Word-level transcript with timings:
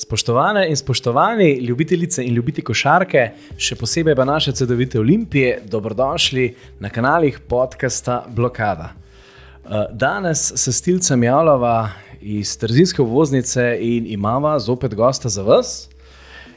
Spoštovane 0.00 0.68
in 0.70 0.76
spoštovani, 0.76 1.54
ljubitelice 1.54 2.22
in 2.24 2.34
ljubitelji 2.34 2.64
košarke, 2.64 3.22
še 3.58 3.74
posebej 3.74 4.14
pa 4.14 4.22
naše 4.24 4.52
CD-vite 4.54 5.00
Olimpije, 5.00 5.56
dobrodošli 5.66 6.44
na 6.78 6.86
kanalih 6.86 7.40
podcasta 7.50 8.20
Blokada. 8.30 8.92
Eh, 8.92 9.88
danes 9.90 10.52
se 10.54 10.72
stilcem 10.72 11.22
javljava 11.22 11.90
iz 12.20 12.54
Trzinske 12.58 13.02
obvoznice 13.02 13.64
in 13.80 14.06
imamo 14.06 14.54
zopet 14.58 14.94
gosta 14.94 15.28
za 15.28 15.42
vas. 15.42 15.88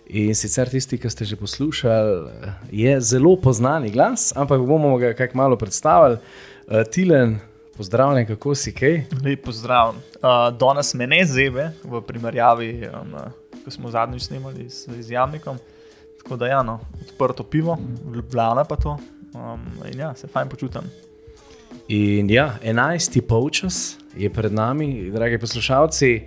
In 0.05 0.35
sicer 0.35 0.69
tisti, 0.69 1.01
ki 1.01 1.09
ste 1.09 1.25
že 1.25 1.35
poslušali, 1.35 2.29
je 2.71 2.99
zelo 3.01 3.35
poznani 3.41 3.89
glas, 3.89 4.33
ampak 4.35 4.61
bomo 4.61 4.97
ga 5.01 5.15
kaj 5.17 5.33
malo 5.33 5.57
predstavili. 5.57 6.21
Eh, 6.67 6.83
Tilen, 6.93 7.39
pozdravljen, 7.77 8.27
kako 8.27 8.55
si 8.55 8.73
kaj? 8.73 9.03
Lep 9.23 9.45
pozdrav. 9.45 9.89
Uh, 9.89 10.57
danes 10.59 10.93
me 10.93 11.07
ne 11.07 11.25
zebe 11.25 11.71
v 11.83 12.01
primerjavi, 12.07 12.87
um, 12.87 13.15
ko 13.63 13.71
smo 13.71 13.91
zadnjič 13.91 14.23
snemali 14.23 14.69
z, 14.69 15.01
z 15.01 15.11
Jamnikom. 15.11 15.57
Tako 16.23 16.35
da, 16.37 16.47
ja, 16.47 16.63
no, 16.63 16.79
odprto 17.01 17.43
pivo, 17.43 17.77
ljubljena 18.15 18.63
pa 18.63 18.75
to. 18.75 18.97
Um, 19.33 19.65
in 19.93 19.99
ja, 19.99 20.15
se 20.15 20.27
fajn 20.27 20.49
počutim. 20.49 20.81
In 21.87 22.29
ja, 22.29 22.53
enajsti 22.63 23.21
polčas 23.21 23.97
je 24.17 24.29
pred 24.29 24.53
nami, 24.53 25.09
dragi 25.11 25.39
poslušalci, 25.39 26.21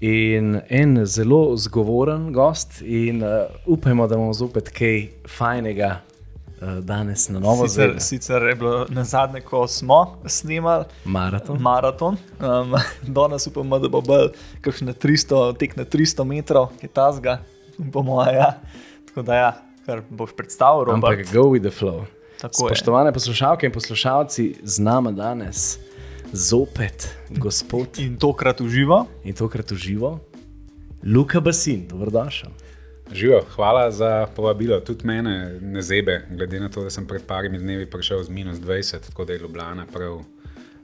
in 0.00 0.60
en 0.68 1.06
zelo 1.06 1.56
zgovoren 1.56 2.32
gost. 2.32 2.82
In 2.82 3.22
uh, 3.22 3.28
upajmo, 3.66 4.06
da 4.06 4.16
bomo 4.16 4.32
zopet 4.32 4.70
kaj 4.74 5.08
fajnega 5.28 6.00
danes 6.80 7.28
na 7.28 7.38
novo 7.38 7.62
Sicer, 7.62 7.70
zvedeli. 7.84 8.00
sicer 8.00 8.42
je 8.42 8.54
bilo 8.54 8.86
na 8.88 9.04
zadnje, 9.04 9.40
ko 9.40 9.66
smo 9.66 10.16
snemali 10.26 10.84
Maraton. 11.04 11.58
maraton. 11.58 12.16
Um, 12.38 12.74
danes 13.14 13.46
upamo, 13.46 13.78
da 13.78 13.88
bo 13.88 14.00
bolj 14.00 14.28
kakšne 14.60 14.92
300, 14.94 15.56
tek 15.56 15.76
na 15.76 15.84
300 15.84 16.24
metrov, 16.24 16.68
ki 16.74 16.84
je 16.84 16.90
tazga, 16.90 17.38
po 17.92 18.02
mojem. 18.02 18.34
Ja. 18.34 18.50
Tako 19.06 19.22
da, 19.22 19.34
ja, 19.34 19.50
kar 19.86 20.02
boš 20.10 20.30
predstavil, 20.32 20.90
Ampak 20.90 21.10
Robert. 21.12 21.32
go 21.32 21.42
with 21.44 21.62
the 21.62 21.70
flow. 21.72 22.04
Tako 22.38 22.68
je. 22.68 22.74
Spoštovane 22.74 23.12
poslušalke 23.12 23.66
in 23.66 23.72
poslušalci, 23.72 24.54
z 24.62 24.78
nami 24.78 25.12
danes 25.12 25.78
zopet 26.32 27.08
gospod 27.30 27.98
In 27.98 28.16
tokrat 28.16 28.60
uživa. 28.60 29.04
in 29.24 29.34
tokrat 29.34 29.72
uživo, 29.72 30.18
Luka 31.04 31.40
Basin, 31.40 31.88
dobrodošel. 31.88 32.50
Živijo, 33.12 33.40
hvala 33.54 33.90
za 33.90 34.26
povabilo. 34.36 34.80
Tudi 34.80 35.06
mene 35.06 35.58
ne 35.60 35.82
zebe, 35.82 36.26
glede 36.30 36.60
na 36.60 36.68
to, 36.68 36.82
da 36.82 36.90
sem 36.90 37.06
pred 37.06 37.22
parimi 37.26 37.58
dnevi 37.58 37.86
prišel 37.90 38.22
z 38.22 38.28
minus 38.28 38.58
20, 38.58 39.06
tako 39.06 39.24
da 39.24 39.32
je 39.32 39.38
Ljubljana 39.38 39.86
prav 39.92 40.20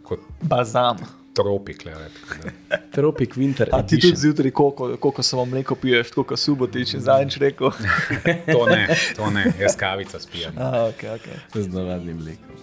kot 0.02 0.20
Bazam. 0.40 0.96
tropik. 1.34 1.84
Le, 1.84 1.92
da. 1.92 2.76
Tropic 2.94 3.34
Winter. 3.36 3.68
A 3.72 3.82
ti 3.82 3.94
Edition. 3.94 4.10
tudi 4.10 4.20
zjutraj, 4.20 4.50
koliko, 4.50 4.96
koliko 4.96 5.22
se 5.22 5.36
vam 5.36 5.48
mleko 5.48 5.74
piješ, 5.74 6.10
koliko 6.10 6.36
subotič, 6.36 6.94
je 6.94 7.00
zadnjič 7.00 7.36
rekel. 7.36 7.70
To 8.52 8.66
ne, 8.66 8.88
to 9.16 9.30
ne, 9.30 9.52
jaz 9.60 9.76
kavico 9.76 10.18
spijem. 10.18 10.52
A, 10.58 10.70
okay, 10.70 11.18
okay. 11.18 11.60
z 11.60 11.68
navadnim 11.68 12.16
mlekom. 12.16 12.56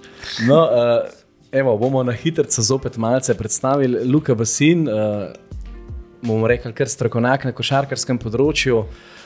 No, 0.48 0.64
uh, 0.64 1.10
evo, 1.52 1.78
bomo 1.78 2.04
na 2.04 2.12
hitro 2.12 2.46
zopet 2.50 2.98
malce 2.98 3.38
predstavili 3.38 4.12
Luka 4.12 4.36
Basin, 4.36 4.88
uh, 4.90 4.94
bomo 6.22 6.48
rekli, 6.48 6.74
kar 6.74 6.90
strokovnjak 6.90 7.46
na 7.46 7.52
košarkarskem 7.52 8.18
področju, 8.18 8.78
uh, 8.78 9.21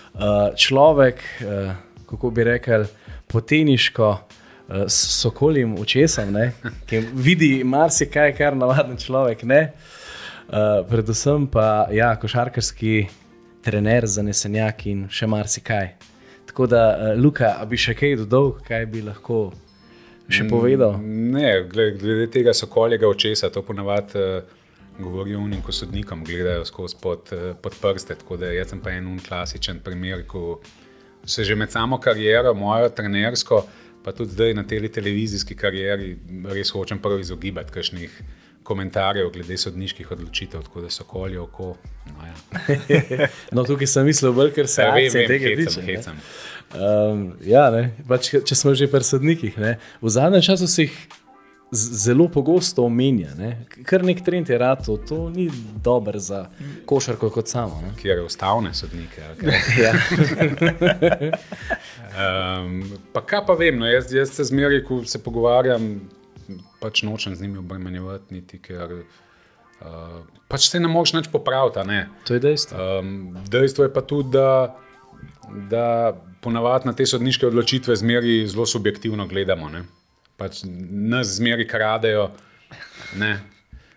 človek, 0.55 1.21
uh, 1.43 1.75
kako 2.09 2.29
bi 2.31 2.43
rekel, 2.43 2.87
poteniško. 3.27 4.09
uh, 4.09 4.31
S 4.87 5.21
sokolim 5.21 5.75
očesom, 5.77 6.31
ne, 6.33 6.51
ki 6.89 7.03
vidi 7.13 7.63
marsikaj, 7.63 8.31
kar 8.37 8.55
navaden 8.57 8.97
človek 8.97 9.43
ne. 9.45 9.59
Uh, 10.47 10.81
predvsem 10.89 11.45
pa 11.47 11.85
ja, 11.93 12.15
košarkarski 12.17 13.05
trener, 13.65 14.07
zanesenjak 14.09 14.85
in 14.89 15.05
še 15.09 15.29
marsikaj. 15.29 15.91
Tako 16.49 16.67
da, 16.69 16.81
uh, 16.89 17.13
Luka, 17.21 17.53
bi 17.69 17.77
še 17.77 17.93
kaj 17.97 18.15
dodal, 18.23 18.55
kaj 18.65 18.85
bi 18.89 19.05
lahko 19.05 19.51
še 20.29 20.47
povedal? 20.49 20.97
Ne, 21.01 21.61
glede, 21.69 21.97
glede 22.01 22.27
tega 22.33 22.53
sokoljega 22.53 23.09
očesa, 23.09 23.49
to 23.53 23.61
ponavadi 23.65 24.21
uh, 24.21 24.54
govorijo 24.99 25.39
unim, 25.39 25.61
ko 25.61 25.71
sodnikom 25.71 26.23
gledajo 26.25 26.65
skozi 26.65 26.95
pod, 27.01 27.31
uh, 27.33 27.55
pod 27.61 27.75
prste. 27.81 28.15
Tako 28.15 28.37
da 28.37 28.51
jaz 28.51 28.69
sem 28.69 28.81
pa 28.81 28.91
en 28.95 29.07
un 29.07 29.19
klasičen 29.19 29.79
primer, 29.83 30.25
ko 30.27 30.59
se 31.25 31.43
že 31.43 31.55
med 31.55 31.71
samo 31.71 31.97
kariero, 31.99 32.53
mojo 32.53 32.89
trenersko, 32.89 33.65
pa 34.03 34.11
tudi 34.11 34.31
zdaj 34.31 34.53
na 34.53 34.63
tej 34.63 34.89
televizijski 34.93 35.55
karieri, 35.55 36.17
res 36.53 36.69
hočem 36.69 36.99
prvo 37.01 37.17
izogibati 37.19 37.73
kakšnih 37.73 38.21
komentarjev 38.65 39.29
glede 39.33 39.57
sodniških 39.57 40.11
odločitev, 40.11 40.63
tako 40.65 40.81
da 40.81 40.89
so 40.89 41.03
kolje 41.03 41.39
oko. 41.39 41.75
No, 42.05 42.27
ja. 42.27 42.35
No, 43.55 43.63
tukaj 43.63 43.87
sem 43.87 44.05
mislil, 44.05 44.33
bolj, 44.33 44.51
ker 44.55 44.67
se 44.69 44.81
Ja, 44.81 44.93
vem, 44.95 45.09
vem, 45.13 45.27
tega 45.29 45.51
hecam, 45.51 45.65
tiče. 45.65 45.81
ne. 45.81 45.97
hecam. 45.97 46.21
Um, 46.75 47.21
ja, 47.45 47.67
ne, 47.73 47.83
pač, 48.09 48.31
če 48.45 48.57
smo 48.57 48.73
že 48.77 48.89
pri 48.89 49.05
sodnikih, 49.05 49.57
ne, 49.61 49.75
v 50.01 50.13
zadnjem 50.13 50.41
času 50.49 50.67
se 50.67 50.87
jih 50.87 50.97
zelo 51.71 52.27
pogosto 52.29 52.83
omenja. 52.83 53.29
Ne. 53.37 53.65
Kar 53.83 54.03
nek 54.03 54.21
trend 54.25 54.49
je 54.49 54.57
rad, 54.57 54.85
to 55.07 55.29
ni 55.29 55.49
dobro 55.83 56.19
za 56.19 56.45
košarko 56.85 57.29
kot 57.29 57.47
samo. 57.47 57.81
Ne. 57.81 57.91
Kjer 58.01 58.17
je 58.17 58.23
ustavne 58.23 58.73
sodnike. 58.73 59.21
kaj? 59.39 59.59
Ja. 59.83 59.93
Um, 62.15 62.83
pa 63.13 63.21
kaj 63.21 63.41
pa 63.47 63.53
vem, 63.53 63.79
no, 63.79 63.87
jaz, 63.87 64.13
jaz 64.13 64.31
se 64.31 64.43
zmeraj, 64.43 64.83
ko 64.87 65.01
se 65.03 65.19
pogovarjam, 65.23 65.99
pač 66.79 67.03
nočem 67.03 67.35
z 67.35 67.41
njimi 67.41 67.57
obremenjevati, 67.59 68.33
niti 68.33 68.59
ker 68.61 68.93
uh, 68.93 70.21
pač 70.47 70.69
se 70.69 70.79
ne 70.79 70.87
moreš 70.87 71.13
nič 71.17 71.27
popraviti. 71.33 71.83
To 72.27 72.37
je 72.37 72.39
dejstvo. 72.39 72.87
Um, 72.99 73.37
dejstvo 73.51 73.89
je 73.89 73.93
pa 73.93 74.01
tudi, 74.01 74.37
da, 74.37 74.77
da 75.69 76.15
ponavadi 76.41 76.87
na 76.87 76.93
te 76.93 77.05
sodniške 77.05 77.47
odločitve 77.47 77.95
zmeraj 77.95 78.45
zelo 78.53 78.65
subjektivno 78.65 79.27
gledamo. 79.27 79.69
Ne? 79.69 79.83
Pač 80.37 80.63
nas 80.65 81.37
zmeraj 81.37 81.67
kradejo. 81.67 82.29
Ne? 83.15 83.39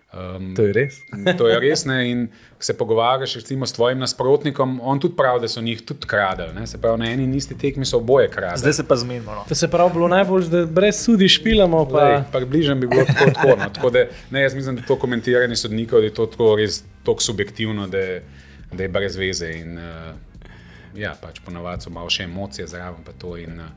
Um, 0.09 0.55
To 0.57 0.63
je 0.63 0.73
res. 0.73 1.03
To 1.37 1.49
je 1.49 1.59
res. 1.61 1.85
Ne? 1.85 1.99
In 2.11 2.21
ko 2.57 2.65
se 2.65 2.73
pogovarjaš 2.79 3.35
recimo, 3.35 3.67
s 3.67 3.77
tvojim 3.77 3.99
nasprotnikom, 4.01 4.79
on 4.83 5.01
tudi 5.01 5.17
pravi, 5.17 5.43
da 5.45 5.49
so 5.49 5.61
njih 5.61 5.83
tudi 5.85 6.07
kradeli. 6.07 6.55
ne. 6.55 6.67
Se 6.67 6.81
pravi, 6.81 6.99
na 6.99 7.11
eni 7.11 7.27
in 7.29 7.35
isti 7.35 7.59
tekmi 7.59 7.85
so 7.85 8.01
oboje 8.01 8.31
kradeli. 8.33 8.59
Zdaj 8.59 8.73
se 8.73 8.87
pa 8.89 8.97
zmenimo. 8.97 9.35
No. 9.35 9.45
To 9.49 9.55
se 9.55 9.69
pravi, 9.69 9.93
bilo 9.93 10.09
najbolj, 10.09 10.49
da 10.49 10.65
brez 10.67 11.03
sudi 11.05 11.29
špilamo. 11.29 11.85
Pa... 11.89 12.25
Pa 12.33 12.41
bližnjem 12.41 12.81
bi 12.81 12.89
bilo 12.89 13.05
tako. 13.05 13.31
tako, 13.35 13.49
no. 13.49 13.69
tako 13.75 13.91
da, 13.91 14.07
ne, 14.31 14.43
jaz 14.43 14.55
mislim, 14.55 14.77
da 14.77 14.83
to 14.83 14.97
komentiranje 14.99 15.57
sodnikov 15.57 16.05
je 16.05 16.15
to 16.15 16.27
tako 16.27 16.57
res 16.57 16.83
tako 17.05 17.23
subjektivno, 17.23 17.87
da, 17.87 18.05
da 18.73 18.83
je 18.83 18.89
brez 18.89 19.17
veze. 19.17 19.53
In, 19.61 19.79
uh, 19.79 20.17
ja, 20.97 21.13
pač 21.21 21.43
ponavadi 21.45 21.85
so 21.85 21.93
malo 21.93 22.09
še 22.11 22.25
emocije 22.25 22.67
zraven, 22.67 23.05
pa 23.05 23.13
to 23.13 23.37
in 23.37 23.61
uh, 23.61 23.69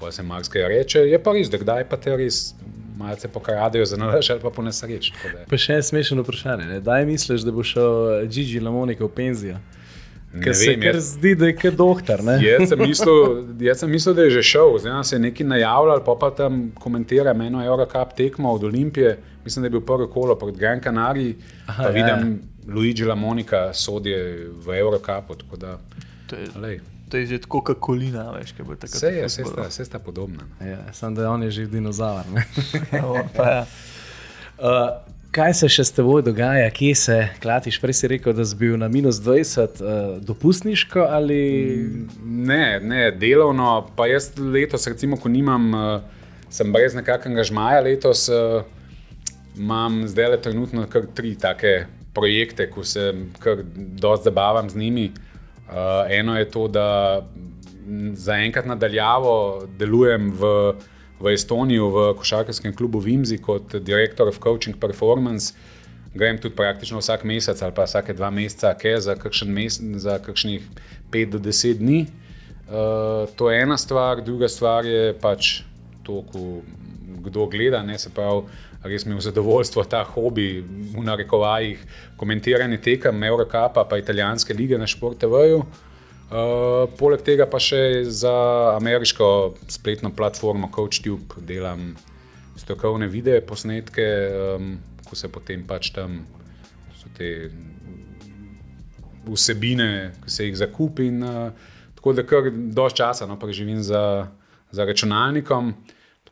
pa 0.00 0.12
se 0.12 0.22
marsikaj 0.22 0.68
reče. 0.68 0.98
Je 1.00 1.18
pa 1.18 1.32
res, 1.32 1.50
da 1.50 1.58
kdaj 1.58 1.88
pa 1.88 1.96
te 1.96 2.16
res 2.16 2.54
malce 2.96 3.28
pokradejo 3.28 3.84
za 3.84 3.96
nalaž 3.96 4.30
ali 4.30 4.40
pa 4.40 4.50
po 4.50 4.62
nesreč. 4.62 5.12
Pa 5.50 5.56
še 5.56 5.74
en 5.74 5.82
smešen 5.82 6.20
vprašanje. 6.20 6.66
Ne? 6.66 6.80
Daj 6.80 7.06
misliš, 7.06 7.42
da 7.42 7.52
bo 7.52 7.62
šel 7.62 7.88
eh, 8.22 8.26
Gigi 8.26 8.60
Lamonika 8.60 9.04
v 9.04 9.10
penzijo? 9.10 9.56
Ker 10.42 10.54
se 10.54 10.74
kar 10.74 10.96
jaz- 10.96 11.12
zdi, 11.14 11.34
da 11.34 11.46
je 11.46 11.54
kot 11.54 11.74
doktor. 11.74 12.22
ne? 12.24 12.40
Jaz 12.42 12.68
sem, 12.68 12.78
mislil, 12.78 13.18
jaz 13.60 13.78
sem 13.78 13.90
mislil, 13.90 14.14
da 14.14 14.22
je 14.22 14.30
že 14.30 14.42
šel, 14.42 14.78
zdaj 14.78 15.04
se 15.04 15.14
je 15.16 15.20
nekaj 15.20 15.46
najavljal, 15.46 16.00
pa 16.04 16.16
pa 16.20 16.30
tam 16.30 16.72
komentira 16.74 17.30
eno 17.30 17.64
Eurocup 17.64 18.16
tekmo 18.16 18.52
od 18.52 18.64
Olimpije. 18.64 19.18
Mislim, 19.44 19.62
da 19.62 19.66
je 19.66 19.70
bil 19.70 19.80
prvi 19.80 20.08
kolo 20.10 20.34
proti 20.34 20.58
Gran 20.58 20.80
Canariji. 20.80 21.36
Aha, 21.66 21.82
Pa 21.82 21.88
ja, 21.88 21.94
vidim, 21.94 22.40
Luigi 22.66 23.04
Lamonika 23.04 23.72
sodi 23.74 24.14
v 24.66 24.78
Eurocupu. 24.78 25.56
To 26.26 26.36
je, 26.36 26.48
glej, 26.54 26.80
to 27.14 27.18
je 27.22 27.26
že 27.26 27.38
tako 27.46 27.60
kot 27.62 27.78
kolina, 27.78 28.26
veš, 28.34 28.56
kaj 28.58 28.66
bo 28.66 28.74
tako. 28.74 28.98
Vse 28.98 29.10
je, 29.14 29.26
vse 29.30 29.44
sta, 29.46 29.64
vse 29.70 29.84
sta 29.86 29.98
podobna. 30.02 30.42
Ja, 30.58 30.80
Samo 30.92 31.14
da 31.14 31.30
on 31.30 31.46
je 31.46 31.50
že 31.50 31.66
dinozaver. 31.70 32.26
ne. 32.34 32.42
Pa, 33.36 33.44
ja. 33.50 33.66
Uh, 34.54 35.02
kaj 35.34 35.50
se 35.58 35.68
še 35.68 35.82
s 35.82 35.90
teboj 35.96 36.22
dogaja, 36.22 36.68
kje 36.70 36.94
se 36.94 37.16
klatiš? 37.42 37.80
Prej 37.82 37.96
si 37.98 38.06
rekel, 38.06 38.30
da 38.38 38.44
si 38.46 38.54
bil 38.54 38.76
na 38.78 38.86
minus 38.86 39.18
20, 39.18 39.82
uh, 39.82 39.96
dopustniško 40.22 41.02
ali. 41.10 41.40
Ne, 42.22 42.78
ne, 42.78 43.10
delovno, 43.10 43.88
pa 43.98 44.06
jaz 44.06 44.30
letos, 44.38 44.86
recimo, 44.86 45.18
ko 45.18 45.26
nimam, 45.26 45.66
uh, 45.74 46.30
sem 46.54 46.70
brez 46.70 46.94
nekakšnega 46.94 47.46
žmaja 47.50 47.82
letos, 47.82 48.28
uh, 48.30 48.62
imam 49.58 50.04
zdaj 50.06 50.36
le 50.36 50.40
trenutno 50.46 50.86
kar 50.86 51.10
tri 51.18 51.34
take 51.34 51.88
projekte, 52.14 52.70
ko 52.70 52.86
se 52.86 53.10
kar 53.42 53.66
dosti 53.74 54.30
zabavam 54.30 54.70
z 54.70 54.78
njimi. 54.86 55.10
Uh, 55.10 55.33
eno 56.10 56.38
je 56.38 56.50
to, 56.50 56.68
da 56.68 56.88
zaenkrat 58.12 58.66
nadaljavo 58.66 59.66
delujem 59.78 60.30
v, 60.32 60.50
v 61.20 61.34
Estoniji, 61.34 61.80
v 61.80 62.10
košarkarskem 62.18 62.74
klubu 62.76 62.98
Vimzi 62.98 63.38
kot 63.38 63.76
direktor 63.76 64.28
of 64.28 64.40
coaching 64.40 64.76
performance. 64.80 65.54
Grem 66.14 66.38
tudi 66.38 66.54
praktično 66.54 67.00
vsak 67.02 67.24
mesec 67.24 67.62
ali 67.62 67.74
pa 67.74 67.88
vsake 67.88 68.14
dva 68.14 68.30
meseca, 68.30 68.74
kaj 68.78 69.00
za, 69.08 69.16
kakšen 69.18 69.50
mes, 69.50 69.80
za 69.98 70.18
kakšnih 70.22 70.62
5 71.10 71.30
do 71.30 71.38
10 71.38 71.80
dni. 71.80 72.06
Uh, 72.64 73.28
to 73.36 73.50
je 73.50 73.62
ena 73.62 73.76
stvar, 73.76 74.22
druga 74.24 74.48
stvar 74.48 74.86
je 74.86 75.12
pač 75.20 75.62
to, 76.02 76.22
ko 76.32 76.62
kdo 77.24 77.46
gleda. 77.46 77.82
Ne, 77.82 77.98
se 77.98 78.10
pravi, 78.14 78.46
res 78.84 79.06
mi 79.06 79.14
je 79.14 79.18
v 79.18 79.24
zadovoljstvo 79.24 79.84
ta 79.88 80.02
hobi, 80.04 80.60
v 80.92 81.04
narekovajih, 81.04 81.80
komentiranje 82.20 82.78
tekem, 82.84 83.22
Eurocapa, 83.24 83.84
pa 83.88 83.98
italijanske 83.98 84.54
lige 84.54 84.78
na 84.78 84.86
Šport 84.86 85.18
TV-ju. 85.18 85.64
Uh, 86.24 86.88
poleg 86.98 87.20
tega 87.22 87.44
pa 87.46 87.60
še 87.60 88.08
za 88.08 88.32
ameriško 88.78 89.26
spletno 89.70 90.08
platformo 90.10 90.70
CoachTube 90.72 91.44
delam 91.46 91.92
strokovne 92.56 93.06
videe, 93.12 93.42
posnetke, 93.44 94.06
um, 94.56 94.70
ko 95.04 95.18
se 95.18 95.28
potem 95.28 95.62
pač 95.68 95.92
tam 95.94 96.22
so 96.96 97.12
te 97.16 97.50
vsebine, 99.28 100.14
ki 100.24 100.32
se 100.32 100.48
jih 100.48 100.56
zakupi. 100.64 101.10
In, 101.12 101.22
uh, 101.22 101.74
tako 101.94 102.16
da 102.16 102.24
kar 102.26 102.48
dož 102.50 102.96
časa 102.96 103.28
no, 103.28 103.36
preživim 103.40 103.82
za, 103.84 104.26
za 104.72 104.84
računalnikom. 104.84 105.74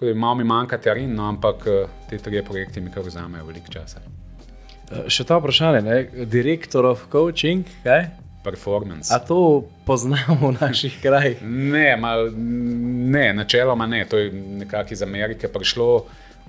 Tako 0.03 0.13
da 0.13 0.19
malo 0.19 0.35
mi 0.35 0.45
manjka 0.45 0.79
teren, 0.79 1.15
no, 1.15 1.29
ampak 1.29 1.67
uh, 1.67 1.91
te 2.11 2.19
tri 2.19 2.41
projekte 2.43 2.81
mi 2.81 2.91
kar 2.91 3.05
vzamejo 3.07 3.45
veliko 3.47 3.71
časa. 3.71 4.01
Uh, 4.03 5.05
še 5.07 5.23
ta 5.23 5.37
vprašanje, 5.39 5.83
ne? 5.87 6.27
direktor 6.27 6.89
of 6.91 7.05
coaching, 7.13 7.63
kaj? 7.85 8.09
Performance. 8.43 9.15
A 9.15 9.21
to 9.23 9.63
poznamo 9.87 10.49
v 10.49 10.57
naših 10.57 10.97
krajih? 10.99 11.39
Ne, 11.47 11.95
mal, 12.03 12.33
ne, 12.35 13.29
načeloma 13.45 13.87
ne. 13.87 14.03
To 14.11 14.19
je 14.19 14.33
nekako 14.65 14.99
iz 14.99 15.07
Amerike 15.07 15.47
prišlo. 15.47 15.89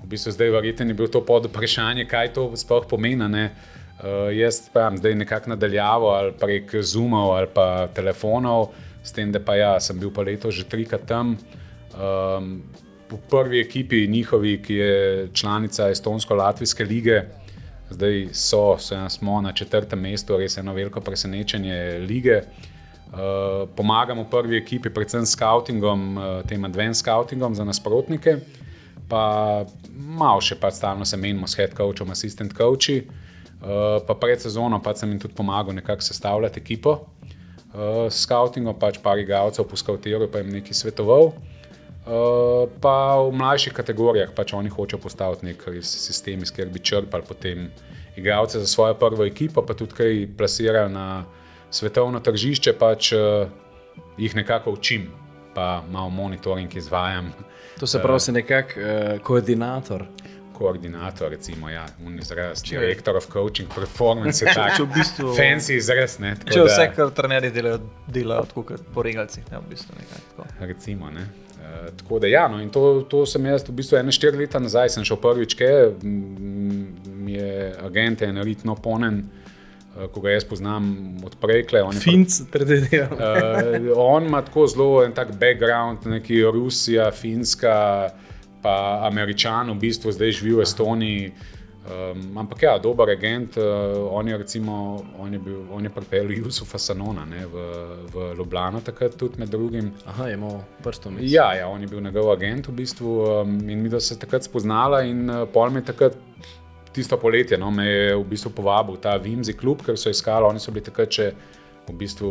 V 0.02 0.10
bistvu 0.10 0.34
zdaj 0.34 0.50
verjetno 0.50 0.90
je 0.90 0.98
bil 0.98 1.06
to 1.06 1.22
pod 1.22 1.46
vprašanje, 1.46 2.08
kaj 2.10 2.34
to 2.34 2.50
sploh 2.58 2.90
pomeni. 2.90 3.44
Uh, 4.02 4.34
jaz 4.34 4.64
pravim, 4.74 4.98
zdaj 4.98 5.14
nekako 5.22 5.54
nadaljavo 5.54 6.10
ali 6.10 6.34
prek 6.42 6.74
Zoomov 6.82 7.36
ali 7.36 7.54
pa 7.54 7.86
telefonov, 7.94 8.72
s 9.06 9.14
tem, 9.14 9.30
da 9.30 9.38
pa 9.38 9.54
ja, 9.54 9.76
sem 9.78 9.94
bil 10.02 10.10
pa 10.10 10.26
leto 10.26 10.50
že 10.50 10.66
trikrat 10.66 11.06
tam. 11.06 11.38
Um, 11.94 12.64
v 13.14 13.20
prvi 13.30 13.60
ekipi 13.60 14.06
njihovi, 14.08 14.58
ki 14.62 14.74
je 14.74 15.28
članica 15.32 15.88
Estonsko-Latvijske 15.90 16.84
lige, 16.84 17.22
zdaj 17.90 18.28
so, 18.32 18.76
so 18.78 18.94
ja, 18.94 19.08
smo 19.08 19.40
na 19.40 19.52
četrtem 19.52 20.00
mestu, 20.00 20.36
res 20.36 20.58
eno 20.58 20.74
veliko 20.74 21.00
presenečenje 21.00 21.98
lige. 22.08 22.42
Uh, 23.14 23.68
pomagamo 23.76 24.24
prvi 24.30 24.56
ekipi, 24.58 24.90
predvsem 24.90 25.26
s 25.26 25.36
scoutingom, 25.36 26.16
uh, 26.16 26.24
tem 26.48 26.64
advanced 26.64 27.04
scoutingom 27.04 27.54
za 27.54 27.64
nasprotnike, 27.64 28.38
pa 29.08 29.64
malo 29.94 30.40
še 30.42 30.58
pa 30.58 30.72
stalno 30.74 31.06
se 31.06 31.16
menimo 31.16 31.46
s 31.46 31.54
head 31.54 31.76
coachom, 31.78 32.10
assistant 32.10 32.56
coachi. 32.58 33.04
Uh, 33.64 34.02
pa 34.06 34.18
pred 34.18 34.42
sezono 34.42 34.80
pa 34.82 34.96
sem 34.98 35.14
jim 35.14 35.20
tudi 35.22 35.34
pomagal 35.34 35.74
nekako 35.74 36.02
sestavljati 36.02 36.60
ekipo. 36.60 36.98
Uh, 37.70 38.10
s 38.10 38.26
scoutingom 38.26 38.74
pač 38.78 38.98
par 38.98 39.18
igralcev 39.22 39.68
poskautiral, 39.70 40.26
pa 40.26 40.42
jim 40.42 40.50
nekaj 40.58 40.82
svetoval. 40.82 41.30
Uh, 41.30 41.53
pa 42.04 42.96
v 43.16 43.32
mlajših 43.32 43.72
kategorijah 43.72 44.34
pač 44.36 44.52
oni 44.52 44.68
hočejo 44.68 45.00
postaviti 45.00 45.46
nek 45.46 45.62
sistem, 45.80 46.42
iz 46.44 46.52
katerega 46.52 46.74
bi 46.74 46.84
črpali 46.84 47.24
potem 47.28 47.70
igralce 48.16 48.60
za 48.60 48.66
svojo 48.66 48.94
prvo 48.94 49.24
ekipo, 49.24 49.64
pa 49.64 49.74
tudi 49.74 49.96
kaj 49.96 50.28
plasirali 50.36 50.92
na 50.92 51.24
svetovno 51.70 52.20
tržišče, 52.20 52.76
pač 52.78 53.12
uh, 53.12 53.48
jih 54.18 54.36
nekako 54.36 54.76
učim, 54.76 55.08
pa 55.54 55.82
malo 55.90 56.10
monitoring 56.10 56.76
izvajam. 56.76 57.32
To 57.80 57.86
se 57.86 58.02
pravi, 58.02 58.20
uh, 58.28 58.34
nekako 58.34 58.80
uh, 58.80 59.20
koordinator 59.22 60.06
koordinator, 60.54 61.30
recimo, 61.30 61.70
ja, 61.70 61.86
izraz, 62.20 62.62
direktor 62.62 63.16
of 63.16 63.26
coaching, 63.32 63.68
performance, 63.74 64.44
tako 64.54 64.84
v 64.84 64.92
bistvu, 64.94 65.32
fancy 65.34 65.78
izraz. 65.78 66.18
Ne, 66.22 66.36
če 66.46 66.60
da, 66.60 66.66
vse, 66.68 66.90
kar 66.94 67.10
trenerji 67.16 67.50
delajo, 67.54 67.80
delajo 68.06 68.46
tako 68.52 68.62
kot 68.68 68.84
po 68.94 69.02
regalcih, 69.02 69.42
ne, 69.50 69.58
v 69.58 69.72
bistvu 69.74 69.98
nekaj. 69.98 70.68
Recimo, 70.68 71.10
ne. 71.10 71.26
Uh, 71.54 71.88
tako 71.96 72.18
da, 72.18 72.28
ja, 72.30 72.48
no, 72.48 72.60
in 72.62 72.70
to, 72.70 73.04
to 73.10 73.24
sem 73.26 73.46
jaz, 73.46 73.64
v 73.68 73.76
bistvu, 73.78 73.98
ene 74.00 74.12
štiri 74.12 74.44
leta 74.44 74.60
nazaj, 74.62 74.96
sem 74.96 75.06
šel 75.06 75.20
prvič, 75.22 75.56
ki 75.58 75.70
mi 76.02 77.38
je 77.38 77.72
agent, 77.84 78.26
en 78.26 78.42
ritno 78.42 78.74
ponen. 78.74 79.24
Uh, 79.94 80.08
ko 80.10 80.24
ga 80.24 80.34
jaz 80.34 80.44
poznam 80.44 80.90
od 81.22 81.36
prekle. 81.38 81.84
Finc, 82.02 82.40
predvidevam. 82.52 83.14
uh, 83.14 83.94
on 83.96 84.26
ima 84.26 84.42
tako 84.42 84.66
zelo 84.66 85.04
en 85.04 85.14
tak 85.14 85.30
background, 85.38 86.06
neki 86.10 86.42
Rusija, 86.42 87.12
Finska, 87.14 87.78
uh, 88.10 88.24
pa 88.64 89.04
Američan, 89.04 89.68
v 89.76 89.76
bistvu 89.84 90.12
zdaj 90.12 90.38
živi 90.40 90.56
v 90.56 90.64
Estoniji. 90.64 91.32
Um, 91.84 92.38
ampak 92.40 92.62
ja, 92.62 92.78
dober 92.78 93.10
agent, 93.12 93.58
uh, 93.60 94.08
on 94.08 94.28
je 94.28 94.36
recimo, 94.40 95.04
on 95.20 95.32
je, 95.32 95.38
bil, 95.38 95.58
on 95.70 95.84
je 95.84 95.90
pripeljal 95.92 96.32
Jusufa 96.32 96.78
Sanona 96.80 97.26
ne, 97.28 97.42
v, 97.44 97.64
v 98.14 98.28
Ljubljano, 98.38 98.80
takrat 98.80 99.18
tudi 99.20 99.36
med 99.38 99.52
drugim. 99.52 99.90
Aha, 100.08 100.30
je 100.30 100.38
imel 100.38 100.62
prstom. 100.82 101.18
Ja, 101.20 101.50
ja, 101.52 101.68
on 101.68 101.84
je 101.84 101.90
bil 101.92 102.00
njegov 102.00 102.32
agent 102.32 102.70
v 102.72 102.76
bistvu 102.80 103.18
um, 103.26 103.58
in 103.68 103.84
mi 103.84 103.92
da 103.92 104.00
se 104.00 104.16
takrat 104.18 104.48
spoznala 104.48 105.02
in 105.04 105.28
uh, 105.28 105.44
pol 105.52 105.70
me 105.70 105.84
takrat. 105.84 106.16
Tisto 106.94 107.18
poletje 107.18 107.58
no, 107.58 107.72
me 107.74 107.84
je 107.88 108.10
v 108.14 108.24
bistvu 108.30 108.52
povabil 108.54 108.96
ta 109.02 109.16
Vimzi 109.18 109.52
klub, 109.58 109.80
ker 109.82 109.98
so 109.98 110.12
iskali, 110.14 110.46
oni 110.46 110.62
so 110.62 110.70
bili 110.70 110.84
takrat 110.86 111.10
še 111.10 111.32
v 111.88 111.94
bistvu 111.98 112.28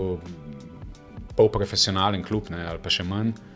polprofesionalen 1.35 2.23
klub 2.23 2.47
ne, 2.50 2.61
ali 2.71 2.79
pa 2.79 2.89
še 2.89 3.03
manj. 3.03 3.33
Eh, 3.35 3.52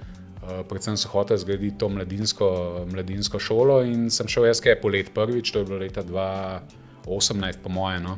predvsem 0.69 0.97
so 0.97 1.09
hoteli 1.11 1.39
zgraditi 1.39 1.77
to 1.77 1.89
mladinsko, 1.89 2.47
mladinsko 2.91 3.39
šolo 3.39 3.81
in 3.83 4.09
sem 4.13 4.27
šel 4.31 4.47
jaz, 4.49 4.61
kaj 4.63 4.79
polet 4.81 5.11
prvič, 5.13 5.51
to 5.51 5.59
je 5.63 5.65
bilo 5.67 5.79
leta 5.81 6.03
2018, 6.03 7.63
po 7.63 7.69
mojem. 7.69 8.03
No. 8.03 8.17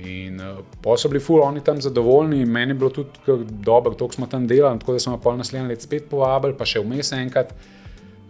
In 0.00 0.40
uh, 0.40 0.60
pa 0.82 0.96
so 0.96 1.08
bili 1.12 1.20
ful, 1.20 1.42
oni 1.44 1.60
tam 1.64 1.80
zadovoljni, 1.80 2.44
meni 2.46 2.70
je 2.70 2.78
bilo 2.80 2.90
tudi 2.90 3.10
dobro, 3.64 3.94
to 3.94 4.08
smo 4.12 4.26
tam 4.26 4.46
delali, 4.46 4.78
tako 4.80 4.92
da 4.92 4.98
smo 4.98 5.18
pa 5.20 5.36
naslednji 5.36 5.68
let 5.68 5.82
spet 5.82 6.08
povabili, 6.10 6.56
pa 6.56 6.64
še 6.64 6.80
vmes 6.80 7.12
enkrat. 7.12 7.52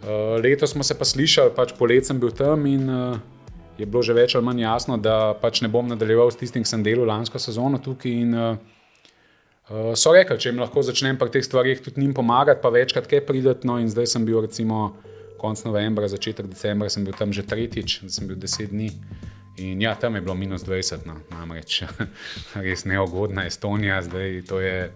Uh, 0.01 0.35
letos 0.43 0.73
smo 0.73 0.83
se 0.83 0.97
pa 0.97 1.05
slišali, 1.05 1.53
pač 1.55 1.75
polet 1.77 2.05
sem 2.05 2.19
bil 2.19 2.33
tam 2.35 2.65
in 2.65 2.89
uh, 2.89 3.19
je 3.77 3.85
bilo 3.85 4.01
že 4.03 4.13
več 4.17 4.35
ali 4.35 4.45
manj 4.45 4.63
jasno, 4.65 4.97
da 4.97 5.33
pač 5.41 5.61
ne 5.61 5.69
bom 5.71 5.87
nadaljeval 5.87 6.31
s 6.31 6.39
tistim, 6.41 6.65
ki 6.65 6.69
sem 6.69 6.83
delal 6.83 7.07
lansko 7.07 7.39
sezono 7.39 7.79
tukaj. 7.79 8.11
In, 8.11 8.35
uh, 8.35 8.80
Uh, 9.71 9.93
so 9.95 10.11
rekli, 10.11 10.35
če 10.35 10.49
jim 10.51 10.59
lahko 10.59 10.81
začnem 10.83 11.15
pri 11.15 11.31
teh 11.31 11.45
stvarih 11.45 11.79
tudi 11.79 12.01
njim 12.03 12.11
pomagati, 12.13 12.59
pa 12.59 12.67
večkrat 12.73 13.05
kaj 13.07 13.21
prideti. 13.23 13.67
No, 13.69 13.77
in 13.79 13.87
zdaj 13.87 14.09
sem 14.11 14.25
bil, 14.27 14.41
recimo, 14.43 14.97
konec 15.39 15.63
novembra, 15.63 16.09
začetek 16.11 16.49
decembra, 16.51 16.89
sem 16.91 17.05
bil 17.07 17.15
tam 17.15 17.31
že 17.31 17.45
tretjič, 17.47 18.01
sem 18.11 18.27
bil 18.27 18.35
deset 18.35 18.73
dni. 18.75 18.91
In 19.63 19.79
ja, 19.81 19.95
tam 19.95 20.17
je 20.19 20.25
bilo 20.25 20.35
minus 20.35 20.65
20, 20.67 21.07
no, 21.07 21.21
namreč 21.31 21.83
res 22.65 22.83
neugodna 22.87 23.45
Estonija, 23.47 24.01
zdaj 24.03 24.41
to 24.49 24.59
je 24.59 24.91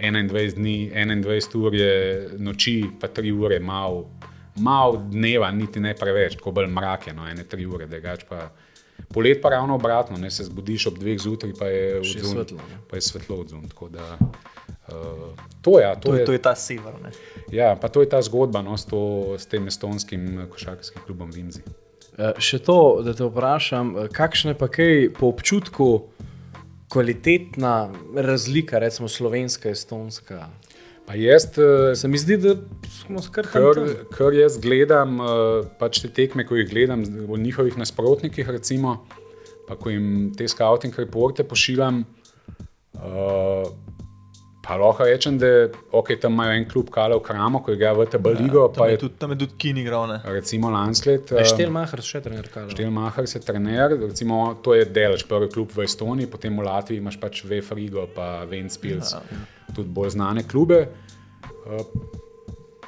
21 0.00 0.56
dni, 0.56 0.76
21 0.92 1.56
ur 1.60 1.76
je 1.76 1.94
noči, 2.40 2.76
pa 3.00 3.12
3 3.12 3.32
ure, 3.32 3.60
malo 3.60 4.08
mal 4.56 4.96
dneva, 5.10 5.50
niti 5.50 5.82
ne 5.82 5.92
preveč, 5.98 6.38
tako 6.38 6.52
bolj 6.54 6.68
mrak 6.70 7.08
je, 7.10 7.14
no, 7.16 7.26
ene 7.28 7.44
3 7.44 7.66
ure, 7.68 7.90
drugače 7.90 8.30
pa. 8.30 8.48
Polet 9.14 9.42
pa 9.42 9.48
ravno 9.48 9.74
obratno, 9.74 10.16
ne 10.16 10.30
se 10.30 10.44
zbudiš 10.44 10.86
ob 10.86 10.98
dveh 10.98 11.18
zjutraj, 11.18 11.52
pa 11.58 11.66
je 11.70 12.00
odzun, 12.00 12.30
svetlo. 12.32 12.58
Pa 12.90 12.96
je 12.96 13.00
svetlo 13.00 13.36
odzun. 13.36 13.68
Da, 13.90 14.16
uh, 14.88 15.38
to, 15.62 15.78
ja, 15.80 15.94
to, 15.94 16.08
to, 16.08 16.16
je, 16.16 16.24
to 16.24 16.32
je 16.32 16.42
ta 16.42 16.54
sever. 16.54 16.94
Ne? 17.02 17.10
Ja, 17.52 17.76
pa 17.80 17.88
to 17.88 18.02
je 18.02 18.08
ta 18.08 18.22
zgodba 18.22 18.62
no, 18.62 18.76
s, 18.76 18.88
to, 18.90 19.34
s 19.38 19.46
tem 19.46 19.68
estonskim 19.70 20.46
košarkarskim 20.50 21.02
klubom 21.06 21.30
Vimzi. 21.30 21.62
Uh, 22.18 22.34
še 22.38 22.58
to, 22.58 23.02
da 23.06 23.14
te 23.14 23.26
vprašam, 23.26 23.94
kakšna 24.14 24.54
je 24.54 24.58
pa 24.58 24.70
kaj 24.70 25.08
po 25.18 25.30
občutku 25.30 25.88
kvalitetna 26.90 27.90
razlika, 28.14 28.78
recimo 28.78 29.08
slovenska, 29.08 29.70
estonska? 29.70 30.48
Pa 31.04 31.14
jaz, 31.20 31.50
eh, 31.58 31.94
se 31.94 32.08
mi 32.08 32.18
zdi, 32.18 32.36
da 32.40 32.54
smo 32.88 33.22
skrhali. 33.22 33.74
Kar, 33.74 34.06
kar 34.16 34.36
jaz 34.36 34.56
gledam, 34.60 35.20
eh, 35.20 35.66
pač 35.78 36.00
te 36.00 36.08
tekme, 36.08 36.46
ko 36.48 36.56
jih 36.56 36.68
gledam 36.70 37.04
v 37.04 37.38
njihovih 37.38 37.76
nasprotnikih, 37.78 38.48
recimo, 38.48 39.02
pa 39.68 39.76
ko 39.76 39.92
jim 39.92 40.32
te 40.36 40.48
scouting 40.48 40.96
reporte 40.98 41.44
pošiljam. 41.44 42.04
Uh, 42.94 43.66
Pa 44.64 44.78
lahko 44.80 45.04
rečem, 45.04 45.36
da 45.38 45.68
okay, 45.92 46.16
tam 46.20 46.32
imajo 46.32 46.52
en 46.56 46.64
klub, 46.68 46.88
Kalo 46.90 47.18
Kramo, 47.20 47.60
ki 47.66 47.76
ga 47.76 47.92
v 47.92 48.06
TB 48.08 48.30
ligo. 48.38 48.62
Ja, 48.64 48.72
tam, 48.72 48.88
je 48.88 48.98
tudi, 49.02 49.14
tam 49.20 49.34
je 49.34 49.38
tudi 49.42 49.58
Kini 49.60 49.82
igral. 49.84 50.14
Recimo 50.24 50.70
Lanslet. 50.72 51.34
Štelmacher 51.50 52.00
še 52.04 52.22
trener 52.24 52.48
Kalo. 52.52 52.72
Štelmacher 52.72 53.28
se 53.28 53.42
trener, 53.44 53.92
recimo 54.06 54.40
to 54.64 54.72
je 54.78 54.86
delež, 54.88 55.26
prvi 55.28 55.50
klub 55.52 55.74
v 55.76 55.84
Estoniji, 55.84 56.30
potem 56.32 56.56
v 56.56 56.64
Latviji 56.64 57.02
imaš 57.04 57.20
pač 57.20 57.42
Vefrigo, 57.44 58.06
pa 58.16 58.46
Ventspils, 58.48 59.12
ja, 59.12 59.20
ja. 59.28 59.72
tudi 59.76 59.92
bolj 59.92 60.14
znane 60.16 60.46
klube. 60.48 60.86
Uh, 61.68 61.84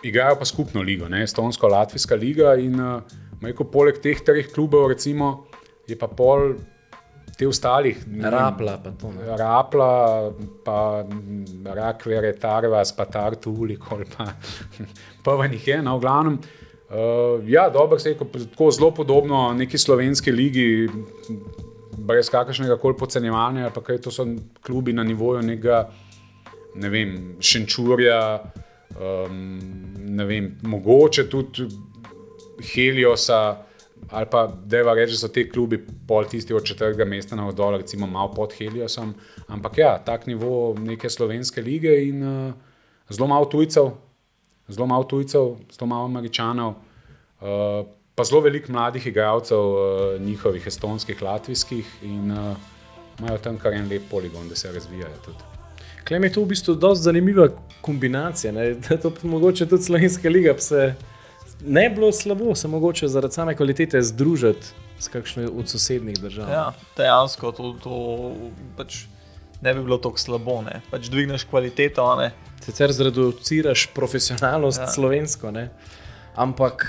igrajo 0.07 0.39
pa 0.41 0.49
skupno 0.49 0.81
ligo, 0.81 1.11
ne? 1.13 1.27
Estonsko-Latvijska 1.29 2.17
liga 2.17 2.55
in 2.57 2.81
uh, 2.81 3.69
poleg 3.69 4.01
teh 4.01 4.25
treh 4.25 4.49
klubov 4.49 4.89
recimo, 4.95 5.45
je 5.85 5.97
pa 5.99 6.09
pol 6.09 6.55
te 7.37 7.49
ostalih. 7.49 7.99
Rapla, 8.23 8.79
pa 8.85 8.91
to. 8.91 9.13
Ne. 9.13 9.37
Rapla, 9.37 9.91
pa 10.65 11.05
rakvere, 11.77 12.33
tarvas, 12.41 12.95
pa 12.97 13.05
tartuli, 13.05 13.79
pa 14.17 14.31
povanih 15.25 15.69
je, 15.69 15.83
no, 15.83 15.99
v 15.99 16.01
glavnem. 16.01 16.39
Uh, 16.87 17.43
ja, 17.51 17.69
dobro 17.71 17.99
se 17.99 18.11
je, 18.11 18.19
tako 18.19 18.71
zelo 18.71 18.91
podobno 18.95 19.53
neki 19.53 19.79
slovenski 19.79 20.33
ligi, 20.33 20.89
brez 21.99 22.31
kakršnega 22.31 22.77
koli 22.79 22.97
podcenjevanja, 22.97 23.71
pa 23.75 23.83
kaj 23.83 23.99
to 24.05 24.11
so 24.11 24.27
klubi 24.63 24.93
na 24.93 25.05
nivoju 25.05 25.43
nekega, 25.43 25.89
ne 26.75 26.89
vem, 26.89 27.17
šenčurja, 27.41 28.21
um, 29.01 29.59
ne 29.99 30.25
vem, 30.25 30.53
mogoče 30.63 31.27
tudi 31.31 31.67
Heliosa, 32.73 33.66
ali 34.11 34.27
pa 34.31 34.47
deva 34.65 34.95
reči, 34.95 35.13
da 35.13 35.19
so 35.19 35.29
ti 35.29 35.49
klubi 35.51 35.81
pol 36.09 36.25
tisti 36.25 36.55
od 36.55 36.65
četrtega 36.65 37.05
mesta 37.05 37.37
na 37.37 37.49
vzdolj, 37.49 37.79
recimo 37.83 38.07
malo 38.07 38.33
pod 38.35 38.55
Heliosom. 38.59 39.15
Ampak 39.47 39.79
ja, 39.79 39.99
tak 39.99 40.27
nivo 40.27 40.75
neke 40.79 41.11
slovenske 41.11 41.63
lige 41.63 42.09
in 42.09 42.23
uh, 42.23 42.55
zelo 43.11 43.27
malo 43.27 43.45
tujcev, 43.45 43.91
zelo 44.69 44.87
malo 44.87 45.05
tujcev, 45.05 45.57
zelo 45.73 45.87
malo 45.87 46.05
američanov. 46.05 46.75
Uh, 47.41 47.87
Pa 48.17 48.25
zelo 48.25 48.41
veliko 48.41 48.73
mladih 48.73 49.07
igralcev, 49.07 49.59
uh, 49.59 50.21
njihovih 50.21 50.67
estonskih, 50.67 51.23
latvijskih, 51.23 51.87
in 52.03 52.31
uh, 52.33 52.57
imajo 53.19 53.39
tam 53.45 53.59
kar 53.61 53.75
en 53.77 53.91
lep 53.91 54.07
poligon, 54.11 54.49
da 54.49 54.57
se 54.57 54.73
razvijajo. 54.73 55.19
Tudi. 55.25 55.45
Klem 56.09 56.25
je 56.25 56.33
to 56.33 56.43
v 56.43 56.49
bistvu 56.49 56.75
dosti 56.75 57.05
zanimiva 57.05 57.49
kombinacija. 57.81 58.53
Ne? 58.53 58.75
To 59.03 59.13
mogoče 59.23 59.67
tudi 59.69 59.83
slovenska 59.83 60.29
liga 60.29 60.55
se 60.59 60.95
ne 61.61 61.91
bilo 61.91 62.13
slabo, 62.13 62.55
se 62.55 62.69
mogoče 62.69 63.09
zaradi 63.09 63.35
same 63.35 63.57
kvalitete 63.57 64.03
združiti 64.03 64.67
s 64.99 65.09
kakšno 65.09 65.51
od 65.59 65.69
sosednjih 65.69 66.21
držav. 66.21 66.49
Ja, 66.51 66.73
dejansko 66.97 67.53
to, 67.53 67.75
to 67.83 68.33
pač 68.77 69.05
ne 69.61 69.75
bi 69.75 69.83
bilo 69.83 69.99
tako 69.99 70.19
slabo. 70.19 70.61
Ne? 70.63 70.81
Pač 70.91 71.09
dvigneš 71.13 71.45
kvaliteto. 71.51 72.07
Ne? 72.21 72.31
Sicer 72.65 72.93
zreduciraš 72.93 73.89
profesionalnost 73.95 74.81
ja. 74.81 74.87
slovensko, 74.87 75.51
ne? 75.51 75.69
ampak. 76.37 76.87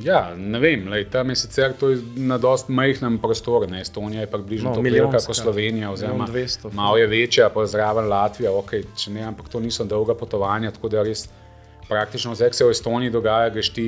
Ja, 0.00 0.32
ne 0.36 0.56
vem, 0.56 0.86
lej, 0.88 1.04
tam 1.12 1.28
je 1.28 1.34
sicer 1.36 1.74
to 1.76 1.90
na 2.16 2.38
dosti 2.40 2.72
majhnem 2.72 3.18
prostoru, 3.20 3.66
ne? 3.68 3.82
Estonija 3.84 4.22
je 4.22 4.30
pa 4.30 4.38
bližje 4.40 4.64
no, 4.64 4.80
milijonka 4.80 5.18
kot 5.20 5.36
Slovenija, 5.36 5.90
oziroma 5.92 6.24
malo 6.72 6.96
je 6.96 7.06
večja, 7.06 7.50
pa 7.52 7.66
zraven 7.68 8.08
Latvija, 8.08 8.54
okay, 8.56 8.86
ne, 9.12 9.26
ampak 9.28 9.52
to 9.52 9.60
niso 9.60 9.84
dolga 9.84 10.16
potovanja, 10.16 10.70
tako 10.72 10.88
da 10.88 11.04
res 11.04 11.26
praktično 11.92 12.34
vse, 12.34 12.50
kar 12.50 12.58
se 12.58 12.66
v 12.66 12.74
Estoniji 12.74 13.12
dogaja, 13.14 13.52
greš 13.54 13.72
ti 13.76 13.86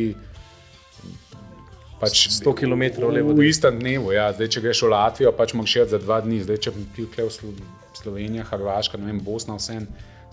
pač 2.01 2.27
100 2.37 2.55
km 2.61 3.09
levo. 3.09 3.35
V 3.37 3.49
istem 3.49 3.79
dnevu, 3.81 4.13
ja. 4.15 4.31
zdaj 4.37 4.51
če 4.57 4.65
greš 4.65 4.85
v 4.85 4.91
Latvijo, 4.93 5.33
pač 5.37 5.55
moraš 5.57 5.77
še 5.77 5.87
za 5.95 6.01
dva 6.03 6.21
dni, 6.25 6.43
zdaj 6.45 6.61
če 6.67 6.75
bi 6.75 6.85
bil 6.85 7.09
tukaj 7.09 7.31
v 7.31 7.55
Sloveniji, 7.95 8.45
Hrvaška, 8.51 9.01
ne 9.01 9.09
vem, 9.13 9.23
Bosna, 9.25 9.57
vse. 9.61 9.81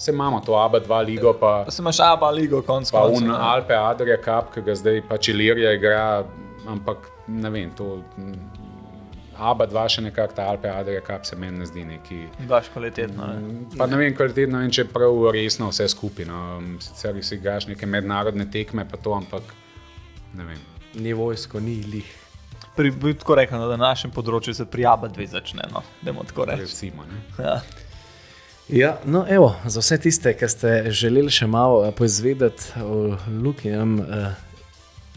Vse 0.02 0.12
imamo 0.16 0.40
to 0.42 0.56
ABA 0.58 0.82
2 0.82 1.06
ligo. 1.06 1.34
Pa, 1.38 1.62
pa 1.68 1.72
se 1.72 1.84
imaš 1.84 2.00
ABA 2.02 2.32
ligo, 2.34 2.64
konc 2.66 2.90
koncev. 2.90 2.98
Pa 2.98 3.18
un 3.22 3.30
Alpe 3.32 3.78
Adria 3.78 4.18
Cup, 4.18 4.50
ki 4.56 4.66
ga 4.66 4.76
zdaj 4.76 5.04
pač 5.10 5.30
Ilirija 5.30 5.76
igra, 5.78 6.06
ampak 6.66 7.06
ne 7.30 7.52
vem, 7.54 7.70
to 7.78 8.02
ABA 8.18 8.51
2 9.42 9.84
še 9.90 10.04
nekako, 10.06 10.36
ta 10.38 10.48
Alpe 10.52 10.70
Adria 10.70 11.02
Cup 11.06 11.26
se 11.26 11.36
meni 11.36 11.60
ne 11.60 11.66
zdi 11.66 11.86
neki. 11.86 12.20
Baš 12.50 12.70
kvalitetno. 12.74 13.28
Ne? 13.28 13.54
Pa 13.78 13.88
ne 13.90 13.98
vem, 13.98 14.16
kvalitetno 14.16 14.62
in 14.62 14.74
če 14.74 14.86
prav 14.94 15.32
resno 15.34 15.72
vse 15.72 15.88
skupaj. 15.92 16.28
No. 16.30 16.42
Sicer 16.84 17.18
si 17.26 17.36
igraš 17.40 17.68
neke 17.72 17.90
mednarodne 17.90 18.46
tekme, 18.52 18.86
pa 18.90 19.02
to, 19.02 19.16
ampak 19.18 19.54
ne 20.38 20.48
vem. 20.48 20.66
Ni 21.02 21.16
vojsko, 21.18 21.60
ni 21.64 21.80
lih. 21.90 22.18
Pri, 22.76 22.92
bi 22.96 23.14
tako 23.18 23.36
rekel, 23.36 23.60
no, 23.60 23.68
da 23.68 23.76
na 23.80 23.90
našem 23.92 24.14
področju 24.16 24.54
se 24.56 24.66
prijava 24.70 25.10
dve 25.12 25.28
začne. 25.28 25.68
No. 25.74 25.84
Recimo, 26.62 27.08
ja. 27.40 27.60
Ja, 28.72 28.94
no, 29.04 29.26
evo, 29.28 29.50
za 29.66 29.82
vse 29.84 29.98
tiste, 30.06 30.32
ki 30.38 30.48
ste 30.48 30.70
želeli 30.96 31.34
še 31.34 31.50
malo 31.52 31.82
uh, 31.82 31.90
poizvedeti 31.96 32.80
o 32.80 33.18
Luki, 33.42 33.74
um, 33.76 33.98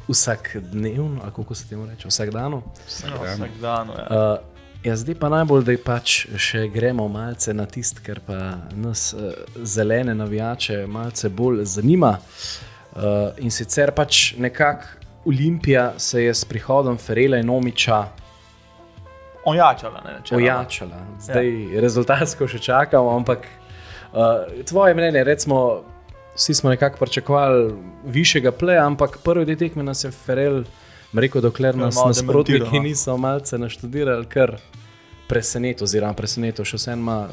vsak 0.08 0.56
dnev, 0.72 1.04
kako 1.34 1.54
se 1.54 1.68
temu 1.68 1.86
reče, 1.86 2.08
vsak 2.08 2.30
dan. 2.30 2.60
Vsak 2.86 3.50
dan. 3.60 3.88
Ja. 3.88 4.06
Uh, 4.10 4.38
ja, 4.84 4.96
zdaj 4.96 5.14
pa 5.20 5.28
najbolj, 5.28 5.64
da 5.64 5.76
pač 5.84 6.26
še 6.36 6.66
gremo 6.72 7.08
malce 7.08 7.54
na 7.54 7.66
tist, 7.66 8.02
ker 8.04 8.20
pa 8.26 8.56
nas 8.76 9.12
uh, 9.16 9.32
zelene 9.62 10.14
navijače 10.14 10.84
malce 10.86 11.28
bolj 11.28 11.64
zanima. 11.64 12.18
Uh, 12.94 13.32
in 13.38 13.50
sicer 13.50 13.90
pač 13.94 14.34
nekako 14.38 15.02
Olimpija 15.24 15.94
se 15.96 16.24
je 16.24 16.34
s 16.34 16.44
prihodom 16.44 16.98
Ferela 16.98 17.38
in 17.40 17.50
Omiča 17.50 18.04
ojačala. 19.44 20.02
ojačala. 20.32 21.06
Zdaj, 21.20 21.74
ja. 21.74 21.80
rezultatsko 21.80 22.48
še 22.48 22.58
čakamo, 22.58 23.16
ampak 23.16 23.46
uh, 24.12 24.64
tvoje 24.68 24.94
mnenje, 24.94 25.24
recimo, 25.24 25.84
vsi 26.34 26.54
smo 26.54 26.70
nekako 26.70 26.98
pričakovali 26.98 27.74
višjega 28.04 28.52
pleja, 28.52 28.86
ampak 28.86 29.18
prvi 29.24 29.44
del 29.44 29.56
tekme 29.56 29.82
nas 29.82 30.04
je 30.04 30.10
Ferel 30.10 30.64
rekel, 31.14 31.40
dokler 31.42 31.76
nas 31.76 31.96
nasprotniki 32.06 32.76
no. 32.76 32.82
niso 32.82 33.16
malce 33.16 33.58
naštudirali, 33.58 34.26
kar 34.26 34.56
preseneča, 35.28 35.84
oziroma 35.84 36.12
preseneča, 36.12 36.64
še 36.64 36.80
vsem 36.80 37.00
ima 37.00 37.28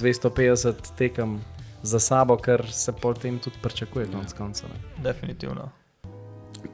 250 0.00 0.90
tekem 0.98 1.38
za 1.82 2.00
sabo, 2.00 2.36
kar 2.36 2.66
se 2.72 2.92
potem 2.92 3.38
tudi 3.38 3.56
pričakuje, 3.62 4.06
konc 4.12 4.32
ja. 4.32 4.38
koncev. 4.38 4.68
Definitivno. 5.02 5.70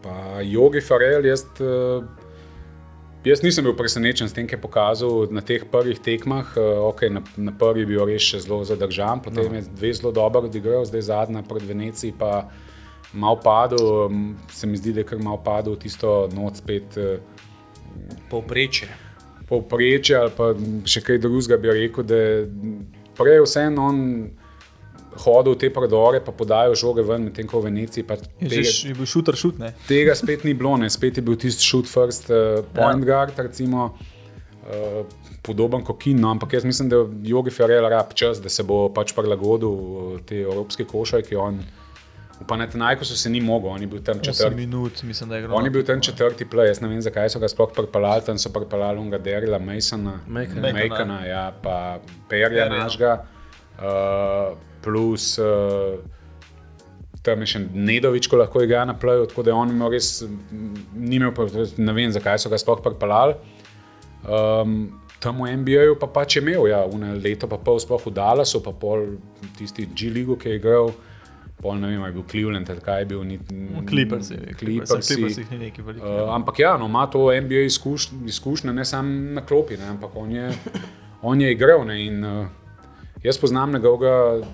Pa 0.02 0.40
Jogi 0.46 0.80
Farel, 0.80 1.26
jaz. 1.26 1.44
Uh, 1.58 2.04
Jaz 3.24 3.42
nisem 3.44 3.66
bil 3.66 3.74
presenečen 3.76 4.28
s 4.28 4.32
tem, 4.32 4.46
kar 4.48 4.56
je 4.56 4.62
pokazal 4.62 5.28
na 5.28 5.42
teh 5.44 5.60
prvih 5.68 5.98
tekmah. 6.00 6.54
Eh, 6.56 6.78
okay, 6.88 7.12
na, 7.12 7.20
na 7.36 7.52
prvi 7.52 7.84
bil 7.84 8.00
res 8.08 8.24
še 8.24 8.40
zelo 8.46 8.64
zadržan, 8.64 9.20
potem 9.20 9.44
no. 9.44 9.60
je 9.60 9.68
dve 9.68 9.92
zelo 9.92 10.12
dobro 10.16 10.48
odigral, 10.48 10.86
zdaj 10.88 11.04
zadnja 11.12 11.44
pred 11.44 11.66
Venecijo 11.68 12.16
pa 12.16 12.48
malo 13.12 13.36
padel. 13.36 14.08
Se 14.48 14.64
mi 14.64 14.80
zdi, 14.80 14.96
da 14.96 15.04
je 15.04 15.10
kar 15.12 15.20
malo 15.20 15.36
padel 15.44 15.76
tisto 15.76 16.30
noč 16.32 16.64
spet. 16.64 16.96
Uh, 16.96 17.20
Povprečje. 18.30 18.88
Povprečje 19.50 20.16
ali 20.16 20.32
pa 20.32 20.54
še 20.88 21.02
kaj 21.04 21.20
drugega 21.20 21.58
bi 21.60 21.74
rekel, 21.76 22.06
da 22.06 22.20
prej 23.18 23.42
vseeno 23.44 23.88
on 23.90 23.98
hodil 25.18 25.54
v 25.54 25.58
te 25.58 25.70
predore, 25.70 26.20
pa 26.22 26.32
podajal 26.32 26.74
žoge 26.78 27.02
ven, 27.06 27.26
medtem 27.28 27.48
ko 27.48 27.60
v 27.60 27.70
Veneciji. 27.70 28.06
Je, 28.40 28.62
je 28.62 28.94
bil 28.94 29.08
šuter, 29.08 29.36
šut, 29.38 29.58
ne? 29.58 29.72
Tega 29.88 30.14
spet 30.14 30.44
ni 30.46 30.54
bilo, 30.54 30.76
ne? 30.78 30.90
spet 30.90 31.18
je 31.18 31.24
bil 31.24 31.38
tisti 31.40 31.66
šut, 31.66 31.90
first 31.90 32.30
uh, 32.30 32.62
point 32.76 33.02
ja. 33.02 33.08
guard, 33.10 33.38
recimo, 33.38 33.90
uh, 33.90 35.02
podoben 35.42 35.84
kot 35.86 35.98
Kino. 36.02 36.30
Ampak 36.30 36.54
jaz 36.58 36.64
mislim, 36.64 36.88
da 36.92 37.02
je 37.02 37.34
Jogi 37.34 37.50
Ferrell 37.50 37.88
rab 37.90 38.14
čas, 38.14 38.40
da 38.42 38.48
se 38.52 38.62
bo 38.62 38.88
pač 38.94 39.14
prilagodil 39.16 39.68
uh, 39.68 40.16
te 40.26 40.42
evropske 40.46 40.86
košarke. 40.86 41.36
Pa 42.48 42.56
na 42.56 42.64
Tenajku 42.64 43.04
so 43.04 43.18
se 43.20 43.28
ni 43.28 43.42
mogli, 43.44 43.68
on 43.68 43.82
je 43.84 43.86
bil 43.90 44.00
tam 44.00 44.22
četrti. 44.24 44.56
Minut, 44.56 45.02
mislim, 45.04 45.28
da 45.28 45.36
je 45.36 45.50
on 45.52 45.64
je 45.64 45.70
bil 45.74 45.84
tam 45.84 46.00
četrti 46.00 46.46
play, 46.48 46.70
jaz 46.70 46.80
ne 46.80 46.88
vem, 46.88 47.02
zakaj 47.04 47.28
so 47.34 47.42
ga 47.42 47.50
sploh 47.52 47.68
pripeljali, 47.76 48.24
tam 48.24 48.38
so 48.40 48.48
pripeljali 48.54 48.96
Lunga 48.96 49.18
Derila, 49.20 49.58
Masona, 49.58 50.22
Mekana, 50.26 51.20
ja, 51.26 51.50
pa 51.62 52.00
Perja 52.30 52.70
našega. 52.72 53.18
Uh, 53.76 54.69
plus 54.82 55.34
uh, 55.38 56.00
tam 57.22 57.44
je 57.44 57.50
še 57.52 57.60
Nedovič, 57.74 58.28
ko 58.30 58.40
lahko 58.40 58.62
igra 58.64 58.84
na 58.88 58.94
plaju, 58.96 59.26
tako 59.28 59.44
da 59.44 59.54
on 59.56 59.74
ima 59.74 59.90
res, 59.92 60.22
ni 60.96 61.18
imel, 61.20 61.34
ne 61.76 61.96
vem, 61.96 62.08
zakaj 62.14 62.40
so 62.40 62.52
ga 62.52 62.60
sploh 62.60 62.80
pripeljali. 62.84 63.36
Um, 64.24 64.80
tam 65.20 65.42
v 65.44 65.52
NBA-ju 65.60 65.98
pa 66.00 66.08
pač 66.08 66.38
je 66.38 66.44
imel, 66.44 66.64
ja, 66.70 66.80
leto 67.20 67.48
pa 67.48 67.60
pol 67.60 67.80
sploh 67.82 68.00
v 68.08 68.14
Dallasu, 68.16 68.62
pa 68.64 68.72
pol 68.72 69.20
tisti 69.58 69.84
G-Ligu, 69.84 70.38
ki 70.40 70.54
je 70.54 70.60
igral. 70.62 70.92
Pol 71.60 71.76
ne 71.76 71.90
vem, 71.92 72.00
je 72.08 72.14
bil 72.16 72.24
Cleveland, 72.24 72.70
kaj 72.80 73.02
je 73.02 73.08
bil. 73.10 73.20
Clippers, 73.84 74.32
Clippers, 74.56 74.94
Clippers 75.04 75.36
ni 75.50 75.58
neki 75.66 75.84
veliki. 75.84 76.00
Uh, 76.00 76.32
ampak 76.32 76.62
ja, 76.64 76.78
no, 76.80 76.88
ima 76.88 77.04
to 77.12 77.26
NBA 77.28 77.66
izkušnje, 77.68 78.22
izkušnje 78.32 78.72
ne 78.72 78.86
samo 78.88 79.36
na 79.36 79.44
klopi, 79.44 79.76
ne, 79.76 79.92
ampak 79.92 80.16
on 80.16 80.32
je, 80.32 80.48
on 81.20 81.44
je 81.44 81.52
igral. 81.52 81.84
Ne, 81.84 82.00
in, 82.06 82.24
uh, 82.24 82.48
Jaz 83.22 83.38
poznam 83.38 83.72
njegovega 83.72 84.46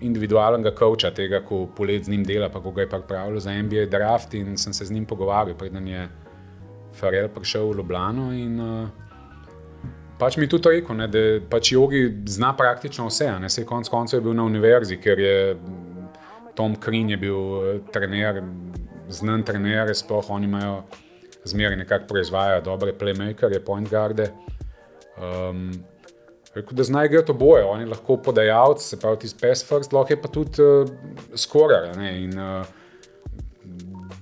individualnega 0.00 0.70
koča, 0.76 1.10
tega, 1.10 1.40
ko 1.40 1.66
polet 1.76 2.04
z 2.04 2.12
njim 2.12 2.24
dela, 2.24 2.48
pa 2.52 2.60
ko 2.60 2.70
ga 2.70 2.84
je 2.84 2.88
pripravljal 2.88 3.40
za 3.40 3.54
NBA 3.62 3.86
draft 3.90 4.34
in 4.34 4.56
sem 4.56 4.72
se 4.72 4.84
z 4.84 4.92
njim 4.92 5.06
pogovarjal, 5.06 5.56
preden 5.56 5.88
je 5.88 6.08
Farel 6.94 7.28
prišel 7.28 7.70
v 7.70 7.76
Ljubljano. 7.76 8.32
In, 8.32 8.60
uh, 8.60 8.88
pač 10.18 10.36
mi 10.36 10.44
je 10.44 10.48
tudi 10.48 10.68
rekel, 10.68 10.96
ne, 10.96 11.08
da 11.08 11.24
pač 11.50 11.72
jogi 11.72 12.04
zna 12.26 12.52
praktično 12.56 13.08
vse. 13.08 13.30
Ne, 13.40 13.50
se 13.50 13.62
je 13.62 13.66
konec 13.66 13.88
koncev 13.88 14.20
bil 14.20 14.36
na 14.36 14.44
univerzi, 14.44 15.00
ker 15.00 15.20
je 15.20 15.56
Tom 16.56 16.76
Krin 16.80 17.10
je 17.10 17.16
bil 17.16 17.36
eh, 17.36 17.80
trener, 17.92 18.42
znan 19.08 19.42
trener, 19.44 19.92
sploh 19.94 20.30
oni 20.30 20.48
imajo 20.48 20.82
zmeraj 21.44 21.76
nekako 21.76 22.06
proizvajajo 22.08 22.62
dobre 22.64 22.92
playmakerje, 22.92 23.60
point 23.64 23.88
guarde. 23.90 24.30
Um, 25.16 25.70
Rekel, 26.56 26.76
da 26.76 26.84
znajo 26.88 27.10
igrati 27.10 27.32
oboje, 27.32 27.64
oni 27.64 27.84
lahko 27.84 28.16
podajalci, 28.16 28.88
se 28.88 28.96
pravi, 29.00 29.18
ti 29.20 29.28
spes 29.28 29.60
first, 29.68 29.92
lahko 29.92 30.14
je 30.14 30.20
pa 30.22 30.28
tudi 30.32 30.62
uh, 30.64 30.88
skoraj. 31.36 31.90
In 32.16 32.38
uh, 32.40 32.64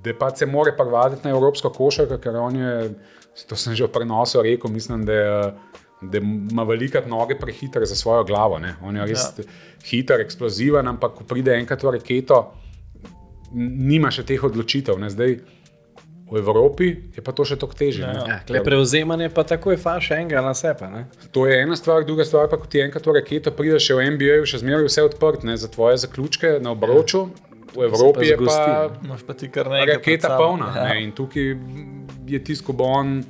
da 0.04 0.14
pa 0.18 0.32
se 0.36 0.46
more 0.46 0.76
pa 0.76 0.82
vaditi 0.82 1.22
na 1.24 1.30
evropsko 1.30 1.70
košarko, 1.70 2.18
ker 2.18 2.36
on 2.36 2.56
je, 2.56 2.72
to 3.46 3.56
sem 3.56 3.74
že 3.74 3.86
v 3.86 3.92
prenosu 3.92 4.42
rekel, 4.42 4.70
mislim, 4.70 5.04
da, 5.06 5.54
da 6.02 6.18
ima 6.18 6.66
velike 6.66 7.04
noge 7.06 7.38
prehitre 7.38 7.86
za 7.86 7.96
svojo 7.96 8.24
glavo. 8.24 8.58
Ne? 8.58 8.74
On 8.82 8.96
je 8.96 9.06
res 9.06 9.30
ja. 9.38 9.44
hiter, 9.86 10.20
eksploziven, 10.20 10.88
ampak 10.90 11.14
ko 11.20 11.28
pride 11.28 11.54
enkrat 11.54 11.86
v 11.86 11.96
raketo, 12.00 12.42
nima 13.54 14.10
še 14.10 14.26
teh 14.26 14.42
odločitev. 14.42 14.98
Ne? 14.98 15.10
Zdaj, 15.10 15.38
V 16.24 16.40
Evropi 16.40 16.86
je 17.12 17.20
pa 17.20 17.34
to 17.36 17.44
še 17.44 17.58
tako 17.60 17.76
težje. 17.76 18.08
Ja, 18.08 18.40
ja. 18.40 18.62
Prevzemanje 18.64 19.28
pa 19.28 19.44
tako 19.44 19.74
je 19.74 19.78
faš 19.78 20.10
enega 20.16 20.40
na 20.40 20.54
sebe. 20.56 20.88
To 21.36 21.44
je 21.44 21.58
ena 21.62 21.76
stvar, 21.76 22.06
druga 22.08 22.24
stvar 22.24 22.48
pa, 22.48 22.56
ko 22.56 22.64
ti 22.64 22.80
enkrat 22.80 23.04
v 23.04 23.18
raketo 23.20 23.52
prideš 23.52 23.92
v 23.92 24.08
NBA, 24.16 24.38
še 24.48 24.64
zmeraj 24.64 24.88
vse 24.88 25.04
odprt 25.04 25.44
ne, 25.44 25.58
za 25.60 25.68
tvoje 25.68 26.00
zaključke 26.00 26.56
na 26.64 26.72
obroču. 26.72 27.28
Ja. 27.28 27.54
v 27.74 27.84
Evropi 27.90 28.26
je 28.26 28.36
pa. 28.38 28.90
Imaš 29.02 29.22
pa 29.26 29.34
ti 29.34 29.50
kar 29.50 29.68
nekaj. 29.68 29.84
pred 29.84 29.96
raketa 29.96 30.36
polna. 30.38 30.70
Ja. 30.76 30.84
Ne? 30.88 31.02
In 31.04 31.12
tukaj 31.12 31.56
je 32.26 32.40
tisto, 32.44 32.70
ko 32.70 32.78
bo 32.78 32.86
on, 32.86 33.24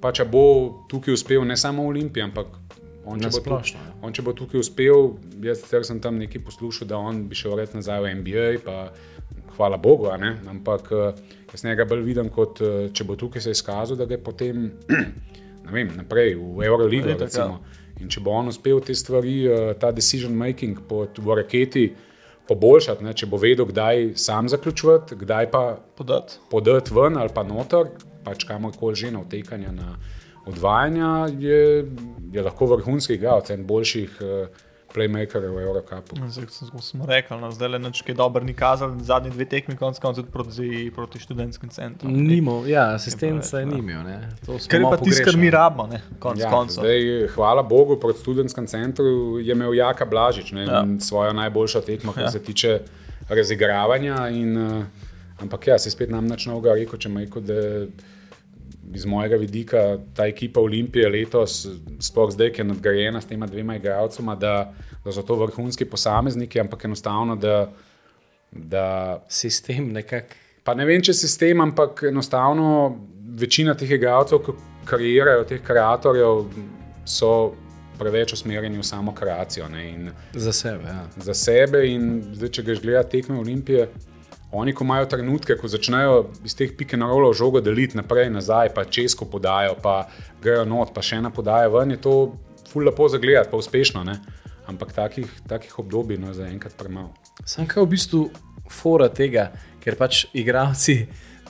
pa 0.00 0.12
če 0.14 0.24
bo 0.24 0.86
tukaj 0.90 1.14
uspel, 1.18 1.44
ne 1.44 1.58
samo 1.58 1.84
v 1.88 1.94
Olimpiji, 1.96 2.22
ampak 2.30 2.46
on, 3.04 3.18
če, 3.18 3.28
bo 3.28 3.34
tukaj, 3.34 3.42
splošno, 3.42 3.82
ja. 3.82 3.94
on, 4.02 4.14
če 4.14 4.24
bo 4.24 4.34
tukaj 4.38 4.62
uspel, 4.62 5.12
jaz 5.42 5.64
sem 5.66 6.00
tam 6.00 6.20
nekaj 6.22 6.44
poslušal, 6.46 6.88
da 6.88 7.00
on 7.02 7.26
bi 7.28 7.38
šel 7.38 7.58
red 7.58 7.74
nazaj 7.74 8.04
v 8.04 8.14
NBA, 8.22 8.48
pa 8.64 8.76
hvala 9.58 9.76
Bogu, 9.76 10.08
ampak 10.50 10.92
eh, 10.92 11.12
jaz 11.52 11.64
njega 11.64 11.84
bolj 11.84 12.06
vidim 12.06 12.30
kot, 12.30 12.62
eh, 12.62 12.88
če 12.94 13.04
bo 13.04 13.18
tukaj 13.18 13.42
se 13.42 13.54
izkazal, 13.56 13.98
da 13.98 14.06
gre 14.06 14.20
potem 14.22 14.70
vem, 15.74 15.90
naprej 15.98 16.36
v 16.38 16.64
Euroligo. 16.64 17.10
Itak, 17.10 17.20
ja. 17.20 17.26
recimo. 17.26 17.60
In 17.98 18.10
če 18.12 18.22
bo 18.22 18.30
on 18.38 18.52
uspel 18.52 18.78
te 18.86 18.94
stvari, 18.94 19.38
eh, 19.46 19.72
ta 19.80 19.90
decision 19.92 20.36
making 20.38 20.84
pod 20.88 21.18
v 21.18 21.40
raketi 21.42 21.88
poboljšati, 22.48 23.04
ne, 23.04 23.12
če 23.12 23.26
bo 23.28 23.40
vedel, 23.42 23.66
kdaj 23.68 24.12
sam 24.16 24.48
zaključovati, 24.48 25.18
kdaj 25.20 25.50
pa 25.52 25.64
podati 25.98 26.38
podat 26.48 26.88
ven 26.94 27.18
ali 27.20 27.34
pa 27.34 27.44
noter, 27.44 27.90
pač 28.24 28.46
kamorkoli 28.48 28.96
že 28.96 29.10
na 29.12 29.20
vtekanje 29.24 29.74
na 29.74 29.98
odvajanja, 30.48 31.10
je, 31.36 31.84
je 32.32 32.42
lahko 32.42 32.70
vrhunski 32.70 33.18
igralec, 33.18 33.50
en 33.52 33.66
boljših. 33.68 34.16
Eh, 34.22 34.64
playmakerjev 34.88 35.50
v 35.50 35.60
Eurocupu. 35.60 36.16
Zdaj, 36.28 36.46
kot 36.46 36.82
smo 36.82 37.06
rekli, 37.06 37.36
no, 37.36 37.50
zdaj 37.50 37.68
le 37.68 37.78
nič 37.80 38.02
kaj 38.02 38.14
dobro 38.14 38.40
ni 38.40 38.54
kazal, 38.54 38.96
zadnji 38.98 39.30
dve 39.30 39.44
tekmi, 39.44 39.76
konc 39.76 39.98
koncev 39.98 40.24
proti, 40.26 40.68
proti 40.90 41.18
študentskim 41.18 41.68
centrom. 41.68 42.12
Nimo, 42.14 42.62
ja, 42.66 42.86
asistenca 42.90 43.58
je 43.58 43.62
Ja. 43.62 43.70
nimel. 43.70 44.02
ne. 44.02 44.16
To 44.40 44.58
smo 44.58 44.68
Ker 44.68 44.80
je 44.80 44.84
malo 44.84 44.96
pa 44.96 45.04
tisto, 45.04 45.24
kar 45.24 45.36
mi 45.36 45.50
rabimo, 45.50 45.86
ne, 45.86 46.00
konc 46.18 46.40
Ja, 46.40 46.50
koncev. 46.50 46.80
zdaj, 46.80 46.98
hvala 47.28 47.62
Bogu, 47.62 47.96
proti 47.96 48.20
študentskem 48.20 48.66
centru 48.66 49.06
je 49.38 49.52
imel 49.52 49.74
Jaka 49.74 50.04
Blažič 50.04 50.52
ne, 50.52 50.62
Ja. 50.62 50.72
ja. 50.74 51.00
svojo 51.00 51.32
najboljšo 51.32 51.80
tekmo, 51.82 52.12
kar 52.12 52.22
Ja. 52.22 52.26
ja. 52.26 52.30
se 52.30 52.42
tiče 52.42 52.80
razigravanja. 53.28 54.28
In, 54.30 54.56
uh, 54.58 54.84
ampak 55.38 55.66
ja, 55.66 55.78
se 55.78 55.90
spet 55.90 56.10
nam 56.10 56.26
nič 56.26 56.46
novega 56.46 56.74
rekel, 56.74 56.98
če 56.98 57.08
me 57.08 57.20
rekel, 57.20 57.42
da 57.42 57.54
iz 58.94 59.04
mojega 59.06 59.36
vidika 59.36 59.98
ta 60.16 60.26
ekipa 60.26 60.60
Olimpije 60.60 61.08
letos, 61.08 61.66
sploh 62.00 62.30
zdaj, 62.32 62.52
ki 62.52 62.60
je 62.60 62.64
nadgrajena 62.64 63.20
s 63.20 63.26
tema 63.26 63.46
dvema 63.46 63.76
igralcema, 63.76 64.34
da, 64.34 64.72
da 65.04 65.12
so 65.12 65.22
to 65.22 65.36
vrhunski 65.36 65.84
posamezniki, 65.84 66.60
ampak 66.60 66.84
enostavno, 66.84 67.36
da. 67.36 67.70
da 68.52 69.24
Sistem 69.28 69.92
nekako. 69.92 70.34
Pa 70.64 70.74
ne 70.74 70.84
vem, 70.84 71.00
če 71.00 71.14
sistem, 71.16 71.60
ampak 71.64 72.02
enostavno 72.08 72.66
večina 73.40 73.74
teh 73.74 73.90
igralcev, 73.96 74.42
ki 74.44 74.52
kreirajo 74.88 75.44
teh 75.48 75.62
kreatorjev, 75.64 76.42
so 77.08 77.30
preveč 77.98 78.32
usmerjeni 78.36 78.78
v 78.78 78.84
samo 78.84 79.14
kreacijo. 79.14 79.68
Ne, 79.68 79.86
in 79.90 80.10
Za 80.34 80.52
sebe. 80.52 80.84
Ja. 80.84 81.06
za 81.16 81.34
sebe. 81.34 81.82
In 81.88 82.10
zdaj, 82.34 82.52
če 82.58 82.62
greš 82.62 82.82
gledati 82.84 83.16
tekme 83.16 83.38
Olimpije, 83.40 83.88
oni, 84.52 84.72
ko 84.72 84.84
imajo 84.84 85.06
trenutke, 85.06 85.56
ko 85.60 85.68
začnejo 85.68 86.30
iz 86.44 86.54
teh 86.56 86.72
pike 86.76 86.96
na 86.96 87.06
rolo 87.10 87.32
žogo 87.36 87.60
deliti 87.60 87.96
naprej, 87.96 88.30
nazaj, 88.32 88.72
pa 88.74 88.84
česko 88.84 89.28
podajo, 89.28 89.76
pa 89.82 90.08
grejo 90.42 90.64
not, 90.64 90.94
pa 90.94 91.04
še 91.04 91.20
ena 91.20 91.30
podaja 91.30 91.68
ven, 91.68 91.92
je 91.92 92.00
to 92.00 92.14
ful 92.70 92.84
lepo 92.84 93.08
za 93.08 93.20
gledati, 93.20 93.50
pa 93.50 93.60
uspešno. 93.60 94.04
Ne? 94.04 94.18
Ampak 94.68 94.92
takih, 94.92 95.28
takih 95.48 95.78
obdobij 95.78 96.20
no, 96.20 96.32
zaenkrat 96.36 96.76
premalo. 96.80 97.12
Sam 97.44 97.68
kaj 97.68 97.84
v 97.84 97.92
bistvu 97.92 98.22
fora 98.72 99.08
tega, 99.12 99.50
ker 99.84 99.96
pač 100.00 100.26
igravci 100.36 101.06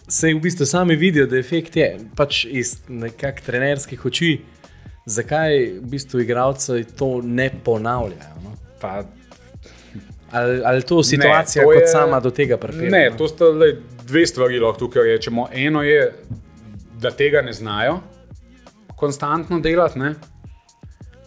se 0.08 0.32
v 0.34 0.40
bistvu 0.42 0.66
sami 0.66 0.96
vidijo, 0.96 1.26
da 1.26 1.38
efekt 1.38 1.76
je 1.76 1.88
pač 2.16 2.44
iz 2.46 2.78
nekakšnih 2.88 3.46
trenerskih 3.46 4.06
oči. 4.06 4.32
Zakaj 5.08 5.54
v 5.78 5.86
bistvu 5.88 6.22
igravci 6.24 6.84
to 6.98 7.18
ne 7.22 7.50
ponavljajo? 7.64 8.42
No? 8.44 8.54
Pa, 8.80 9.02
Ali, 10.32 10.60
ali 10.64 10.82
to 10.82 11.02
situacija 11.02 11.62
to 11.62 11.68
kot 11.68 11.76
je- 11.76 11.86
sama 11.86 12.20
do 12.20 12.30
tega 12.30 12.56
pripelje? 12.56 12.90
Ne, 12.90 13.10
to 13.18 13.28
sta 13.28 13.44
le 13.46 13.72
dve 14.04 14.26
stvari, 14.26 14.58
lahko 14.58 14.78
tukaj 14.78 15.02
rečemo. 15.04 15.48
Eno 15.52 15.82
je, 15.82 16.12
da 16.94 17.10
tega 17.10 17.42
ne 17.42 17.52
znajo 17.52 18.00
konstantno 18.96 19.60
delati, 19.60 19.98
ne? 19.98 20.14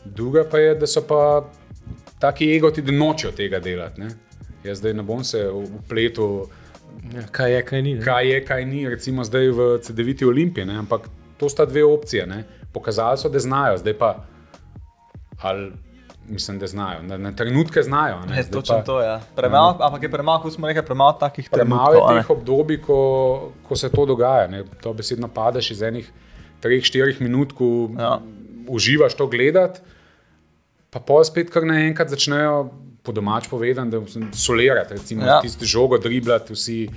druga 0.06 0.44
pa 0.44 0.58
je, 0.58 0.76
da 0.76 0.88
so 0.88 1.02
pa 1.02 1.50
taki 2.20 2.56
egoti, 2.56 2.82
da 2.82 2.92
nočejo 2.92 3.32
tega 3.32 3.60
delati. 3.60 4.02
Ne? 4.02 4.10
Jaz 4.64 4.78
zdaj 4.78 4.94
ne 4.94 5.04
bom 5.04 5.24
se 5.24 5.50
upletel, 5.50 6.42
Ja, 7.14 7.22
kaj 7.32 7.54
je, 7.54 7.62
kaj 7.64 7.82
ni. 7.82 7.94
Ne? 7.96 8.02
kaj 8.02 8.28
je, 8.30 8.46
kaj 8.46 8.66
ni, 8.66 8.90
recimo 8.90 9.24
zdaj 9.24 9.48
v 9.50 9.80
CD-viti 9.80 10.26
Olimpiji, 10.26 10.66
ne? 10.66 10.78
ampak 10.78 11.08
to 11.38 11.50
sta 11.50 11.66
dve 11.66 11.84
opcije. 11.84 12.28
Ne? 12.28 12.44
Pokazali 12.74 13.18
so, 13.18 13.30
da 13.30 13.40
znajo, 13.40 13.78
zdaj 13.78 13.94
pa. 13.94 14.12
Ali, 15.40 15.72
Mislim, 16.24 16.60
da 16.60 16.68
znajo, 16.68 17.02
na, 17.02 17.18
na 17.20 17.32
trenutke 17.32 17.82
znajo. 17.82 18.16
a 18.16 18.26
Ne? 18.26 18.38
Je 18.38 18.44
Zdaj 18.44 18.52
točno 18.54 18.76
pa- 18.76 18.84
to, 18.84 19.02
ja. 19.02 19.22
Premalo, 19.36 19.78
ampak 19.80 20.04
je 20.04 20.10
premalo, 20.10 20.42
kot 20.42 20.54
smo 20.54 20.68
rekli, 20.68 20.84
premalo 20.84 21.14
takih 21.14 21.50
Premalo 21.50 21.86
trenutkov. 21.86 22.08
a 22.08 22.12
je 22.12 22.16
ne. 22.16 22.22
teh 22.22 22.30
obdobij, 22.32 22.78
ko, 22.80 22.98
ko 23.62 23.76
se 23.76 23.90
to 23.90 24.06
dogaja. 24.06 24.48
Ne? 24.48 24.64
To 24.82 24.94
besedno 24.94 25.28
padeš 25.30 25.72
iz 25.72 25.82
enih 25.82 26.12
3-4 26.62 27.22
minut, 27.22 27.54
ko 27.54 27.66
Ja. 27.92 28.02
ja. 28.02 28.20
uživaš 28.68 29.14
to 29.14 29.28
gledati, 29.28 29.80
pa 30.90 31.00
pa 31.02 31.24
spet 31.24 31.50
kar 31.50 31.64
naenkrat 31.64 32.10
začnejo. 32.10 32.70
Po 33.02 33.12
domač 33.12 33.48
povedan, 33.48 33.90
da 33.90 33.98
solirati, 34.32 34.94
recimo, 34.94 35.22
Ja. 35.22 35.28
ja. 35.28 35.42
tisti 35.42 35.66
žogo, 35.66 35.98
driblati 35.98 36.54
vsi. 36.54 36.90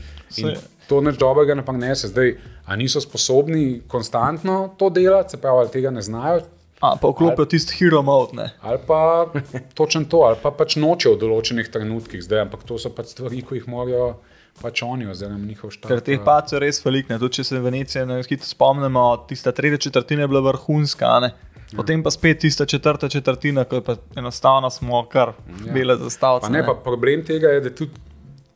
To 0.87 1.01
nič 1.01 1.17
dobrega 1.17 1.55
ne 1.55 1.63
prenese. 1.63 2.09
Zdaj, 2.09 2.35
a 2.67 2.77
niso 2.77 3.01
sposobni 3.01 3.81
konstantno 3.89 4.75
to 4.77 4.91
delati, 4.91 5.31
se 5.31 5.37
pravi, 5.39 5.59
ali 5.59 5.69
tega 5.71 5.91
ne 5.91 6.03
znajo, 6.03 6.43
A, 6.85 6.95
pa 7.01 7.09
vklopijo 7.09 7.47
tisti 7.49 7.79
hero 7.79 8.03
mode. 8.05 8.37
Ne. 8.37 8.51
ali 8.61 8.79
pa 8.87 9.27
točno 9.75 10.05
to, 10.11 10.25
ali 10.29 10.37
pa 10.43 10.53
pač 10.53 10.77
nočejo 10.77 11.15
v 11.17 11.21
določenih 11.23 11.71
trenutkih 11.73 12.23
zdaj, 12.25 12.45
ampak 12.45 12.67
to 12.69 12.79
so 12.79 12.93
pač 12.93 13.15
stvari, 13.15 13.41
ki 13.47 13.61
jih 13.61 13.69
morajo 13.73 14.15
pač 14.61 14.85
oni 14.87 15.09
oziroma 15.11 15.41
njihov 15.49 15.73
štab. 15.75 15.91
Ker 15.91 16.05
teh 16.05 16.21
pacov 16.23 16.57
je 16.57 16.63
res 16.63 16.79
veliko. 16.85 17.13
ne. 17.13 17.19
Tudi 17.23 17.41
če 17.41 17.45
se 17.49 17.61
Venecije 17.61 18.07
na 18.07 18.21
hitro 18.23 18.47
spomnimo, 18.47 19.07
tista 19.29 19.53
tretja 19.53 19.81
četrtina 19.89 20.27
je 20.27 20.31
bila 20.31 20.45
vrhunska. 20.53 21.09
a 21.17 21.21
ne. 21.21 21.33
Potem 21.77 22.03
pa 22.03 22.11
spet 22.11 22.39
tista 22.39 22.67
četrta 22.67 23.09
četrtina, 23.09 23.65
ko 23.65 23.81
je 23.81 23.83
pa 23.83 23.97
enostavno 24.17 24.71
smo 24.71 25.07
kar 25.11 25.33
ja. 25.67 25.73
bele 25.73 25.97
zastavce. 25.97 26.47
Pa 26.47 26.53
ne, 26.53 26.63
pa 26.67 26.75
problem 26.75 27.25
tega 27.27 27.49
je, 27.49 27.61
da 27.61 27.75
tudi 27.75 27.91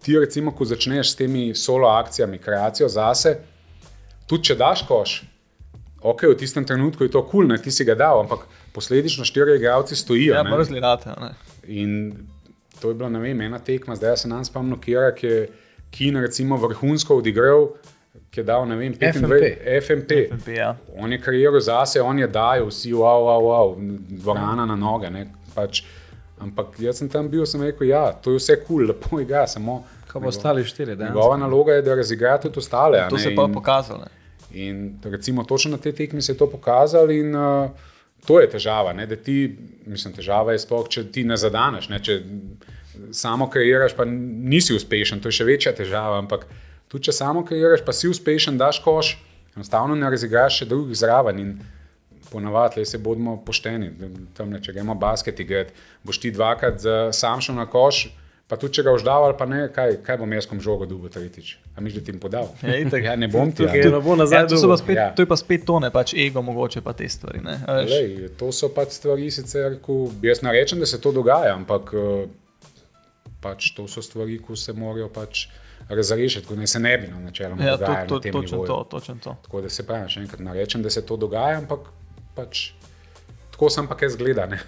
ti, 0.02 0.18
recimo, 0.18 0.52
ko 0.54 0.64
začneš 0.64 1.12
s 1.12 1.16
temi 1.16 1.54
solo 1.54 1.88
akcijami, 1.88 2.38
kreacijo 2.38 2.88
zase, 2.88 3.38
tudi 4.26 4.50
če 4.50 4.54
daš 4.54 4.84
koš, 4.86 5.22
ok, 6.02 6.22
v 6.22 6.36
tistem 6.38 6.64
trenutku 6.64 7.04
je 7.04 7.10
to 7.10 7.22
kul, 7.22 7.48
cool, 7.48 7.58
ti 7.58 7.70
si 7.70 7.84
ga 7.84 7.94
dal, 7.94 8.20
ampak 8.20 8.46
posledično 8.72 9.24
štiri 9.24 9.56
igralci 9.56 9.96
stojijo. 9.96 10.34
Ja, 10.34 10.42
ne. 10.42 10.50
a 10.52 11.20
ne. 11.20 11.32
In 11.66 12.12
to 12.80 12.88
je 12.88 12.94
bila 12.94 13.08
ne 13.08 13.18
vem, 13.18 13.40
ena 13.40 13.58
tekma, 13.58 13.96
zdaj 13.96 14.16
se 14.16 14.28
nam 14.28 14.44
spomnim, 14.44 14.80
kjer 14.80 15.14
je 15.22 15.48
Kin 15.90 16.16
recimo 16.20 16.56
vrhunsko 16.56 17.16
odigral, 17.16 17.70
ki 18.30 18.40
je 18.40 18.44
dal 18.44 18.66
ne 18.68 18.76
vem, 18.76 18.94
25 18.94 19.80
FMP. 19.82 20.16
FMP, 20.32 20.48
ja. 20.56 20.74
On 20.96 21.12
je 21.12 21.20
kariero 21.20 21.60
zase, 21.60 22.00
on 22.02 22.18
je 22.18 22.26
dajal, 22.28 22.68
vsi, 22.68 22.92
wow, 22.92 23.24
wow, 23.24 23.46
wow, 23.48 23.72
dvorana 24.20 24.66
na 24.66 24.76
noge. 24.76 25.10
Ne, 25.10 25.26
pač, 25.54 25.80
ampak 26.40 26.76
jaz 26.78 27.00
sem 27.00 27.08
tam 27.08 27.28
bil, 27.28 27.46
sem 27.46 27.62
rekel, 27.64 27.88
ja, 27.88 28.10
to 28.12 28.36
je 28.36 28.42
vse 28.42 28.58
kul, 28.60 28.66
cool, 28.66 28.90
lepo 28.92 29.20
igra, 29.20 29.46
samo. 29.48 29.80
Ko 30.12 30.20
bo 30.20 30.28
ostali 30.28 30.64
štiri, 30.64 30.96
da 30.96 31.08
Njegova 31.08 31.36
naloga 31.36 31.72
je, 31.72 31.82
da 31.82 31.94
razigra 31.94 32.38
tudi 32.40 32.58
ostale. 32.58 33.00
To 33.08 33.16
ne, 33.16 33.22
se 33.22 33.28
je 33.28 33.36
pa 33.36 33.44
in- 33.48 33.54
pokazalo. 33.54 34.06
In 34.52 34.98
recimo 35.04 35.44
točno 35.44 35.70
na 35.70 35.78
tej 35.78 35.92
tekmi 35.92 36.22
se 36.22 36.32
je 36.32 36.38
to 36.38 36.50
pokazalo, 36.50 37.10
in 37.12 37.36
uh, 37.36 37.70
to 38.26 38.40
je 38.40 38.50
težava. 38.50 38.92
Ne, 38.92 39.06
ti, 39.16 39.56
mislim, 39.86 40.14
težava 40.14 40.52
je 40.52 40.62
sploh, 40.64 40.88
če 40.88 41.04
ti 41.12 41.24
ne 41.24 41.36
zadaneš. 41.36 41.88
Ne, 41.88 42.00
če 42.02 42.22
samo 43.12 43.48
kreiraš, 43.50 43.94
pa 43.96 44.04
nisi 44.04 44.74
uspešen, 44.74 45.20
to 45.20 45.28
je 45.28 45.40
še 45.40 45.48
večja 45.48 45.72
težava. 45.76 46.18
Ampak 46.18 46.46
tudi 46.88 47.08
če 47.08 47.16
samo 47.20 47.44
kreiraš, 47.46 47.84
pa 47.86 47.92
si 47.92 48.08
uspešen, 48.08 48.58
daš 48.58 48.80
koš, 48.84 49.16
enostavno 49.56 49.96
ne 49.98 50.10
razigraš 50.10 50.62
še 50.62 50.70
drugih 50.70 50.98
zraven. 50.98 51.42
In 51.44 51.58
ponavadi, 52.28 52.80
le 52.80 52.86
se 52.86 52.98
bodimo 52.98 53.38
pošteni. 53.44 53.92
Tam, 54.36 54.50
ne, 54.52 54.62
če 54.64 54.74
gremo 54.76 54.96
basket 54.98 55.40
igrati, 55.40 55.76
boš 56.04 56.20
ti 56.24 56.32
dvakrat 56.34 56.82
sam 57.16 57.44
šel 57.44 57.56
na 57.60 57.68
koš. 57.70 58.08
Pa 58.48 58.56
tudi, 58.56 58.72
če 58.72 58.82
ga 58.82 58.94
uždal 58.96 59.26
ali 59.26 59.34
pa 59.36 59.44
ne, 59.44 59.66
kaj, 59.68 59.98
kaj 60.00 60.16
bom 60.16 60.30
jaz 60.32 60.46
kom 60.48 60.56
žogo 60.56 60.86
dubo 60.88 61.08
tretjič. 61.08 61.58
A 61.76 61.80
mi 61.80 61.90
že 61.90 62.00
ti 62.00 62.08
jim 62.08 62.16
podal? 62.16 62.48
Ja, 62.62 62.76
itak. 62.76 63.04
ja, 63.04 63.12
ne 63.12 63.28
bom 63.28 63.52
ti. 63.52 63.60
Tukaj 63.60 63.78
ja. 63.78 63.90
ne 63.90 64.00
bo 64.00 64.16
nazaj 64.16 64.38
Ja, 64.38 64.46
to, 64.46 64.76
spet, 64.76 64.96
Ja. 64.96 65.08
to 65.12 65.20
je 65.20 65.28
pa 65.28 65.36
spet 65.36 65.66
to, 65.68 65.76
ne 65.78 65.90
pač 65.90 66.14
ego, 66.16 66.40
mogoče 66.40 66.80
pa 66.80 66.92
te 66.92 67.04
stvari. 67.04 67.42
ne, 67.44 67.58
a 67.62 67.74
veš. 67.74 67.90
Lej, 67.90 68.08
to 68.36 68.48
so 68.48 68.70
pač 68.70 68.96
stvari, 68.96 69.28
sicer, 69.30 69.76
ko, 69.78 70.08
jaz 70.22 70.40
ne 70.40 70.52
rečem, 70.52 70.80
da 70.80 70.86
se 70.86 70.96
to 70.96 71.12
dogaja, 71.12 71.52
ampak 71.54 71.92
eh, 71.92 72.24
pač 73.38 73.72
to 73.72 73.84
so 73.84 74.00
stvari, 74.00 74.38
ki 74.38 74.56
se 74.56 74.72
morajo 74.72 75.08
pač 75.10 75.46
razrešiti, 75.88 76.46
ko 76.46 76.56
ne 76.56 76.66
se 76.66 76.80
ne 76.80 76.98
bi 76.98 77.06
na 77.06 77.20
načeloma 77.20 77.60
Ja, 77.62 77.76
to, 77.76 77.84
dogajalo 77.84 78.08
to, 78.08 78.14
na 78.14 78.20
tem 78.20 78.32
točno 78.32 78.56
nivoju. 78.56 78.68
to, 78.68 78.84
točno 78.90 79.14
to. 79.22 79.36
Tako 79.42 79.60
da 79.60 79.68
se 79.68 79.86
pravi, 79.86 80.08
še 80.08 80.20
enkrat 80.20 80.40
ne 80.40 80.52
rečem, 80.54 80.82
da 80.82 80.90
se 80.90 81.00
to 81.02 81.16
dogaja, 81.16 81.58
ampak 81.58 81.80
pač 82.34 82.70
tako 83.50 83.68
sem 83.68 83.84
pa 83.84 83.94
kaj 83.94 84.08
zgleda. 84.10 84.46
Ne? 84.46 84.58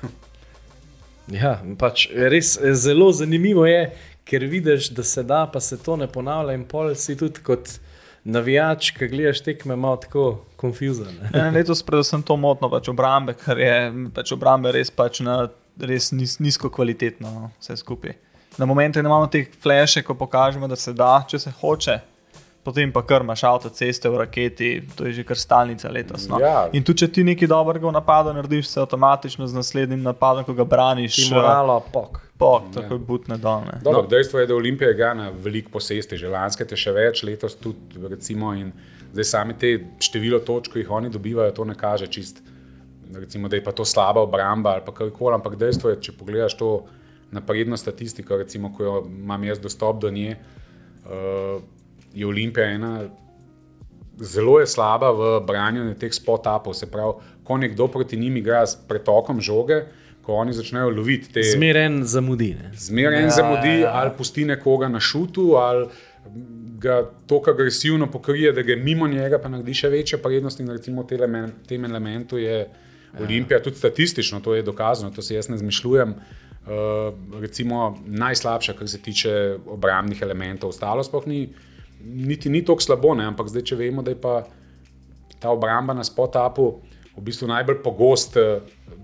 Ja, 1.35 1.59
pač 1.79 2.09
res 2.11 2.57
eh, 2.59 2.75
zelo 2.75 3.11
zanimivo 3.15 3.67
je, 3.69 3.91
ker 4.29 4.45
vidiš, 4.51 4.91
da 4.95 5.05
se 5.07 5.23
da, 5.27 5.45
pa 5.53 5.61
se 5.61 5.79
to 5.79 5.97
ne 5.97 6.09
ponavlja. 6.11 6.55
In 6.59 6.67
pol 6.69 6.95
si 6.99 7.17
tudi 7.19 7.43
kot 7.45 7.77
navijač, 8.25 8.93
ki 8.97 9.09
gledaš 9.11 9.43
tekme, 9.45 9.77
malo 9.77 10.01
tako 10.03 10.25
konfuzen. 10.61 11.17
Ja, 11.35 11.49
letos 11.55 11.83
predvsem 11.87 12.23
to 12.27 12.37
motno 12.37 12.71
pač 12.73 12.91
obrambe, 12.93 13.35
ker 13.39 13.59
je 13.59 13.75
pač 14.15 14.35
obrambe 14.37 14.73
res, 14.77 14.93
pač 14.93 15.23
na, 15.25 15.43
res 15.81 16.11
nis, 16.13 16.39
nizko 16.43 16.71
kvalitetno 16.73 17.33
no, 17.33 17.51
vse 17.63 17.79
skupaj. 17.81 18.17
Na 18.59 18.67
momente 18.67 19.03
ne 19.03 19.09
imamo 19.09 19.29
teh 19.31 19.49
flashe, 19.63 20.03
ko 20.03 20.15
pokažemo, 20.19 20.69
da 20.69 20.77
se 20.77 20.93
da, 20.93 21.21
če 21.29 21.39
se 21.39 21.53
hoče. 21.63 22.01
Potem 22.65 22.91
pa 22.93 23.01
kar 23.03 23.23
imaš 23.25 23.45
avtoceste 23.49 24.09
v 24.13 24.19
raketi, 24.21 24.67
to 24.97 25.07
je 25.09 25.15
že 25.17 25.23
kar 25.25 25.39
stalnica 25.41 25.89
letos. 25.89 26.27
No. 26.29 26.37
Ja. 26.43 26.69
In 26.77 26.85
tudi, 26.85 27.07
če 27.07 27.09
ti 27.09 27.25
nekaj 27.25 27.49
dobrega 27.49 27.89
v 27.89 27.95
napadu 27.97 28.35
narediš, 28.37 28.69
se 28.69 28.83
avtomatično 28.83 29.49
z 29.49 29.57
naslednjim 29.57 30.03
napadom, 30.05 30.45
ko 30.45 30.53
ga 30.59 30.67
braniš, 30.69 31.17
Ti 31.17 31.35
moralo, 31.35 31.79
pok. 31.93 32.21
pok, 32.39 32.69
tako 32.75 32.99
je 32.99 33.01
butne 33.09 33.41
dolne. 33.41 33.81
Dobro, 33.81 34.03
no. 34.03 34.09
Dejstvo 34.09 34.41
je, 34.41 34.47
da 34.47 34.55
Olimpija 34.55 34.93
igra 34.93 35.15
na 35.15 35.31
veliko 35.31 35.73
posesti, 35.73 36.21
že 36.21 36.29
lanske 36.29 36.69
te 36.69 36.77
še 36.77 36.93
več, 36.93 37.25
letos 37.25 37.57
tudi. 37.57 37.97
Recimo, 38.13 38.53
in 38.53 38.73
zdaj 39.15 39.31
sami 39.33 39.57
te 39.57 39.73
število 40.01 40.45
točk, 40.45 40.77
ki 40.77 40.85
jih 40.85 40.95
oni 41.01 41.09
dobivajo, 41.09 41.57
to 41.57 41.65
ne 41.65 41.75
kaže 41.81 42.13
čist, 42.13 42.45
recimo, 43.17 43.49
da 43.49 43.57
je 43.57 43.65
pa 43.65 43.73
to 43.73 43.85
slaba 43.89 44.21
obramba 44.21 44.77
ali 44.77 44.85
karkoli. 44.85 45.35
Ampak 45.41 45.57
dejstvo 45.57 45.91
je, 45.91 46.01
če 46.09 46.17
pogledaš 46.21 46.61
to 46.61 46.73
napredno 47.33 47.77
statistiko, 47.77 48.37
recimo, 48.37 48.73
ko 48.77 48.85
jo 48.85 48.97
imam 49.09 49.45
jaz 49.45 49.61
dostop 49.63 50.01
do 50.03 50.11
nje, 50.11 50.37
uh, 51.09 51.63
je 52.15 52.27
Olimpija 52.27 52.67
ena. 52.67 53.09
Zelo 54.19 54.61
je 54.61 54.67
slaba 54.67 55.11
v 55.11 55.41
branju 55.41 55.95
teh 55.95 56.13
spot-upov, 56.13 56.75
se 56.75 56.87
pravi, 56.87 57.13
ko 57.43 57.57
nekdo 57.57 57.87
proti 57.89 58.17
njim 58.17 58.37
igra 58.37 58.67
s 58.67 58.77
pretokom 58.79 59.41
žoge, 59.41 59.83
ko 60.23 60.35
oni 60.35 60.53
začnejo 60.53 60.91
loviti 60.91 61.33
te 61.33 61.43
Zmeren 61.45 62.05
zamudi. 62.05 62.55
ne. 62.55 62.71
zmeraj 62.75 63.19
en 63.19 63.25
Ja, 63.25 63.31
zamudi, 63.31 63.69
ja, 63.71 63.79
ja. 63.79 63.91
ali 63.95 64.11
pusti 64.19 64.45
nekoga 64.45 64.89
na 64.89 65.01
šutu, 65.01 65.55
ali 65.55 65.87
ga 66.79 66.99
tako 67.27 67.51
agresivno 67.51 68.07
pokrije, 68.09 68.53
da 68.53 68.63
ga 68.63 68.77
mimo 68.77 69.09
njega 69.09 69.39
pa 69.39 69.49
naredi 69.49 69.75
še 69.75 69.89
večjo 69.89 70.19
prednost. 70.19 70.61
In 70.61 70.69
recimo 70.69 71.03
v 71.03 71.07
tem 71.07 71.19
elemen- 71.19 71.53
tem 71.67 71.85
elementu 71.85 72.39
je 72.39 72.69
Olimpija, 73.19 73.63
tudi 73.63 73.77
statistično, 73.77 74.41
to 74.41 74.55
je 74.55 74.63
dokazano, 74.63 75.11
to 75.11 75.23
se 75.23 75.35
jaz 75.35 75.49
ne 75.49 75.59
zmišljujem. 75.59 76.15
Uh, 76.61 76.71
recimo 77.41 77.81
najslabša, 78.07 78.73
kar 78.73 78.89
se 78.89 78.99
tiče 78.99 79.33
obrambnih 79.67 80.23
elementov, 80.23 80.69
ostalo 80.69 81.03
sploh 81.03 81.27
ni, 81.27 81.49
niti 82.05 82.51
ni 82.51 82.65
tako 82.65 82.81
slabo, 82.81 83.15
ne? 83.15 83.25
ampak 83.25 83.49
zdaj, 83.49 83.63
če 83.63 83.77
vemo, 83.77 84.03
da 84.03 84.11
je 84.11 84.21
pa 84.21 84.43
ta 85.41 85.51
obramba 85.51 85.95
na 85.95 86.05
spotapu 86.05 86.81
v 87.17 87.23
bistvu 87.25 87.49
najbolj 87.49 87.83
pogost 87.85 88.37
eh, 88.37 88.61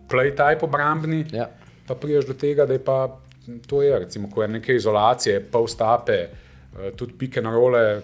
play-type 0.09 0.65
obrambni, 0.65 1.25
Ja. 1.33 1.49
pa 1.87 1.95
priješ 1.95 2.27
do 2.27 2.35
tega, 2.35 2.67
da 2.67 2.73
je 2.73 2.85
pa 2.85 3.19
to 3.67 3.83
je, 3.83 3.99
recimo, 3.99 4.31
ko 4.31 4.43
je 4.43 4.49
neke 4.49 4.75
izolacije, 4.77 5.41
pol 5.53 5.67
stape, 5.67 6.13
eh, 6.13 6.91
tudi 6.97 7.13
pike 7.19 7.43
na 7.43 7.51
role, 7.55 8.01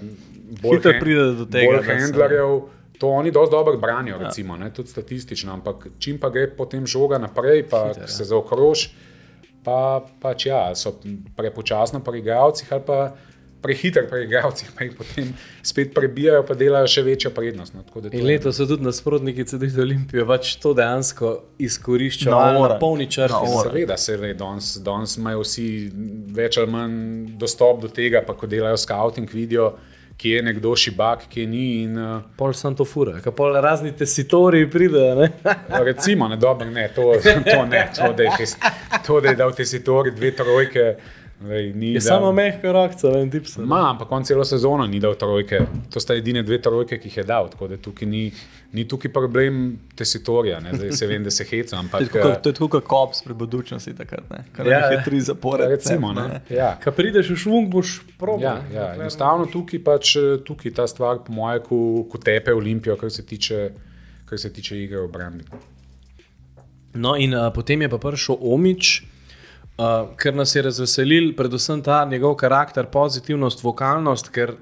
bolj, 0.62 0.76
Hitro 0.78 0.92
pride 1.00 1.26
do 1.38 1.46
tega, 1.46 1.76
bolj 1.76 1.88
handlerjev. 1.88 2.60
To 3.02 3.08
oni 3.08 3.32
dosti 3.34 3.50
dobro 3.50 3.76
branijo, 3.78 4.18
recimo, 4.18 4.56
ne, 4.56 4.68
tudi 4.70 4.88
statistično, 4.88 5.52
ampak 5.52 5.88
čim 5.98 6.20
pa 6.22 6.28
gre 6.30 6.46
potem 6.56 6.86
žoga 6.86 7.18
naprej, 7.18 7.64
pa 7.66 7.88
Hiter, 7.88 8.02
ja. 8.04 8.08
se 8.08 8.24
zaokrož, 8.24 8.84
pa 9.64 10.04
pač 10.22 10.46
ja, 10.46 10.68
so 10.74 10.94
prepočasno 11.36 12.00
pri 12.00 12.18
igralcih 12.22 12.72
ali 12.72 12.82
pa 12.86 13.00
prehiter 13.62 14.08
pri 14.10 14.24
igralcih, 14.24 14.72
pa 14.74 14.84
jih 14.84 14.96
potem 14.96 15.28
spet 15.62 15.92
prebijajo, 15.94 16.42
pa 16.42 16.54
delajo 16.54 16.88
še 16.88 17.02
večjo 17.02 17.30
prednost. 17.30 17.74
No, 17.74 17.82
tako 17.82 18.00
da 18.00 18.10
to 18.10 18.16
In 18.16 18.20
je- 18.20 18.26
letos 18.26 18.56
so 18.56 18.66
tudi 18.66 18.82
nasprotniki 18.82 19.44
CD 19.44 19.70
Olimpije 19.78 20.26
pač 20.26 20.56
to 20.56 20.74
dejansko 20.74 21.30
izkoriščajo 21.60 22.34
Na 22.34 22.68
na, 22.68 22.78
polni 22.78 23.06
črti. 23.06 23.32
Na 23.32 23.40
ure. 23.40 23.70
Seveda, 23.70 23.96
se 23.96 24.16
le, 24.16 24.34
danes, 24.34 24.76
danes 24.78 25.16
imajo 25.16 25.40
vsi 25.40 25.66
več 26.28 26.58
ali 26.58 26.70
manj 26.70 26.98
dostop 27.36 27.80
do 27.80 27.88
tega, 27.90 28.22
pa 28.22 28.34
ko 28.34 28.46
delajo 28.46 28.76
scouting, 28.76 29.30
vidijo, 29.30 29.72
kje 30.16 30.36
je 30.36 30.42
nekdo 30.42 30.74
šibak, 30.76 31.24
kje 31.28 31.46
ni. 31.46 31.82
In, 31.82 31.96
uh, 31.98 32.20
Pol 32.36 32.52
sem 32.52 32.74
to 32.74 32.84
fura, 32.84 33.16
kaj 33.20 33.32
pol 33.32 33.56
razni 33.58 33.90
tesitori 33.92 34.66
pridejo. 34.70 35.14
ne? 35.16 35.30
recimo, 35.82 36.28
ne, 36.28 36.36
dobro, 36.36 36.68
ne, 36.70 36.88
to, 36.88 37.08
to 37.46 37.64
ne, 37.66 37.86
to, 37.96 38.12
da 38.12 38.22
je, 38.24 38.46
to, 39.06 39.20
da 39.20 39.28
je 39.28 39.36
dal 39.36 39.52
te 39.52 39.64
sitori 39.64 40.10
dve 40.10 40.30
trojke. 40.32 40.86
Lej, 41.42 41.66
Je 41.66 41.92
dal- 41.94 42.00
samo 42.02 42.32
mehka 42.32 42.72
rokca, 42.72 43.08
en 43.16 43.30
tip 43.30 43.46
sem. 43.46 43.64
Ma, 43.64 43.90
ampak 43.90 44.12
on 44.12 44.24
celo 44.24 44.44
sezono 44.44 44.86
ni 44.86 45.00
dal 45.00 45.14
trojke. 45.14 45.58
To 45.90 46.00
sta 46.00 46.14
edine 46.14 46.42
dve 46.42 46.58
trojke, 46.58 46.98
ki 46.98 47.08
jih 47.08 47.16
je 47.16 47.24
dal. 47.24 47.48
Tako 47.48 47.68
da 47.68 47.76
tukaj 47.76 48.06
ni, 48.06 48.32
ni 48.72 48.84
tukaj 48.84 49.10
problem 49.10 49.58
tesitorja. 49.94 50.60
Ne. 50.60 50.70
Zdaj 50.72 50.92
se 50.92 51.06
vem, 51.06 51.24
da 51.24 51.30
se 51.30 51.44
heca, 51.44 51.76
je 51.76 51.80
ampak 51.80 52.00
tako- 52.02 52.18
eh, 52.28 52.38
To 52.38 52.48
je 52.48 52.54
tako 52.54 52.68
kot 52.70 52.84
kops 52.84 53.22
pri 53.22 53.34
budučnosti, 53.34 53.94
takrat, 53.94 54.30
ne? 54.30 54.44
Kar 54.52 54.66
Ja, 54.66 54.72
ja, 54.72 54.78
ja. 54.80 54.90
je 54.90 55.04
tri 55.04 55.20
zapore. 55.20 55.66
recimo, 55.66 56.12
ne. 56.12 56.40
Ja. 56.50 56.78
Ko 56.78 56.90
prideš 56.92 57.30
v 57.30 57.36
švung, 57.36 57.68
boš 57.68 58.00
probal. 58.16 58.40
Ja, 58.42 58.62
ja, 58.72 58.94
enostavno 58.94 59.46
tukaj 59.46 59.80
pač 59.80 60.16
eh, 60.16 60.38
tukaj 60.38 60.72
ta 60.72 60.86
stvar, 60.86 61.18
po 61.18 61.32
mojem, 61.32 61.60
ko, 61.60 61.76
ko 62.04 62.18
tepe 62.18 62.52
Olimpijo, 62.52 62.96
kar 62.96 63.10
se 63.10 63.22
tiče, 63.24 63.70
kar 64.24 64.38
se 64.38 64.50
tiče 64.50 64.78
igre 64.78 65.00
obrambi. 65.00 65.44
No, 66.94 67.16
in 67.16 67.32
uh, 67.32 67.48
potem 67.50 67.82
je 67.82 67.88
pa 67.88 67.98
prišel 67.98 68.36
Omič, 68.38 69.02
uh, 69.78 70.12
ker 70.16 70.34
nas 70.34 70.56
je 70.56 70.62
razveselil, 70.62 71.32
predvsem 71.36 71.82
ta 71.82 72.04
njegov 72.04 72.36
karakter, 72.40 72.86
pozitivnost, 72.86 73.62
vokalnost, 73.64 74.32
ker 74.32 74.56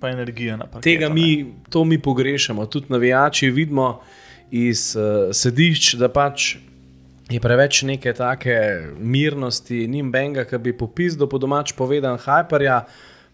Pa 0.00 0.10
energija 0.10 0.56
na 0.56 0.66
parketu. 0.66 0.84
tega 0.84 1.08
mi, 1.08 1.54
to 1.70 1.84
mi 1.84 1.98
pogrešamo. 2.02 2.66
Tudi 2.66 2.86
navijači 2.88 3.50
vidimo 3.50 4.00
iz 4.50 4.96
uh, 4.96 5.32
sedišč, 5.32 5.94
da 5.94 6.10
pač 6.12 6.56
je 7.30 7.40
preveč 7.40 7.82
neke 7.82 8.12
take 8.12 8.58
mirnosti, 8.98 9.86
ni 9.88 10.02
benga, 10.02 10.44
ki 10.44 10.58
bi 10.58 10.74
popisal 10.76 11.28
po 11.28 11.38
domač 11.38 11.72
povedan 11.72 12.18
hyperja. 12.20 12.84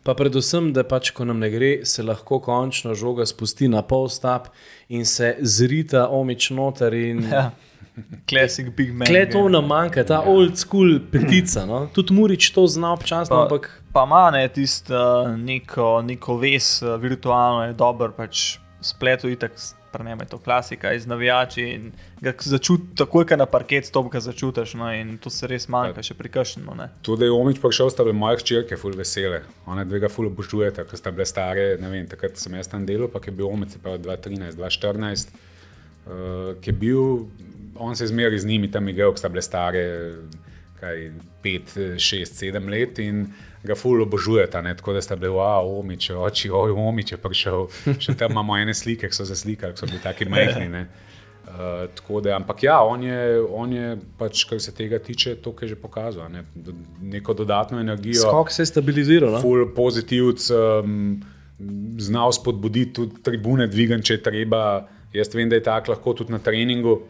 Pa 0.07 0.15
predvsem, 0.17 0.71
da 0.73 0.85
pač, 0.87 1.11
ko 1.13 1.27
nam 1.29 1.43
ne 1.43 1.51
gre, 1.53 1.73
se 1.85 2.03
lahko 2.03 2.39
končno 2.41 2.95
žoga 2.95 3.27
spusti 3.29 3.69
na 3.69 3.83
pol 3.83 4.09
stap 4.09 4.49
in 4.89 5.05
se 5.05 5.35
zrita 5.41 6.07
omič 6.09 6.51
noter. 6.57 6.95
In... 6.95 7.27
Ja. 7.29 7.51
Classic 8.29 8.71
Big 8.77 8.93
Man. 8.93 9.09
Kle 9.09 9.25
to 9.31 9.49
nam 9.49 9.67
manjka, 9.71 10.05
ta 10.07 10.23
old 10.27 10.59
school 10.59 10.99
petica. 11.13 11.67
No? 11.67 11.87
Tudi 11.95 12.15
Murič 12.15 12.51
to 12.55 12.67
zna 12.67 12.93
občasno, 12.93 13.37
Pa, 13.37 13.43
ampak 13.43 13.71
pa 13.93 14.05
ima 14.07 14.31
ne 14.31 14.49
tisto 14.49 14.95
uh, 14.95 15.37
neko, 15.37 16.03
neko 16.03 16.37
ves, 16.39 16.83
uh, 16.83 16.97
virtualno 17.01 17.67
je 17.69 17.77
dober, 17.79 18.15
pač 18.17 18.59
spletu 18.81 19.29
itak, 19.29 19.53
prneme 19.93 20.25
to 20.25 20.39
klasika 20.39 20.93
iz 20.93 21.07
navijači 21.07 21.63
in 21.63 21.93
ga 22.21 22.33
začutiš, 22.39 22.97
takoj, 22.97 23.27
ko 23.27 23.37
na 23.37 23.47
parket 23.47 23.87
stop, 23.87 24.11
ga 24.13 24.21
začutiš, 24.21 24.75
no, 24.75 24.93
in 24.95 25.19
to 25.19 25.31
se 25.31 25.47
res 25.51 25.69
manjka, 25.69 26.03
še 26.03 26.15
prikašeno. 26.15 26.75
Ne. 26.79 26.89
Tudi 27.03 27.27
je 27.27 27.35
Omič 27.35 27.61
prišel, 27.63 27.91
sta 27.91 28.07
bile 28.07 28.15
moje 28.17 28.41
hčerke, 28.45 28.79
ful 28.81 28.95
vesele. 28.97 29.43
One 29.67 29.85
dve 29.85 30.03
ga 30.05 30.11
ful 30.13 30.31
obožujete, 30.31 30.87
ker 30.87 31.01
sta 31.01 31.13
bile 31.15 31.27
stare, 31.27 31.67
ne 31.83 31.91
vem, 31.93 32.07
takrat 32.11 32.39
sem 32.39 32.55
jaz 32.55 32.71
tam 32.71 32.87
delal, 32.87 33.11
pa 33.11 33.23
je 33.25 33.35
bil 33.35 33.51
Omič, 33.51 33.79
pravi 33.83 34.03
2013, 34.07 34.59
2014, 34.61 35.35
uh, 35.35 36.53
ki 36.63 36.71
je 36.73 36.77
bil, 36.87 37.07
on 37.81 37.97
se 37.97 38.05
je 38.05 38.09
zmeraj 38.13 38.39
z 38.39 38.47
njimi 38.47 38.71
tam 38.71 38.89
igral, 38.89 39.17
sta 39.17 39.29
bile 39.29 39.43
stare. 39.43 39.85
Kaj, 40.81 41.11
pet, 41.43 41.75
šest, 42.01 42.39
sedem 42.41 42.69
let 42.73 42.99
in 43.05 43.27
ga 43.65 43.77
ful 43.77 44.01
obožujeta. 44.01 44.63
Ne? 44.65 44.73
Tako 44.77 44.95
da 44.97 45.03
sta 45.05 45.17
bili, 45.17 45.33
wow, 45.37 45.69
omič, 45.81 46.11
oči, 46.17 46.51
oj, 46.53 46.73
omič 46.73 47.13
je 47.13 47.19
prišel. 47.21 47.67
Še 48.05 48.17
tam 48.17 48.33
imamo 48.37 48.57
ene 48.57 48.75
slike, 48.77 49.11
ki 49.11 49.17
so 49.17 49.29
zaslikali, 49.29 49.77
ki 49.77 49.83
so 49.83 49.91
bili 49.91 50.01
taki 50.05 50.29
majhni. 50.29 50.69
ne. 50.73 50.87
Uh, 51.51 51.89
tako 51.99 52.21
da, 52.23 52.37
ampak 52.37 52.63
ja, 52.63 52.77
on 52.87 53.03
je, 53.03 53.41
on 53.43 53.73
je 53.75 53.97
pač, 54.21 54.45
kar 54.47 54.61
se 54.63 54.71
tega 54.77 55.01
tiče, 55.03 55.35
to, 55.43 55.51
kar 55.57 55.67
je 55.67 55.75
že 55.75 55.81
pokazal. 55.83 56.29
Ne? 56.31 56.45
Neko 57.03 57.35
dodatno 57.35 57.81
energijo, 57.83 58.23
skok 58.23 58.53
se 58.55 58.63
je 58.63 58.71
stabiliziral. 58.71 59.35
No? 59.35 59.41
full 59.43 59.67
pozitivc, 59.75 60.47
um, 60.55 61.19
znal 61.99 62.33
spodbuditi 62.33 62.95
tudi 63.01 63.25
tribune, 63.27 63.67
dvigan, 63.67 64.05
če 64.05 64.21
je 64.21 64.23
treba. 64.29 64.63
Jaz 65.13 65.35
vem, 65.35 65.51
da 65.51 65.59
je 65.59 65.67
tako 65.67 65.91
lahko 65.91 66.15
tudi 66.21 66.31
na 66.31 66.39
treningu, 66.39 67.01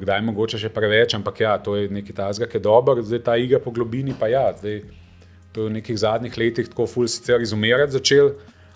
kdaj 0.00 0.22
mogoče 0.26 0.60
še 0.60 0.70
preveč, 0.72 1.14
ampak 1.18 1.40
ja, 1.40 1.56
to 1.58 1.76
je 1.76 1.88
nekaj 1.92 2.16
tazga, 2.16 2.48
ki 2.50 2.58
je 2.58 2.64
dober, 2.66 3.02
zdaj 3.04 3.22
ta 3.26 3.36
igra 3.40 3.60
po 3.62 3.72
globini 3.74 4.14
pa 4.18 4.28
ja. 4.32 4.48
Zdaj, 4.56 4.82
to 5.52 5.64
je 5.64 5.70
v 5.70 5.76
nekih 5.78 5.98
zadnjih 5.98 6.36
letih 6.38 6.68
tako 6.68 6.86
ful 6.90 7.08
sicer 7.08 7.40
izumirati 7.40 7.96
začel, 7.96 8.34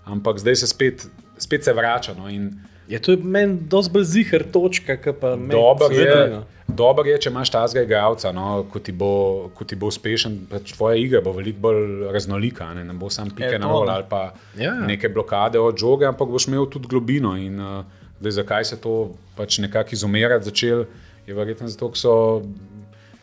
ampak 0.08 0.40
zdaj 0.40 0.62
se 0.62 0.70
spet, 0.70 1.06
spet 1.38 1.64
se 1.64 1.72
vrača. 1.76 2.16
No, 2.18 2.28
in, 2.32 2.52
Je 2.90 2.98
to 2.98 3.14
meni 3.22 3.54
dosti 3.70 3.92
bolj 3.94 4.04
zihar 4.10 4.42
točka, 4.50 4.96
ki 4.98 5.12
pa 5.20 5.36
meni 5.38 5.54
Dober 5.54 5.92
je, 5.94 6.00
seveda, 6.02 6.40
no. 6.40 6.64
dober 6.66 7.06
je, 7.06 7.18
če 7.22 7.30
imaš 7.30 7.52
tazga 7.54 7.84
igralca, 7.86 8.32
no, 8.34 8.64
ko, 8.72 8.82
ti 8.82 8.90
bo, 8.90 9.10
ko 9.54 9.62
ti 9.62 9.78
bo 9.78 9.86
uspešen, 9.92 10.40
pač 10.50 10.72
tvoja 10.74 10.98
igra 10.98 11.20
bo 11.22 11.30
veliko 11.36 11.62
bolj 11.68 12.08
raznolika, 12.10 12.72
ne, 12.74 12.82
ne 12.88 12.96
bo 12.98 13.06
sam 13.14 13.30
pike 13.30 13.52
Je 13.54 13.60
na 13.62 13.70
rol 13.70 13.86
ne. 13.86 13.94
ali 13.94 14.08
pa 14.10 14.24
Ja, 14.58 14.72
ja. 14.72 14.88
neke 14.90 15.06
blokade 15.08 15.62
od 15.62 15.78
žoge, 15.78 16.08
ampak 16.10 16.34
boš 16.34 16.48
imel 16.50 16.66
tudi 16.66 16.90
globino. 16.90 17.36
In, 17.38 17.62
uh, 17.62 17.99
zdaj, 18.20 18.32
zakaj 18.32 18.64
se 18.64 18.80
to 18.80 19.14
pač 19.36 19.58
nekako 19.58 19.96
izumirati 19.96 20.44
začel, 20.44 20.84
je 21.26 21.34
verjetno 21.34 21.68
zato, 21.68 21.88
ker 21.90 21.98
so 21.98 22.14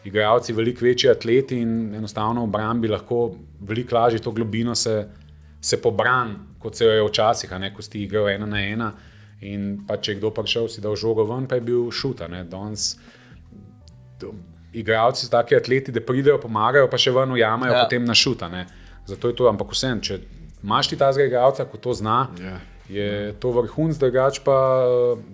igralci 0.08 0.54
veliko 0.54 0.86
večji 0.86 1.10
atleti 1.10 1.60
in 1.62 1.96
enostavno 1.96 2.42
v 2.42 2.50
obrambi 2.50 2.88
lahko 2.88 3.36
veliko 3.60 3.96
lažje 3.96 4.20
to 4.20 4.32
globino 4.32 4.76
se, 4.76 5.08
se 5.62 5.82
pobran, 5.82 6.36
kot 6.60 6.76
se 6.76 6.86
jo 6.86 6.92
je 6.92 7.08
včasih, 7.10 7.52
ne 7.60 7.74
ko 7.74 7.82
si 7.82 8.04
igral 8.04 8.30
ena 8.30 8.46
na 8.46 8.62
ena. 8.62 8.92
In 9.42 9.84
pa 9.88 9.98
če 9.98 10.12
je 10.12 10.18
kdo 10.18 10.32
prišel, 10.34 10.70
si 10.70 10.82
dal 10.82 10.96
žogo 10.98 11.26
ven, 11.30 11.46
pa 11.48 11.56
je 11.56 11.62
bil 11.62 11.92
šuta. 11.92 12.28
ne. 12.28 12.44
Danes 12.44 12.96
Igralci 14.74 15.26
so 15.26 15.32
taki 15.32 15.56
atleti, 15.56 15.92
da 15.92 16.02
pridejo, 16.02 16.40
pomagajo, 16.42 16.90
pa 16.90 16.98
še 16.98 17.12
ven 17.14 17.32
ujamajo, 17.32 17.72
ja. 17.72 17.78
Ja. 17.78 17.84
potem 17.86 18.06
na 18.06 18.16
šuta. 18.18 18.50
Ne. 18.50 18.66
Zato 19.06 19.30
je 19.30 19.36
to, 19.36 19.46
ampak 19.50 19.72
vsem, 19.72 20.02
če 20.02 20.20
imaš 20.64 20.90
ti 20.90 20.98
ta 20.98 21.12
zgolj 21.14 21.30
igralca, 21.30 21.66
ko 21.70 21.78
to 21.78 21.94
zna, 21.94 22.28
Ja. 22.42 22.58
Je 22.90 23.34
to 23.40 23.52
vrhunc, 23.52 23.98
drugač 24.00 24.40
pa, 24.46 24.58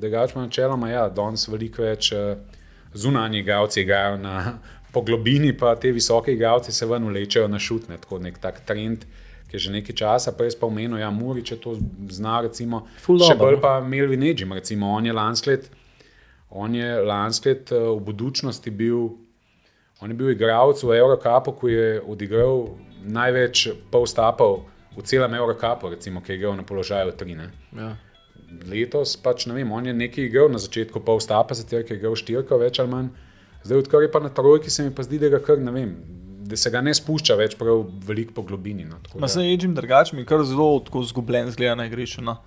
drugač 0.01 0.33
pa 0.33 0.41
načeloma, 0.41 0.89
ja, 0.89 1.07
danes 1.09 1.45
veliko 1.47 1.83
več 1.85 2.11
eh, 2.15 2.37
zunanji 2.93 3.43
igralci 3.43 3.81
igrajo 3.81 4.17
na 4.17 4.57
po 4.93 5.01
globini 5.01 5.53
pa 5.57 5.75
te 5.75 5.91
visoke 5.91 6.33
igralce 6.33 6.71
se 6.71 6.85
ven 6.85 7.07
vlečejo 7.09 7.47
na 7.47 7.59
šutne, 7.59 7.97
tako 7.97 8.19
nek 8.19 8.37
tak 8.37 8.61
trend. 8.65 9.05
ki 9.49 9.57
je 9.57 9.59
Že 9.59 9.71
nekaj 9.71 9.95
časa, 9.95 10.31
pa 10.33 10.43
jaz 10.43 10.55
pa 10.57 10.65
omenil, 10.65 10.97
da 10.97 11.05
ja, 11.05 11.43
če 11.45 11.59
to 11.61 11.75
zna, 12.09 12.41
recimo, 12.41 12.87
Ful 12.97 13.19
še 13.21 13.35
bolj 13.37 13.57
no. 13.57 13.61
pa 13.61 13.81
Melvin 13.85 14.23
Edgem, 14.25 14.53
recimo, 14.53 14.89
on 14.89 15.05
je 15.05 15.13
lansklet, 15.13 15.69
on 16.49 16.73
je 16.73 16.89
lansklet 17.05 17.71
eh, 17.71 17.77
v 17.77 17.99
budučnosti 18.01 18.71
bil, 18.71 19.13
on 20.01 20.09
je 20.09 20.17
bil 20.17 20.33
igralec 20.33 20.81
v 20.81 20.97
Eurocupu, 20.97 21.53
ko 21.53 21.69
je 21.69 22.01
odigral 22.01 22.73
največ 23.05 23.67
polstapov 23.93 24.72
v 24.97 25.03
celem 25.03 25.34
Eurocupu, 25.34 25.89
recimo, 25.89 26.21
ki 26.21 26.34
je 26.34 26.38
igral 26.38 26.58
na 26.58 26.63
položaju 26.63 27.12
3. 27.12 27.36
Ne. 27.38 27.49
Ja. 27.77 27.93
Letos 28.69 29.15
pač 29.17 29.47
ne 29.49 29.58
vem, 29.58 29.71
on 29.71 29.86
je 29.86 29.93
nekaj 29.93 30.27
igral 30.29 30.51
na 30.51 30.62
začetku 30.62 31.01
polstapa, 31.01 31.56
zato 31.58 31.79
je 31.79 31.97
igral 31.97 32.15
štirko, 32.15 32.58
več 32.62 32.79
ali 32.79 32.91
manj. 32.91 33.10
Zdaj, 33.63 33.86
odkar 33.86 34.03
je 34.03 34.12
pa 34.12 34.19
na 34.19 34.29
trojki, 34.29 34.69
se 34.69 34.84
mi 34.84 34.91
pa 34.93 35.06
zdi, 35.08 35.19
da 35.19 35.32
ga 35.32 35.39
kar 35.39 35.58
ne 35.58 35.71
vem. 35.71 35.95
Da 36.43 36.60
se 36.60 36.69
ga 36.69 36.82
ne 36.84 36.91
spušča 36.93 37.38
več 37.39 37.56
prav 37.58 37.86
veliko 38.06 38.36
po 38.36 38.43
globini. 38.43 38.84
No, 38.86 38.99
Ma 39.19 39.29
se 39.32 39.45
ječem 39.45 39.73
drugače, 39.73 40.15
mi 40.15 40.25
je 40.25 40.29
kar 40.29 40.43
zelo 40.43 40.82
tako 40.84 41.06
zgubljen 41.08 41.49
zgleda 41.56 41.77
na 41.79 41.88
igrišču. 41.88 42.21
No. 42.21 42.38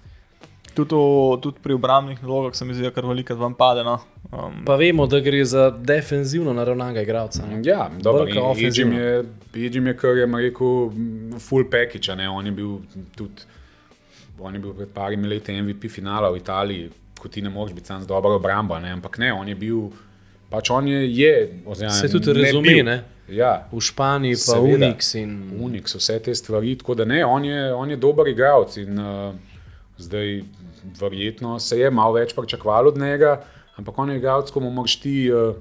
Tudi, 0.77 0.95
v- 0.95 1.41
tudi 1.41 1.57
pri 1.59 1.73
obrambnih 1.73 2.21
nalogah 2.21 2.53
se 2.53 2.65
mi 2.65 2.75
zdi, 2.75 2.91
kar 2.91 3.05
veliko 3.05 3.35
vam 3.37 3.55
pade. 3.55 3.81
No. 3.83 3.95
Um, 4.29 4.59
Pa 4.65 4.77
vemo, 4.77 5.07
da 5.07 5.21
gre 5.21 5.41
za 5.47 5.71
defenzivno 5.73 6.53
naravnanega 6.53 7.01
igralca. 7.01 7.43
Ja, 7.63 7.91
dobro. 7.99 8.27
Ofenzivno. 8.43 8.99
je, 8.99 9.25
Edžim 9.57 9.87
je, 9.87 9.95
kar 9.95 10.11
je 10.13 10.27
rekel, 10.29 10.91
full 11.41 11.65
package. 11.67 12.09
a 12.09 12.15
Ne? 12.15 12.29
On 12.31 12.45
je 12.45 12.53
bil 12.53 12.77
tudi, 13.15 13.43
on 14.39 14.55
je 14.55 14.61
bil 14.61 14.75
pred 14.75 14.89
parimi 14.91 15.27
leti 15.27 15.53
MVP 15.55 15.89
finala 15.89 16.29
v 16.29 16.37
Italiji, 16.37 16.91
ko 17.17 17.29
ti 17.29 17.41
ne 17.41 17.49
moreš 17.49 17.73
biti 17.73 17.87
sam 17.87 18.03
z 18.03 18.07
dobro 18.07 18.35
obrambo, 18.35 18.79
ne? 18.79 18.91
ampak 18.91 19.19
ne, 19.19 19.33
on 19.33 19.49
je 19.49 19.55
bil, 19.57 19.89
pač 20.51 20.71
on 20.71 20.87
je, 20.87 21.01
je 21.11 21.33
oziroma, 21.65 21.95
Se 21.95 22.09
tudi 22.09 22.33
ne 22.33 22.43
razume, 22.43 22.69
bil. 22.69 22.85
ne? 22.85 22.99
Ja, 23.29 23.67
V 23.73 23.81
Španiji 23.81 24.35
pa 24.37 24.53
Seveda. 24.53 24.87
Unix 24.87 25.15
in 25.15 25.33
Unix, 25.59 25.95
vse 25.95 26.19
te 26.21 26.33
stvari. 26.33 26.77
Tako 26.77 26.95
da 26.95 27.05
ne, 27.07 27.25
on 27.27 27.45
je, 27.45 27.75
on 27.75 27.91
je 27.91 27.97
dober 27.99 28.29
igralec 28.29 28.77
in 28.77 28.95
uh, 28.95 29.35
zdaj 29.99 30.43
verjetno 31.01 31.59
se 31.59 31.79
je 31.79 31.91
malo 31.91 32.17
več 32.17 32.35
pričakovalo 32.35 32.89
od 32.89 32.99
njega, 32.99 33.43
ampak 33.77 33.99
on 33.99 34.11
je 34.11 34.17
igralec, 34.17 34.51
ko 34.51 34.61
mu 34.61 34.71
moraš 34.71 34.99
ti, 35.01 35.31
uh, 35.33 35.57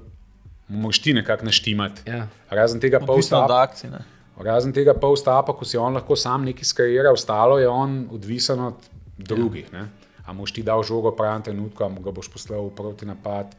mu 0.68 0.78
moraš 0.86 1.02
ti 1.02 1.14
nekako 1.14 1.44
naštimati. 1.44 2.10
Ja. 2.10 2.26
Razen 2.50 2.80
tega 2.80 2.96
Odvisno 2.96 3.12
od 3.12 3.16
polstapa, 3.16 3.62
akcije. 3.62 3.90
ne. 3.90 4.04
razen 4.36 4.72
tega 4.72 4.94
polstapa, 4.94 5.52
ko 5.52 5.64
si 5.64 5.76
on 5.76 5.94
lahko 5.94 6.16
sam 6.16 6.44
nekaj 6.44 6.64
skariral, 6.64 7.14
ostalo 7.14 7.58
je 7.58 7.68
on 7.68 8.06
odvisen 8.12 8.60
od 8.60 8.90
drugih. 9.18 9.72
Ja. 9.72 9.86
A 10.26 10.32
moš 10.32 10.52
ti 10.52 10.62
dal 10.62 10.82
žogo 10.82 11.10
v 11.10 11.16
pravem 11.16 11.42
trenutku, 11.42 11.84
a 11.84 11.88
mu 11.88 12.02
ga 12.02 12.10
boš 12.10 12.28
poslal 12.32 12.66
v 12.66 12.74
proti 12.74 13.06
napad. 13.06 13.54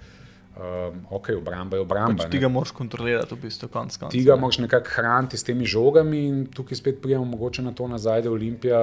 Um, 0.57 1.05
ok, 1.13 1.29
obramba 1.37 1.77
je 1.77 1.81
obramba. 1.85 2.23
Pač 2.23 2.31
ti 2.33 2.39
ne. 2.41 2.47
ga 2.47 2.49
moraš 2.49 2.73
kontrolirati, 2.73 3.35
v 3.35 3.45
bistvu, 3.45 3.69
konc 3.69 3.93
koncev. 3.93 4.09
Ti 4.09 4.23
ga 4.25 4.35
moraš 4.35 4.57
nekako 4.65 4.89
hraniti 4.89 5.37
s 5.37 5.45
temi 5.45 5.69
žogami, 5.69 6.21
in 6.27 6.39
tukaj 6.49 6.79
spet 6.81 6.97
prijemo 7.01 7.25
mogoče 7.29 7.61
na 7.61 7.75
to 7.77 7.87
nazaj, 7.87 8.25
da 8.25 8.31
je 8.31 8.33
Olimpija. 8.33 8.81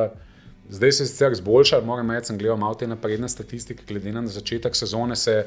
Zdaj 0.70 0.92
se 0.92 1.02
je 1.02 1.06
sicer 1.06 1.32
izboljšala, 1.32 1.84
moram 1.84 2.10
reči, 2.10 2.26
sem 2.26 2.38
gledal 2.38 2.56
malo 2.56 2.74
te 2.74 2.86
napredne 2.86 3.28
statistike, 3.28 3.84
glede 3.88 4.12
na 4.12 4.26
začetek 4.26 4.76
sezone 4.76 5.16
se 5.16 5.46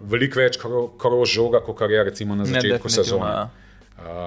veliko 0.00 0.40
več 0.40 0.58
kro- 0.58 0.88
krož 0.98 1.28
žoga, 1.30 1.60
kot 1.60 1.78
kar 1.78 1.90
je 1.90 2.04
recimo 2.04 2.34
na 2.34 2.44
Ne, 2.44 2.50
začetku 2.50 2.88
definitivno, 2.88 3.04
sezone. 3.04 3.30
ja. 3.30 3.50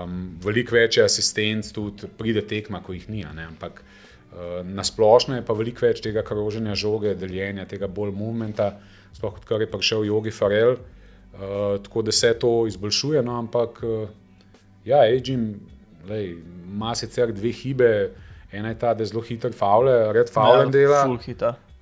Um, 0.04 0.16
veliko 0.44 0.76
več 0.76 0.98
je 0.98 1.04
asistenc, 1.04 1.72
tudi 1.72 2.08
pride 2.18 2.42
tekma, 2.42 2.82
ko 2.82 2.94
jih 2.94 3.10
ni. 3.10 3.26
ne, 3.36 3.46
Ampak 3.46 3.82
uh, 3.82 4.66
na 4.66 4.84
splošno 4.84 5.36
je 5.36 5.46
pa 5.46 5.54
veliko 5.54 5.86
več 5.86 6.02
tega 6.02 6.24
kroženja 6.24 6.76
žoge, 6.76 7.16
deljenja, 7.16 7.66
tega 7.66 7.88
bolj 7.88 8.12
momenta, 8.12 8.80
sploh 9.14 9.38
odkar 9.38 9.62
je 9.62 9.68
prišel 9.68 10.06
Jogi 10.06 10.32
Farel. 10.32 10.78
Uh, 11.34 11.78
tako 11.84 12.02
da 12.02 12.12
se 12.12 12.34
to 12.34 12.68
izboljšuje, 12.68 13.22
no, 13.24 13.38
ampak 13.38 13.84
uh, 13.84 14.10
ja, 14.86 15.04
Edžim 15.06 15.60
ima 16.10 16.96
sicer 16.96 17.32
dve 17.32 17.52
hibe, 17.52 18.10
ena 18.52 18.70
je 18.70 18.80
ta, 18.80 18.94
da 18.94 19.04
je 19.04 19.12
zelo 19.14 19.22
hiter 19.22 19.54
faule, 19.54 20.14
red 20.14 20.32
faulen 20.34 20.68
ja, 20.68 20.72
dela. 20.72 21.04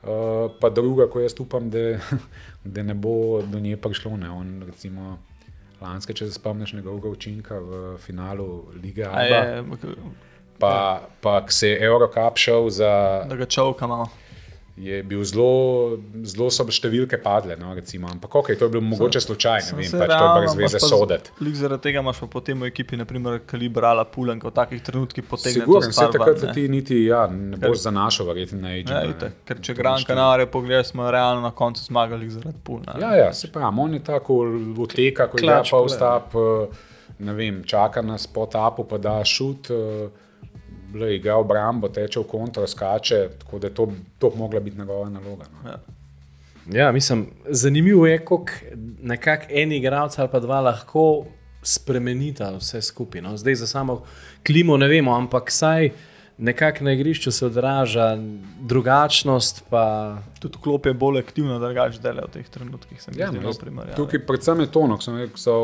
Uh, 0.07 0.51
pa 0.61 0.69
druga, 0.69 1.07
ko 1.09 1.19
jaz 1.19 1.35
upam, 1.39 1.69
da, 1.69 1.97
da 2.75 2.83
ne 2.83 2.93
bo 2.93 3.41
do 3.41 3.59
nje 3.59 3.77
prišlo. 3.77 4.17
Ne. 4.17 4.29
On, 4.29 4.63
recimo, 4.67 5.17
lanske, 5.81 6.13
če 6.13 6.27
se 6.27 6.37
spomniš 6.37 6.73
njegovega 6.73 7.09
učinka 7.09 7.59
v 7.59 7.97
finalu 7.97 8.65
lige 8.83 9.05
Alba, 9.05 9.41
je, 9.49 9.63
pa, 10.59 11.01
pa 11.21 11.41
ko 11.45 11.51
se 11.51 11.69
je 11.69 11.83
Eurocup 11.85 12.37
šel 12.37 12.69
za. 12.69 12.93
da 13.29 13.35
ga 13.35 13.45
čovka 13.45 13.87
malo. 13.87 14.09
Je 14.77 14.99
bil 15.03 15.23
zelo, 15.25 15.97
zelo 16.21 16.51
so 16.53 16.61
številke 16.69 17.17
padle, 17.17 17.55
no, 17.57 17.71
recimo. 17.73 18.05
ampak 18.13 18.35
ok, 18.35 18.51
to 18.59 18.67
je 18.67 18.73
bilo 18.75 18.83
mogoče 18.85 19.21
slučajno, 19.23 19.71
ne 19.73 19.77
vem, 19.81 19.93
pač 20.03 20.11
to 20.11 20.25
je 20.27 20.35
brez 20.35 20.53
veze 20.59 20.81
soditi. 20.83 21.31
Zaradi 21.57 21.81
tega 21.87 22.03
imaš 22.05 22.19
pa 22.21 22.27
potem 22.35 22.61
v 22.61 22.69
ekipi, 22.69 22.99
naprimer, 22.99 23.39
kalibrala 23.49 24.05
pulen, 24.05 24.37
ko 24.37 24.51
v 24.51 24.53
takih 24.59 24.83
trenutkih 24.85 25.25
potegne. 25.25 25.63
to 25.63 25.65
Sigurno, 25.65 25.89
stvar 25.89 26.13
takrat 26.13 26.43
se 26.43 26.51
ne. 26.51 26.53
ti 26.53 26.67
niti 26.69 26.99
ja, 27.07 27.23
ne 27.25 27.57
boš 27.57 27.87
zanašal, 27.87 28.29
verjetno 28.29 28.61
na 28.61 28.75
Ja, 28.75 28.83
Edžima. 28.83 29.01
itak, 29.15 29.33
ker 29.49 29.63
če 29.65 29.73
Gran 29.73 30.05
Canaria 30.05 30.45
pogledaš, 30.45 30.93
smo 30.93 31.09
realno 31.09 31.41
na 31.41 31.51
koncu 31.51 31.81
zmagali 31.81 32.29
zaradi 32.29 32.61
pulna. 32.63 32.99
Ja, 33.01 33.15
ja, 33.17 33.33
se 33.33 33.49
pravi, 33.49 33.73
on 33.81 33.97
je 33.97 34.03
tako 34.05 34.43
uteka, 34.77 35.25
ko 35.31 35.41
Klač 35.41 35.73
pa 35.73 35.81
vstap, 35.89 36.37
ne 37.17 37.33
vem, 37.33 37.63
čaka 37.65 38.05
nas 38.05 38.27
po 38.29 38.45
tapu, 38.45 38.85
pa 38.85 39.01
da 39.01 39.23
šut, 39.25 39.73
eh, 39.73 40.26
le 40.99 41.15
igra 41.15 41.37
obrambo, 41.37 41.89
teče 41.89 42.19
v 42.19 42.27
kontro, 42.27 42.67
skače, 42.67 43.21
tako 43.39 43.59
da 43.59 43.67
je 43.67 43.73
to, 43.73 43.87
to 44.19 44.31
mogla 44.35 44.59
biti 44.59 44.77
njegova 44.79 45.09
naloga. 45.09 45.45
No. 45.53 45.69
Ja. 45.69 45.77
Ja, 46.73 46.91
mislim, 46.91 47.27
zanimivo 47.45 48.07
je, 48.07 48.17
kako 48.19 48.45
nekako 49.01 49.45
en 49.49 49.71
igralec 49.71 50.19
ali 50.19 50.29
pa 50.31 50.39
dva 50.39 50.61
lahko 50.61 51.25
spremenita 51.63 52.51
vse 52.57 52.81
skupaj. 52.81 53.21
No. 53.21 53.37
Zdaj 53.37 53.55
za 53.55 53.67
samo 53.67 54.03
klimo 54.45 54.77
ne 54.77 54.87
vemo, 54.87 55.15
ampak 55.15 55.51
saj 55.51 55.89
nekako 56.37 56.83
na 56.83 56.93
igrišču 56.93 57.31
se 57.31 57.45
odraža 57.45 58.17
drugačnost. 58.59 59.63
Pa... 59.69 60.17
Tudi 60.39 60.57
klop 60.63 60.85
je 60.85 60.93
bolj 60.93 61.19
aktivno, 61.19 61.59
da 61.59 61.73
ga 61.73 61.89
dela 62.01 62.27
v 62.27 62.33
teh 62.33 62.49
trenutkih. 62.49 63.07
Ja, 63.17 63.31
no, 63.31 63.53
primerjava. 63.59 63.95
Tukaj 63.95 64.25
predvsem 64.25 64.59
je 64.59 64.71
to, 64.71 64.87
no, 64.87 64.99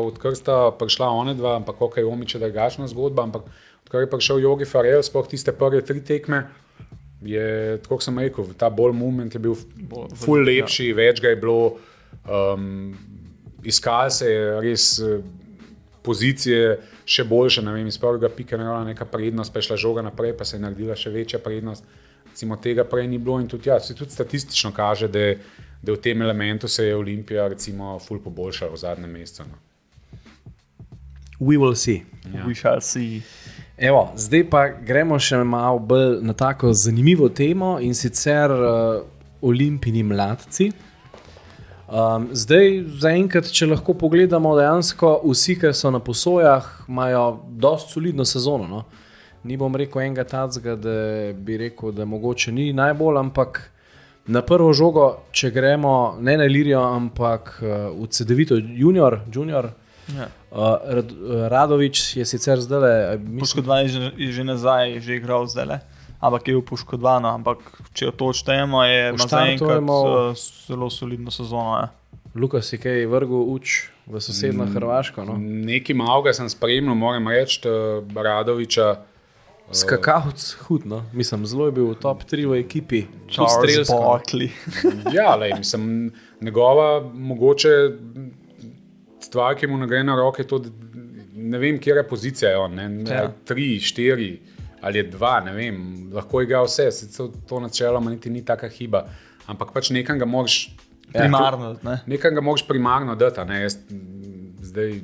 odkar 0.06 0.34
sta 0.34 0.70
prišla 0.78 1.10
one 1.10 1.34
dva, 1.34 1.56
ampak 1.56 1.82
ok, 1.82 2.00
Omič 2.10 2.34
je 2.34 2.40
drugačna 2.40 2.88
zgodba, 2.88 3.22
ampak 3.22 3.46
odkar 3.94 4.02
je 4.02 4.10
prišel 4.10 4.38
Jogi 4.40 4.64
Farel, 4.66 5.02
sploh 5.02 5.26
tiste 5.26 5.52
prve 5.52 5.78
tri 5.80 6.00
tekme, 6.02 6.42
je, 7.22 7.44
tako 7.78 8.00
sem 8.00 8.18
rekel, 8.18 8.48
ta 8.54 8.66
bolj 8.68 8.92
moment 8.92 9.30
je 9.30 9.38
bil 9.38 9.54
Bolj- 9.54 10.10
ful 10.14 10.34
bolj- 10.36 10.46
lepši, 10.50 10.88
ja. 10.88 10.96
več 10.96 11.20
ga 11.20 11.28
je 11.28 11.36
bilo, 11.36 11.76
um, 12.26 12.90
iskal 13.64 14.10
se 14.10 14.26
je 14.26 14.40
res 14.60 14.98
eh, 14.98 15.22
pozicije 16.02 16.74
še 17.06 17.24
boljše, 17.24 17.62
ne 17.62 17.72
vem, 17.72 17.86
iz 17.86 17.96
prvega 17.96 18.28
pika 18.28 18.56
je 18.56 18.58
naredila 18.58 18.84
neka 18.84 19.04
prednost, 19.06 19.52
pa 19.52 19.58
je 19.58 19.68
šla 19.68 19.76
žoga 19.78 20.02
naprej, 20.02 20.34
pa 20.34 20.44
se 20.44 20.56
je 20.56 20.60
naredila 20.60 20.94
še 20.94 21.10
večja 21.10 21.38
prednost. 21.38 21.84
Recimo 22.26 22.56
tega 22.58 22.82
prej 22.84 23.06
ni 23.06 23.18
bilo 23.18 23.38
in 23.38 23.46
tudi, 23.46 23.68
ja, 23.68 23.78
se 23.78 23.94
tudi 23.94 24.10
statistično 24.10 24.72
kaže, 24.72 25.06
da, 25.08 25.18
je- 25.20 25.38
da 25.80 25.92
v 25.92 26.00
tem 26.00 26.20
elementu 26.20 26.66
se 26.68 26.84
je 26.84 26.96
Olimpija 26.96 27.46
recimo 27.48 27.94
ful 28.00 28.18
poboljšala 28.18 28.72
v 28.72 28.76
zadnjem 28.78 29.10
mesecu. 29.12 29.44
No. 29.44 29.56
We 31.40 31.56
will 31.56 31.74
see. 31.76 32.02
Ja. 32.26 32.44
We 32.44 32.54
shall 32.54 32.80
see. 32.82 33.22
Evo, 33.78 34.12
zdaj 34.14 34.44
pa 34.50 34.68
gremo 34.68 35.16
še 35.18 35.40
malo 35.42 35.80
bolj 35.82 36.20
na 36.22 36.32
tako 36.32 36.70
zanimivo 36.72 37.26
temo 37.28 37.80
in 37.82 37.94
sicer 37.94 38.52
uh, 38.54 39.00
olimpijski 39.42 40.02
mladci. 40.06 40.68
Um, 41.90 42.28
zdaj, 42.30 42.84
zaenkrat, 43.02 43.50
če 43.50 43.66
lahko 43.72 43.96
pogledamo, 43.98 44.54
dejansko 44.54 45.16
vsi, 45.24 45.58
ki 45.58 45.74
so 45.74 45.90
na 45.90 45.98
posojah, 45.98 46.70
imajo 46.86 47.24
dosti 47.50 47.98
solidno 47.98 48.24
sezono. 48.24 48.70
No? 48.70 48.84
Ni 49.42 49.58
bom 49.58 49.74
rekel 49.74 50.06
enega 50.06 50.22
tacga, 50.24 50.78
da 50.78 50.96
bi 51.34 51.58
rekel, 51.66 51.90
da 51.92 52.06
mogoče 52.06 52.54
ni 52.54 52.70
najbolj, 52.72 53.18
ampak 53.26 53.58
na 54.30 54.46
prvo 54.46 54.70
žogo, 54.72 55.08
če 55.34 55.50
gremo 55.50 56.14
ne 56.22 56.38
na 56.38 56.46
Lirijo, 56.46 56.86
ampak 56.94 57.56
uh, 57.58 57.90
v 57.98 58.06
CD-vito 58.06 58.54
junior, 58.54 59.24
junior 59.34 59.74
Ja. 60.12 60.28
uh, 60.52 60.58
uh, 60.58 61.48
Radovič 61.48 62.16
je 62.16 62.24
sicer 62.28 62.60
zdaj, 62.60 63.16
mislim, 63.18 63.40
Poškodovan 63.40 63.82
je 63.82 63.88
že, 63.88 64.12
je 64.16 64.32
že 64.32 64.44
nazaj, 64.44 64.92
je 64.94 65.00
že 65.00 65.16
igral 65.16 65.46
zdaj 65.48 65.66
le. 65.66 65.78
Ampak 66.20 66.48
je 66.48 66.54
bil 66.56 66.64
poškodovan, 66.64 67.24
ampak 67.24 67.60
če 67.92 68.12
to 68.16 68.32
odštejemo, 68.32 68.84
je 68.84 69.00
zaenkrat 69.16 69.60
Štartujemo- 69.60 70.32
uh, 70.32 70.44
zelo 70.68 70.90
solidno 70.90 71.30
sezono. 71.30 71.80
Ja. 71.80 71.88
Lukas 72.34 72.72
je 72.72 72.78
kaj 72.82 73.06
vrgel 73.06 73.44
uč 73.54 73.94
v 74.06 74.20
sosednjo 74.20 74.64
mm. 74.64 74.72
Hrvaško. 74.74 75.24
No? 75.24 75.36
Nekaj 75.38 75.96
malega 75.96 76.32
sem 76.34 76.48
spremljal, 76.50 76.96
moram 76.98 77.28
reči, 77.28 77.60
Radoviča. 78.14 78.94
Skakavc, 79.72 80.56
hud, 80.66 80.84
no? 80.86 81.04
mislim, 81.12 81.46
zelo 81.46 81.66
je 81.66 81.72
bil 81.72 81.86
v 81.94 81.96
top 81.96 82.26
3 82.28 82.44
v 82.50 82.58
ekipi, 82.60 83.06
Charles 83.32 83.54
strelsko. 83.56 83.96
Barkley. 83.96 84.50
Ja, 85.16 85.36
lej, 85.40 85.54
mislim, 85.58 86.12
njegova 86.40 87.00
mogoče 87.00 87.70
stvar, 89.34 89.58
ki 89.58 89.66
mu 89.70 89.78
ne 89.82 89.90
gre 89.90 90.00
na 90.06 90.14
roke, 90.18 90.46
to, 90.48 90.62
ne 91.34 91.58
vem, 91.60 91.78
kje 91.82 91.98
je 91.98 92.06
pozicija. 92.08 92.54
Je 92.54 92.60
on, 92.62 92.74
ne, 92.78 92.88
Ja. 93.10 93.22
ja. 93.26 93.32
Tri, 93.44 93.74
štiri 93.82 94.32
ali 94.84 95.00
dva, 95.08 95.38
ne 95.40 95.52
vem, 95.56 95.76
lahko 96.12 96.42
igra 96.44 96.60
vse, 96.66 96.90
sicer 96.92 97.30
to 97.48 97.60
načeloma 97.60 98.10
niti 98.12 98.28
ni 98.30 98.42
taka 98.44 98.68
hiba, 98.68 99.06
ampak 99.48 99.72
pač 99.72 99.88
nekam 99.96 100.18
ga 100.20 100.28
moraš. 100.28 100.58
Primarno. 101.14 101.76
Ne? 101.86 101.98
Nekaj 102.10 102.34
ga 102.36 102.42
moraš 102.44 102.66
primarno 102.68 103.14
dati. 103.16 103.40
Jaz, 103.62 103.78
zdaj, 104.60 104.98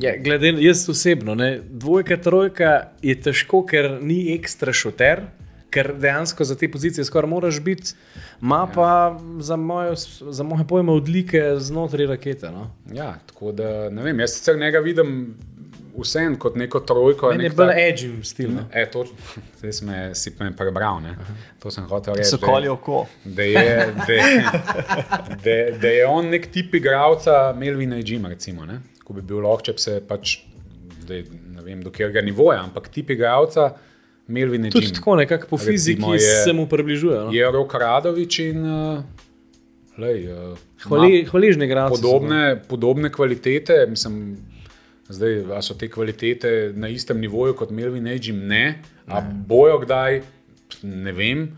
Ja, 0.00 0.14
glede, 0.16 0.54
jaz 0.64 0.86
osebno, 0.88 1.34
ne, 1.36 1.58
dvojka, 1.60 2.16
trojka 2.16 2.70
je 3.04 3.12
težko, 3.20 3.60
ker 3.68 3.98
ni 4.00 4.30
ekstra 4.32 4.72
šoter, 4.72 5.26
ker 5.70 5.92
dejansko 5.94 6.44
za 6.44 6.54
te 6.54 6.68
pozicije 6.68 7.04
skoraj 7.04 7.28
moraš 7.28 7.60
biti, 7.60 7.92
ima 8.42 8.66
pa 8.66 8.90
za 9.38 9.56
moje, 9.56 9.92
za 10.30 10.42
moje 10.42 10.66
pojme 10.66 10.92
odlike 10.92 11.42
znotraj 11.58 12.06
rakete. 12.06 12.50
No. 12.50 12.70
Ja, 12.92 13.18
tako 13.26 13.52
da 13.52 13.90
ne 13.90 14.02
vem, 14.02 14.20
jaz 14.20 14.30
sicer 14.32 14.58
njega 14.58 14.78
vidim 14.78 15.34
vsem 15.96 16.36
kot 16.36 16.54
neko 16.56 16.80
trojko. 16.80 17.28
Meni 17.28 17.44
je 17.44 17.48
nek 17.48 17.56
bolj 17.56 17.72
edging 17.78 18.24
stil. 18.24 18.50
No. 18.50 18.62
E, 18.72 18.86
to, 18.86 19.04
zdaj 19.58 19.72
sem 19.72 19.88
si 20.14 20.32
me 20.40 20.52
prebral, 20.56 21.00
ne. 21.00 21.16
to 21.58 21.70
sem 21.70 21.84
hotel 21.84 22.14
reči. 22.14 22.30
So 22.30 22.36
da- 22.36 22.46
koli 22.46 22.68
oko. 22.68 23.06
da 23.24 23.42
je, 23.42 23.66
da, 23.98 24.12
je- 24.12 24.44
da, 25.44 25.78
da 25.78 25.88
je 25.88 26.06
on 26.06 26.28
nek 26.28 26.46
tip 26.46 26.74
igralca 26.74 27.52
Melvina 27.52 27.96
Jima, 27.96 28.28
recimo, 28.28 28.64
ne? 28.66 28.80
ko 29.04 29.12
bi 29.12 29.22
bil 29.22 29.42
lahko, 29.42 29.62
če 29.62 29.72
bi 29.72 29.78
se 29.80 30.00
pač, 30.08 30.36
zdaj, 31.00 31.24
ne 31.50 31.62
vem 31.62 31.80
do 31.82 31.90
katerega 31.90 32.22
nivoja, 32.22 32.60
ampak 32.62 32.88
tip 32.88 33.10
igralca 33.10 33.72
Melvina 34.30 34.70
Tudi 34.70 34.86
Jima. 34.86 34.94
tako 34.94 35.16
nekako 35.16 35.46
po 35.46 35.56
Recimo 35.56 35.72
fiziki 35.72 36.10
je- 36.12 36.20
se 36.44 36.52
mu 36.52 36.66
približuje. 36.66 37.18
No. 37.18 37.30
Je 37.30 37.50
Rok 37.50 37.74
Radovič 37.74 38.38
in 38.40 38.62
uh, 38.62 39.02
lej, 39.98 40.28
uh, 40.28 40.58
Hvale, 40.80 41.24
hvaležni 41.24 41.64
igralci. 41.64 41.96
podobne, 41.96 42.40
podobne 42.64 43.10
kvalitete. 43.10 43.86
Mislim, 43.88 44.36
zdaj, 45.08 45.32
so 45.60 45.74
te 45.74 45.88
kvalitete 45.88 46.52
na 46.74 46.88
istem 46.88 47.18
nivoju 47.18 47.54
kot 47.54 47.70
Melvin 47.70 48.06
Edgim? 48.06 48.46
Ne. 48.46 48.78
A 49.06 49.20
bojo 49.20 49.78
kdaj, 49.78 50.22
ne 50.82 51.12
vem, 51.12 51.48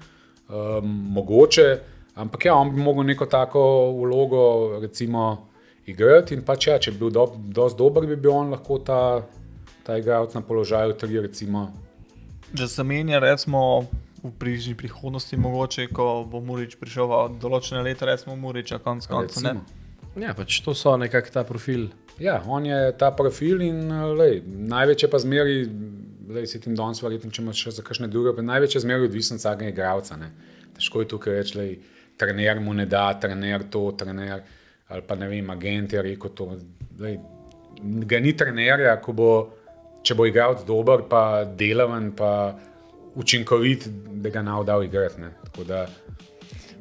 um, 0.49 0.89
mogoče. 1.11 1.79
Ampak 2.15 2.45
ja, 2.45 2.55
on 2.55 2.71
bi 2.71 2.81
mogel 2.81 3.05
neko 3.05 3.27
tako 3.27 3.61
vlogo 3.95 4.43
recimo, 4.81 5.49
igrati. 5.87 6.35
In 6.35 6.43
pač 6.43 6.67
ja, 6.67 6.79
če 6.79 6.91
bi 6.91 6.99
bil 6.99 7.11
do, 7.11 7.23
dosti 7.49 7.79
dober, 7.79 8.07
bi 8.07 8.17
bil 8.17 8.31
on 8.33 8.51
lahko 8.51 8.79
ta, 8.79 9.23
ta 9.83 9.97
igralec 9.97 10.35
na 10.35 10.41
položaju 10.41 10.93
tri. 10.95 11.21
Recimo. 11.21 11.73
Da 12.53 12.69
se 12.69 12.85
menja, 12.85 13.19
recimo, 13.19 13.87
v 14.23 14.31
bližnji 14.38 14.75
prihodnosti, 14.75 15.37
mogoče, 15.37 15.87
ko 15.87 16.25
bo 16.31 16.41
Murič 16.45 16.77
prišel 16.79 17.09
v 17.09 17.38
določene 17.43 17.81
leta, 17.83 18.07
recimo 18.07 18.37
Muriča, 18.37 18.79
konc 18.79 19.07
konca. 19.09 19.41
ne. 19.41 19.61
Ja, 20.21 20.35
pač 20.37 20.61
to 20.61 20.75
so 20.77 20.93
nekako 21.01 21.33
ta 21.33 21.45
profil. 21.49 21.88
Ja, 22.21 22.43
on 22.47 22.67
je 22.69 22.93
ta 23.01 23.09
profil 23.17 23.65
in 23.65 23.88
lej, 24.19 24.43
največje 24.45 25.09
pa 25.09 25.19
zmeri, 25.23 25.65
lej, 26.29 26.47
si 26.51 26.61
tim 26.61 26.77
danes 26.77 27.01
verjetno, 27.03 27.33
če 27.33 27.41
imaš 27.43 27.65
še 27.65 27.75
za 27.79 27.87
kakšne 27.87 28.11
druge, 28.12 28.35
pa 28.37 28.45
največje 28.45 28.85
zmeri 28.85 29.09
odvisen 29.09 29.41
od 29.41 29.45
vsakega 29.47 29.73
igralca. 29.73 30.21
ne. 30.21 30.29
Težko 30.77 31.01
je 31.01 31.09
tukaj 31.09 31.38
reči, 31.41 31.57
lej, 31.59 31.73
trener 32.21 32.61
mu 32.61 32.77
ne 32.77 32.85
da, 32.87 33.09
trener 33.17 33.65
to, 33.73 33.88
trener 33.97 34.45
ali 34.93 35.03
pa 35.09 35.17
ne 35.17 35.29
vem, 35.29 35.51
agent 35.51 35.93
je 35.93 36.03
rekel 36.05 36.31
to. 36.37 36.51
Lej, 37.01 37.17
ga 37.81 38.21
ni 38.21 38.37
trenerja, 38.37 38.99
ko 39.01 39.17
bo, 39.17 39.31
če 40.03 40.15
bo 40.15 40.27
igralec 40.27 40.65
dober, 40.65 41.03
pa 41.09 41.23
delaven, 41.47 42.12
pa 42.12 42.55
učinkovit, 43.15 43.87
da 44.15 44.31
ga 44.31 44.43
bo 44.43 44.65
dal 44.65 44.83
igrati. 44.83 45.21
da, 45.65 45.87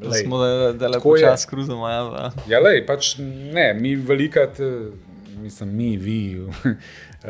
lej, 0.01 0.23
smo 0.23 0.37
da, 0.39 0.47
da 0.73 0.87
je. 1.15 1.23
čas 1.23 1.45
kruzamo. 1.45 1.87
Ja, 1.87 2.31
Ja, 2.47 2.59
lej, 2.59 2.85
pač 2.85 3.15
ne, 3.53 3.73
mi 3.73 3.95
velikrat, 3.97 4.59
eh, 4.59 4.89
mislim, 5.37 5.69
mi, 5.71 5.97
vi, 5.97 6.17
eh, 7.23 7.27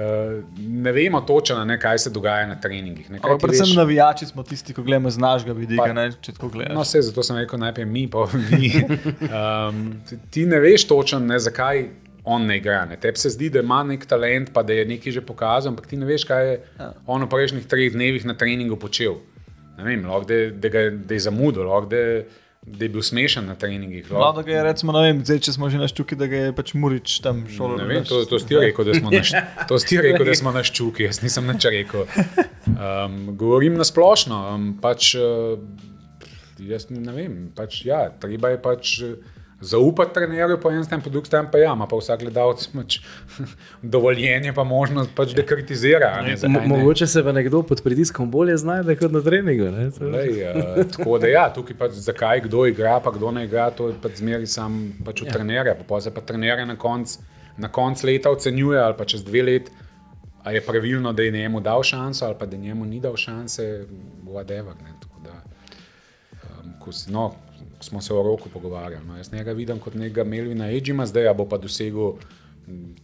ne 0.59 0.91
vemo 0.91 1.21
točno, 1.21 1.65
ne, 1.65 1.79
kaj 1.79 1.97
se 1.97 2.09
dogaja 2.09 2.47
na 2.47 2.55
treningih. 2.57 3.09
Ne, 3.09 3.19
kaj 3.19 3.37
predvsem 3.39 3.65
veš- 3.65 3.75
navijači 3.75 4.25
smo 4.25 4.43
tisti, 4.43 4.73
ki 4.73 4.83
gledamo 4.83 5.09
z 5.09 5.17
našega 5.17 5.53
vidika, 5.53 5.83
Pa- 5.83 5.93
ne. 5.93 6.11
No, 6.69 6.81
vse, 6.81 7.01
zato 7.01 7.23
sem 7.23 7.37
rekel 7.37 7.59
najprej 7.59 7.85
mi, 7.87 8.07
pa 8.07 8.27
vi. 8.49 8.71
Um, 9.31 10.01
ti 10.29 10.45
ne 10.45 10.59
veš 10.59 10.87
točno, 10.87 11.19
ne, 11.21 11.39
zakaj 11.39 11.87
on 12.23 12.45
ne 12.45 12.57
igra. 12.57 12.85
Ne. 12.85 12.97
Tebi 12.97 13.17
se 13.17 13.29
zdi, 13.29 13.49
da 13.49 13.59
ima 13.59 13.83
nek 13.83 14.05
talent, 14.05 14.51
pa 14.53 14.61
da 14.61 14.73
je 14.73 14.85
nekaj 14.85 15.11
že 15.11 15.21
pokazal, 15.21 15.71
ampak 15.71 15.87
ti 15.87 15.97
ne 15.97 16.05
veš, 16.05 16.23
kaj 16.23 16.47
je 16.47 16.59
on 17.07 17.23
v 17.23 17.29
prejšnjih 17.29 17.65
treh 17.65 17.89
dnevih 17.91 18.25
na 18.25 18.33
treningu 18.33 18.77
počel. 18.77 19.17
Ne 19.77 19.83
vem, 19.83 20.05
lahko 20.05 20.25
da, 20.25 20.37
da, 20.53 20.69
ga- 20.69 20.91
da 20.91 21.13
je 21.13 21.19
zamudil, 21.21 21.63
lahko 21.63 21.89
da, 21.89 22.01
da 22.61 22.85
je 22.85 22.89
bil 22.89 23.01
smešen 23.01 23.47
na 23.47 23.55
treningih. 23.55 24.05
Lahko- 24.11 24.35
da 24.35 24.41
ga 24.41 24.51
je, 24.51 24.63
recimo, 24.63 24.93
ne 24.93 25.01
vem, 25.01 25.23
zdaj, 25.25 25.39
če 25.39 25.53
smo 25.53 25.69
že 25.69 25.77
na 25.77 25.87
ščuki, 25.87 26.13
da 26.15 26.27
ga 26.27 26.37
je 26.37 26.53
pač 26.53 26.73
Murič 26.73 27.15
tam 27.19 27.41
šolo. 27.49 27.77
Ne 27.77 27.87
vem, 27.89 28.03
to, 28.05 28.21
to 28.25 28.37
si 28.37 28.45
ti 28.45 28.59
rekel, 28.59 28.85
da 28.85 28.93
smo 28.93 29.09
na, 29.09 29.23
to 29.69 29.79
si 29.79 29.87
ti 29.87 29.97
rekel, 29.99 30.25
da 30.25 30.35
smo 30.37 30.51
na 30.51 30.61
ščuki, 30.61 31.07
jaz 31.09 31.23
nisem 31.25 31.49
nič 31.49 31.65
rekel. 31.73 32.05
Um, 32.69 33.35
govorim 33.35 33.73
na 33.73 33.83
splošno. 33.83 34.37
Um, 34.53 34.69
pač, 34.77 35.15
uh, 35.17 35.57
jaz 36.61 36.85
ne 36.93 37.11
vem, 37.11 37.37
pač, 37.55 37.81
ja, 37.85 38.11
treba 38.13 38.53
je 38.53 38.61
pač 38.61 38.93
uh, 39.01 39.15
zaupati 39.61 40.13
trenerju, 40.13 40.57
po 40.61 40.71
enem 40.71 40.83
strani, 40.83 41.03
po 41.03 41.09
drugi 41.09 41.27
strani 41.27 41.47
pa 41.51 41.57
ja, 41.57 41.73
ima 41.73 41.87
pa 41.87 41.97
vsak 41.97 42.19
gledalec 42.19 42.67
pač, 42.75 42.99
dovoljenje, 43.95 44.53
pa 44.53 44.63
možnost, 44.63 45.11
pač, 45.15 45.35
da 45.37 45.45
kritizira. 45.45 46.13
a 46.17 46.21
ne, 46.21 46.35
ne. 46.43 46.67
mogoče 46.67 47.07
se 47.07 47.23
pa 47.23 47.31
nekdo 47.31 47.63
pod 47.63 47.83
pritiskom 47.83 48.31
bolje 48.31 48.57
znajde 48.57 48.95
kot 48.95 49.11
na 49.11 49.21
treningu. 49.21 49.69
Lej, 50.01 50.43
uh, 50.49 50.85
tako 50.97 51.17
da 51.21 51.27
ja, 51.27 51.49
tukaj 51.53 51.77
pač 51.77 51.99
zakaj 52.01 52.41
kdo 52.47 52.65
igra, 52.65 52.99
pa 53.03 53.11
kdo 53.11 53.31
ne 53.31 53.45
igra, 53.45 53.69
to 53.69 53.91
je 53.91 53.99
pač 54.01 54.23
zmeri 54.23 54.47
sam 54.47 54.81
pač 55.05 55.21
od 55.21 55.29
ja. 55.29 55.37
trenerja. 55.37 55.75
Pa 55.77 55.87
pol 55.87 56.01
se 56.01 56.13
pa 56.13 56.21
trenerja 56.25 56.65
na 56.65 56.75
koncu 56.75 57.31
konc 57.71 58.03
leta 58.03 58.31
ocenjuje, 58.31 58.79
ali 58.79 58.95
pa 58.97 59.05
čez 59.05 59.23
dve 59.23 59.43
leti, 59.43 59.71
ali 60.43 60.55
je 60.55 60.61
pravilno, 60.65 61.13
da 61.13 61.23
je 61.23 61.31
njemu 61.31 61.59
dal 61.59 61.83
šanso, 61.83 62.25
ali 62.25 62.35
pa 62.39 62.45
da 62.45 62.57
njemu 62.57 62.85
ni 62.85 62.99
dal 62.99 63.15
šanse, 63.15 63.85
whatever. 64.25 64.73
Ne, 64.83 64.93
tako 65.01 65.19
da, 65.23 65.43
um, 66.43 66.73
ko 66.79 66.91
si, 66.91 67.11
no, 67.11 67.33
smo 67.81 68.01
se 68.01 68.13
o 68.13 68.23
roku 68.23 68.49
pogovarjali. 68.49 69.05
No, 69.07 69.17
jaz 69.17 69.31
njega 69.33 69.51
vidim 69.51 69.79
kot 69.79 69.93
nekega 69.93 70.23
Melvina 70.23 70.71
Edžima, 70.71 71.05
zdaj 71.05 71.27
a 71.27 71.33
bo 71.33 71.45
pa 71.45 71.57
dosegel 71.57 72.13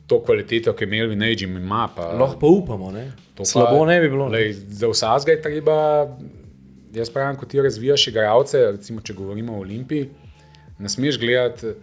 to 0.07 0.21
kvaliteto, 0.23 0.73
ki 0.73 0.83
je 0.83 0.87
Melvin 0.87 1.23
Edžim 1.23 1.57
ima. 1.57 1.89
Pa, 1.95 2.11
Lahko 2.13 2.39
pa 2.39 2.47
upamo. 2.47 2.91
Ne? 2.91 3.11
To 3.35 3.41
pa- 3.41 3.45
Slabo 3.45 3.85
ne 3.85 3.99
bi 4.01 4.09
bilo. 4.09 4.29
ne. 4.29 4.37
Lej, 4.37 4.53
za 4.53 4.87
vsakega 4.87 5.31
je 5.31 5.41
treba, 5.41 5.77
jaz 6.93 7.09
pravim, 7.09 7.35
ko 7.35 7.45
ti 7.45 7.61
razvijaš 7.61 8.07
igralce, 8.07 8.57
recimo, 8.71 9.01
če 9.01 9.13
govorimo 9.13 9.53
o 9.53 9.59
Olimpiji, 9.59 10.09
ne 10.79 10.89
smeš 10.89 11.19
gledati, 11.19 11.73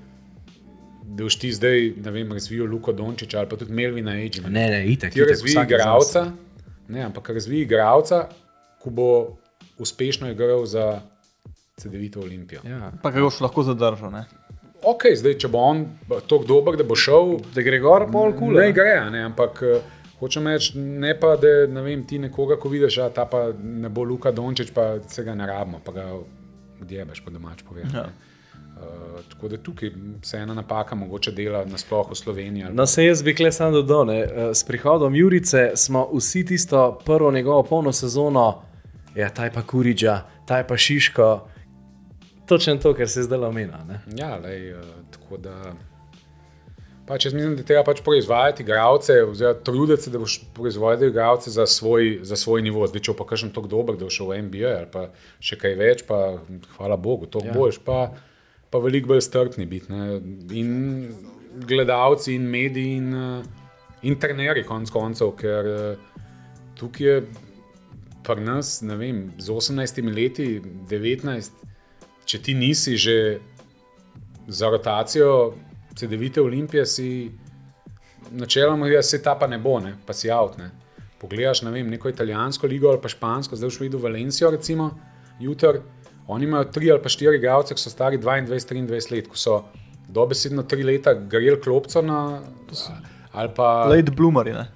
da 1.04 1.22
boš 1.22 1.36
ti 1.36 1.52
zdaj, 1.52 1.92
ne 2.04 2.10
vem, 2.10 2.32
razvijal 2.32 2.66
Luko 2.66 2.92
Dončiča 2.92 3.38
ali 3.38 3.48
pa 3.48 3.56
tudi 3.56 3.72
Melvina 3.72 4.14
Edžima. 4.20 4.48
Ne, 4.48 4.68
ne, 4.70 4.86
itak. 4.86 5.12
Ti 5.12 5.24
razvij 5.24 5.52
igralca, 5.64 6.30
ne, 6.88 7.02
ampak 7.02 7.28
razvij 7.28 7.62
igralca, 7.62 8.28
ko 8.78 8.90
bo 8.90 9.08
uspešno 9.78 10.30
igral 10.30 10.66
za 10.66 11.00
CD-vito 11.76 12.20
Olimpijo. 12.20 12.60
Ja. 12.64 12.92
Pa 13.02 13.10
ga 13.10 13.20
boš 13.20 13.40
lahko 13.40 13.62
zadržal. 13.62 14.10
Ne? 14.12 14.24
Ok, 14.84 15.08
zdaj, 15.16 15.38
če 15.42 15.48
bo 15.48 15.58
on 15.64 15.84
tako 16.28 16.44
dober, 16.46 16.76
da 16.76 16.84
bo 16.84 16.96
šel, 16.96 17.38
Da 17.54 17.62
gre 17.64 17.78
gor, 17.80 18.06
pol 18.12 18.34
kul. 18.36 18.52
Ne 18.54 18.70
gre, 18.72 18.98
a 19.00 19.08
ne, 19.10 19.24
ampak 19.24 19.62
eh, 19.64 19.80
hočem 20.20 20.46
reči, 20.46 20.76
ne 20.78 21.14
pa, 21.18 21.34
da 21.40 21.66
ne 21.66 21.82
vem, 21.82 22.04
ti 22.06 22.18
nekoga, 22.20 22.58
ko 22.60 22.68
vidiš, 22.68 23.00
da 23.00 23.08
ta 23.10 23.24
pa 23.26 23.46
ne 23.56 23.88
bo 23.88 24.04
Luka 24.04 24.30
Dončić, 24.30 24.70
pa 24.76 25.00
se 25.08 25.24
ga 25.24 25.34
ne 25.34 25.46
rabimo, 25.48 25.80
pa 25.84 25.92
ga 25.92 26.04
odjebeš, 26.82 27.24
po 27.24 27.32
domač 27.32 27.64
povedano. 27.68 28.04
Ja. 28.04 28.12
Uh, 28.74 29.20
tako 29.30 29.48
da 29.48 29.56
tukaj 29.56 29.90
se 30.26 30.36
ena 30.36 30.54
napaka 30.54 30.94
mogoče 30.98 31.30
dela 31.32 31.60
nasploh 31.64 32.08
v 32.10 32.16
Sloveniji. 32.18 32.64
ali 32.64 32.74
No, 32.74 32.86
se 32.86 33.04
jaz 33.04 33.22
bi 33.22 33.34
kle 33.34 33.52
sam 33.52 33.72
dodal. 33.72 34.06
ne, 34.06 34.18
eh, 34.20 34.54
S 34.54 34.64
prihodom 34.64 35.14
Jurice 35.14 35.72
smo 35.76 36.08
vsi 36.12 36.44
tisto 36.44 36.98
prvo 37.04 37.30
njegovo 37.32 37.62
polno 37.62 37.92
sezono, 37.92 38.62
ja, 39.16 39.28
taj 39.30 39.50
pa 39.52 39.62
Kuriđa, 39.62 40.20
taj 40.46 40.66
pa 40.66 40.76
Šiško. 40.76 41.48
Točno 42.48 42.76
to, 42.76 42.94
kar 42.94 43.08
se 43.08 43.22
zdaj 43.22 43.44
omenja. 43.48 43.80
Ja, 44.16 44.36
lej, 44.36 44.72
uh, 44.74 44.80
tako 45.10 45.36
da. 45.36 45.74
Pač 47.04 47.26
jaz 47.26 47.34
mislim, 47.34 47.56
da 47.56 47.60
je 47.60 47.68
treba 47.68 47.84
pač 47.84 48.00
proizvajati 48.00 48.62
igralce, 48.64 49.18
oziroma 49.28 49.60
truditi 49.64 50.02
se, 50.02 50.10
da 50.10 50.18
boš 50.18 50.38
proizvodil 50.56 51.08
igralce 51.08 51.50
za 51.50 51.66
svoj, 51.66 52.18
za 52.22 52.36
svoj 52.36 52.62
nivo. 52.64 52.86
Zdaj, 52.88 53.02
če 53.04 53.14
pa 53.18 53.26
kakšen 53.28 53.52
tako 53.52 53.68
dober, 53.68 53.98
da 54.00 54.08
bo 54.08 54.12
šel 54.12 54.32
v 54.32 54.38
NBA 54.46 54.70
ali 54.72 54.88
pa 54.92 55.08
še 55.40 55.58
kaj 55.60 55.76
več, 55.76 56.04
pa 56.08 56.38
hvala 56.78 56.96
Bogu, 56.96 57.28
to 57.28 57.44
ja. 57.44 57.52
boš, 57.52 57.76
pa, 57.84 58.06
pa 58.72 58.80
veliko 58.80 59.12
bolj 59.12 59.20
strpni 59.26 59.68
biti. 59.68 59.92
Ne. 59.92 60.16
In 60.56 60.72
gledalci, 61.68 62.38
in 62.38 62.48
mediji, 62.48 62.96
in, 63.02 63.12
uh, 63.12 64.00
in 64.08 64.16
trenerji, 64.20 64.64
konc 64.64 64.92
koncev, 64.92 65.34
ker 65.36 65.68
uh, 65.68 66.24
tukaj 66.80 67.06
je 67.06 67.20
pri 68.24 68.40
nas, 68.40 68.78
ne 68.80 68.96
vem, 68.96 69.20
z 69.36 69.52
18 69.52 70.00
leti, 70.08 70.48
19, 70.88 71.68
če 72.24 72.42
ti 72.42 72.54
nisi 72.54 72.96
že 72.96 73.40
za 74.48 74.68
rotacijo 74.68 75.54
CD-vite 75.94 76.42
Olimpije, 76.42 76.86
si 76.86 77.30
načeloma, 78.30 78.88
da 78.88 79.02
se 79.02 79.22
ta 79.22 79.34
pa 79.38 79.46
ne 79.46 79.58
bo, 79.58 79.78
ne, 79.80 79.94
pa 80.06 80.12
si 80.12 80.30
avt. 80.30 80.58
Ne. 80.58 80.70
Pogledaš, 81.20 81.62
ne 81.62 81.70
vem, 81.70 81.88
neko 81.88 82.08
italijansko 82.08 82.66
ligo 82.66 82.90
ali 82.90 83.00
pa 83.00 83.08
špansko, 83.08 83.56
zdaj 83.56 83.70
šel 83.70 83.92
v 83.94 84.02
Valencijo, 84.02 84.50
recimo, 84.50 84.90
jutr. 85.40 85.80
Oni 86.26 86.44
imajo 86.44 86.64
tri 86.72 86.90
ali 86.90 87.02
pa 87.02 87.08
štiri 87.08 87.38
igralce, 87.38 87.74
ki 87.76 87.80
so 87.80 87.92
stari 87.92 88.18
22-23 88.18 89.12
let, 89.12 89.28
ko 89.28 89.36
so 89.36 89.58
dobesedno 90.08 90.64
tri 90.68 90.82
leta 90.82 91.14
greli 91.14 91.60
klopco 91.60 92.02
na. 92.02 92.40
Ali 93.32 93.50
pa. 93.56 93.84
Late 93.90 94.12
bloomer. 94.12 94.52
Ne? 94.54 94.66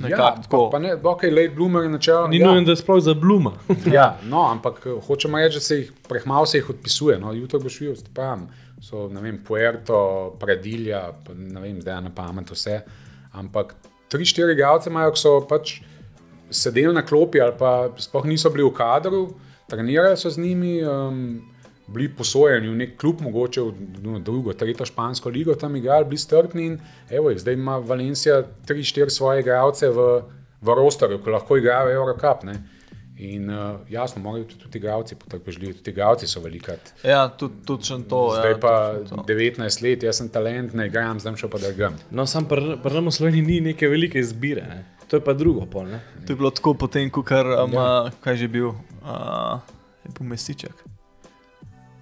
Ja, 0.00 0.08
nekako 0.08 0.42
tako. 0.42 0.70
pa, 0.70 0.70
pa 0.70 0.78
ne, 0.78 0.94
ok, 0.94 1.22
late 1.22 1.52
bloomer 1.54 1.82
je 1.82 1.88
načeloma. 1.88 2.28
Ni 2.28 2.38
ja. 2.38 2.46
nujno, 2.46 2.66
da 2.66 2.72
je 2.72 2.76
sploh 2.76 3.02
za 3.02 3.14
bluma. 3.14 3.52
Ja, 3.96 4.18
no, 4.24 4.46
ampak 4.50 4.86
eh, 4.86 5.00
hočemo 5.06 5.38
reči, 5.38 5.56
da 5.56 5.60
se 5.60 5.76
jih 5.76 5.92
prehmal 6.08 6.46
se 6.46 6.58
jih 6.58 6.70
odpisuje. 6.70 7.18
No, 7.18 7.32
jutro 7.32 7.60
boš 7.60 7.80
videl, 7.80 7.96
da 8.14 8.38
so 8.82 9.08
ne 9.08 9.20
vem, 9.20 9.40
Puerto, 9.44 10.36
Predilja, 10.40 11.02
ne 11.34 11.60
vem, 11.60 11.80
zdaj 11.80 12.02
na 12.02 12.14
pamet 12.14 12.50
vse. 12.50 12.80
Ampak 13.32 13.74
tri, 14.08 14.24
štiri 14.24 14.52
igralce 14.52 14.90
imajo, 14.90 15.14
ki 15.14 15.20
so 15.20 15.40
pač 15.48 15.80
sedeli 16.50 16.94
na 16.94 17.02
klopi 17.02 17.40
ali 17.40 17.56
pa 17.58 17.88
sploh 17.98 18.26
niso 18.28 18.50
bili 18.54 18.64
v 18.64 18.74
kadru, 18.76 19.22
trenirali 19.70 20.16
so 20.16 20.30
z 20.30 20.38
njimi. 20.38 20.78
Um, 20.84 21.55
Bili 21.86 22.08
posojeni 22.10 22.68
v 22.68 22.76
nek 22.80 22.96
klub, 22.98 23.20
mogoče 23.22 23.62
v 23.62 24.00
no, 24.02 24.18
drugo, 24.18 24.54
tretjo 24.58 24.86
špansko 24.86 25.30
ligo, 25.30 25.54
tam 25.54 25.76
igrali, 25.76 26.04
bili 26.04 26.18
strpni. 26.18 26.66
In, 26.66 26.78
evo, 27.10 27.30
zdaj 27.38 27.54
ima 27.54 27.76
Valencija 27.78 28.40
tri, 28.66 28.82
štiri 28.84 29.10
svoje 29.10 29.44
igralce 29.44 29.90
v, 29.94 30.06
v 30.60 30.74
rosterju, 30.74 31.20
ki 31.22 31.36
lahko 31.36 31.60
igrajo 31.60 31.94
Eurocup. 31.94 32.42
Ne? 32.48 32.56
In 33.18 33.50
uh, 33.50 33.80
jasno, 33.88 34.22
morajo 34.22 34.44
tudi, 34.44 34.60
tudi 34.60 34.78
igralci 34.78 35.16
potrpežljivi, 35.16 35.78
tudi 35.78 35.90
igralci 35.90 36.26
so 36.28 36.40
velikrat. 36.40 36.92
Ja, 37.04 37.28
tudi 37.28 37.62
tud 37.64 37.86
to. 38.08 38.20
Zdaj 38.34 38.50
ja, 38.50 38.58
pa 38.60 38.74
to. 39.08 39.22
19 39.28 39.82
let, 39.82 40.02
jaz 40.04 40.20
sem 40.20 40.28
talent, 40.28 40.74
ne 40.76 40.90
igram, 40.90 41.20
zdaj 41.20 41.38
šel 41.40 41.52
pa 41.52 41.62
da 41.62 41.70
igram. 41.72 41.96
No, 42.10 42.26
sam 42.26 42.44
pri 42.44 42.76
pri 42.82 43.00
nas 43.00 43.14
v 43.14 43.16
Sloveniji 43.16 43.46
ni 43.46 43.60
neke 43.70 43.88
velike 43.88 44.20
izbire, 44.20 44.66
ne? 44.68 44.84
to 45.08 45.16
je 45.16 45.24
pa 45.24 45.32
drugo. 45.32 45.64
Pol, 45.70 45.88
ne? 45.88 46.02
To 46.26 46.34
je 46.34 46.36
bilo 46.36 46.50
tako 46.50 46.74
potem, 46.74 47.08
ko 47.10 47.22
kar, 47.24 47.48
um, 47.64 47.72
ja. 47.72 48.10
kaj 48.20 48.36
je 48.36 48.44
že 48.44 48.48
bil, 48.52 48.74
uh, 49.00 49.64
je 50.04 50.12
bil 50.12 50.28
mesiček. 50.28 50.85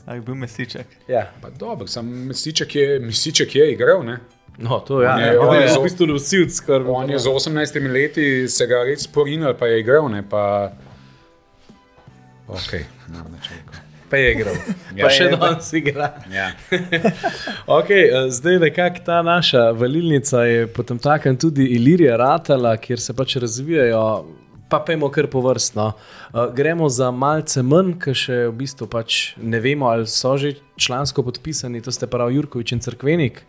Ali 0.07 0.17
je 0.17 0.23
bil 0.23 0.35
mesiček? 0.35 0.87
ja. 1.09 1.31
Pa 1.41 1.49
dobro, 1.51 1.87
sem 1.87 2.05
Misiček 2.29 2.75
je, 2.75 2.99
Misiček 3.01 3.55
je 3.55 3.73
igral, 3.73 4.03
ne? 4.03 4.19
No, 4.59 4.81
to 4.81 5.03
ja, 5.03 5.15
On 5.15 5.21
je- 5.21 5.27
je, 5.27 5.39
on 5.39 5.49
on 5.49 5.55
je 5.55 5.63
je 5.63 5.69
zelo- 5.69 5.81
v 5.81 5.85
bistvu 5.85 6.07
nosilc 6.07 6.53
skrbi. 6.53 6.89
On 6.89 7.11
je 7.11 7.19
z 7.19 7.27
18 7.27 7.89
leti 7.89 8.27
se 8.49 8.67
ga 8.67 8.85
res 8.85 9.07
porinil, 9.07 9.55
pa 9.55 9.67
je 9.67 9.81
igral, 9.81 10.09
ne 10.09 10.23
pa. 10.23 10.73
Ok, 12.47 12.73
ne 13.09 13.19
bom 13.19 13.33
več 13.33 13.49
rekel. 13.49 13.81
Pa 14.05 14.17
je 14.17 14.33
igral. 14.33 14.55
Ja. 14.95 15.03
pa 15.03 15.11
še 15.11 15.25
je- 15.25 15.37
danes 15.37 15.73
igra. 15.73 16.11
Ja. 16.31 16.51
Okay, 17.69 18.05
eh, 18.07 18.31
zdaj 18.31 18.59
nekako 18.61 19.01
ta 19.01 19.23
naša 19.23 19.71
valilnica 19.73 20.45
je 20.45 20.67
potem 20.69 20.99
takem 20.99 21.37
tudi 21.37 21.65
Ilirija 21.71 22.17
Ratala, 22.17 22.77
kjer 22.77 23.01
se 23.01 23.13
pač 23.13 23.37
razvijajo. 23.37 24.05
Pa 24.75 24.81
pojmo 24.81 25.07
kar 25.09 25.27
povrstno. 25.27 25.93
Uh, 26.29 26.51
gremo 26.51 26.89
za 26.89 27.11
malce 27.11 27.63
manj, 27.63 27.93
ki 27.97 28.15
še 28.17 28.39
v 28.49 28.55
bistvu 28.57 28.87
pač 28.87 29.37
ne 29.39 29.61
vemo, 29.61 29.87
ali 29.87 30.03
so 30.05 30.35
že 30.37 30.55
člansko 30.77 31.23
podpisani, 31.23 31.79
to 31.81 31.93
ste 31.93 32.07
pravi 32.07 32.35
Jurkovič 32.35 32.73
in 32.73 32.81
Crkvenik. 32.81 33.45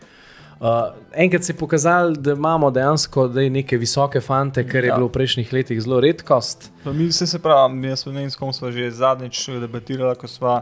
Uh, 0.55 0.93
enkrat 1.13 1.43
se 1.43 1.51
je 1.51 1.57
pokazalo, 1.57 2.13
da 2.13 2.31
imamo 2.31 2.69
dejansko 2.71 3.27
da 3.27 3.41
neke 3.43 3.75
visoke 3.75 4.21
fante, 4.21 4.63
kar 4.63 4.83
je 4.83 4.87
Ja. 4.87 4.95
bilo 4.95 5.07
v 5.07 5.11
prejšnjih 5.11 5.49
letih 5.51 5.81
zelo 5.81 5.99
redkost. 5.99 6.69
Pa 6.83 6.93
mi 6.93 7.11
se, 7.11 7.27
se 7.27 7.39
pravi, 7.39 7.81
jaz 7.83 8.05
ne 8.05 8.11
vem, 8.13 8.29
s 8.29 8.35
kom 8.35 8.53
smo 8.53 8.71
že 8.71 8.91
zadnjič 8.91 9.49
debatirali, 9.59 10.15
ko 10.15 10.27
smo 10.27 10.61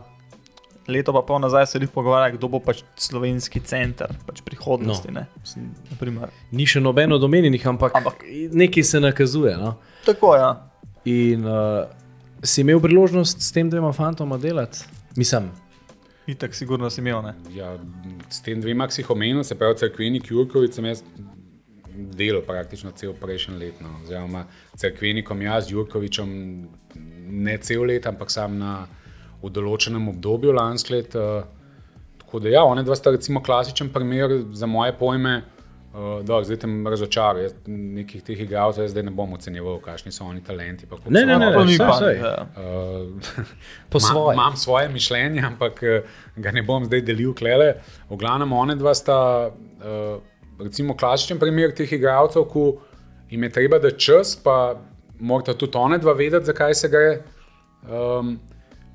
leto 0.87 1.13
pa 1.13 1.21
pol 1.21 1.39
nazaj 1.39 1.67
se 1.67 1.79
jih 1.79 1.89
pogovarjali, 1.89 2.37
kdo 2.37 2.47
bo 2.47 2.59
pač 2.59 2.81
slovenski 2.95 3.59
center 3.59 4.11
pač 4.25 4.41
prihodnosti. 4.41 5.11
No. 5.11 5.21
No. 5.21 5.67
Naprimer. 5.91 6.27
Ni 6.51 6.65
še 6.65 6.81
nobeno 6.81 7.17
domenjenih, 7.17 7.67
ampak, 7.67 7.93
Ampak- 7.93 8.23
ampak 8.23 8.51
nekaj 8.51 8.83
se 8.83 8.99
nakazuje. 8.99 9.53
No? 9.57 9.75
Tako 10.05 10.35
ja. 10.35 10.51
In 11.05 11.45
uh, 11.47 11.85
si 12.43 12.61
imel 12.61 12.81
priložnost 12.83 13.41
s 13.41 13.51
tem 13.51 13.69
dvema 13.69 13.91
fantoma 13.93 14.37
delati? 14.37 14.85
Mislim, 15.15 15.51
Itak, 16.27 16.55
sigurno 16.55 16.89
si 16.89 17.01
imel. 17.01 17.21
Ne? 17.21 17.33
Ja, 17.51 17.77
s 18.29 18.41
tem 18.41 18.61
dvema, 18.61 18.87
ki 18.87 18.95
si 18.95 19.01
jih 19.01 19.09
omenil, 19.11 19.43
se 19.43 19.57
pravi 19.59 19.75
Cerkvenik 19.81 20.29
Jurkovic, 20.31 20.75
sem 20.75 20.85
jaz 20.87 21.01
delal 22.15 22.41
praktično 22.47 22.93
cel 22.95 23.11
prejšnji 23.19 23.57
let. 23.59 23.81
No. 23.83 23.91
Oziroma, 24.03 24.45
Cerkvenikom 24.79 25.41
jaz, 25.43 25.71
Jurkovičem 25.71 26.29
ne 27.27 27.57
cel 27.59 27.83
let, 27.89 28.07
ampak 28.07 28.31
sam 28.31 28.55
na, 28.59 28.75
v 29.43 29.51
določenem 29.51 30.07
obdobju 30.13 30.55
lansko 30.55 30.95
let. 30.95 31.17
Uh, 31.19 31.43
tako 32.23 32.39
da, 32.45 32.53
ja, 32.55 32.63
one 32.63 32.85
dva 32.87 32.95
sta 32.95 33.11
recimo 33.11 33.43
klasičen 33.43 33.91
primer 33.91 34.39
za 34.55 34.69
moje 34.69 34.95
pojme. 34.99 35.41
Uh, 35.93 36.23
da, 36.25 36.39
zdaj 36.43 36.57
te 36.57 36.67
razočaram, 36.89 37.37
jaz 37.43 37.51
nekih 37.67 38.23
teh 38.25 38.39
igralcev 38.41 38.87
zdaj 38.89 39.03
ne 39.05 39.11
bom 39.13 39.33
ocenjeval, 39.35 39.75
kakšni 39.77 40.11
so 40.11 40.25
oni 40.25 40.41
talenti. 40.41 40.87
pa 40.89 40.97
Ne, 41.05 41.21
ne, 41.25 41.35
ne, 41.37 41.51
pa. 41.77 41.93
saj. 41.99 42.15
Ja. 42.17 42.47
Uh, 42.57 43.43
Po 43.93 43.99
Ma- 44.01 44.07
svoje. 44.07 44.33
Imam 44.33 44.55
svoje 44.57 44.89
mišljenje, 44.89 45.43
ampak 45.45 45.83
eh, 45.83 46.07
ga 46.35 46.51
ne 46.51 46.63
bom 46.65 46.85
zdaj 46.85 47.01
delil 47.05 47.35
klele. 47.37 47.75
V 48.09 48.17
glavnem, 48.17 48.53
one 48.53 48.75
dva 48.75 48.93
sta, 48.97 49.51
uh, 49.53 50.17
recimo, 50.65 50.95
klasičen 50.97 51.37
primer 51.39 51.75
teh 51.77 51.93
igralcev, 51.93 52.47
ko 52.49 52.63
jim 53.29 53.43
je 53.43 53.49
treba 53.49 53.77
dati 53.79 53.99
čas, 53.99 54.33
pa 54.35 54.73
morata 55.19 55.53
tudi 55.53 55.77
one 55.77 55.99
dva 56.01 56.13
vedeti, 56.17 56.49
zakaj 56.49 56.73
se 56.75 56.89
gre. 56.89 57.19
Um, 57.85 58.39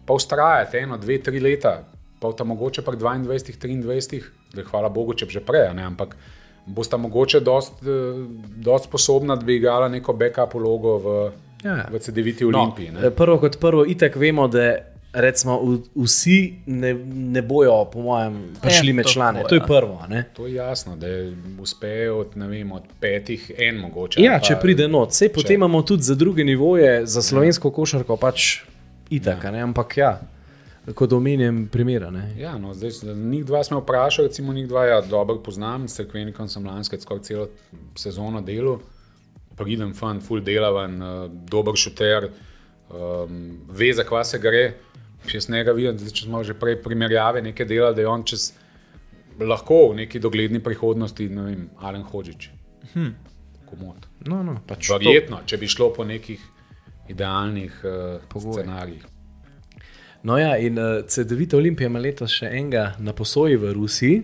pa 0.06 0.18
ustrajati 0.18 0.82
eno, 0.82 0.98
dve, 0.98 1.20
tri 1.22 1.38
leta, 1.40 1.84
pa 2.20 2.32
ta 2.32 2.44
mogoče 2.44 2.82
pa 2.82 2.92
22, 2.92 3.38
23, 3.86 4.22
da 4.54 4.66
hvala 4.66 4.88
Bogu, 4.88 5.14
če 5.14 5.30
že 5.30 5.44
prej, 5.44 5.68
a 5.68 5.72
ne, 5.78 5.86
ampak 5.86 6.16
bosta 6.68 6.96
mogoče 6.98 7.40
dost, 7.42 7.72
eh, 7.74 7.86
dost 8.58 8.84
sposobna, 8.84 9.36
da 9.36 9.42
bi 9.42 9.56
igrala 9.56 9.88
neko 9.88 10.12
backup 10.14 10.54
vlogo 10.54 10.98
v, 10.98 11.30
Ja. 11.64 11.88
v 11.88 11.98
CD-viti 11.98 12.44
Olimpiji. 12.44 12.90
No, 12.90 13.00
ne. 13.00 13.10
prvo 13.12 13.38
kot 13.38 13.58
prvo, 13.58 13.84
itek 13.86 14.16
vemo, 14.16 14.48
da 14.48 14.74
recimo, 15.14 15.56
v- 15.58 15.78
vsi 15.96 16.36
ne, 16.68 16.94
ne 17.34 17.42
bojo, 17.42 17.84
po 17.86 18.00
mojem, 18.00 18.34
prišli 18.62 18.88
Ja, 18.88 18.94
med 18.94 19.04
to 19.04 19.10
člane. 19.10 19.38
tako, 19.38 19.48
To 19.48 19.54
je 19.54 19.58
ja. 19.58 19.66
prvo. 19.66 19.98
a 19.98 20.06
Ne? 20.06 20.24
To 20.32 20.46
je 20.46 20.54
jasno, 20.54 20.96
da 20.96 21.06
uspejo 21.58 22.18
od, 22.18 22.36
ne 22.36 22.46
vem, 22.48 22.72
od 22.72 22.82
petih, 23.00 23.50
en 23.58 23.76
mogoče. 23.78 24.20
Ja, 24.20 24.32
ali 24.32 24.42
če 24.42 24.54
pa- 24.54 24.60
pride 24.60 24.88
noč, 24.88 25.08
vse 25.10 25.28
potem 25.30 25.46
če- 25.46 25.54
imamo 25.54 25.82
tudi 25.82 26.02
za 26.02 26.14
druge 26.14 26.44
nivoje, 26.44 27.06
za 27.06 27.22
slovensko 27.22 27.70
košarko 27.70 28.16
pač 28.16 28.60
itak, 29.10 29.44
ja. 29.44 29.50
ampak 29.58 29.96
ja, 29.96 30.20
kot 30.94 31.12
omenjem 31.12 31.68
primera. 31.72 32.10
Ne? 32.10 32.34
Ja, 32.38 32.58
no, 32.58 32.74
zdaj, 32.74 33.14
njih 33.14 33.44
dva 33.46 33.64
smo 33.64 33.80
vprašali, 33.80 34.28
recimo 34.28 34.52
njih 34.52 34.68
dva 34.68 34.84
ja, 34.86 35.00
dobro 35.00 35.42
poznam, 35.42 35.88
s 35.88 35.94
Cerkvenikom 35.94 36.48
sem 36.48 36.66
lansko 36.66 36.96
leto 36.96 37.02
skoraj 37.02 37.22
celo 37.22 37.48
sezono 37.96 38.40
delal, 38.40 38.78
pridem 39.56 39.94
fan, 39.94 40.20
full 40.20 40.40
delavan, 40.44 41.02
uh, 41.02 41.30
dober 41.50 41.76
šuter, 41.76 42.30
um, 42.90 43.58
ve 43.68 43.92
za 43.92 44.04
kva 44.04 44.24
se 44.24 44.38
gre. 44.38 44.72
Jaz 45.32 45.48
ne 45.48 45.64
ga 45.64 45.74
vidim, 45.74 45.98
zdaj, 45.98 46.14
če 46.14 46.28
smo 46.28 46.44
že 46.46 46.54
prej 46.54 46.78
primerjave 46.82 47.42
nekaj 47.42 47.66
delali, 47.66 47.96
da 47.96 48.04
je 48.04 48.08
on 48.08 48.22
čez 48.24 48.52
lahko 49.40 49.88
v 49.90 50.04
neki 50.04 50.20
dogledni 50.22 50.62
prihodnosti, 50.62 51.28
ne 51.28 51.42
vem, 51.42 51.66
Alen 51.82 52.06
Hočič. 52.06 52.50
Hm. 52.94 53.10
Komod. 53.68 54.06
No, 54.26 54.40
no, 54.42 54.60
pač 54.66 54.88
Verjetno, 54.94 55.42
če 55.46 55.58
bi 55.58 55.68
šlo 55.68 55.90
po 55.92 56.06
nekih 56.06 56.40
idealnih 57.10 57.82
uh, 57.84 58.38
scenarijih. 58.40 59.17
No, 60.28 60.36
ja, 60.36 60.56
in 60.60 60.76
uh, 60.76 60.98
CD-vita 61.08 61.56
Olimpija 61.56 61.88
ima 61.88 62.00
letos 62.04 62.34
še 62.36 62.50
enega 62.52 62.90
na 63.00 63.14
posoji 63.16 63.56
v 63.56 63.70
Rusiji. 63.72 64.18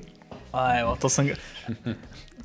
A, 0.53 0.67
evo, 0.83 0.93
to 1.01 1.09
sem 1.09 1.31
ga. 1.31 1.39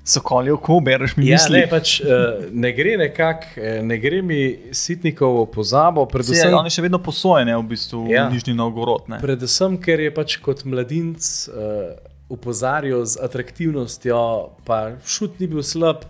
Sokolijo, 0.10 0.56
ko 0.64 0.80
bereš 0.82 1.18
mi 1.20 1.28
Ja, 1.28 1.36
misli. 1.38 1.60
ne, 1.60 1.66
pač, 1.70 1.98
uh, 2.02 2.46
ne 2.56 2.72
gre 2.74 2.96
nekako, 2.98 3.50
eh, 3.62 3.82
ne 3.86 3.98
gre 4.02 4.22
mi 4.26 4.40
sitnikovo 4.74 5.44
pozabo, 5.52 6.06
Vse, 6.08 6.14
predvsem, 6.16 6.56
oni 6.58 6.72
še 6.74 6.86
vedno 6.88 7.02
posojene 7.04 7.58
v 7.60 7.66
bistvu 7.70 8.06
Ja. 8.10 8.24
ja. 8.24 8.30
Nižni 8.32 8.56
Novgorod. 8.58 9.10
Ne? 9.12 9.20
predvsem, 9.22 9.76
ker 9.78 10.00
je 10.02 10.14
pač 10.16 10.38
kot 10.42 10.64
mladinec 10.66 11.28
uh, 11.52 11.92
upozarjal 12.32 13.04
z 13.06 13.20
atraktivnostjo, 13.28 14.24
pa 14.66 14.80
šut 15.06 15.38
ni 15.44 15.52
bil 15.52 15.62
slab, 15.68 16.08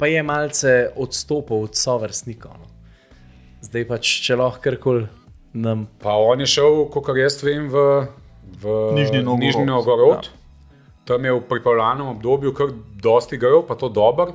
pa 0.00 0.08
je 0.10 0.22
malce 0.22 0.74
odstopil 0.96 1.68
od 1.68 1.78
sovrstnikov. 1.78 2.56
No. 2.58 2.66
Zdaj 3.62 3.86
pač, 3.92 4.10
če 4.24 4.40
lahko 4.40 4.64
karkoli 4.64 5.06
nam. 5.62 5.86
Pa 6.02 6.16
on 6.16 6.40
je 6.40 6.48
šel, 6.54 6.84
kot 6.92 7.10
jaz 7.18 7.38
vem, 7.42 7.68
v, 7.72 7.84
v 8.62 8.74
Nižni 8.96 9.22
Novgorod. 9.22 9.44
Nižni 9.44 9.64
Novgorod. 9.68 10.28
Ja. 10.28 10.36
Tam 11.08 11.24
je 11.24 11.32
v 11.32 11.40
pripravljalnem 11.48 12.10
obdobju 12.12 12.52
kar 12.56 12.74
dosti 13.02 13.38
igral, 13.38 13.62
pa 13.66 13.78
to 13.78 13.88
dober. 13.88 14.34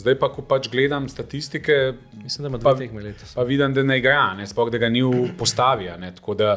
Zdaj 0.00 0.16
pa, 0.16 0.30
ko 0.32 0.42
pač 0.46 0.70
gledam 0.72 1.08
statistike, 1.10 1.94
Mislim, 2.22 2.46
da 2.46 2.48
ima 2.48 2.58
dva 2.58 2.72
tekme 2.78 3.02
letos. 3.02 3.34
pa 3.34 3.42
vidim, 3.44 3.74
da 3.74 3.82
ne 3.82 3.98
igra, 3.98 4.34
ne, 4.38 4.46
sploh 4.46 4.70
da 4.72 4.78
ga 4.78 4.88
ni 4.88 5.02
v 5.02 5.28
postavi. 5.38 5.90
Ne, 6.00 6.12
tako 6.16 6.34
da, 6.38 6.54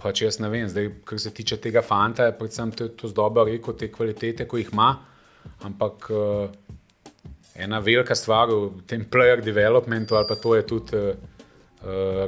pač 0.00 0.24
jaz 0.24 0.40
ne 0.42 0.48
vem, 0.50 0.66
zdaj, 0.68 0.88
kar 1.06 1.20
se 1.20 1.30
tiče 1.34 1.60
tega 1.62 1.82
fanta, 1.82 2.26
je 2.26 2.34
predvsem 2.38 2.72
to, 2.72 2.88
to 2.96 3.12
dobro 3.14 3.44
rekel, 3.46 3.76
te 3.78 3.90
kvalitete, 3.92 4.48
ko 4.50 4.58
jih 4.58 4.72
ima. 4.72 4.90
Ampak 5.68 6.10
uh, 6.10 6.48
ena 7.54 7.78
velika 7.84 8.16
stvar 8.16 8.50
v 8.50 8.82
tem 8.88 9.04
player 9.04 9.44
developmentu, 9.44 10.16
ali 10.16 10.26
pa 10.26 10.34
to 10.34 10.56
je 10.56 10.66
tudi 10.66 10.96
uh, 10.96 11.39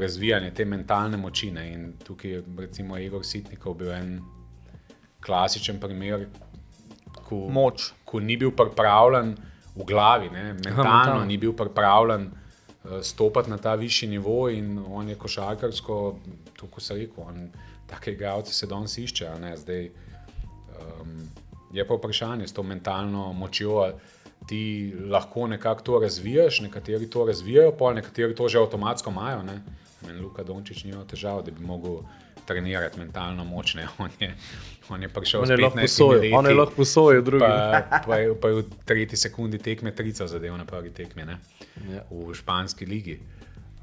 razvijanje 0.01 0.51
te 0.55 0.65
mentalne 0.65 1.17
moči. 1.17 1.51
Ne, 1.51 1.73
in 1.73 1.93
tukaj 2.05 2.31
je 2.31 2.43
recimo 2.59 2.99
Igor 2.99 3.25
Sitnikov 3.25 3.75
bil 3.75 3.93
en 3.93 4.21
klasičen 5.21 5.81
primer, 5.81 6.27
ko, 7.29 7.49
Moč. 7.51 7.93
ko 8.05 8.21
ni 8.21 8.37
bil 8.37 8.51
pripravljen 8.51 9.37
v 9.77 9.85
glavi, 9.89 10.31
ne, 10.31 10.53
mentalno, 10.53 10.85
mentalno. 10.85 11.25
ni 11.25 11.39
bil 11.39 11.53
pripravljen 11.57 12.27
uh, 12.27 13.01
stopiti 13.03 13.51
na 13.51 13.59
ta 13.59 13.75
višji 13.75 14.09
nivo 14.09 14.49
in 14.51 14.79
on 14.89 15.09
je 15.09 15.15
košarkarsko, 15.15 16.19
to 16.57 16.67
ko 16.67 16.81
se 16.81 16.95
reče, 16.95 17.13
take 17.87 18.13
igralce 18.13 18.53
se 18.53 18.67
danes 18.67 18.99
išče. 18.99 19.31
Zdaj, 19.57 19.91
um, 20.81 21.29
je 21.73 21.87
pa 21.87 21.95
vprašanje 21.95 22.49
s 22.49 22.53
to 22.53 22.63
mentalno 22.63 23.33
močjo. 23.33 23.77
ali 23.77 23.93
Ti 24.53 24.63
lahko 25.09 25.47
nekako 25.47 25.83
to 25.83 25.99
razvijaš, 25.99 26.61
nekateri 26.61 27.07
to 27.09 27.25
razvijajo, 27.25 27.73
pol 27.73 27.95
nekateri 27.95 28.35
to 28.35 28.49
že 28.49 28.59
avtomatsko 28.59 29.11
imajo. 29.11 29.43
ne. 29.43 29.63
Meni 30.03 30.21
Luka 30.21 30.43
Dončić 30.43 30.85
nima 30.85 31.05
težav, 31.05 31.41
da 31.43 31.51
bi 31.51 31.65
mogel 31.65 32.03
trenirati 32.45 32.99
mentalno 32.99 33.45
moč. 33.45 33.75
Ne. 33.75 33.87
On, 33.99 34.11
je, 34.21 34.35
on 34.91 35.03
je 35.03 35.09
prišel 35.09 35.43
15 35.43 35.81
posojil, 35.81 36.35
on 36.35 36.47
je 36.47 36.55
lahko 36.55 36.75
posojil 36.77 37.23
drugim. 37.23 37.49
pa, 37.49 38.03
pa, 38.07 38.17
je, 38.17 38.35
pa 38.35 38.49
je 38.49 38.55
v 38.55 38.65
tretji 38.85 39.17
sekundi 39.17 39.59
tekme 39.59 39.95
trico 39.95 40.27
zadev 40.27 40.57
na 40.57 40.65
prvi 40.65 40.91
tekmi 40.91 41.25
ne, 41.25 41.39
Ja. 41.89 42.03
v 42.11 42.35
španski 42.35 42.87
ligi. 42.87 43.21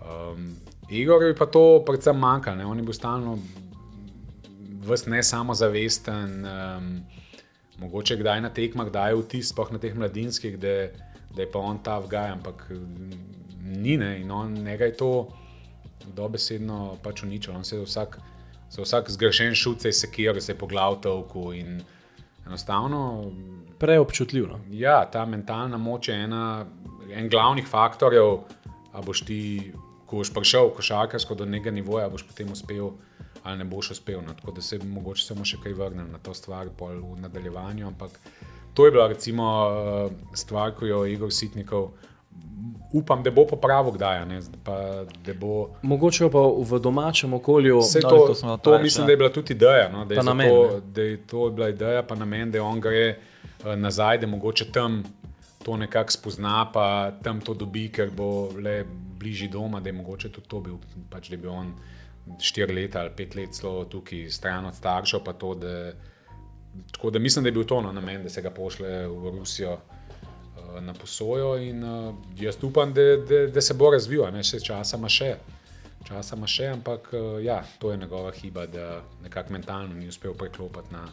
Um, 0.02 0.54
Igor 0.90 1.24
je 1.24 1.34
pa 1.36 1.46
to 1.46 1.82
predvsem 1.82 2.14
manjkalo, 2.16 2.68
on 2.68 2.78
je 2.78 2.84
bil 2.84 2.94
stalno 2.94 3.40
vs 4.82 5.06
ne 5.06 5.24
samozavesten, 5.24 6.46
um, 6.46 6.92
mogoče 7.80 8.18
kdaj 8.20 8.42
na 8.42 8.50
tekmah 8.50 8.92
daje 8.92 9.16
vtis, 9.16 9.50
sploh 9.54 9.72
na 9.72 9.80
teh 9.80 9.96
mladinskih, 9.96 10.58
da, 10.60 10.90
da 11.36 11.44
je 11.44 11.52
pa 11.52 11.60
on 11.60 11.80
ta 11.84 12.00
vgaj, 12.00 12.32
ampak 12.38 12.66
mm, 12.70 13.20
ni 13.84 13.98
ne 13.98 14.20
in 14.22 14.32
on 14.32 14.54
njega 14.54 14.86
je 14.86 14.98
to 14.98 15.12
dobesedno 16.16 16.98
pač 17.04 17.24
uničilo. 17.24 17.58
On 17.58 17.64
se 17.64 17.76
je 17.76 17.84
vsak, 17.84 18.20
je 18.78 18.84
vsak 18.84 19.10
zgrešen 19.10 19.56
šut, 19.56 19.82
se 19.82 19.88
je 19.88 19.94
sekiral, 19.94 20.42
se 20.42 20.52
je 20.52 20.58
poglav 20.58 21.02
tolku 21.02 21.54
in 21.54 21.82
enostavno 22.48 23.32
Preobčutljiv. 23.80 24.48
No? 24.48 24.60
Ja, 24.72 25.06
ta 25.12 25.26
mentalna 25.26 25.78
moč 25.78 26.10
je 26.10 26.16
ena, 26.24 26.66
en 27.14 27.30
glavnih 27.30 27.68
faktorjev, 27.68 28.42
a 28.92 29.02
boš 29.02 29.22
ti, 29.26 29.72
ko 30.06 30.20
boš 30.20 30.34
prišel 30.34 30.74
košarkarsko 30.76 31.36
do 31.36 31.46
nekega 31.46 31.72
nivoja, 31.72 32.10
boš 32.10 32.26
potem 32.28 32.52
uspel 32.52 32.92
ali 33.44 33.58
ne 33.58 33.66
boš 33.66 33.92
uspel. 33.92 34.22
No. 34.26 34.34
Tako 34.34 34.52
da 34.52 34.62
se 34.62 34.80
mogoče 34.84 35.26
samo 35.26 35.46
še 35.46 35.58
kaj 35.64 35.74
vrnem 35.74 36.12
na 36.12 36.18
to 36.18 36.34
stvar 36.34 36.70
pol 36.78 36.96
v 37.14 37.20
nadaljevanju. 37.22 37.88
Ampak 37.88 38.20
to 38.74 38.86
je 38.86 38.92
bila 38.92 39.08
recimo 39.08 39.48
eh, 39.70 40.12
stvar, 40.34 40.76
ko 40.76 40.86
jo 40.86 41.04
je 41.06 41.14
Igor 41.14 41.34
Sitnikov. 41.34 41.92
Upam, 42.94 43.24
da 43.24 43.32
bo 43.32 43.46
popravil 43.46 43.94
kdaj, 43.94 44.24
ne, 44.26 44.40
pa, 44.66 45.06
da 45.26 45.34
bo 45.38 45.76
Mogoče 45.86 46.30
pa 46.34 46.42
v 46.42 46.80
domačem 46.82 47.34
okolju. 47.34 47.80
Vse 47.80 48.02
No, 48.04 48.10
to, 48.10 48.18
to 48.28 48.34
to, 48.34 48.58
to 48.58 48.72
reči, 48.72 48.84
mislim, 48.84 49.06
da 49.06 49.14
je 49.14 49.18
bila 49.18 49.30
tudi 49.30 49.54
ideja. 49.54 49.90
No, 49.94 50.06
da, 50.06 50.16
je 50.16 50.24
namen, 50.24 50.50
to, 50.50 50.80
da 50.96 51.02
je 51.02 51.18
to 51.28 51.50
bila 51.50 51.70
ideja, 51.70 52.04
pa 52.04 52.16
namen, 52.16 52.52
da 52.52 52.64
on 52.64 52.82
gre 52.82 53.06
eh, 53.10 53.76
nazaj, 53.76 54.18
da 54.18 54.28
mogoče 54.28 54.72
tam 54.72 55.04
to 55.64 55.78
nekako 55.78 56.12
spozna, 56.12 56.72
pa 56.74 57.12
tam 57.24 57.42
to 57.42 57.54
dobi, 57.54 57.90
ker 57.94 58.10
bo 58.16 58.50
le 58.58 58.84
bližje 59.20 59.48
doma, 59.48 59.80
da 59.80 59.90
je 59.90 59.94
mogoče 59.94 60.32
tudi 60.32 60.48
to 60.48 60.60
bil, 60.60 60.78
pač, 61.10 61.30
da 61.30 61.38
bi 61.38 61.48
on 61.48 61.74
štiri 62.40 62.74
leta 62.74 63.00
ali 63.00 63.12
pet 63.16 63.36
let 63.36 63.54
celo 63.54 63.86
tukaj 63.86 64.30
stran 64.30 64.66
od 64.66 64.76
staršev. 64.76 65.20
pa 65.20 65.34
To, 65.34 65.56
da, 65.56 65.92
tako 66.92 67.10
da 67.10 67.20
mislim, 67.20 67.44
da 67.44 67.48
je 67.48 67.54
bil 67.54 67.64
to 67.64 67.82
no, 67.82 67.92
namen, 67.92 68.24
da 68.24 68.30
se 68.30 68.42
ga 68.42 68.50
pošle 68.52 69.08
v 69.08 69.32
Rusijo. 69.32 69.72
eh, 69.74 70.82
Na 70.82 70.94
posojo, 70.94 71.58
in 71.58 71.84
uh, 71.84 72.16
jaz 72.38 72.58
upam, 72.64 72.94
da, 72.94 73.02
da, 73.18 73.48
da 73.48 73.62
se 73.62 73.74
bo 73.74 73.90
razvil, 73.92 74.26
a 74.26 74.32
ne 74.32 74.44
še 74.44 74.60
časa 74.60 74.98
ima 74.98 75.10
še. 75.10 75.36
Časa 76.06 76.36
ima 76.36 76.48
še, 76.48 76.68
ampak 76.68 77.10
uh, 77.14 77.44
ja, 77.44 77.64
to 77.80 77.92
je 77.92 77.98
njegova 77.98 78.32
hiba, 78.32 78.66
da 78.66 79.02
nekako 79.24 79.54
mentalno 79.54 79.94
ni 79.94 80.08
uspel 80.08 80.34
preklopiti 80.34 80.94
na, 80.94 81.08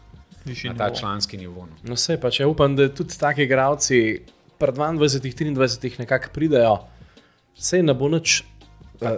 Višji 0.44 0.70
na 0.70 0.76
ta 0.76 0.86
nivo. 0.86 0.96
članski 0.96 1.36
nivo. 1.36 1.66
No. 1.66 1.76
No, 1.82 1.94
vse 1.94 2.20
pa 2.20 2.30
če 2.30 2.46
upam, 2.46 2.76
da 2.76 2.88
tudi 2.88 3.18
taki 3.18 3.42
igravci 3.42 4.22
pri 4.58 4.72
22, 4.72 5.56
23 5.56 5.98
nekako 5.98 6.30
pridejo, 6.32 6.76
sej 7.54 7.82
ne 7.82 7.94
bo 7.94 8.08
nič. 8.08 8.42
Uh, 9.00 9.16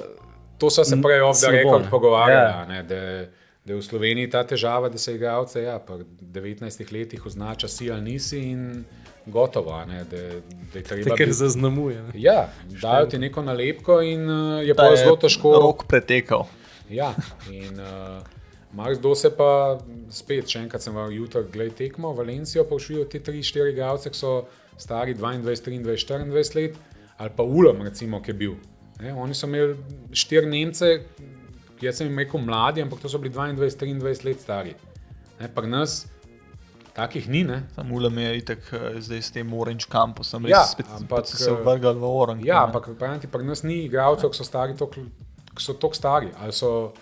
To 0.59 0.69
so 0.69 0.85
se 0.85 0.97
prej 0.99 1.21
off 1.23 1.39
the 1.39 1.51
record 1.53 1.85
ne. 1.85 1.91
pogovarjali, 1.91 2.51
Ja. 2.51 2.59
a 2.59 2.67
ne, 2.67 2.83
da, 2.83 2.97
da 3.65 3.73
je 3.73 3.77
v 3.77 3.83
Sloveniji 3.83 4.31
ta 4.31 4.45
težava, 4.45 4.89
da 4.89 4.99
se 4.99 5.15
igralce 5.15 5.63
ja, 5.63 5.79
pri 5.79 6.05
19 6.23 6.59
letih 6.93 7.27
označa 7.27 7.69
si 7.69 7.91
ali 7.91 8.03
nisi 8.03 8.39
in 8.41 8.85
gotovo. 9.27 9.71
a 9.73 9.85
Ne, 9.85 10.05
da, 10.05 10.17
da 10.73 10.79
je 10.79 10.85
treba 10.85 11.05
te, 11.05 11.11
ker 11.13 11.27
biti- 11.27 11.33
zaznamuje. 11.35 12.03
Ne? 12.03 12.11
Ja, 12.15 12.49
dajo 12.73 13.07
ti 13.07 13.19
neko 13.19 13.43
nalepko 13.43 14.01
in 14.03 14.25
uh, 14.25 14.63
je 14.63 14.75
pa 14.75 14.97
zelo 14.97 15.17
težko. 15.17 15.53
Rok 15.59 15.85
pretekal. 15.87 16.47
Ja, 16.91 17.15
in 17.49 17.77
uh, 17.77 18.23
Marko 18.73 19.15
se 19.15 19.31
pa 19.31 19.79
spet, 20.11 20.47
še 20.47 20.59
enkrat 20.59 20.83
sem 20.83 20.93
vam 20.93 21.13
jutro 21.13 21.43
gledal 21.45 21.75
tekmo, 21.75 22.13
Valencijo 22.13 22.65
pa 22.65 22.77
všujo 22.77 23.05
ti 23.05 23.21
3-4 23.21 23.71
igralce, 23.71 24.11
ki 24.11 24.17
so 24.17 24.33
stari 24.77 25.15
22, 25.15 25.45
23, 25.45 25.85
24 26.27 26.57
let, 26.57 26.75
ali 27.17 27.31
pa 27.31 27.43
Ulom, 27.45 27.83
recimo, 27.83 28.21
ki 28.21 28.31
je 28.31 28.35
bil. 28.35 28.55
Ne, 29.01 29.15
oni 29.15 29.35
so 29.35 29.47
imeli 29.47 29.77
štiri 30.13 30.47
Nemce, 30.51 30.89
jaz 31.81 32.01
sem 32.01 32.09
jim 32.09 32.19
rekel 32.19 32.41
mladi, 32.43 32.83
ampak 32.83 33.01
to 33.03 33.09
so 33.09 33.19
bili 33.23 33.35
22, 33.35 33.71
23 34.03 34.25
let 34.27 34.41
stari. 34.43 34.75
Ne, 35.41 35.49
Pri 35.55 35.71
nas 35.71 36.01
takih 36.99 37.29
ni. 37.31 37.45
Ne? 37.47 37.63
Sam 37.75 37.93
ulem 37.95 38.19
je 38.19 38.31
itek 38.41 38.73
eh, 38.73 39.01
zdaj 39.01 39.23
s 39.23 39.31
tem 39.35 39.53
Orange 39.55 39.87
Campusom, 39.91 40.49
res 40.49 40.57
Ja, 40.57 40.65
spet, 40.67 40.91
ampak, 40.99 41.27
spet 41.31 41.45
se 41.45 41.55
vrgali 41.55 41.99
v 41.99 42.11
Orange. 42.11 42.47
Ja, 42.49 42.65
ne. 42.65 42.73
ampak 42.73 42.91
pravim 42.99 43.23
pri 43.23 43.47
nas 43.47 43.63
ni 43.63 43.85
igralcev, 43.87 44.33
ki 44.35 44.41
so 44.41 44.47
stari, 44.47 44.75
tok, 44.79 44.99
ki 45.55 45.63
so 45.63 45.79
tako 45.79 45.95
stari, 45.95 46.33
ali 46.43 46.53
so 46.53 46.93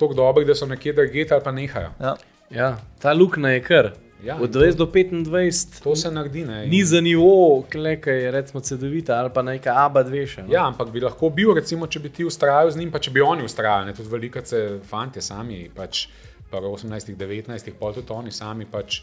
tako 0.00 0.18
dobri, 0.18 0.46
da 0.48 0.58
so 0.58 0.66
nekje 0.66 0.96
drugje 0.96 1.28
ali 1.30 1.44
pa 1.44 1.52
nehajo. 1.54 1.92
Ja. 2.00 2.16
Ja, 2.50 2.76
ta 3.02 3.14
luknja 3.14 3.54
je 3.54 3.62
kar. 3.64 3.94
Ja, 4.24 4.36
Od 4.36 4.46
in 4.46 4.52
to- 4.52 4.58
20 4.58 4.76
do 4.76 4.86
25 4.86 5.82
To 5.82 5.96
se 5.96 6.10
naredi. 6.10 6.44
Ne? 6.44 6.66
ni 6.66 6.84
za 6.84 7.00
nivo, 7.00 7.62
klekaj 7.72 8.30
recimo 8.30 8.60
CD-vita 8.60 9.14
ali 9.14 9.30
pa 9.34 9.42
neka 9.42 9.74
ABA 9.76 10.04
2 10.04 10.26
še. 10.26 10.42
No? 10.42 10.52
Ja, 10.52 10.66
ampak 10.66 10.88
bi 10.90 11.00
lahko 11.00 11.30
bil, 11.30 11.54
recimo, 11.54 11.86
če 11.86 12.00
bi 12.00 12.08
ti 12.08 12.24
ustrajal 12.24 12.70
z 12.70 12.76
njim, 12.76 12.90
pa 12.90 12.98
če 12.98 13.10
bi 13.10 13.20
oni 13.20 13.44
ustrajali, 13.44 13.86
ne, 13.86 13.92
tudi 13.92 14.08
velike 14.08 14.40
fante 14.82 15.20
sami, 15.20 15.68
pač 15.74 16.06
pa 16.50 16.60
v 16.60 16.72
18, 16.72 17.16
19, 17.16 17.72
pol 17.78 17.92
tudi 17.92 18.12
oni 18.12 18.32
sami 18.32 18.64
pač. 18.64 19.02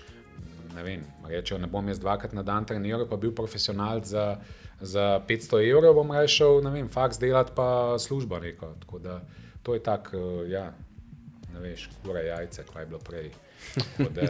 Ne 0.75 0.83
vem, 0.83 1.01
rečejo, 1.27 1.59
ne 1.59 1.67
bom 1.67 1.83
jaz 1.87 1.99
dvakrat 1.99 2.33
na 2.33 2.43
dan 2.47 2.65
treniral, 2.65 3.03
pa 3.05 3.17
bil 3.19 3.33
profesionalc 3.35 4.07
za, 4.07 4.37
za 4.79 5.19
500 5.27 5.59
evrov, 5.67 5.97
bom 5.99 6.11
rešil, 6.15 6.61
ne 6.63 6.71
vem, 6.71 6.87
faks 6.87 7.19
delati 7.19 7.51
pa 7.55 7.97
službo 7.99 8.39
neko. 8.39 8.73
Tako 8.79 8.99
da 8.99 9.19
to 9.63 9.75
je 9.75 9.83
tak, 9.83 10.13
eh, 10.15 10.49
ja, 10.49 10.71
ne 11.53 11.59
veš, 11.59 11.89
kura 12.05 12.23
jajce, 12.23 12.63
kaj 12.73 12.83
je 12.83 12.87
bilo 12.87 12.99
prej. 13.03 13.29
Da, 13.97 14.21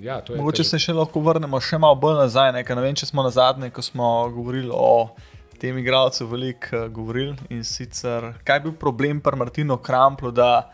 ja, 0.00 0.22
Mogoče 0.36 0.62
tež- 0.62 0.70
se 0.70 0.78
še 0.78 0.92
lahko 0.92 1.20
vrnemo 1.20 1.60
še 1.60 1.78
malo 1.78 1.94
bolj 1.94 2.18
nazaj. 2.18 2.52
Ne, 2.52 2.62
ne 2.62 2.82
vem, 2.82 2.94
če 2.94 3.06
smo 3.06 3.22
na 3.22 3.30
zadnje, 3.30 3.70
ko 3.70 3.82
smo 3.82 4.28
govorili 4.30 4.70
o 4.72 5.10
tem 5.58 5.78
igralcu, 5.78 6.26
veliko 6.26 6.76
uh, 6.76 6.88
govorili. 6.88 7.34
In 7.50 7.64
sicer, 7.64 8.32
kaj 8.44 8.56
je 8.56 8.60
bil 8.60 8.72
problem 8.72 9.20
pri 9.20 9.36
Martinu 9.36 9.78
Kramplu, 9.78 10.30
da, 10.30 10.70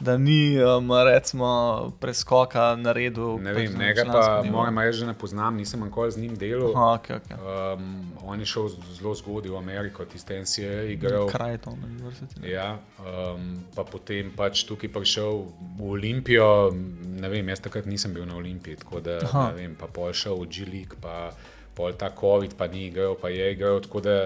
da 0.00 0.18
ni 0.18 0.58
um, 0.62 0.90
recimo, 1.04 1.92
preskoka 2.00 2.74
naredil? 2.76 3.38
Ne 3.38 3.54
pač 3.54 3.60
vem, 3.62 3.78
na 3.78 3.84
njega 3.84 4.04
pa 4.10 4.42
moram 4.50 4.78
reči, 4.78 5.00
da 5.00 5.06
ne 5.06 5.14
poznam, 5.18 5.56
nisem 5.56 5.84
nikoli 5.84 6.10
z 6.10 6.18
njim 6.18 6.34
delal. 6.36 6.72
Aha, 6.76 6.98
okay, 6.98 7.20
okay. 7.20 7.38
Um, 7.38 8.12
on 8.26 8.40
je 8.40 8.46
šel 8.46 8.68
zelo 8.98 9.14
zgodaj 9.14 9.52
v 9.52 9.58
Ameriko, 9.58 10.04
tiste 10.04 10.40
NCA 10.40 10.82
igral. 10.90 11.28
Krajton 11.30 11.78
univerzitete. 11.84 12.40
ne. 12.40 12.50
Ja, 12.50 12.78
um, 12.98 13.64
pa 13.76 13.84
potem 13.84 14.32
pač 14.36 14.64
tukaj 14.66 14.90
prišel 14.92 15.44
v 15.78 15.90
Olimpijo. 15.94 16.72
Ne 17.20 17.30
vem, 17.30 17.48
jaz 17.48 17.62
takrat 17.62 17.86
nisem 17.86 18.14
bil 18.14 18.26
na 18.26 18.36
Olimpiji, 18.36 18.82
tako 18.82 19.00
da 19.00 19.20
Aha. 19.22 19.50
ne 19.52 19.62
vem, 19.62 19.78
pa 19.78 19.86
pol 19.86 20.12
šel 20.12 20.42
v 20.42 20.50
G-League, 20.50 20.98
pa 21.00 21.30
pol 21.74 21.94
ta 21.98 22.10
COVID, 22.10 22.58
pa 22.58 22.66
ni 22.66 22.88
igral, 22.90 23.14
pa 23.14 23.30
je 23.30 23.52
igral. 23.54 23.80
Tako 23.82 24.02
da 24.02 24.18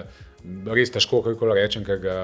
res 0.73 0.91
težko 0.93 1.21
karkoli 1.25 1.57
rečem, 1.61 1.85
ker 1.85 1.99
ga 2.01 2.17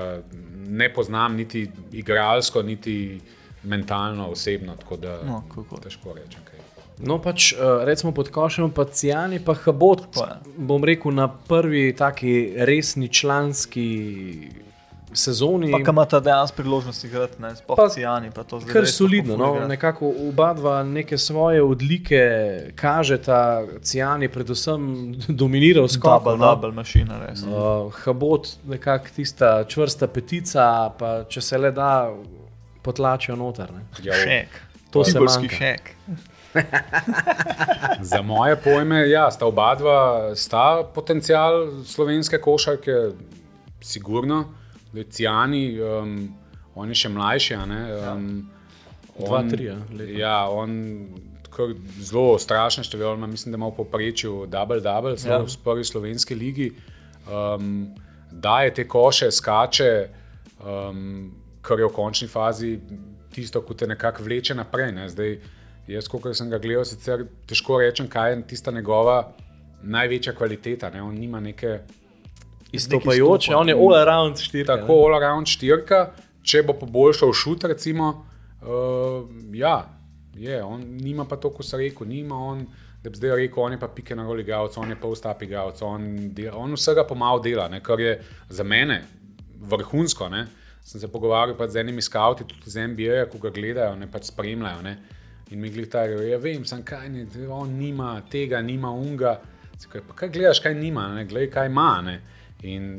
ne 0.65 0.89
poznam 0.93 1.35
niti 1.37 1.65
igralsko, 1.93 2.63
niti 2.65 3.21
mentalno, 3.65 4.27
osebno. 4.27 4.75
Tako 4.75 4.97
da 4.97 5.19
No, 5.23 5.43
kako. 5.49 5.77
težko 5.79 6.13
rečem. 6.13 6.41
Kaj. 6.43 6.59
No, 6.99 7.17
pač 7.19 7.53
uh, 7.53 7.59
recimo 7.83 8.11
pod 8.11 8.29
košem, 8.29 8.71
pa 8.71 8.85
Cijani, 8.85 9.39
pa 9.39 9.53
Habot. 9.55 10.05
Bom 10.57 10.83
rekel 10.83 11.11
na 11.13 11.27
prvi 11.27 11.93
taki 11.93 12.35
resni 12.57 13.09
članski 13.09 14.49
sezoni. 15.13 15.71
Pa 15.71 15.79
kam 15.79 15.95
imata 15.95 16.19
dejansko 16.19 16.55
priložnost 16.57 17.03
igrati, 17.03 17.41
ne 17.41 17.55
sploh 17.55 17.75
Pa- 17.77 17.89
Cijani, 17.89 18.31
pa 18.31 18.43
to 18.43 18.59
zdaj. 18.59 18.73
Kar 18.73 18.81
res 18.81 18.95
solidno, 18.95 19.37
no? 19.37 19.67
nekako 19.67 20.09
oba 20.21 20.53
dva 20.53 20.83
neke 20.85 21.17
svoje 21.17 21.63
odlike 21.63 22.21
kažeta, 22.75 23.37
Cijani 23.81 24.27
predvsem 24.29 25.11
dominiral 25.41 25.87
skok. 25.87 26.03
Double, 26.13 26.37
No? 26.37 26.45
double 26.47 26.71
mašina, 26.73 27.19
res. 27.21 27.43
Uh, 27.43 27.51
Habot, 27.95 28.47
nekako 28.65 29.07
tista 29.15 29.63
čvrsta 29.65 30.07
petica, 30.07 30.65
pa 30.91 31.23
če 31.25 31.41
se 31.41 31.57
le 31.57 31.71
da, 31.71 32.11
potlačijo 32.85 33.35
noter. 33.35 33.71
Ne? 33.71 33.81
Ja, 34.01 34.13
Šek. 34.15 34.61
To 34.91 35.03
se 35.03 35.11
Tiborski 35.11 35.41
manjka. 35.41 35.55
šek. 35.57 35.91
Za 38.01 38.21
moje 38.23 38.55
pojme, 38.57 39.09
ja, 39.09 39.27
sta 39.27 39.45
oba 39.45 39.75
dva, 39.75 39.99
sta 40.35 40.63
potencial 40.85 41.51
slovenske 41.83 42.37
košarke, 42.39 42.91
sigurno. 43.81 44.45
Cijani, 45.05 45.75
um, 45.77 46.29
on 46.75 46.89
je 46.89 46.95
še 46.95 47.09
mlajši. 47.09 47.53
a 47.55 47.65
ne, 47.65 47.81
Um, 48.07 48.49
Dva, 49.17 49.37
on- 49.37 49.49
tri, 49.49 49.63
ja, 49.65 49.75
leta. 49.91 50.11
Ja, 50.13 50.37
on 50.45 51.07
zelo 51.99 52.37
strašne 52.37 52.83
številke, 52.83 53.27
mislim, 53.27 53.51
da 53.51 53.57
ima 53.57 53.67
v 53.67 53.77
povprečju 53.77 54.47
double-double, 54.47 55.11
Ja. 55.11 55.15
zelo 55.17 55.45
v 55.45 55.57
prvi 55.57 55.83
slovenski 55.85 56.35
ligi. 56.35 56.71
Um, 57.25 57.93
daje 58.29 58.73
te 58.73 58.83
koše, 58.85 59.31
skače, 59.31 60.09
um, 60.59 61.31
kar 61.65 61.79
je 61.81 61.87
v 61.89 61.93
končni 61.93 62.27
fazi 62.29 62.75
tisto, 63.33 63.61
ki 63.61 63.75
te 63.75 63.87
nekako 63.87 64.23
vleče 64.23 64.55
naprej. 64.55 64.91
Ne. 64.95 65.09
Zdaj, 65.09 65.37
jaz, 65.89 66.07
kot 66.07 66.29
sem 66.37 66.49
ga 66.49 66.59
gledal, 66.61 66.85
sicer 66.85 67.25
težko 67.49 67.81
rečem, 67.81 68.07
kaj 68.07 68.31
je 68.31 68.41
tista 68.53 68.71
njegova 68.71 69.19
največja 69.83 70.33
kvaliteta. 70.33 70.89
Ne. 70.89 71.01
On 71.03 71.13
nima 71.15 71.39
neke 71.39 71.79
Izstopajoče, 72.71 73.51
izstopa. 73.51 73.59
on 73.59 73.69
je 73.69 73.75
all 73.75 73.95
around 73.95 74.37
štirka. 74.41 74.77
tako 74.77 74.93
all-around 74.93 75.47
štirka, 75.47 75.99
če 76.43 76.63
bo 76.63 76.73
poboljšal 76.73 77.33
šut, 77.33 77.63
recimo, 77.63 78.13
Uh, 78.65 79.29
ja, 79.53 79.85
je, 80.33 80.63
on 80.63 80.81
nima 80.81 81.25
pa 81.29 81.35
to, 81.37 81.51
kot 81.53 81.65
se 81.65 81.77
reče, 81.77 82.05
nima 82.05 82.35
on. 82.35 82.65
Da 83.03 83.09
bi 83.09 83.17
zdaj 83.19 83.35
rekel, 83.37 83.63
on 83.63 83.71
je 83.71 83.79
pa 83.79 83.87
pike 83.87 84.15
na 84.15 84.23
roli 84.25 84.41
igralec, 84.41 84.73
on 84.77 84.89
je 84.89 84.95
pa 84.97 85.07
vstap 85.07 85.43
igralec, 85.45 85.81
on, 85.85 86.07
del- 86.33 86.55
on 86.57 86.73
vsega 86.73 87.03
pomalo 87.05 87.39
dela, 87.39 87.67
ne, 87.69 87.77
kar 87.83 87.99
je 87.99 88.15
za 88.49 88.63
mene 88.63 89.03
vrhunsko. 89.61 90.29
Ne. 90.29 90.47
Sem 90.85 91.01
se 91.01 91.09
pogovarjal 91.09 91.57
pač 91.57 91.73
z 91.73 91.81
enimi 91.81 92.03
skavti, 92.05 92.45
tudi 92.45 92.69
z 92.69 92.85
NBA, 92.91 93.25
ko 93.31 93.41
ga 93.41 93.49
gledajo, 93.53 93.95
ne 93.97 94.05
pač 94.11 94.29
spremljajo. 94.29 94.83
Ne. 94.85 94.95
In 95.49 95.61
mi 95.61 95.71
gledajo, 95.73 96.21
ja 96.25 96.37
vem, 96.41 96.65
sem 96.65 96.83
kaj, 96.85 97.09
ne, 97.09 97.25
on 97.49 97.73
nima 97.79 98.19
tega, 98.29 98.61
nima 98.61 98.93
unga. 98.93 99.39
Kaj, 99.89 100.05
pa 100.05 100.15
kaj 100.21 100.29
gledaš, 100.33 100.61
kaj 100.61 100.77
nima, 100.77 101.07
ne, 101.17 101.25
gledaj, 101.29 101.49
kaj 101.57 101.71
ima. 101.73 101.89
Ne. 102.05 102.19
In 102.69 102.91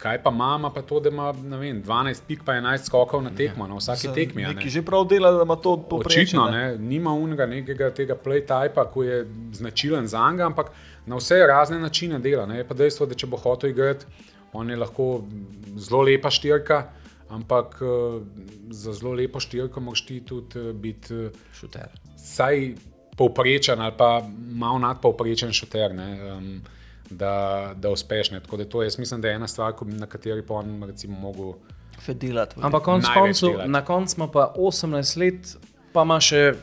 kaj 0.00 0.22
pa 0.22 0.30
mama, 0.30 0.70
pa 0.70 0.82
to, 0.82 1.00
da 1.00 1.08
ima 1.08 1.32
ne 1.32 1.56
vem, 1.56 1.82
12 1.82 2.24
pik, 2.28 2.42
pa 2.44 2.52
11 2.52 2.88
skokov 2.88 3.22
na 3.22 3.30
tekmo, 3.36 3.68
na 3.68 3.76
vsaki 3.78 4.08
tekmi. 4.14 4.44
a 4.44 4.48
ne. 4.48 4.54
Neki 4.54 4.70
že 4.70 4.82
prav 4.82 5.06
dela, 5.08 5.30
da 5.32 5.42
ima 5.42 5.56
to 5.56 5.76
povprečje. 5.90 6.22
Očitno 6.22 6.48
ne, 6.50 6.78
nima 6.78 7.12
unega 7.12 7.46
nekega 7.46 7.90
tega 7.94 8.16
playtypa, 8.24 8.88
ki 8.92 9.06
je 9.06 9.22
značilen 9.52 10.06
za 10.06 10.30
njega, 10.30 10.46
ampak 10.46 10.72
na 11.06 11.16
vse 11.16 11.44
razne 11.46 11.78
načine 11.78 12.18
dela. 12.18 12.46
Ne. 12.46 12.58
Je 12.58 12.68
pa 12.68 12.74
dejstvo, 12.74 13.06
da 13.06 13.14
če 13.14 13.26
bo 13.26 13.36
hotel 13.36 13.70
igrati, 13.70 14.04
on 14.52 14.70
je 14.70 14.76
lahko 14.76 15.22
zelo 15.76 16.02
lepa 16.02 16.30
štirka, 16.30 16.84
ampak 17.34 17.78
uh, 17.80 18.22
za 18.70 18.92
zelo 18.92 19.12
lepo 19.12 19.40
štirko 19.40 19.80
moraš 19.80 20.06
ti 20.06 20.20
tudi 20.22 20.58
uh, 20.60 20.72
biti 20.74 21.14
uh, 21.16 21.30
Šuter. 21.52 21.88
vsaj 22.16 22.74
povprečen 23.16 23.80
ali 23.80 23.92
pa 23.96 24.22
malo 24.50 24.78
nadpovprečen 24.80 25.52
šuter. 25.52 25.94
Ne, 25.94 26.08
um, 26.32 26.60
Da, 27.10 27.34
da 27.76 27.90
uspeš. 27.90 28.30
ne. 28.30 28.40
Tako 28.40 28.56
da 28.56 28.64
to 28.64 28.82
je, 28.82 28.86
jaz 28.86 28.98
mislim, 28.98 29.20
da 29.20 29.28
je 29.28 29.34
ena 29.34 29.46
stvar, 29.46 29.74
na 29.82 30.06
kateri 30.06 30.42
pa 30.42 30.54
on 30.54 30.82
recimo 30.82 31.18
mogel. 31.20 31.52
Fedilat. 32.00 32.54
Ampak 32.58 32.82
konc 32.82 33.04
delati. 33.04 33.68
na 33.68 33.84
koncu 33.84 34.14
ima 34.16 34.28
pa 34.28 34.54
18 34.56 35.18
let, 35.18 35.56
pa 35.92 36.02
ima 36.02 36.20
še 36.20 36.54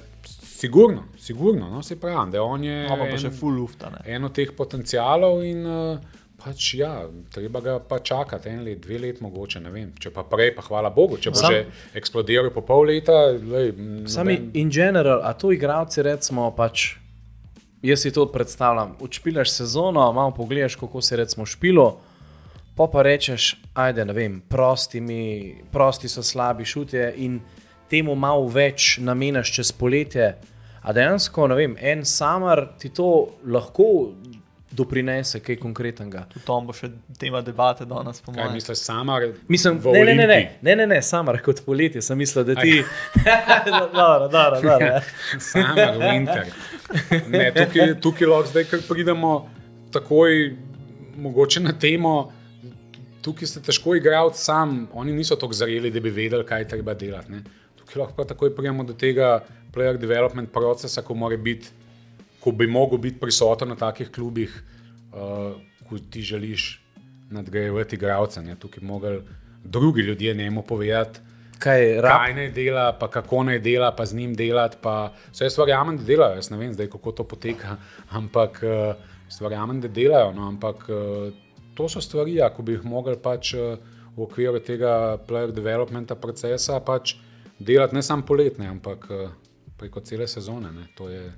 Sigurno, 0.42 1.04
sigurno, 1.18 1.70
no, 1.70 1.82
se 1.82 1.96
pravi, 1.96 2.32
da 2.32 2.44
on 2.44 2.64
je 2.64 2.86
Ima 2.86 2.96
pa 2.96 3.06
en- 3.06 3.18
še 3.18 3.30
full 3.32 3.54
lufta. 3.54 3.90
Ne. 3.90 4.02
eno 4.08 4.30
teh 4.30 4.50
potencialov 4.52 5.44
in 5.44 5.66
uh, 5.66 5.98
pač 6.44 6.74
ja, 6.74 7.06
treba 7.34 7.60
ga 7.62 7.80
pa 7.80 8.00
čakati 8.00 8.50
en 8.50 8.64
let, 8.64 8.80
dve 8.80 9.00
let 9.00 9.22
mogoče, 9.22 9.60
ne 9.60 9.70
vem. 9.70 9.92
Če 10.00 10.10
pa 10.10 10.24
prej, 10.24 10.56
pa 10.56 10.62
hvala 10.62 10.90
Bogu, 10.90 11.18
če 11.18 11.30
bo 11.30 11.36
Sam- 11.36 11.52
že 11.52 11.66
eksplodiral 11.94 12.50
po 12.50 12.62
pol 12.62 12.86
leta, 12.86 13.12
lej, 13.32 13.74
Sami 14.08 14.34
noben- 14.34 14.52
in 14.54 14.70
general, 14.70 15.22
a 15.22 15.34
to 15.34 15.52
igravci 15.52 16.02
recimo 16.02 16.52
pač. 16.52 16.96
Jaz 17.82 18.00
si 18.00 18.12
to 18.12 18.26
predstavljam. 18.26 18.96
Učpilaš 19.00 19.50
sezono, 19.52 20.12
malo 20.14 20.32
pogledaš, 20.32 20.76
kako 20.76 21.02
se 21.02 21.16
recimo 21.16 21.46
špilo, 21.46 22.00
pa 22.76 22.88
pa 22.88 23.02
rečeš, 23.02 23.56
ajde, 23.74 24.06
ne 24.06 24.14
vem, 24.14 24.42
prosti, 24.42 25.02
mi, 25.02 25.22
prosti 25.72 26.08
so 26.08 26.24
slabi 26.24 26.66
šutje 26.66 27.14
in 27.18 27.40
temu 27.90 28.16
malo 28.16 28.48
več 28.48 28.98
namenaš 28.98 29.52
čez 29.52 29.72
poletje. 29.72 30.36
A 30.82 30.94
dejansko, 30.94 31.48
ne 31.48 31.56
vem, 31.56 31.76
en 31.80 32.06
samar 32.06 32.74
ti 32.80 32.90
to 32.90 33.10
lahko 33.46 34.14
doprinese 34.72 35.40
kaj 35.40 35.58
konkretnega. 35.60 36.26
Tudi 36.32 36.46
to 36.46 36.58
bo 36.66 36.74
še 36.76 36.90
tema 37.20 37.42
debate 37.44 37.86
danes, 37.86 38.22
po 38.24 38.32
Kaj 38.32 38.44
mojem. 38.44 38.54
misliš, 38.56 38.84
sama? 38.86 39.20
Mislim, 39.48 39.80
ne, 39.84 40.04
ne, 40.06 40.16
ne, 40.16 40.28
ne, 40.28 40.40
ne, 40.62 40.76
ne, 40.76 40.88
ne, 40.88 41.02
samar 41.02 41.42
kot 41.44 41.64
poletje, 41.66 42.02
sem 42.02 42.18
mislil, 42.18 42.46
da 42.48 42.56
ti. 42.62 42.80
dobro, 43.94 44.28
dobro, 44.32 44.62
dobro. 44.62 44.92
Sama, 45.52 45.88
winter. 46.00 46.46
Ne, 47.28 47.48
tukaj, 47.56 47.96
tukaj 48.02 48.32
lahko 48.32 48.52
zdaj, 48.54 48.68
ker 48.72 48.86
pridemo 48.88 49.34
takoj 49.92 50.54
mogoče 51.20 51.64
na 51.68 51.76
temo. 51.80 52.32
Tukaj 53.22 53.48
ste 53.48 53.62
težko 53.62 53.94
igralci 54.00 54.42
sam, 54.42 54.88
oni 54.98 55.14
niso 55.14 55.36
tako 55.38 55.54
zreli, 55.54 55.92
da 55.94 56.00
bi 56.02 56.10
vedeli, 56.10 56.48
kaj 56.48 56.68
treba 56.72 56.96
delati. 56.98 57.36
Ne. 57.36 57.44
Tukaj 57.84 58.00
lahko 58.02 58.18
pa 58.18 58.26
takoj 58.32 58.56
pridemo 58.56 58.88
do 58.88 58.96
tega 58.98 59.42
player 59.76 60.00
development 60.00 60.50
procesa, 60.52 61.04
ko, 61.06 61.14
mora 61.16 61.38
biti, 61.38 61.70
ko 62.42 62.52
bi 62.52 62.68
mogel 62.68 62.98
biti 62.98 63.20
prisoten 63.20 63.70
na 63.70 63.76
takih 63.76 64.10
klubih, 64.12 64.64
uh, 65.14 65.54
ko 65.90 66.00
ti 66.10 66.22
želiš 66.22 66.82
nadgrajevati 67.30 67.96
igralce. 67.96 68.42
ne. 68.42 68.56
Tukaj 68.56 68.80
bi 68.80 68.86
mogli 68.86 69.22
drugi 69.64 70.02
ljudje 70.02 70.34
njemu 70.34 70.62
povedati, 70.62 71.20
Kaj, 71.62 72.02
rab, 72.02 72.24
kaj 72.24 72.34
naj 72.34 72.50
dela, 72.56 72.88
pa 72.98 73.08
kako 73.12 73.44
naj 73.46 73.60
dela, 73.62 73.92
pa 73.96 74.06
z 74.06 74.18
njim 74.18 74.34
delati. 74.34 74.78
Pa, 74.82 75.12
vse 75.32 75.46
jaz 75.46 75.58
verjamem, 75.60 75.98
da 75.98 76.04
delajo, 76.04 76.40
jaz 76.40 76.50
ne 76.50 76.58
vem 76.58 76.74
zdaj, 76.74 76.90
kako 76.90 77.12
to 77.20 77.24
poteka, 77.24 77.76
ampak 78.20 78.62
uh, 78.66 79.42
verjamem, 79.42 79.82
da 79.82 79.88
delajo. 79.88 80.32
No, 80.34 80.48
ampak 80.50 80.88
uh, 80.90 81.30
to 81.78 81.90
so 81.90 82.02
stvari, 82.02 82.40
ja, 82.40 82.50
ko 82.50 82.66
bi 82.66 82.80
jih 82.80 82.86
mogli 82.86 83.14
pač 83.22 83.54
uh, 83.54 83.78
v 84.16 84.26
okviru 84.26 84.60
tega 84.66 85.20
player 85.28 85.54
developmenta 85.56 86.18
procesa 86.20 86.80
pač 86.84 87.16
delati 87.60 87.96
ne 87.96 88.04
samo 88.04 88.26
poletne, 88.26 88.68
ampak 88.68 89.08
uh, 89.12 89.30
preko 89.78 90.02
cele 90.02 90.28
sezone. 90.28 90.74
Ne. 90.74 90.90
To 90.98 91.10
je, 91.14 91.30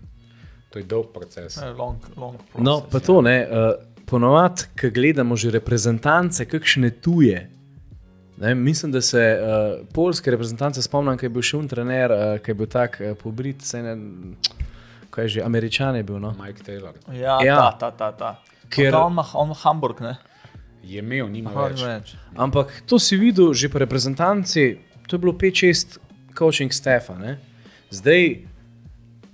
to 0.73 0.79
je 0.79 0.85
dolg 0.85 1.11
proces. 1.13 1.57
Ne, 1.57 1.69
Long, 1.71 2.01
long 2.17 2.35
No, 2.57 2.79
process, 2.79 2.89
pa 2.89 2.97
ja. 2.97 3.05
to 3.05 3.21
ne. 3.21 3.37
Uh, 3.43 3.57
ponovadi, 4.03 4.65
ko 4.73 4.89
gledamo 4.89 5.35
že 5.35 5.51
reprezentance, 5.51 6.45
kakšne 6.45 6.89
tuje. 6.91 7.49
Ne, 8.37 8.55
mislim, 8.55 8.91
da 8.91 9.01
se 9.01 9.21
uh, 9.31 9.45
polske 9.87 10.31
reprezentance 10.31 10.81
spomnim, 10.81 11.13
ki 11.13 11.25
je 11.25 11.29
bil 11.29 11.41
še 11.43 11.55
un 11.55 11.67
trener, 11.67 12.09
uh, 12.09 12.17
ki 12.37 12.49
je 12.49 12.55
bil 12.55 12.67
tak 12.67 12.97
uh, 12.97 13.13
pobrit, 13.13 13.61
se 13.61 13.77
ne, 13.79 13.93
kaj 15.07 15.23
je 15.23 15.29
že, 15.29 15.41
američan 15.41 15.95
je 15.95 16.03
bil. 16.03 16.17
No? 16.17 16.33
Mike 16.35 16.63
Taylor 16.63 16.97
Ja, 17.07 17.37
Ja. 17.37 17.45
ja. 17.45 17.57
ta, 17.71 17.91
ta, 17.91 18.11
ta. 18.11 18.11
ta. 18.11 18.31
Ker-. 18.69 18.89
On 18.95 19.11
ima 19.11 19.25
on 19.35 19.45
ima 19.47 19.55
Hamburg, 19.55 20.01
ne? 20.01 20.15
je 20.83 20.99
imel, 20.99 21.29
nima 21.29 21.47
Aha, 21.49 21.67
več. 21.67 21.79
več. 21.79 22.15
Ampak 22.35 22.81
to 22.83 22.99
si 22.99 23.15
videl 23.15 23.53
že 23.53 23.69
pri 23.69 23.85
reprezentanci, 23.85 24.63
to 25.07 25.15
je 25.15 25.21
bilo 25.21 25.31
5-6 25.31 25.95
coaching 26.33 26.73
stefa. 26.73 27.13
Ne? 27.15 27.37
Zdaj, 27.87 28.43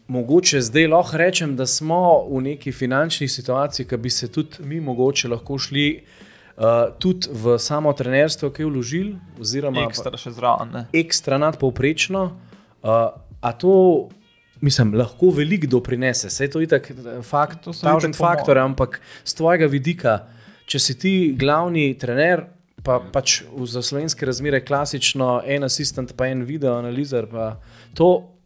mogoče 0.09 0.61
zdaj 0.61 0.87
lahko 0.87 1.17
rečem, 1.17 1.55
da 1.55 1.67
smo 1.69 2.25
v 2.29 2.41
neki 2.41 2.71
finančni 2.71 3.27
situaciji, 3.27 3.85
ki 3.87 3.97
bi 3.97 4.09
se 4.09 4.31
tudi 4.31 4.63
mi 4.65 4.79
mogoče 4.81 5.29
lahko 5.29 5.57
šli 5.57 5.87
uh, 6.57 6.63
tudi 6.99 7.29
v 7.31 7.57
samo 7.59 7.93
trenerstvo, 7.93 8.49
ki 8.49 8.65
je 8.65 8.69
vložil, 8.69 9.11
oziroma 9.39 9.85
Ekstra 9.85 10.17
še 10.17 10.33
zraven. 10.33 10.73
ne. 10.73 10.85
ekstra 10.93 11.37
nadpovprečno. 11.37 12.23
Uh, 12.81 12.89
a 13.41 13.51
to, 13.53 14.09
mislim, 14.61 14.95
lahko 14.97 15.29
veliko 15.35 15.67
doprinese, 15.67 16.27
vse 16.27 16.49
to 16.49 16.63
je 16.63 16.67
tako 16.67 17.21
fakt, 17.21 17.63
To 17.63 17.73
so 17.73 17.85
thousand 17.85 18.15
itak 18.15 18.19
po 18.19 18.25
mojem. 18.25 18.37
faktor, 18.37 18.57
ampak 18.57 19.01
z 19.23 19.33
tvojega 19.33 19.67
vidika, 19.67 20.17
če 20.65 20.79
si 20.79 20.97
ti 20.97 21.13
glavni 21.37 21.93
trener, 21.99 22.47
pa 22.83 22.97
pač 22.99 23.43
v 23.51 23.67
za 23.67 23.83
slovenske 23.83 24.25
razmere 24.25 24.63
klasično 24.65 25.41
en 25.45 25.63
asistent, 25.63 26.15
pa 26.17 26.27
en 26.31 26.43
video 26.47 26.77
analizer, 26.79 27.27
pa 27.27 27.59
to, 27.93 28.38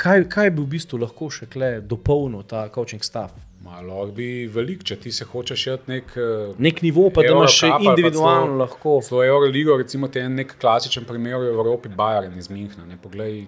kaj, 0.00 0.24
kaj 0.32 0.50
bi 0.56 0.64
v 0.64 0.72
bistvu 0.76 1.00
lahko 1.04 1.28
še 1.32 1.48
kle 1.52 1.70
dopolnil 1.84 2.44
ta 2.48 2.66
coaching 2.72 3.04
staff? 3.04 3.36
Malo 3.60 4.06
bi 4.16 4.48
velik, 4.48 4.82
če 4.88 4.96
ti 5.02 5.12
se 5.12 5.26
hočeš 5.28 5.66
jeti 5.66 5.92
nek. 5.92 6.12
Uh, 6.16 6.54
Nek 6.58 6.80
nivo, 6.82 7.10
pa 7.12 7.22
da 7.26 7.34
imaš 7.34 7.58
še 7.60 7.68
individualno 7.76 8.46
celo- 8.46 8.60
lahko. 8.62 8.94
Svojo 9.04 9.34
Euroligo, 9.34 9.76
recimo, 9.76 10.08
te 10.08 10.24
en 10.24 10.38
nek 10.40 10.56
klasičen 10.60 11.04
primer 11.04 11.36
v 11.42 11.52
Evropi, 11.52 11.92
Bayern 11.92 12.38
iz 12.40 12.48
Münchna. 12.48 12.88
Ne, 12.88 12.96
poglej 12.96 13.44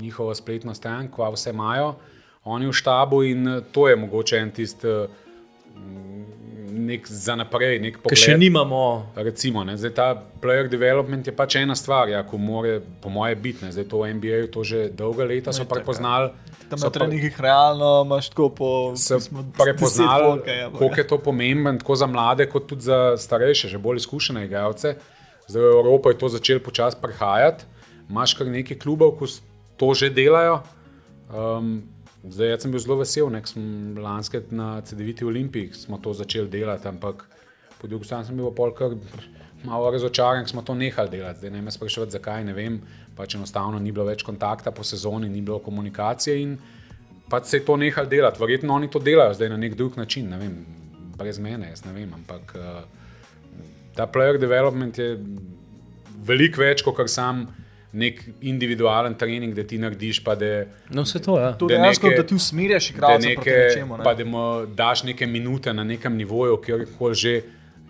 njihovo 0.00 0.34
spletno 0.34 0.74
stran, 0.74 1.10
kva 1.10 1.32
vse 1.34 1.50
imajo, 1.50 1.96
oni 2.46 2.70
v 2.70 2.76
štabu 2.78 3.22
in 3.26 3.48
eh, 3.48 3.60
to 3.72 3.88
je 3.90 3.96
mogoče 3.96 4.38
en 4.38 4.50
tisti 4.54 4.86
eh, 4.86 5.08
nek 6.76 7.06
za 7.08 7.36
naprej, 7.36 7.78
nek 7.80 7.98
pogled. 8.02 8.20
še 8.20 8.36
nimamo. 8.38 9.12
Recimo, 9.16 9.64
ne, 9.64 9.76
zdaj 9.80 9.92
ta 9.96 10.08
player 10.42 10.68
development 10.68 11.26
je 11.26 11.32
pač 11.32 11.56
ena 11.60 11.74
stvar, 11.78 12.10
ja, 12.12 12.20
ko 12.28 12.38
more, 12.38 12.80
po 13.00 13.08
moje, 13.12 13.36
biti. 13.40 13.64
ne. 13.64 13.72
Zdaj 13.72 13.88
to 13.88 14.02
v 14.02 14.12
NBA 14.14 14.40
to 14.52 14.64
že 14.64 14.90
dolga 14.92 15.24
leta 15.24 15.52
so 15.52 15.64
Itak, 15.64 15.70
ja. 15.70 15.74
prepoznali. 15.74 16.28
Tam 16.66 16.78
so 16.78 16.90
na 16.90 16.92
treningih 16.92 17.40
realno 17.40 18.04
imaš 18.04 18.30
tako 18.34 18.50
po 18.50 18.70
deset 18.92 19.30
prepoznali, 19.56 20.44
ja, 20.46 20.70
koliko 20.70 21.00
je 21.00 21.06
to 21.06 21.18
pomembno, 21.18 21.72
tako 21.80 21.96
za 21.96 22.06
mlade, 22.06 22.46
kot 22.50 22.68
tudi 22.68 22.86
za 22.86 23.16
starejše, 23.16 23.72
že 23.72 23.78
bolj 23.78 24.04
izkušene 24.04 24.44
igralce. 24.44 24.96
Zdaj 25.46 25.62
v 25.62 25.74
Evropo 25.78 26.10
je 26.10 26.18
to 26.18 26.28
začelo 26.28 26.60
počasi 26.60 26.98
prihajati. 27.00 27.64
Imáš 28.10 28.34
kar 28.38 28.50
nekaj 28.50 28.78
klubov, 28.78 29.18
ki 29.18 29.40
to 29.78 29.94
že 29.94 30.10
delajo. 30.10 30.62
Um, 31.30 31.95
zdaj 32.30 32.50
jaz 32.50 32.62
sem 32.64 32.72
bil 32.74 32.82
zelo 32.82 32.98
vesel, 33.00 33.30
nek 33.32 33.48
sem 33.48 33.96
lanske 34.02 34.42
na 34.50 34.80
CD-viti 34.86 35.26
Olimpiji 35.26 35.72
smo 35.74 35.98
to 36.02 36.14
začeli 36.14 36.50
delati, 36.50 36.88
ampak 36.88 37.24
po 37.80 37.88
drugi 37.88 38.08
strani 38.08 38.26
sem 38.26 38.36
bil 38.36 38.50
pol 38.56 38.72
kar 38.74 38.96
malo 39.64 39.90
razočaran, 39.90 40.44
ker 40.44 40.54
smo 40.54 40.62
to 40.62 40.74
nehali 40.74 41.10
delati. 41.10 41.40
Zdaj 41.42 41.50
ne 41.50 41.62
me 41.62 41.74
sprašovati, 41.74 42.16
zakaj, 42.18 42.44
ne 42.44 42.54
vem, 42.56 42.80
pač 43.16 43.36
enostavno 43.38 43.78
ni 43.82 43.92
bilo 43.92 44.06
več 44.08 44.24
kontakta 44.26 44.72
po 44.74 44.84
sezoni, 44.84 45.28
ni 45.28 45.42
bilo 45.42 45.58
komunikacije 45.64 46.38
in 46.42 46.56
pač 47.30 47.50
se 47.50 47.60
je 47.60 47.66
to 47.66 47.76
nehalo 47.76 48.10
delati. 48.10 48.40
Verjetno 48.42 48.74
oni 48.74 48.90
to 48.90 49.02
delajo 49.02 49.34
zdaj 49.34 49.52
na 49.52 49.60
nek 49.60 49.74
drug 49.74 49.96
način, 49.96 50.30
ne 50.30 50.40
vem, 50.40 50.56
brez 51.18 51.38
mene, 51.42 51.70
jaz 51.72 51.84
ne 51.86 51.94
vem, 51.96 52.12
ampak 52.14 52.56
uh, 52.56 52.82
ta 53.96 54.06
player 54.06 54.38
development 54.38 54.98
je 54.98 55.14
veliko 56.26 56.60
več 56.60 56.84
kot 56.84 56.96
kar 56.98 57.08
sam 57.10 57.46
nek 57.96 58.20
individualen 58.44 59.14
trening, 59.16 59.54
da 59.56 59.64
ti 59.64 59.78
narediš, 59.80 60.20
pa 60.24 60.34
da, 60.36 60.64
No, 60.90 61.02
vse 61.02 61.22
to 61.24 61.38
je. 61.38 61.44
Ja. 61.44 61.52
To 61.56 61.68
da 61.70 61.78
dejansko, 61.78 62.12
da 62.16 62.26
ti 62.26 62.34
usmerjaš 62.34 62.90
igralce 62.90 63.34
proti 63.34 63.50
nečemu. 63.50 63.98
pa 64.04 64.12
Ne? 64.12 64.24
da 64.24 64.30
mu 64.30 64.42
daš 64.66 65.02
neke 65.08 65.26
minute 65.26 65.72
na 65.74 65.84
nekem 65.84 66.16
nivoju, 66.16 66.56
kjerkoli 66.64 67.14
že. 67.14 67.36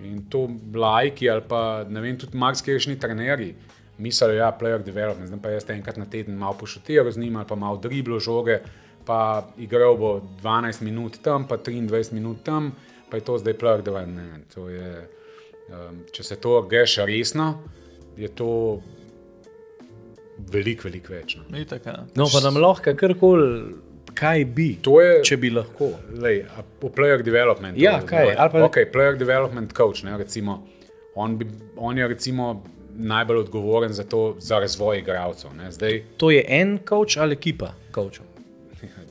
In 0.05 0.19
to 0.29 0.43
lajki 0.75 1.31
ali 1.31 1.41
pa 1.49 1.85
ne 1.89 2.01
vem, 2.05 2.19
tudi 2.21 2.37
marsikajšni 2.37 2.99
trenerji 3.01 3.55
mislili, 3.99 4.35
da 4.35 4.39
ja, 4.39 4.47
je 4.47 4.59
player 4.61 4.83
development, 4.85 5.29
zdaj 5.29 5.41
pa 5.43 5.51
jaz 5.51 5.71
enkrat 5.71 5.97
na 5.97 6.05
teden 6.05 6.37
malo 6.37 6.55
pošutiral 6.61 7.11
z 7.11 7.19
njim 7.19 7.37
ali 7.37 7.47
pa 7.49 7.55
malo 7.55 7.77
driblo 7.77 8.21
žoge, 8.21 8.59
pa 9.05 9.49
igral 9.59 9.97
bo 9.97 10.21
12 10.43 10.83
minut 10.83 11.19
tam, 11.23 11.47
pa 11.49 11.57
23 11.57 12.13
minut 12.13 12.43
tam, 12.45 12.73
pa 13.11 13.17
je 13.17 13.25
to 13.25 13.39
zdaj 13.39 13.55
player 13.55 13.83
development. 13.83 14.33
Ne, 14.33 14.41
to 14.55 14.69
je, 14.69 15.09
um, 15.69 16.03
če 16.13 16.23
se 16.23 16.37
to 16.37 16.63
greš 16.63 16.99
resno, 17.07 17.63
je 18.17 18.29
to 18.29 18.83
veliko, 20.39 20.83
veliko 20.85 21.13
več. 21.13 21.37
No. 21.37 21.59
Itak, 21.59 21.87
ja. 21.87 22.05
No, 22.15 22.27
pa 22.27 22.41
nam 22.41 22.57
lahko 22.57 22.95
karkoli, 22.95 23.75
kaj 24.15 24.45
bi, 24.47 24.69
To 24.83 25.01
je, 25.01 25.23
če 25.23 25.37
bi 25.37 25.51
lahko. 25.51 25.91
Lej, 26.13 26.45
a 26.51 26.63
v 26.81 26.91
player 26.91 27.23
development. 27.23 27.79
Ja, 27.79 28.01
kaj, 28.03 28.35
ali 28.35 28.51
pa- 28.51 28.65
Ok, 28.65 28.79
player 28.93 29.17
development 29.17 29.73
coach, 29.73 30.03
ne, 30.03 30.17
recimo, 30.17 30.63
on, 31.15 31.37
bi, 31.37 31.47
on 31.79 31.99
je 31.99 32.09
recimo 32.09 32.63
najbolj 32.95 33.37
odgovoren 33.39 33.93
za, 33.93 34.05
to, 34.05 34.37
za 34.39 34.59
razvoj 34.59 34.99
igralcev. 34.99 35.51
ne. 35.55 35.71
Zdaj, 35.71 36.03
To 36.17 36.31
je 36.31 36.45
en 36.51 36.79
coach 36.79 37.17
ali 37.19 37.33
ekipa 37.33 37.75
coachov. 37.93 38.25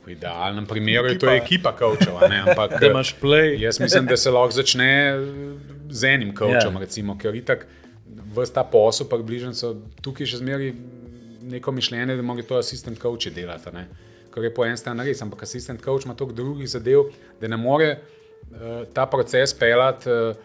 v 0.06 0.12
idealnem 0.12 0.66
primeru 0.66 1.08
je 1.08 1.18
to 1.18 1.26
Ekipa. 1.26 1.70
ekipa 1.72 2.28
ne, 2.28 2.40
ampak 2.40 2.78
play. 3.22 3.58
jaz 3.58 3.80
mislim, 3.80 4.06
da 4.06 4.16
se 4.16 4.30
lahko 4.30 4.50
začne 4.52 5.14
z 5.90 6.04
enim 6.04 6.30
coachom, 6.30 6.74
Ja. 6.74 6.80
recimo, 6.80 7.18
ker 7.18 7.34
itak 7.34 7.66
vse 8.32 8.52
ta 8.52 8.62
posel, 8.62 9.06
pa 9.06 9.16
bližnji 9.18 9.54
so 9.54 9.72
tukaj 10.02 10.26
še 10.26 10.36
zmeraj 10.36 10.72
neko 11.46 11.72
mišljenje, 11.72 12.16
da 12.16 12.22
morajo 12.22 12.46
to 12.48 12.58
asistent 12.58 13.00
coachi 13.02 13.30
delati. 13.30 13.72
Ne. 13.74 13.86
Kar 14.30 14.44
je 14.44 14.52
po 14.54 14.66
eni 14.66 14.76
strani 14.76 15.06
res, 15.08 15.22
ampak 15.22 15.46
asistent 15.46 15.80
coach 15.84 16.04
ima 16.04 16.14
toliko 16.14 16.36
drugih 16.36 16.68
zadev, 16.68 17.08
da 17.40 17.48
ne 17.48 17.56
more 17.56 17.92
uh, 17.96 18.82
ta 18.92 19.06
proces 19.06 19.54
pelati 19.54 20.10
uh, 20.10 20.36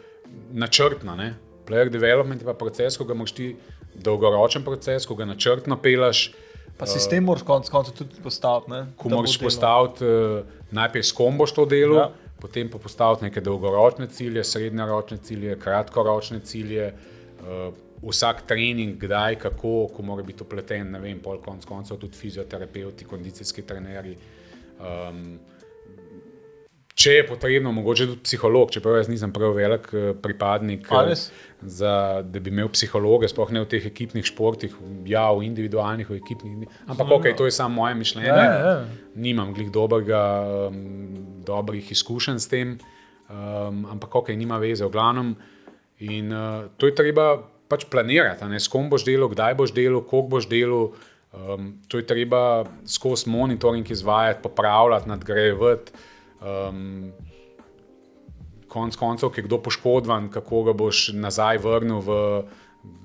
načrtno. 0.51 1.15
Ne. 1.15 1.33
Player 1.67 1.89
development 1.91 2.41
je 2.41 2.47
pa 2.47 2.53
proces, 2.53 2.97
ko 2.97 3.07
ga 3.09 3.17
moraš 3.17 3.35
ti 3.35 3.49
dolgoročen 3.93 4.63
proces, 4.63 5.05
ko 5.05 5.15
ga 5.19 5.27
načrtno 5.27 5.77
pelaš. 5.81 6.29
Pa 6.77 6.87
sistem 6.87 7.27
moraš 7.27 7.43
konec 7.45 7.69
koncev 7.69 7.97
tudi 7.97 8.23
postaviti. 8.23 8.71
Ne? 8.71 8.85
Ko 8.97 9.11
moraš 9.11 9.37
postaviti, 9.41 10.07
uh, 10.07 10.57
najprej 10.71 11.09
s 11.09 11.15
kom 11.17 11.37
boš 11.37 11.53
to 11.57 11.65
delo, 11.65 11.99
ja. 11.99 12.09
potem 12.39 12.71
pa 12.71 12.79
postaviti 12.79 13.27
neke 13.27 13.43
dolgoročne 13.43 14.07
cilje, 14.07 14.43
srednjeročne 14.43 15.17
cilje, 15.17 15.59
kratkoročne 15.59 16.39
cilje. 16.39 16.93
Uh, 17.41 17.73
vsak 18.01 18.45
trening, 18.49 18.97
kdaj, 19.01 19.37
kako, 19.39 19.87
ko 19.93 20.03
mora 20.03 20.23
biti 20.25 20.43
upleten, 20.43 20.91
ne 20.95 20.99
vem, 20.99 21.19
pol 21.21 21.41
konc 21.43 21.65
koncev 21.69 21.99
tudi 22.01 22.17
fizioterapeuti, 22.17 23.05
kondicijski 23.05 23.65
trenerji. 23.67 24.17
Um, 24.81 25.39
Če 27.01 27.13
je 27.15 27.21
potrebno, 27.25 27.71
mogoče 27.73 28.05
tudi 28.09 28.21
psiholog, 28.27 28.71
čeprav 28.73 28.97
jaz 28.99 29.07
nisem 29.09 29.31
prav 29.33 29.55
velik 29.55 29.87
eh, 29.95 30.09
pripadnik, 30.21 30.89
eh, 30.91 31.13
za, 31.61 31.93
da 32.21 32.41
bi 32.43 32.51
imel 32.51 32.67
psihologe, 32.73 33.29
sploh 33.31 33.53
ne 33.55 33.63
v 33.63 33.69
teh 33.71 33.85
ekipnih 33.87 34.27
športih, 34.27 34.75
ja, 35.09 35.23
v 35.31 35.47
individualnih, 35.47 36.09
v 36.11 36.19
ekipnih. 36.19 36.57
ni. 36.61 36.69
Ampak, 36.91 37.13
ok, 37.15 37.29
to 37.37 37.47
je 37.47 37.55
samo 37.55 37.81
moje 37.81 37.95
mišljenje. 37.95 38.27
Ja, 38.27 38.43
ja. 38.43 38.75
Nimam 39.15 39.53
glih 39.55 39.71
dobrega, 39.71 40.21
um, 40.67 40.83
dobrih 41.47 41.91
izkušenj 41.95 42.43
s 42.43 42.51
tem, 42.51 42.75
um, 43.29 43.85
ampak, 43.95 44.21
ok, 44.21 44.35
nima 44.35 44.59
veze, 44.61 44.85
v 44.85 44.91
glavnem. 44.91 45.33
In 46.01 46.33
uh, 46.33 46.67
to 46.77 46.91
je 46.91 46.97
treba 46.97 47.37
pač 47.71 47.87
planirati, 47.91 48.45
ne, 48.51 48.59
s 48.59 48.69
kom 48.71 48.89
boš 48.91 49.05
delal, 49.07 49.31
kdaj 49.31 49.57
boš 49.59 49.73
delal, 49.75 50.03
koliko 50.03 50.35
boš 50.35 50.49
delal. 50.51 50.91
Um, 51.31 51.77
to 51.87 52.01
je 52.01 52.03
treba 52.03 52.65
skozi 52.83 53.29
monitoring 53.31 53.87
izvajati, 53.87 54.41
popravljati, 54.43 55.07
nadgrajevati. 55.09 55.93
Um, 56.43 57.13
konc 58.71 58.95
koncev, 58.95 59.31
ki 59.31 59.41
je 59.41 59.47
kdo 59.47 59.61
poškodovan, 59.63 60.27
kako 60.31 60.65
ga 60.67 60.75
boš 60.75 61.11
nazaj 61.15 61.61
vrnil 61.63 62.03
v 62.03 62.17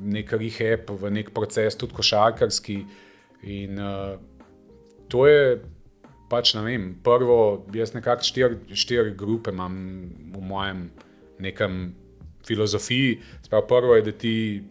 nek 0.01 0.33
rehab, 0.33 0.91
v 0.91 1.11
nek 1.15 1.31
proces, 1.35 1.79
tudi 1.79 1.95
košarkarski. 1.95 2.81
In 3.47 3.79
uh, 3.79 4.17
to 5.13 5.27
je 5.31 5.59
pač, 6.31 6.55
ne 6.59 6.65
vem, 6.67 6.89
prvo, 7.05 7.67
jaz 7.75 7.95
nekako 7.95 8.27
štiri, 8.27 8.59
štiri 8.75 9.15
grupe 9.15 9.55
imam 9.55 9.77
v 10.35 10.43
mojem 10.43 10.89
nekem 11.43 11.95
filozofiji. 12.47 13.21
Sprav, 13.43 13.67
prvo 13.69 13.95
je, 13.95 14.03
da 14.03 14.13
ti, 14.13 14.63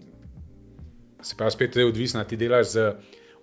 se 1.22 1.36
pravi, 1.38 1.52
spet 1.52 1.76
je 1.76 1.86
odvisno, 1.86 2.24
ti 2.24 2.38
delaš 2.38 2.68
z 2.68 2.94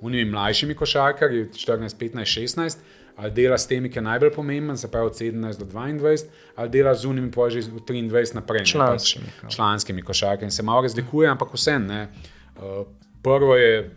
unimi 0.01 0.31
mlajšimi 0.31 0.75
košarkarji, 0.75 1.47
14, 1.47 1.99
15, 1.99 2.41
16 2.41 2.77
ali 3.17 3.31
dela 3.31 3.59
s 3.59 3.67
temi, 3.69 3.91
ki 3.91 3.99
je 3.99 4.03
najbolj 4.03 4.31
pomemben, 4.35 4.77
se 4.77 4.91
pravi 4.91 5.07
od 5.07 5.15
17 5.15 5.59
do 5.59 5.65
22, 5.65 6.25
ali 6.57 6.71
dela 6.71 6.95
z 6.95 7.05
unimi 7.05 7.31
že 7.49 7.59
od 7.77 7.91
23 7.91 8.35
naprej. 8.35 8.61
ne, 8.61 8.67
Članskimi, 8.67 9.27
Pač, 9.43 9.55
članskimi 9.55 10.03
košarkami. 10.03 10.51
Se 10.51 10.63
malo 10.63 10.83
razlikuje, 10.83 11.29
ampak 11.29 11.55
vse 11.55 11.79
ne. 11.79 12.09
Uh, 12.57 12.87
prvo 13.23 13.57
je 13.57 13.91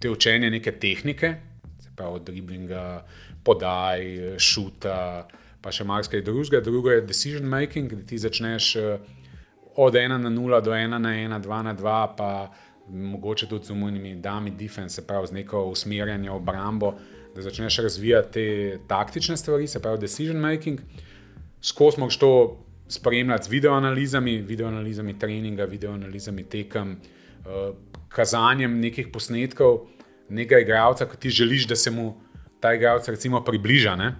te 0.00 0.10
učenje 0.10 0.50
neke 0.50 0.72
tehnike, 0.72 1.34
se 1.80 1.90
pravi 1.96 2.14
od 2.14 2.22
driblinga, 2.22 3.04
podaj, 3.44 4.00
šuta, 4.38 5.28
pa 5.62 5.72
še 5.74 5.84
marsikaj 5.84 6.22
drugega. 6.22 6.60
Drugo 6.64 6.90
je 6.90 7.02
decision 7.02 7.48
making, 7.48 7.92
da 7.92 8.06
ti 8.06 8.18
začneš 8.18 8.76
eh, 8.76 8.98
od 9.76 9.94
1 9.94 10.16
na 10.18 10.30
0 10.30 10.62
do 10.64 10.74
1 10.74 10.98
na 10.98 11.14
1, 11.14 11.42
2 11.42 11.62
na 11.62 11.74
2, 11.74 11.98
pa 12.16 12.50
mogoče 12.88 13.46
tudi 13.46 13.64
z 13.64 13.70
umojnimi 13.70 14.14
dami 14.16 14.50
defense, 14.50 14.94
se 14.94 15.06
pravi 15.06 15.26
z 15.26 15.32
neko 15.32 15.64
usmerjanje 15.64 16.30
obrambo, 16.30 16.94
da 17.34 17.42
začneš 17.42 17.76
razvijati 17.84 18.32
te 18.32 18.78
taktične 18.88 19.36
stvari, 19.36 19.66
se 19.66 19.82
pravi 19.82 19.98
decision 19.98 20.40
making. 20.40 20.80
Skozi 21.60 22.00
moraš 22.00 22.18
to 22.18 22.32
spremljati 22.88 23.44
z 23.44 23.48
videoanalizami, 23.48 24.38
videoanalizami 24.42 25.18
treninga, 25.18 25.64
videoanalizami 25.64 26.44
tekem, 26.44 26.96
eh, 26.96 27.72
kazanjem 28.08 28.80
nekih 28.80 29.08
posnetkov 29.12 29.86
nekega 30.28 30.60
igralca, 30.60 31.06
ki 31.06 31.16
ti 31.16 31.30
želiš, 31.30 31.66
da 31.66 31.76
se 31.76 31.90
mu 31.90 32.14
ta 32.60 32.74
igralec 32.74 33.08
približa. 33.44 33.96
Ne? 33.96 34.14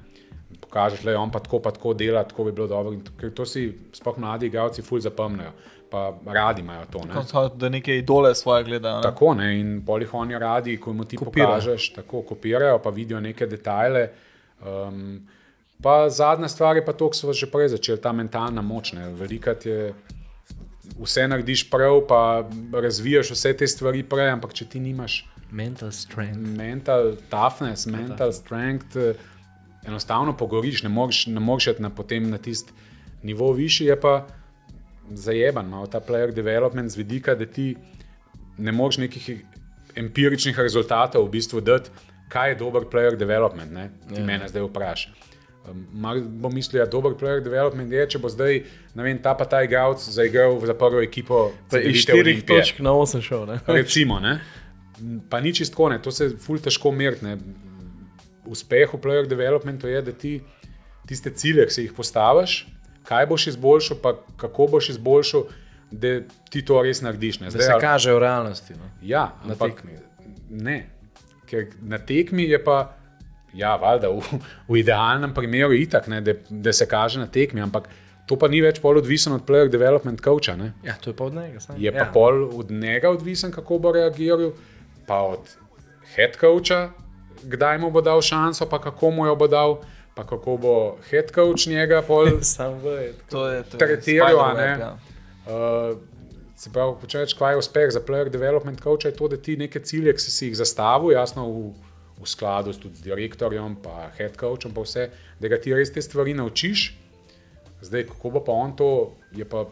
Pokažeš, 0.68 1.00
da 1.00 1.10
je 1.10 1.18
on 1.18 1.30
pa 1.30 1.38
tako, 1.38 1.58
pa 1.60 1.70
tako 1.70 1.94
dela, 1.94 2.24
tako 2.24 2.44
bi 2.44 2.52
bilo 2.52 2.66
dobro. 2.66 2.92
In 2.92 3.00
to- 3.00 3.12
Ker 3.16 3.30
to 3.32 3.46
si 3.46 3.62
sploh 3.92 4.18
mladi 4.18 4.46
igralci 4.46 4.82
ful 4.82 5.00
zapomnijo, 5.00 5.52
pa 5.90 6.02
radi 6.26 6.60
imajo 6.60 6.84
to. 6.86 7.00
Ne? 7.00 7.14
Koncev, 7.14 7.48
Da 7.56 7.68
neke 7.70 7.96
idole 7.96 8.34
svoje 8.34 8.64
gledajo. 8.64 8.96
ne. 8.96 9.02
Tako 9.02 9.34
ne, 9.34 9.48
in 9.56 9.82
polih 9.82 10.14
oni 10.14 10.38
radi, 10.38 10.76
ko 10.78 10.92
mu 10.92 11.04
ti 11.04 11.16
Kopirajo. 11.16 11.48
pokažeš, 11.50 11.92
tako 11.94 12.22
kopirajo, 12.22 12.78
pa 12.78 12.90
vidijo 12.90 13.20
neke 13.20 13.46
detajle. 13.46 14.08
Um, 14.60 15.26
pa 15.80 16.08
zadnja 16.10 16.48
stvar 16.48 16.76
je 16.76 16.84
pa 16.84 16.92
to, 16.92 17.08
kar 17.08 17.16
so 17.16 17.32
že 17.32 17.46
prej 17.48 17.68
začeli, 17.70 17.98
ta 17.98 18.12
mentalna 18.12 18.60
moč. 18.62 18.92
ne. 18.92 19.08
Velikrat 19.10 19.66
je 19.66 19.94
vse 20.98 21.28
narediš 21.28 21.70
prav, 21.70 22.00
pa 22.02 22.44
razvijaš 22.74 23.30
vse 23.30 23.52
te 23.54 23.66
stvari 23.66 24.02
prej, 24.04 24.30
ampak 24.30 24.52
če 24.52 24.64
ti 24.66 24.80
nimaš 24.80 25.24
Mental 25.50 25.90
strength. 25.90 26.36
mental 26.36 27.16
toughness, 27.30 27.86
mental 27.86 28.32
strength, 28.32 28.96
enostavno 29.88 30.36
pogoriš, 30.36 30.82
ne 30.82 30.88
moreš, 30.88 31.26
ne 31.26 31.40
moreš 31.40 31.72
iti 31.74 31.82
na, 31.82 31.90
potem 31.90 32.30
na 32.30 32.38
tisti 32.38 32.72
nivo 33.22 33.52
višji, 33.52 33.86
je 33.86 34.00
pa 34.00 34.26
zajeban, 35.10 35.68
malo 35.68 35.86
ta 35.86 36.00
player 36.00 36.32
development 36.34 36.90
z 36.90 36.96
vidika, 36.96 37.34
da 37.34 37.46
ti 37.46 37.76
ne 38.58 38.72
moreš 38.72 38.98
nekih 38.98 39.30
empiričnih 39.96 40.58
rezultatov 40.58 41.26
v 41.26 41.30
bistvu 41.30 41.60
dati, 41.60 41.90
kaj 42.28 42.50
je 42.50 42.58
dober 42.60 42.84
player 42.92 43.16
development, 43.16 43.72
ne? 43.72 43.90
ti 44.08 44.20
ja. 44.20 44.26
mene 44.26 44.48
zdaj 44.48 44.68
vprašaj. 44.68 45.12
Mar 45.92 46.20
bo 46.20 46.48
mislil, 46.48 46.78
da 46.78 46.84
je 46.86 46.90
dober 46.92 47.12
player 47.12 47.42
development, 47.44 47.92
je, 47.92 48.06
če 48.14 48.18
bo 48.18 48.28
zdaj, 48.32 48.62
vem, 48.94 49.18
ta 49.22 49.34
pa 49.36 49.44
ta 49.44 49.60
igralec 49.64 50.00
zaigral 50.00 50.56
za 50.64 50.74
prvo 50.74 51.02
ekipo. 51.04 51.50
Iz 51.68 51.72
Cedevite 51.72 52.12
4 52.12 52.20
Olimpije. 52.20 52.62
točk 52.62 52.80
na 52.80 52.94
8 52.96 53.24
šel. 53.24 53.44
Ne? 53.46 53.58
Recimo, 53.66 54.20
ne? 54.20 54.38
pa 55.28 55.40
ni 55.40 55.54
čisto 55.54 55.74
tako, 55.74 55.88
ne, 55.88 56.02
to 56.02 56.10
se 56.10 56.30
ful 56.40 56.58
težko 56.58 56.90
meriti. 56.92 57.36
Uspeh 58.48 58.88
v 58.88 58.98
player 58.98 59.28
developmentu 59.28 59.88
je, 59.88 60.02
da 60.02 60.12
ti 60.12 60.32
tiste 61.06 61.30
cilje, 61.30 61.66
ki 61.66 61.72
si 61.72 61.82
jih 61.82 61.92
postaviš, 61.92 62.66
kaj 63.04 63.26
boš 63.26 63.46
izboljšal, 63.46 63.96
pa 64.02 64.14
kako 64.36 64.66
boš 64.68 64.88
izboljšal, 64.90 65.46
da 65.90 66.14
ti 66.50 66.60
to 66.62 66.82
res 66.82 67.00
narediš. 67.00 67.40
Ne. 67.40 67.50
Da 67.50 67.60
se 67.60 67.72
ali- 67.72 67.80
kaže 67.80 68.12
v 68.12 68.18
realnosti. 68.18 68.74
No. 68.74 68.88
Ja, 69.02 69.32
Na 69.44 69.52
ampak 69.52 69.74
tekmi. 69.76 69.98
ne. 70.50 70.78
Ker 71.46 71.70
na 71.80 71.98
tekmi 71.98 72.44
je 72.44 72.58
pa, 72.64 72.92
ja, 73.54 73.76
valjda, 73.76 74.10
v, 74.10 74.20
v 74.68 74.76
idealnem 74.76 75.32
primeru 75.34 75.72
itak, 75.72 76.06
ne, 76.06 76.20
da, 76.20 76.34
da 76.50 76.72
se 76.72 76.84
kaže 76.86 77.18
na 77.18 77.26
tekmi, 77.26 77.60
ampak 77.60 77.88
to 78.28 78.36
pa 78.36 78.48
ni 78.48 78.60
več 78.60 78.80
pol 78.80 78.98
odvisno 79.00 79.34
od 79.34 79.46
player 79.48 79.70
development 79.72 80.20
coacha. 80.20 80.56
Ne. 80.56 80.72
Ja, 80.84 80.98
to 81.00 81.10
je 81.10 81.16
pa 81.16 81.24
od 81.24 81.34
njega. 81.34 81.60
sam. 81.60 81.76
Je 81.80 81.92
pa 81.92 82.04
ja. 82.04 82.10
pol 82.12 82.50
od 82.52 82.70
njega 82.70 83.08
odvisen, 83.10 83.50
kako 83.50 83.78
bo 83.78 83.92
reagiral, 83.92 84.52
pa 85.06 85.22
od 85.22 85.48
head 86.14 86.36
coacha, 86.36 86.90
kdaj 87.42 87.78
mu 87.78 87.90
bo 87.90 88.00
dal 88.00 88.22
šanso, 88.22 88.66
pa 88.66 88.80
kako 88.82 89.10
mu 89.10 89.26
jo 89.26 89.36
bo 89.36 89.48
dal, 89.48 89.78
pa 90.14 90.26
kako 90.26 90.56
bo 90.56 90.74
head 91.10 91.30
coach 91.34 91.66
njega 91.66 92.02
pol 92.02 92.40
Sam 92.42 92.78
ve. 92.82 93.12
To 93.30 93.48
je, 93.48 93.62
to 93.62 93.76
je 93.76 93.78
Tretiral, 93.78 94.56
ne? 94.56 94.76
ja. 94.80 94.92
Uh, 95.48 95.98
se 96.58 96.70
pravi, 96.74 97.06
če 97.06 97.22
rečeš, 97.22 97.36
kaj 97.38 97.54
je 97.54 97.60
uspeh 97.62 97.90
za 97.94 98.00
player 98.02 98.30
development 98.30 98.82
coach, 98.82 99.06
je 99.06 99.14
to, 99.14 99.28
da 99.28 99.36
ti 99.36 99.56
neke 99.56 99.80
cilje, 99.80 100.12
ki 100.14 100.24
si 100.24 100.34
si 100.34 100.48
jih 100.48 100.56
zastavil, 100.58 101.14
jasno 101.14 101.46
v, 101.46 101.68
v 102.18 102.26
skladu 102.26 102.74
s, 102.74 102.82
tudi 102.82 102.98
z 102.98 103.06
direktorjem, 103.06 103.78
pa 103.82 104.10
head 104.18 104.34
coachom, 104.40 104.74
pa 104.74 104.82
vse, 104.82 105.08
da 105.38 105.50
ga 105.52 105.60
ti 105.62 105.74
res 105.74 105.94
te 105.94 106.02
stvari 106.02 106.34
naučiš. 106.34 106.90
Zdaj, 107.86 108.08
kako 108.10 108.34
bo 108.34 108.42
pa 108.42 108.56
on 108.58 108.74
to, 108.74 108.90
je 109.38 109.46
pa 109.46 109.68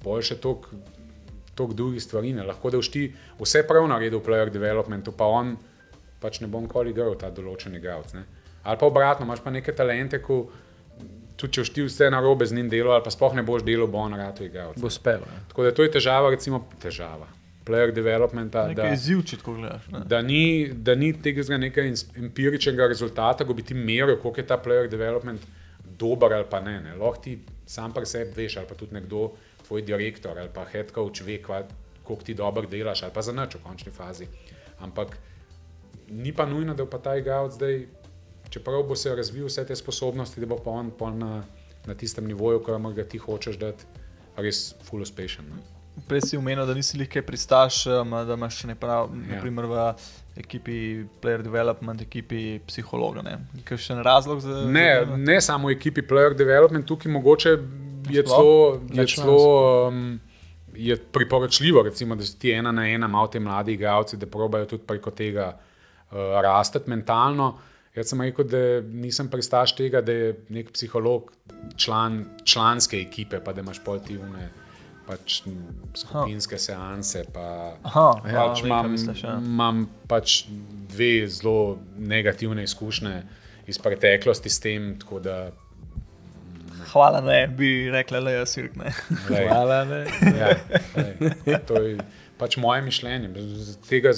boljše 0.00 0.38
toliko 0.40 1.74
drugih 1.76 2.02
stvari. 2.02 2.32
Ne. 2.32 2.46
Lahko 2.48 2.70
da 2.72 2.80
boš 2.80 2.88
ti 2.88 3.10
vse 3.40 3.66
prav 3.68 3.84
naredil 3.88 4.22
v 4.22 4.24
player 4.24 4.48
developmentu, 4.48 5.12
pa 5.12 5.28
on 5.28 5.58
pač 6.20 6.40
ne 6.40 6.46
bo 6.46 6.60
nikoli 6.60 6.90
igral 6.90 7.14
ta 7.16 7.30
določen 7.30 7.74
igralec. 7.74 8.12
ne. 8.14 8.24
Ali 8.62 8.78
pa 8.78 8.86
obratno, 8.86 9.24
imaš 9.24 9.40
pa 9.40 9.50
neke 9.50 9.72
talente, 9.72 10.18
ko 10.18 10.50
tudi 11.36 11.52
če 11.52 11.72
ti 11.72 11.82
vse 11.82 12.10
narobe 12.10 12.44
z 12.46 12.52
njim 12.52 12.68
delal, 12.68 12.92
ali 12.92 13.04
pa 13.04 13.10
sploh 13.10 13.34
ne 13.34 13.42
boš 13.42 13.62
delal, 13.64 13.88
bo 13.88 13.98
on 13.98 14.14
rad 14.14 14.40
igral. 14.40 14.74
Bo 14.76 14.90
spelo. 14.90 15.24
ja. 15.26 15.38
Tako 15.48 15.64
da 15.64 15.74
to 15.74 15.82
je 15.82 15.90
težava, 15.90 16.30
recimo 16.30 16.66
težava. 16.78 17.28
Player 17.64 17.92
developmenta, 17.92 18.62
da, 18.62 18.68
Nekaj 18.68 18.94
izziv, 18.94 19.22
če 19.24 19.36
tako 19.36 19.54
gledaš. 19.54 19.86
Ne? 19.88 20.00
da 20.04 20.22
ni, 20.22 20.42
da 20.68 20.94
ni 20.94 21.12
tega 21.14 21.42
ins- 21.84 22.06
empiričnega 22.16 22.88
rezultata, 22.88 23.44
ko 23.44 23.54
bi 23.54 23.62
ti 23.62 23.74
meril, 23.74 24.16
koliko 24.16 24.40
je 24.40 24.46
ta 24.46 24.58
player 24.58 24.88
development 24.88 25.40
dober 25.98 26.32
ali 26.32 26.44
pa 26.50 26.60
ne. 26.60 26.80
ne. 26.80 26.96
Lahko 26.96 27.22
ti 27.22 27.38
sam 27.66 27.92
pri 27.92 28.06
sebi 28.06 28.32
veš, 28.36 28.56
ali 28.56 28.66
pa 28.66 28.74
tudi 28.74 28.94
nekdo, 28.94 29.30
tvoj 29.66 29.82
direktor 29.82 30.38
ali 30.38 30.48
pa 30.52 30.64
head 30.64 30.90
coach 30.90 31.22
ve, 31.22 31.38
koliko 31.38 32.24
ti 32.24 32.34
dobro 32.34 32.66
delaš, 32.66 33.02
ali 33.02 33.12
pa 33.14 33.22
za 33.22 33.32
nič 33.32 33.54
v 33.54 33.62
končni 33.62 33.92
fazi. 33.92 34.26
Ampak 34.80 35.16
ni 36.10 36.32
pa 36.32 36.46
nujno, 36.46 36.74
da 36.74 36.84
bo 36.84 36.90
pa 36.90 36.98
ta 36.98 37.16
igralec 37.16 37.52
zdaj, 37.54 37.86
čeprav 38.50 38.82
bo 38.82 38.96
se 38.96 39.14
razvil 39.16 39.46
vse 39.46 39.64
te 39.66 39.76
sposobnosti, 39.76 40.40
da 40.40 40.46
bo 40.46 40.56
pa 40.58 40.70
on 40.70 40.90
pol 40.90 41.14
na, 41.14 41.42
na 41.86 41.94
tistem 41.94 42.26
nivoju, 42.26 42.60
ki 42.64 42.72
ga 42.96 43.04
ti 43.04 43.18
hočeš 43.18 43.56
dati, 43.58 43.84
res 44.36 44.74
full 44.82 45.02
uspešen. 45.02 45.44
No. 45.50 45.56
Prej 46.08 46.20
si 46.20 46.36
omenil, 46.36 46.66
da 46.66 46.74
nisi 46.74 46.98
lahko 46.98 47.22
pristaš, 47.26 47.86
um, 47.86 48.10
da 48.10 48.34
imaš 48.34 48.64
ne 48.64 48.74
prav, 48.74 49.10
Ja. 49.10 49.34
naprimer 49.34 49.66
v 49.66 49.94
ekipi 50.36 51.04
player 51.22 51.42
development, 51.42 52.00
ekipi 52.02 52.60
psihologa. 52.66 53.22
Ne? 53.22 53.38
Kakšen 53.64 53.98
razlog 54.02 54.40
za 54.40 54.64
Ne, 54.66 55.00
za 55.00 55.06
to? 55.10 55.16
ne 55.16 55.40
samo 55.40 55.68
v 55.68 55.72
ekipi 55.72 56.02
Player 56.02 56.34
Development, 56.34 56.86
tukaj 56.86 57.12
mogoče 57.12 57.58
je 58.10 58.22
celo, 58.22 58.80
je 58.92 59.06
celo 59.06 59.88
um, 59.88 60.20
je 60.74 60.96
priporočljivo, 60.96 61.82
recimo, 61.82 62.16
da 62.16 62.24
si 62.24 62.38
ti 62.38 62.50
ena 62.52 62.72
na 62.72 62.86
ena, 62.88 63.06
malo 63.08 63.26
te 63.26 63.40
mladi 63.40 63.72
igralci, 63.72 64.16
da 64.16 64.26
probajo 64.26 64.64
tudi 64.66 64.82
preko 64.86 65.10
tega 65.10 65.58
rasteti 66.42 66.90
mentalno. 66.90 67.58
Jaz 67.96 68.12
sem 68.12 68.20
rekel, 68.22 68.46
da 68.46 68.58
nisem 68.86 69.28
pristaš 69.28 69.74
tega, 69.76 70.00
da 70.00 70.12
je 70.14 70.34
nek 70.54 70.70
psiholog 70.72 71.32
član 71.76 72.24
članske 72.44 73.00
ekipe, 73.02 73.40
pa 73.44 73.52
da 73.52 73.60
imaš 73.64 73.80
pol 73.84 73.98
ti 74.06 74.18
une. 74.18 74.50
Pač 75.06 75.40
skupinske 75.98 76.58
seanse. 76.58 77.24
Pa, 77.34 77.74
Aha, 77.82 78.04
ja, 78.30 78.44
pač 78.44 78.60
kaj 78.62 78.68
imam, 78.68 78.92
misliš, 78.92 79.24
ja. 79.24 79.32
imam 79.42 79.88
pač 80.08 80.44
dve 80.92 81.26
zelo 81.28 81.78
negativne 81.98 82.62
izkušnje 82.62 83.16
iz 83.66 83.78
preteklosti 83.78 84.50
s 84.50 84.60
tem. 84.62 84.92
tako 85.00 85.18
Da, 85.20 85.50
Hvala, 86.92 87.20
ne 87.20 87.46
bi 87.46 87.90
rekla, 87.90 88.22
jaz 88.30 88.54
sirkne. 88.54 88.94
glej, 89.26 89.48
Hvala, 89.48 89.84
ne. 89.84 90.00
ja, 90.38 90.54
glej, 90.94 91.58
to 91.66 91.82
je 91.82 91.98
pač 92.38 92.56
moje 92.56 92.82
mišljenje. 92.82 93.34
Z 93.36 93.76
Tega, 93.88 94.14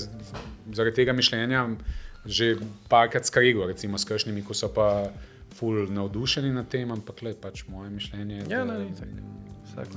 zaradi 0.68 0.96
tega 0.96 1.12
mišljenja 1.12 1.68
že 2.24 2.56
parkrat 2.88 3.26
skregal, 3.26 3.66
recimo 3.66 3.98
s 3.98 4.04
kršnimi, 4.04 4.44
ko 4.44 4.54
so 4.54 4.68
pa 4.68 5.10
ful 5.52 5.88
navdušeni 5.88 6.52
nad 6.52 6.68
tem, 6.68 6.86
ampak 6.88 7.22
le 7.22 7.34
pač 7.34 7.64
moje 7.66 7.90
mišljenje 7.90 8.36
je, 8.36 8.44
Ja, 8.48 8.64
da, 8.64 8.72
ne, 8.74 8.86
itak. 8.86 9.08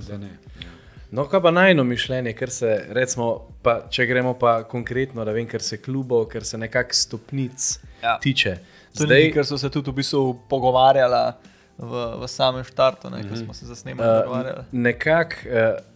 da 0.02 0.18
ne. 0.18 0.32
Ja. 0.58 0.72
No, 1.12 1.26
kaj 1.26 1.42
pa 1.42 1.52
najno 1.52 1.84
mišljenje, 1.84 2.34
ker 2.34 2.50
se, 2.50 2.86
recimo, 2.90 3.28
pa, 3.62 3.86
če 3.88 4.06
gremo 4.06 4.34
pa 4.34 4.64
konkretno, 4.64 5.22
da 5.22 5.32
vem, 5.32 5.46
ker 5.46 5.62
se 5.62 5.78
klubov, 5.78 6.26
ker 6.26 6.44
se 6.44 6.58
nekako 6.58 6.94
stopnic 6.94 7.80
Ja. 8.04 8.18
tiče. 8.18 8.58
Zdaj, 8.94 9.08
nekaj, 9.10 9.32
kar 9.34 9.46
so 9.46 9.58
se 9.58 9.70
tudi 9.70 9.92
v 9.92 9.96
bistvu 9.96 10.24
pogovarjali 10.50 11.34
v, 11.78 11.94
v 12.18 12.28
samem 12.28 12.64
štartu, 12.64 13.10
ne, 13.10 13.18
Mhm. 13.20 13.30
ko 13.30 13.36
smo 13.38 13.54
se 13.54 13.66
za 13.66 13.76
snemanje 13.76 14.10
uh, 14.10 14.24
pogovarjali. 14.24 14.64
nekako 14.72 15.36
uh, 15.46 15.95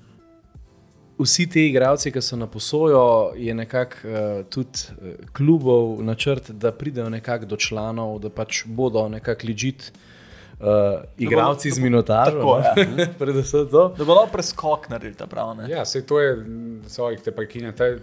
vsi 1.19 1.49
ti 1.49 1.67
igralci, 1.67 2.11
ki 2.11 2.21
so 2.21 2.37
na 2.39 2.47
posojo, 2.47 3.33
je 3.35 3.53
nekako 3.53 3.97
uh, 4.03 4.45
tudi 4.49 4.85
uh, 4.91 5.25
klubov 5.33 6.03
načrt, 6.03 6.51
da 6.51 6.71
pridejo 6.71 7.09
nekako 7.09 7.45
do 7.45 7.57
članov, 7.57 8.19
da 8.19 8.29
pač 8.29 8.63
bodo 8.65 9.07
nekako 9.09 9.47
ležit. 9.47 9.91
Uh, 10.59 10.65
igralci 11.17 11.69
da 11.69 11.75
z 11.75 11.79
minotažo, 11.79 12.39
no. 12.39 12.63
predvsem 13.19 13.67
to. 13.71 13.93
Da 13.97 14.05
bo 14.05 14.13
lahko 14.13 14.31
preskok 14.33 14.89
naredili 14.89 15.15
ta 15.15 15.27
prav. 15.27 15.53
Ne? 15.57 15.69
Ja, 15.71 15.85
sej 15.85 16.03
to 16.07 16.19
je, 16.19 16.33
sorry, 16.91 17.19
te 17.23 17.31
prekinjam, 17.31 17.75
ta, 17.75 17.93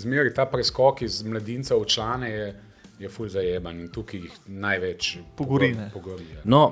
zmeraj 0.00 0.32
ta 0.34 0.46
preskok 0.48 1.02
iz 1.02 1.20
mladinca 1.22 1.76
v 1.76 1.84
člane 1.84 2.30
je, 2.30 2.46
je 2.98 3.12
ful 3.12 3.28
zajeban 3.28 3.80
in 3.80 3.92
tukaj 3.92 4.24
jih 4.24 4.38
največ 4.46 5.18
Pogori, 5.36 5.74
pogori 5.92 6.30
ja. 6.32 6.40
No, 6.44 6.62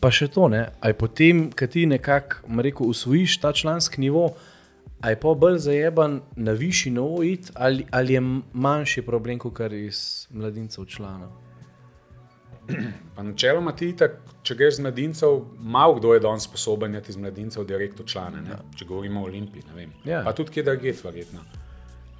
pa 0.00 0.12
še 0.12 0.28
to, 0.28 0.50
ne? 0.52 0.66
aj 0.84 0.98
potem, 1.00 1.46
ko 1.48 1.66
ti 1.66 1.86
nekako 1.88 2.60
rekel, 2.60 2.92
usvojiš 2.92 3.40
ta 3.40 3.52
članski 3.56 4.04
nivo, 4.04 4.34
aj 5.00 5.20
pa 5.20 5.34
bolj 5.34 5.58
zajeban 5.58 6.20
na 6.36 6.52
višji 6.52 6.92
iti, 7.24 7.52
ali, 7.54 7.86
ali 7.90 8.14
je 8.14 8.20
manjši 8.52 9.02
problem, 9.02 9.38
kot 9.38 9.54
kar 9.54 9.72
iz 9.72 10.26
mladincev 10.30 10.84
članov. 10.84 11.30
Pa 13.16 13.22
načeloma 13.22 13.72
ti, 13.72 13.92
tak, 13.96 14.18
če 14.42 14.54
greš 14.54 14.76
z 14.76 14.84
mladincev, 14.84 15.38
malo 15.58 15.94
kdo 15.96 16.14
je 16.14 16.20
danes 16.20 16.44
sposoben 16.44 16.94
iti 16.94 17.10
iz 17.10 17.16
mladincev 17.16 17.64
direkt 17.66 18.00
v 18.00 18.04
člane, 18.06 18.42
ne? 18.44 18.58
če 18.76 18.84
govorimo 18.84 19.22
o 19.22 19.24
Olimpiji. 19.24 19.64
ne 19.68 19.74
vem. 19.74 19.94
Ja. 20.04 20.20
Pa 20.24 20.34
tudi 20.36 20.52
kje 20.52 20.62
da 20.62 20.74
je 20.76 20.94
verjetno. 21.04 21.40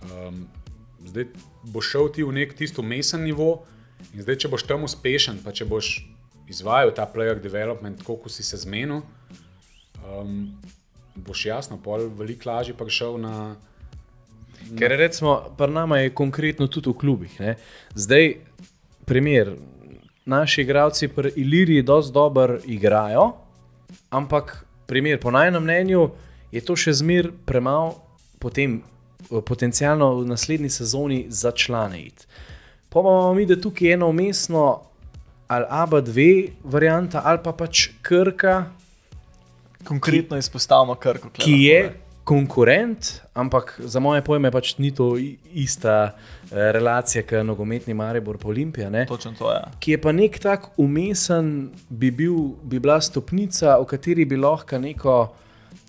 Um, 0.09 0.47
zdaj 1.05 1.27
boš 1.63 1.91
šel 1.91 2.09
ti 2.15 2.25
v 2.25 2.33
nek 2.33 2.55
tisto 2.57 2.83
mesen 2.83 3.25
nivo 3.27 3.67
in 4.15 4.23
zdaj, 4.23 4.39
če 4.45 4.49
boš 4.49 4.65
tam 4.65 4.87
uspešen, 4.89 5.43
pa 5.45 5.53
če 5.53 5.67
boš 5.69 5.93
izvajal 6.49 6.95
ta 6.97 7.05
player 7.13 7.41
development, 7.43 8.03
kot 8.07 8.31
si 8.33 8.43
se 8.43 8.57
zmenil, 8.57 9.03
um, 10.01 10.55
boš 11.27 11.47
jasno, 11.47 11.79
pol 11.83 12.09
veliko 12.19 12.51
lažje 12.51 12.75
prišel 12.75 13.19
na. 13.21 13.57
Ker 14.79 14.93
recimo, 14.99 15.55
pri 15.57 15.73
nama 15.73 15.99
je 15.99 16.15
konkretno 16.15 16.67
tudi 16.67 16.91
v 16.91 16.99
klubih. 16.99 17.41
Ne? 17.41 17.57
Zdaj, 17.95 18.35
primer, 19.07 19.55
naši 20.27 20.63
igralci 20.63 21.09
pri 21.09 21.33
Iliriji 21.37 21.83
dosti 21.83 22.13
dobro 22.13 22.59
igrajo, 22.67 23.33
ampak 24.11 24.65
primer, 24.87 25.21
po 25.21 25.31
najnem 25.31 25.63
mnenju 25.63 26.11
je 26.53 26.61
to 26.61 26.77
še 26.77 26.93
zmer 27.01 27.31
premalo 27.47 27.95
potem 28.39 28.83
potencialno 29.29 30.15
v 30.21 30.27
naslednji 30.27 30.71
sezoni 30.71 31.27
za 31.29 31.53
člane. 31.53 32.11
Pa 32.89 33.01
imamo 33.01 33.35
mi, 33.35 33.47
da 33.47 33.61
tukaj 33.61 33.89
je 33.89 33.95
eno 33.95 34.09
umestno 34.09 34.83
ali 35.49 35.65
ABA2 35.71 36.49
varianta, 36.65 37.23
ali 37.25 37.39
pa 37.45 37.53
pač 37.53 37.89
Krka, 38.03 38.65
Konkretno 39.89 40.37
izpostavimo 40.37 40.95
krko. 40.95 41.31
ki 41.39 41.53
je 41.53 41.81
konkurent, 42.29 43.23
ampak 43.33 43.81
za 43.81 44.01
moje 44.01 44.21
pojme 44.21 44.51
pač 44.53 44.75
ni 44.77 44.91
to 44.93 45.17
ista 45.55 46.13
eh, 46.13 46.73
relacija, 46.77 47.25
kot 47.25 47.41
nogometni 47.47 47.95
Maribor 47.97 48.37
pa 48.37 48.51
Olimpija. 48.53 48.91
Ne? 48.93 49.07
Točno 49.09 49.33
to 49.39 49.49
je. 49.53 49.63
Ki 49.81 49.97
je 49.97 50.01
pa 50.01 50.13
nek 50.13 50.37
tak 50.39 50.69
umesen, 50.77 51.71
bi, 51.89 52.11
bil, 52.11 52.37
bi 52.63 52.81
bila 52.85 53.01
stopnica, 53.01 53.79
v 53.81 53.89
kateri 53.89 54.29
bi 54.29 54.37
lahko 54.37 54.79
neko 54.79 55.17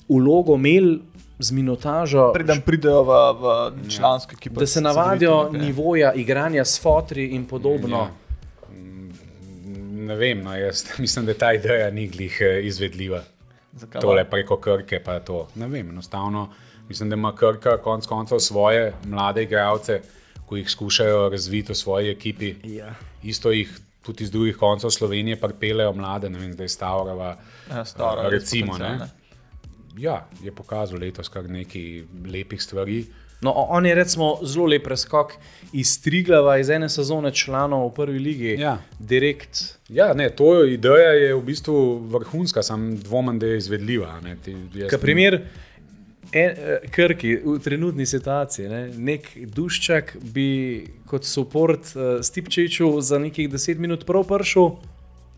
ulogo 0.08 0.56
imeli 0.56 1.02
z 1.40 1.52
minotažo, 1.56 2.32
Preden 2.36 2.62
pridejo 2.64 3.04
v, 3.04 3.18
v 3.40 3.90
člansko 3.92 4.36
ekipo. 4.36 4.60
da 4.60 4.68
se 4.68 4.82
navadijo 4.82 5.50
nivoja 5.52 6.14
igranja 6.14 6.66
s 6.66 6.80
fotri 6.82 7.26
in 7.36 7.46
podobno. 7.48 7.98
Ja. 7.98 8.12
Ne 10.08 10.16
vem, 10.16 10.44
no, 10.44 10.56
jaz 10.56 10.86
mislim, 11.04 11.26
da 11.26 11.34
ta 11.34 11.54
ideja 11.54 11.92
ni 11.92 12.08
glih 12.08 12.40
eh, 12.42 12.64
izvedljiva. 12.64 13.24
Zakaj? 13.74 14.02
Tole 14.02 14.26
preko 14.30 14.58
Krke, 14.58 15.00
pa 15.06 15.20
to. 15.20 15.48
Ne 15.56 15.68
vem, 15.68 15.90
enostavno 15.90 16.50
mislim, 16.90 17.10
da 17.10 17.14
ima 17.14 17.36
Krka 17.36 17.78
konec 17.78 18.06
koncev 18.06 18.40
svoje 18.40 18.94
mlade 19.06 19.44
igralce, 19.44 20.02
ko 20.46 20.58
jih 20.58 20.70
skušajo 20.70 21.30
razviti 21.30 21.72
v 21.72 21.76
svoji 21.76 22.10
ekipi. 22.12 22.56
Ja. 22.64 22.96
Isto 23.24 23.52
jih 23.52 23.80
tudi 24.02 24.24
iz 24.24 24.32
drugih 24.32 24.58
koncev 24.58 24.90
Slovenije 24.90 25.40
pripeljejo 25.42 25.94
mlade, 25.94 26.30
ne 26.30 26.40
vem, 26.40 26.54
zdaj 26.54 26.70
Stavrova. 26.70 27.38
Ja, 27.70 27.86
staro, 27.86 28.30
res 28.30 28.42
recimo, 28.42 28.78
ne. 28.78 29.00
Ja, 29.98 30.28
je 30.42 30.52
pokazal 30.56 31.00
letos 31.00 31.30
kar 31.30 31.50
nekaj 31.50 32.04
lepih 32.26 32.64
stvari. 32.64 33.06
No, 33.42 33.54
on 33.70 33.86
je 33.86 33.96
recimo 33.96 34.38
zelo 34.44 34.66
lep 34.66 34.84
preskok 34.84 35.34
iz 35.74 36.02
Triglava, 36.02 36.58
iz 36.60 36.70
ene 36.70 36.90
sezone 36.90 37.32
članov 37.32 37.88
v 37.88 37.94
prvi 37.96 38.20
ligi, 38.20 38.56
Ja. 38.60 38.78
direkt. 39.00 39.78
Ja, 39.90 40.14
ne, 40.14 40.30
to 40.30 40.66
ideja 40.66 41.14
je 41.14 41.36
v 41.36 41.42
bistvu 41.42 41.98
vrhunska, 42.12 42.64
sam 42.64 42.98
dvomim, 42.98 43.40
da 43.40 43.46
je 43.48 43.58
izvedljiva. 43.58 44.20
Ne, 44.22 44.36
Ti, 44.46 44.56
primer, 45.02 45.42
en, 46.32 46.50
eh, 46.52 46.80
Krki 46.92 47.36
v 47.46 47.60
trenutni 47.60 48.06
situaciji, 48.06 48.68
ne, 48.70 48.82
nek 48.98 49.30
duščak 49.56 50.18
bi 50.22 50.88
kot 51.08 51.24
support 51.26 51.96
uh, 51.96 52.20
Stipčeviču 52.22 53.02
za 53.02 53.20
nekih 53.20 53.50
10 53.50 53.78
minut 53.80 54.06
prav 54.06 54.24
prišel, 54.24 54.70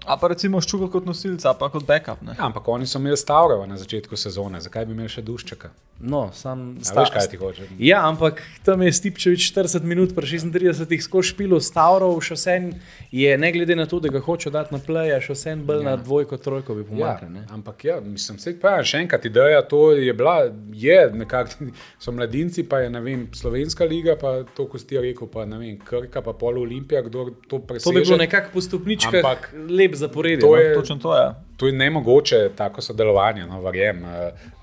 A 0.06 0.18
pa 0.18 0.32
recimo 0.34 0.58
ščuka 0.62 0.90
kot 0.90 1.06
nosilca, 1.06 1.54
pa 1.60 1.70
kot 1.70 1.86
backup. 1.86 2.24
Ne? 2.26 2.34
Ja, 2.38 2.48
ampak 2.50 2.68
oni 2.68 2.88
so 2.90 2.98
imeli 2.98 3.18
Stavrova 3.18 3.68
na 3.70 3.78
začetku 3.78 4.18
sezone, 4.18 4.62
zakaj 4.62 4.88
bi 4.90 4.98
imeli 4.98 5.12
še 5.14 5.22
Duščaka? 5.22 5.70
No, 6.02 6.32
sam 6.34 6.62
A 6.82 6.94
veš, 6.98 7.12
kaj 7.14 7.28
ti 7.30 7.38
hoče? 7.38 7.68
Ja, 7.78 8.00
ampak 8.10 8.42
tam 8.66 8.82
je 8.82 8.90
Stipčevič 8.90 9.52
40 9.54 9.86
minut, 9.86 10.16
pri 10.18 10.26
36 10.26 10.98
skozi 11.06 11.30
špilo, 11.30 11.60
Stavrov, 11.62 12.18
še 12.26 12.34
vsem 12.34 12.72
je, 13.14 13.30
ne 13.38 13.52
glede 13.54 13.78
na 13.78 13.86
to, 13.86 14.00
da 14.02 14.10
ga 14.10 14.18
hoče 14.26 14.50
dati 14.50 14.74
na 14.74 14.80
pleje, 14.82 15.20
še 15.22 15.36
vsem 15.38 15.62
bolj 15.68 15.84
ja. 15.84 15.92
na 15.92 15.94
dvojko, 16.02 16.40
trojko 16.42 16.74
bi 16.80 16.86
Ja, 16.98 17.14
pomagal. 17.22 17.46
ampak 17.54 17.86
ja, 17.86 18.00
mislim, 18.02 18.40
se 18.42 18.56
pravi, 18.58 18.88
še 18.90 19.04
enkrat 19.06 19.28
ideja 19.30 19.62
to 19.62 19.92
je 19.94 20.14
bila, 20.18 20.50
je 20.74 20.98
nekako, 21.22 21.70
so 22.02 22.16
mladinci, 22.18 22.66
pa 22.66 22.82
je 22.82 22.90
ne 22.90 23.04
vem, 23.06 23.28
slovenska 23.38 23.86
liga, 23.86 24.18
pa 24.18 24.42
to, 24.58 24.66
ko 24.66 24.82
si 24.82 24.90
ti 24.90 24.98
rekel, 24.98 25.30
pa 25.30 25.46
ne 25.46 25.62
vem, 25.62 25.78
Krka, 25.86 26.26
pa 26.26 26.34
pol 26.34 26.58
Olimpija, 26.64 27.06
kdo 27.06 27.30
to 27.46 27.62
preseže. 27.62 27.92
To 27.92 27.98
bi 28.00 28.06
bilo 28.10 28.18
nekako 28.18 28.56
po 28.58 28.66
stopničkah 28.66 29.22
Ampak 29.22 29.52
lep 29.92 30.00
zaporedje. 30.00 30.40
to 30.40 30.48
no. 30.48 30.56
je- 30.56 30.76
Točno 30.76 30.96
to 30.96 31.16
je. 31.16 31.28
To 31.58 31.68
je 31.68 31.74
nemogoče, 31.74 32.50
tako 32.56 32.82
sodelovanje, 32.82 33.46
no, 33.46 33.62
verjem. 33.62 34.04
Uh, 34.04 34.10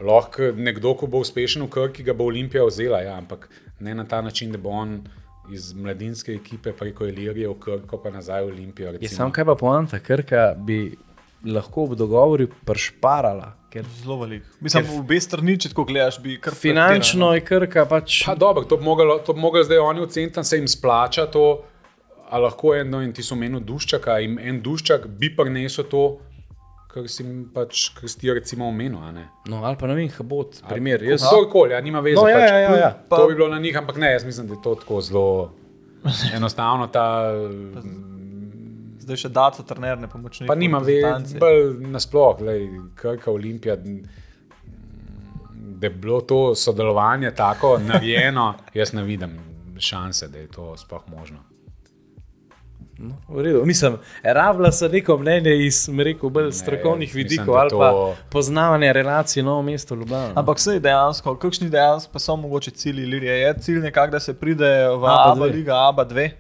lahko 0.01 0.43
nekdo, 0.57 0.95
ko 0.95 1.07
bo 1.07 1.19
uspešen 1.19 1.63
v 1.63 1.69
Krki, 1.69 2.03
ga 2.03 2.13
bo 2.13 2.25
Olimpija 2.25 2.65
vzela, 2.65 3.01
ja, 3.01 3.15
ampak 3.15 3.49
ne 3.81 3.95
na 3.95 4.05
ta 4.05 4.21
način, 4.21 4.53
da 4.53 4.59
bo 4.59 4.69
on 4.71 5.05
iz 5.53 5.73
mladinske 5.73 6.33
ekipe 6.35 6.73
preko 6.73 7.07
Ilirije 7.07 7.49
v 7.49 7.55
Krko, 7.55 7.97
pa 7.99 8.11
nazaj 8.11 8.45
v 8.45 8.49
Olimpijo. 8.49 8.87
Je 8.87 8.93
recimo. 8.93 9.17
sam 9.17 9.33
kaj 9.33 9.45
pa 9.45 9.55
poanta, 9.55 9.99
Krka 9.99 10.55
bi 10.57 10.97
lahko 11.47 11.85
ob 11.85 11.95
dogovoru 11.95 12.49
pršparala. 12.65 13.53
Ker 13.71 13.85
Zelo 14.03 14.17
velik. 14.17 14.43
Mislim, 14.61 14.85
v 14.85 14.99
obe 14.99 15.21
strani, 15.21 15.59
če 15.59 15.69
tako 15.69 15.85
gledaš, 15.85 16.19
bi 16.19 16.39
kar 16.41 16.55
finančno 16.55 17.35
je 17.35 17.41
Krka 17.41 17.85
pač. 17.87 18.25
Pa 18.25 18.35
dobro, 18.35 18.65
to 18.65 18.77
bi 18.77 18.85
moglo- 18.85 19.19
to 19.19 19.33
bi 19.33 19.41
mogli 19.41 19.65
zdaj 19.65 19.79
oni 19.79 20.01
oceniti, 20.01 20.45
se 20.45 20.57
jim 20.57 20.69
splača 20.69 21.27
to. 21.27 21.63
A 22.31 22.39
lahko 22.39 22.75
eno 22.77 23.01
in 23.03 23.13
ti 23.13 23.23
so 23.23 23.37
menili 23.37 23.65
duščaka, 23.65 24.19
in 24.21 24.39
en 24.39 24.59
duščak 24.63 25.07
bi 25.21 25.31
prinesel 25.37 25.87
to, 25.89 26.03
kar 26.93 27.07
si 27.09 27.23
jim 27.23 27.47
pač, 27.55 27.87
kar 27.97 28.09
si 28.09 28.19
ti 28.21 28.33
recimo 28.33 28.69
omenil. 28.69 28.99
a 28.99 29.13
ne. 29.13 29.25
No, 29.49 29.63
ali 29.65 29.77
pa 29.81 29.87
ne 29.87 29.95
vem, 29.97 30.09
Habot, 30.13 30.61
primer. 30.69 31.03
Jaz, 31.03 31.25
Kdorkoli, 31.25 31.73
ja, 31.73 31.81
nima 31.81 32.01
veze. 32.05 32.21
No, 32.21 32.29
ja, 32.29 32.37
pač, 32.37 32.51
ja, 32.51 32.59
ja, 32.59 32.77
ja. 32.77 32.91
To 33.09 33.27
bi 33.29 33.35
bilo 33.35 33.49
na 33.49 33.59
njih, 33.59 33.77
ampak 33.81 33.97
ne, 33.97 34.13
jaz 34.13 34.25
mislim, 34.29 34.47
da 34.49 34.55
je 34.55 34.63
to 34.63 34.75
tako 34.75 35.01
zelo 35.01 35.53
enostavno. 36.37 36.87
Ta, 36.93 37.07
Zdaj 39.09 39.17
še 39.17 39.29
daco, 39.33 39.63
trenerne 39.65 40.09
pomočnike. 40.13 40.49
pa 40.51 40.55
nima 40.55 40.83
veze, 40.85 41.39
bolj 41.41 41.79
nasplošno, 41.89 42.53
Krka, 42.95 43.31
Olimpija. 43.33 43.77
Da 45.79 45.87
je 45.87 45.91
bilo 45.91 46.21
to 46.21 46.55
sodelovanje 46.55 47.31
tako 47.31 47.79
narejeno, 47.79 48.55
jaz 48.77 48.93
ne 48.93 49.03
vidim 49.03 49.39
šanse, 49.79 50.29
da 50.29 50.39
je 50.39 50.49
to 50.53 50.77
sploh 50.77 51.07
možno. 51.09 51.39
No, 52.99 53.15
v 53.29 53.43
redu. 53.43 53.63
Mislim, 53.65 53.97
rabila 54.25 54.73
sem 54.73 54.93
neko 54.93 55.19
mnenje 55.19 55.67
iz, 55.67 55.89
mi 55.89 56.05
rekel, 56.05 56.29
bolj 56.31 56.53
strokovnih 56.53 57.09
mislim, 57.09 57.23
vidikov 57.25 57.55
da 57.55 57.61
ali 57.61 57.71
to- 57.71 57.79
pa 57.79 57.93
poznavanja 58.31 58.93
relacij 58.93 59.43
novo 59.43 59.63
mesto 59.63 59.95
Ljubljana. 59.95 60.27
no. 60.27 60.33
Ampak 60.37 60.59
sej 60.59 60.81
dejansko, 60.81 61.37
kakšni 61.37 61.71
dejansko 61.71 62.13
pa 62.13 62.19
so 62.19 62.37
mogoče 62.37 62.71
cilji 62.71 63.03
Ilirije? 63.03 63.33
Je 63.35 63.55
cilj 63.61 63.81
nekako, 63.81 64.11
da 64.11 64.21
se 64.21 64.35
pride 64.35 64.65
v 64.89 65.05
ABA 65.05 65.23
ABA 65.27 65.35
dve. 65.37 65.47
liga, 65.49 65.75
ABA 65.79 66.05
2? 66.05 66.31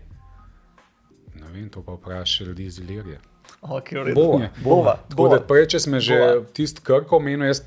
Ne 1.34 1.46
vem, 1.52 1.68
to 1.68 1.82
pa 1.82 1.92
vprašaj 1.92 2.46
ljudi 2.46 2.64
iz 2.64 2.78
Ilirije. 2.78 3.20
Okay, 3.62 3.98
v 4.02 4.14
Bova, 4.14 4.38
redu. 4.38 4.52
Bova, 4.64 4.96
Tako 5.08 5.28
da 5.28 5.40
prej, 5.40 5.66
če 5.66 5.78
smo 5.80 6.00
že 6.00 6.18
tisti 6.52 6.80
krko 6.80 7.16
omenil, 7.16 7.46
jaz 7.46 7.62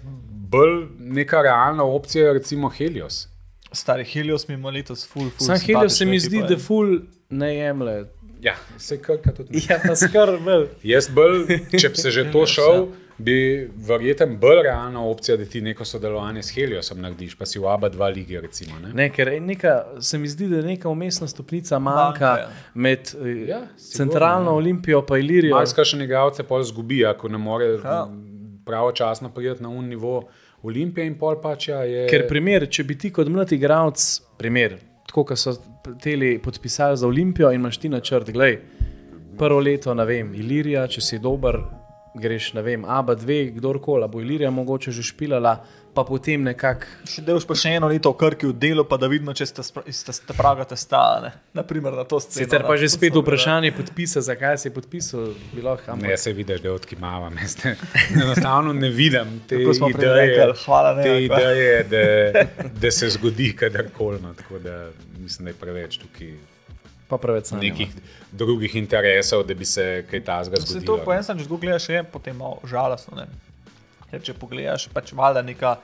bolj 0.47 0.85
neka 0.99 1.41
realna 1.41 1.83
opcija 1.83 2.27
je 2.27 2.33
recimo 2.33 2.69
Helios. 2.69 3.27
Stari 3.71 4.03
Helios 4.05 4.47
mi 4.47 4.53
ima 4.53 4.69
letos 4.69 5.07
full, 5.07 5.29
full. 5.29 5.47
Sam 5.47 5.57
Helios 5.57 5.97
se 5.97 6.05
mi 6.05 6.19
zdi, 6.19 6.39
da 6.39 6.53
je. 6.53 6.57
ful 6.59 6.99
ne 7.29 7.55
jemlje. 7.55 8.05
Ja, 8.41 8.55
se 8.77 8.97
krka 9.01 9.31
tudi. 9.31 9.61
Ja, 9.69 9.77
pa 9.87 9.95
skrb 9.95 10.41
bolj. 10.45 10.67
Jaz 10.83 11.09
bolj, 11.13 11.45
če 11.77 11.89
bi 11.89 11.95
se 12.01 12.11
že 12.11 12.23
to 12.33 12.45
šel, 12.49 12.87
bi 13.21 13.35
verjeten 13.87 14.37
bolj 14.41 14.63
realna 14.65 15.03
opcija, 15.05 15.37
da 15.37 15.45
ti 15.45 15.61
neko 15.61 15.85
sodelovanje 15.85 16.43
s 16.43 16.55
Heliosom 16.55 17.01
narediš, 17.01 17.35
pa 17.37 17.45
si 17.45 17.59
v 17.61 17.67
ABA 17.69 17.89
dva 17.93 18.09
lige 18.09 18.41
recimo. 18.41 18.79
Ne? 18.79 18.93
Ne, 18.93 19.39
neka, 19.39 19.75
se 20.01 20.17
mi 20.17 20.27
zdi, 20.27 20.47
da 20.49 20.57
je 20.57 20.63
neka 20.63 20.89
umestna 20.89 21.27
stopnica 21.27 21.79
manjka 21.79 22.01
Manjka, 22.01 22.37
ja. 22.41 22.49
med 22.73 22.99
eh, 22.99 23.47
Ja, 23.49 23.61
centralno 23.77 24.39
sigurno, 24.39 24.51
ja. 24.51 24.55
Olimpijo 24.57 25.05
in 25.09 25.15
Ilirijo. 25.25 25.55
Marska 25.55 25.85
še 25.85 26.01
igralce 26.03 26.43
pol 26.43 26.63
zgubi, 26.63 27.05
ako 27.05 27.29
ne 27.29 27.37
more 27.37 27.65
Ja. 27.83 28.07
pravočasno 28.65 29.29
priti 29.29 29.63
na 29.63 29.69
un 29.69 29.85
nivo 29.89 30.23
Olimpije 30.63 31.05
in 31.07 31.17
pol 31.17 31.37
pač 31.41 31.67
ja 31.67 31.83
je. 31.83 32.07
Ker 32.09 32.27
primer, 32.29 32.65
če 32.69 32.83
bi 32.83 32.97
ti 32.97 33.09
kot 33.13 33.29
mlad 33.29 33.51
igralec, 33.51 34.21
primer, 34.37 34.77
tako 35.07 35.23
kot 35.25 35.37
so 35.37 35.53
teli 36.01 36.39
podpisali 36.39 36.97
za 36.97 37.07
Olimpijo 37.07 37.51
in 37.51 37.59
imaš 37.61 37.77
ti 37.77 37.89
načrt, 37.89 38.31
gledaj, 38.31 38.59
prvo 39.37 39.59
leto, 39.59 39.93
ne 39.93 40.05
vem, 40.05 40.33
Ilirija, 40.35 40.87
če 40.87 41.01
si 41.01 41.19
dober, 41.19 41.57
greš, 42.15 42.53
ne 42.53 42.61
vem, 42.61 42.85
ABA 42.85 43.15
2, 43.15 43.39
kdorkoli, 43.57 44.07
bo 44.11 44.21
Ilirija 44.21 44.51
mogoče 44.51 44.91
že 44.91 45.03
špilala, 45.03 45.55
pa 45.91 46.03
potem 46.03 46.41
nekako. 46.41 46.87
Še 47.05 47.21
delaš 47.21 47.43
pa 47.43 47.53
še 47.53 47.73
eno 47.73 47.87
leto 47.87 48.09
v 48.09 48.17
Krki 48.17 48.45
v 48.45 48.55
delu, 48.55 48.83
pa 48.83 48.95
da 48.95 49.05
vidimo, 49.05 49.31
če 49.31 49.45
ste, 49.45 49.63
ste, 49.63 50.11
ste 50.11 50.33
praga 50.33 50.63
testa. 50.65 51.31
Naprimer, 51.51 51.93
na 51.93 52.03
to 52.03 52.17
sceno. 52.17 52.41
Sicer 52.41 52.63
pa 52.63 52.75
že 52.75 52.87
spet 52.87 53.11
vprašanje 53.13 53.71
podpisa, 53.71 54.21
zakaj 54.21 54.57
si 54.57 54.69
podpisal, 54.69 55.31
bi 55.51 55.61
lahko 55.61 55.95
Ne, 55.97 56.15
se 56.15 56.31
vidiš, 56.31 56.59
da 56.59 56.71
odkimavam. 56.71 57.35
jaz 57.37 57.57
ne- 57.61 57.75
Enostavno 58.15 58.73
ne 58.73 58.89
vidim 58.89 59.41
te 59.45 59.55
ideje, 59.57 60.15
rekli, 60.15 60.55
hvala, 60.61 60.93
ne, 60.93 61.03
te 61.03 61.17
ideje 61.21 61.83
da, 61.85 62.03
da 62.71 62.91
se 62.91 63.09
zgodi 63.09 63.51
kadarkoli. 63.53 64.19
No, 64.19 64.33
tako 64.33 64.59
da 64.59 64.87
mislim, 65.17 65.45
da 65.45 65.49
je 65.49 65.57
preveč 65.57 65.97
tukaj 65.97 66.33
Pa 67.07 67.17
preveč 67.17 67.45
sanjamo. 67.45 67.67
nekih 67.69 67.89
drugih 68.31 68.75
interesov, 68.77 69.43
da 69.43 69.53
bi 69.53 69.65
se 69.65 70.05
kaj 70.05 70.21
tasga 70.21 70.55
Se 70.55 70.63
to 70.63 70.71
zgodilo. 70.71 70.97
po 70.99 71.11
enem 71.11 71.23
stran, 71.23 71.39
če 71.39 71.47
gledaš, 71.51 71.89
je 71.89 72.03
potem 72.05 72.37
malo 72.37 72.59
žalostno. 72.63 73.17
Ne? 73.17 73.27
Ker 74.11 74.21
če 74.21 74.33
pogledaš, 74.37 74.89
pač 74.93 75.13
valjda 75.15 75.41
neka. 75.47 75.75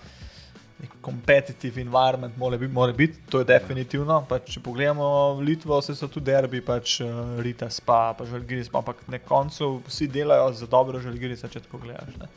nek 0.78 0.92
Competitive 1.02 1.82
environment 1.82 2.36
mora 2.38 2.58
biti, 2.58 2.74
mora 2.74 2.94
biti, 2.94 3.18
to 3.34 3.40
je 3.40 3.46
definitivno. 3.50 4.20
Pač, 4.30 4.52
če 4.54 4.60
pogledamo 4.62 5.08
Litvo, 5.42 5.80
se 5.82 5.96
so 5.98 6.06
tudi 6.08 6.28
derbi, 6.30 6.62
pač 6.62 7.00
uh, 7.02 7.40
Rita 7.42 7.66
spa, 7.74 8.12
pa 8.14 8.28
Žalgiris, 8.30 8.70
pa 8.70 8.84
ampak 8.84 9.00
na 9.10 9.18
koncu 9.18 9.80
vsi 9.88 10.06
delajo 10.08 10.52
za 10.54 10.68
dobro 10.70 11.02
Žalgirisa, 11.02 11.50
če 11.50 11.64
tako 11.66 11.82
gledaš. 11.82 12.14
Ne. 12.22 12.30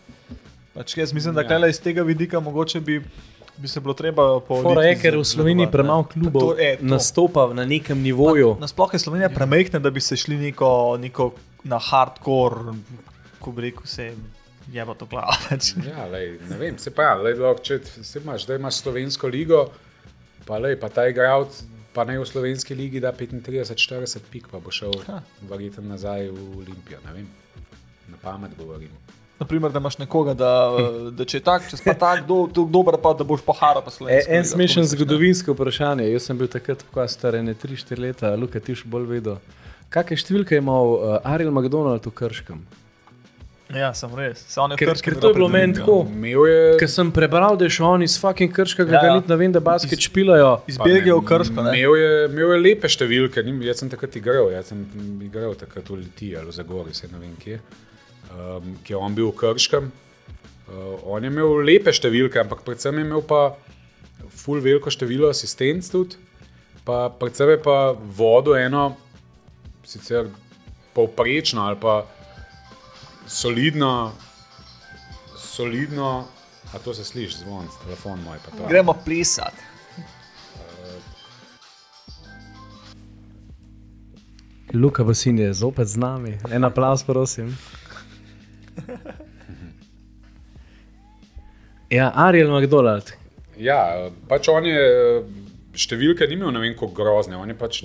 Pač 0.73 0.97
jaz 0.97 1.13
mislim, 1.13 1.35
da 1.37 1.45
Ja. 1.45 1.59
ja. 1.59 1.69
iz 1.69 1.83
tega 1.85 2.03
vidika 2.03 2.41
mogoče 2.41 2.81
bi, 2.81 3.03
bi 3.61 3.69
se 3.69 3.81
bilo 3.81 3.93
treba 3.95 4.41
po. 4.41 4.63
Fora 4.63 4.87
je, 4.89 4.95
Litvi 4.95 5.03
ker 5.03 5.21
v 5.21 5.25
Sloveniji 5.25 5.69
premalo 5.69 6.09
klubov 6.09 6.41
To 6.41 6.57
je 6.57 6.79
to. 6.81 6.85
nastopa 6.87 7.51
na 7.53 7.69
nekem 7.69 8.01
nivoju. 8.01 8.57
Nasploh 8.61 8.97
je 8.97 9.05
Slovenija 9.05 9.29
premehna, 9.29 9.79
da 9.79 9.91
bi 9.91 10.01
se 10.01 10.17
šli 10.17 10.41
neko, 10.49 10.97
neko 10.97 11.35
na 11.69 11.77
hardcore, 11.77 12.73
ko 13.41 13.53
bi 13.53 13.69
rekel, 13.69 13.85
se 13.85 14.15
je 14.73 14.87
pa 14.87 14.95
to 14.95 15.07
glava. 15.07 15.35
Ja, 15.91 16.07
lej, 16.07 16.39
ne 16.51 16.57
vem, 16.61 16.79
se 16.79 16.91
pa, 16.95 17.15
lej, 17.19 17.35
lahko, 17.41 17.63
če 17.67 17.81
se 17.85 18.23
imaš, 18.23 18.47
da 18.47 18.57
imaš 18.59 18.81
slovensko 18.85 19.29
ligo, 19.29 19.67
pa, 20.47 20.59
lej, 20.59 20.77
pa 20.81 20.89
ta 20.89 21.09
igralec, 21.11 21.63
pa 21.95 22.05
ne 22.07 22.19
v 22.21 22.27
slovenski 22.27 22.75
ligi, 22.79 23.01
da 23.03 23.11
35-40 23.13 24.29
pik, 24.31 24.49
pa 24.53 24.61
bo 24.63 24.71
šel 24.71 24.95
verjetno 25.51 25.83
nazaj 25.89 26.29
v 26.31 26.45
Olimpijo. 26.63 27.01
Ne 27.07 27.17
vem, 27.17 27.27
na 28.09 28.19
pamet 28.23 28.55
govorim. 28.59 28.93
Naprimer, 29.41 29.73
da 29.73 29.81
imaš 29.81 29.97
nekoga, 29.99 30.35
da, 30.37 30.51
da 31.17 31.25
če 31.25 31.39
je 31.39 31.45
tak, 31.47 31.65
če 31.65 31.79
si 31.81 31.85
pa 31.87 31.95
tak, 31.97 32.27
do, 32.29 32.43
do, 32.53 32.67
dober, 32.69 32.99
pa 33.01 33.15
da 33.17 33.25
boš 33.25 33.41
pohara 33.41 33.81
pa 33.81 33.89
E, 33.89 33.95
slovenski. 33.95 34.35
en 34.37 34.45
smešen 34.45 34.85
zgodovinsko 34.85 35.55
vprašanje. 35.57 36.11
Jaz 36.13 36.27
sem 36.29 36.37
bil 36.37 36.51
takrat, 36.53 36.85
ko 36.93 37.07
star 37.09 37.39
ne 37.41 37.55
3-4 37.57 37.99
leta, 38.05 38.35
Luka, 38.37 38.61
ti 38.61 38.77
še 38.77 38.85
bolj 38.85 39.09
vedel. 39.09 39.39
Kakšne 39.91 40.21
številke 40.21 40.55
je 40.55 40.61
imel 40.61 40.93
uh, 40.93 41.17
Ariel 41.27 41.51
McDonald 41.51 42.05
v 42.05 42.13
Krškem? 42.21 42.61
Ja, 43.71 43.93
sem 43.95 44.11
res. 44.19 44.43
Je 44.51 44.77
Ker, 44.81 44.91
ker 44.99 45.15
to 45.21 45.31
je 45.31 45.37
bilo 45.37 45.47
meni 45.49 45.77
tako. 45.77 46.03
Je, 46.27 46.75
Ker 46.81 46.91
sem 46.91 47.13
prebral, 47.15 47.55
da 47.59 47.69
je 47.69 47.75
šel 47.77 47.87
on 47.87 48.03
iz 48.03 48.17
fucking 48.19 48.51
Krškega, 48.55 48.97
Ja, 48.97 49.03
ja, 49.07 49.21
ne 49.23 49.37
vem, 49.39 49.53
da 49.55 49.63
basket 49.63 50.03
špilajo. 50.03 50.57
Iz 50.71 50.79
Belgije 50.81 51.15
v 51.15 51.23
Krško. 51.29 51.63
ne? 51.63 51.75
Imel 51.79 51.97
je, 52.01 52.11
imel 52.33 52.55
je 52.57 52.61
lepe 52.65 52.91
številke, 52.91 53.45
nim, 53.47 53.61
jaz 53.63 53.85
sem 53.85 53.93
takrat 53.93 54.17
igral, 54.19 54.51
jaz 54.51 54.73
sem 54.73 54.83
igral 55.23 55.55
takrat 55.59 55.87
v 55.87 56.01
Litiji 56.03 56.39
ali 56.41 56.51
v 56.51 56.57
Zagori, 56.59 56.95
se 56.97 57.11
ne 57.13 57.23
vem 57.23 57.37
kje, 57.39 57.61
um, 58.35 58.75
ki 58.83 58.97
je 58.97 58.99
on 58.99 59.15
bil 59.15 59.31
v 59.31 59.39
Krškem. 59.39 59.91
Uh, 60.71 61.15
on 61.15 61.23
je 61.23 61.31
imel 61.31 61.63
lepe 61.67 61.95
številke, 61.95 62.43
ampak 62.43 62.67
predvsem 62.67 62.99
je 62.99 63.07
imel 63.07 63.23
pa 63.23 63.53
full 64.35 64.63
veliko 64.63 64.91
število 64.91 65.31
asistenc 65.31 65.87
tudi, 65.91 66.19
pa 66.87 67.07
predvsem 67.11 67.55
je 67.55 67.63
pa 67.63 67.93
vodo 67.95 68.59
eno, 68.59 68.97
sicer 69.87 70.27
povprečno 70.95 71.69
ali 71.71 71.79
pa 71.79 72.03
solidno, 73.31 74.13
solidno, 75.39 76.27
a 76.75 76.79
to 76.79 76.95
se 76.95 77.05
sliši, 77.05 77.37
zvon, 77.37 77.67
telefon 77.85 78.23
moj 78.25 78.39
pa 78.45 78.57
to. 78.57 78.69
Gremo 78.69 78.95
plesati. 79.05 79.63
Luka 84.75 85.05
Basin 85.05 85.39
je 85.39 85.53
zopet 85.55 85.89
z 85.89 85.97
nami. 85.97 86.39
En 86.51 86.65
aplaus, 86.65 87.03
prosim. 87.03 87.59
Ja, 91.91 92.13
Ariel 92.15 92.51
McDonald. 92.55 93.11
Ja, 93.59 94.11
pač 94.31 94.47
on 94.49 94.67
je 94.67 94.83
številke 95.75 96.29
ni 96.31 96.39
imel, 96.39 96.53
ne 96.55 96.63
vem, 96.63 96.77
kako 96.79 96.95
grozne. 96.95 97.35
On 97.35 97.51
je 97.51 97.57
pač, 97.59 97.83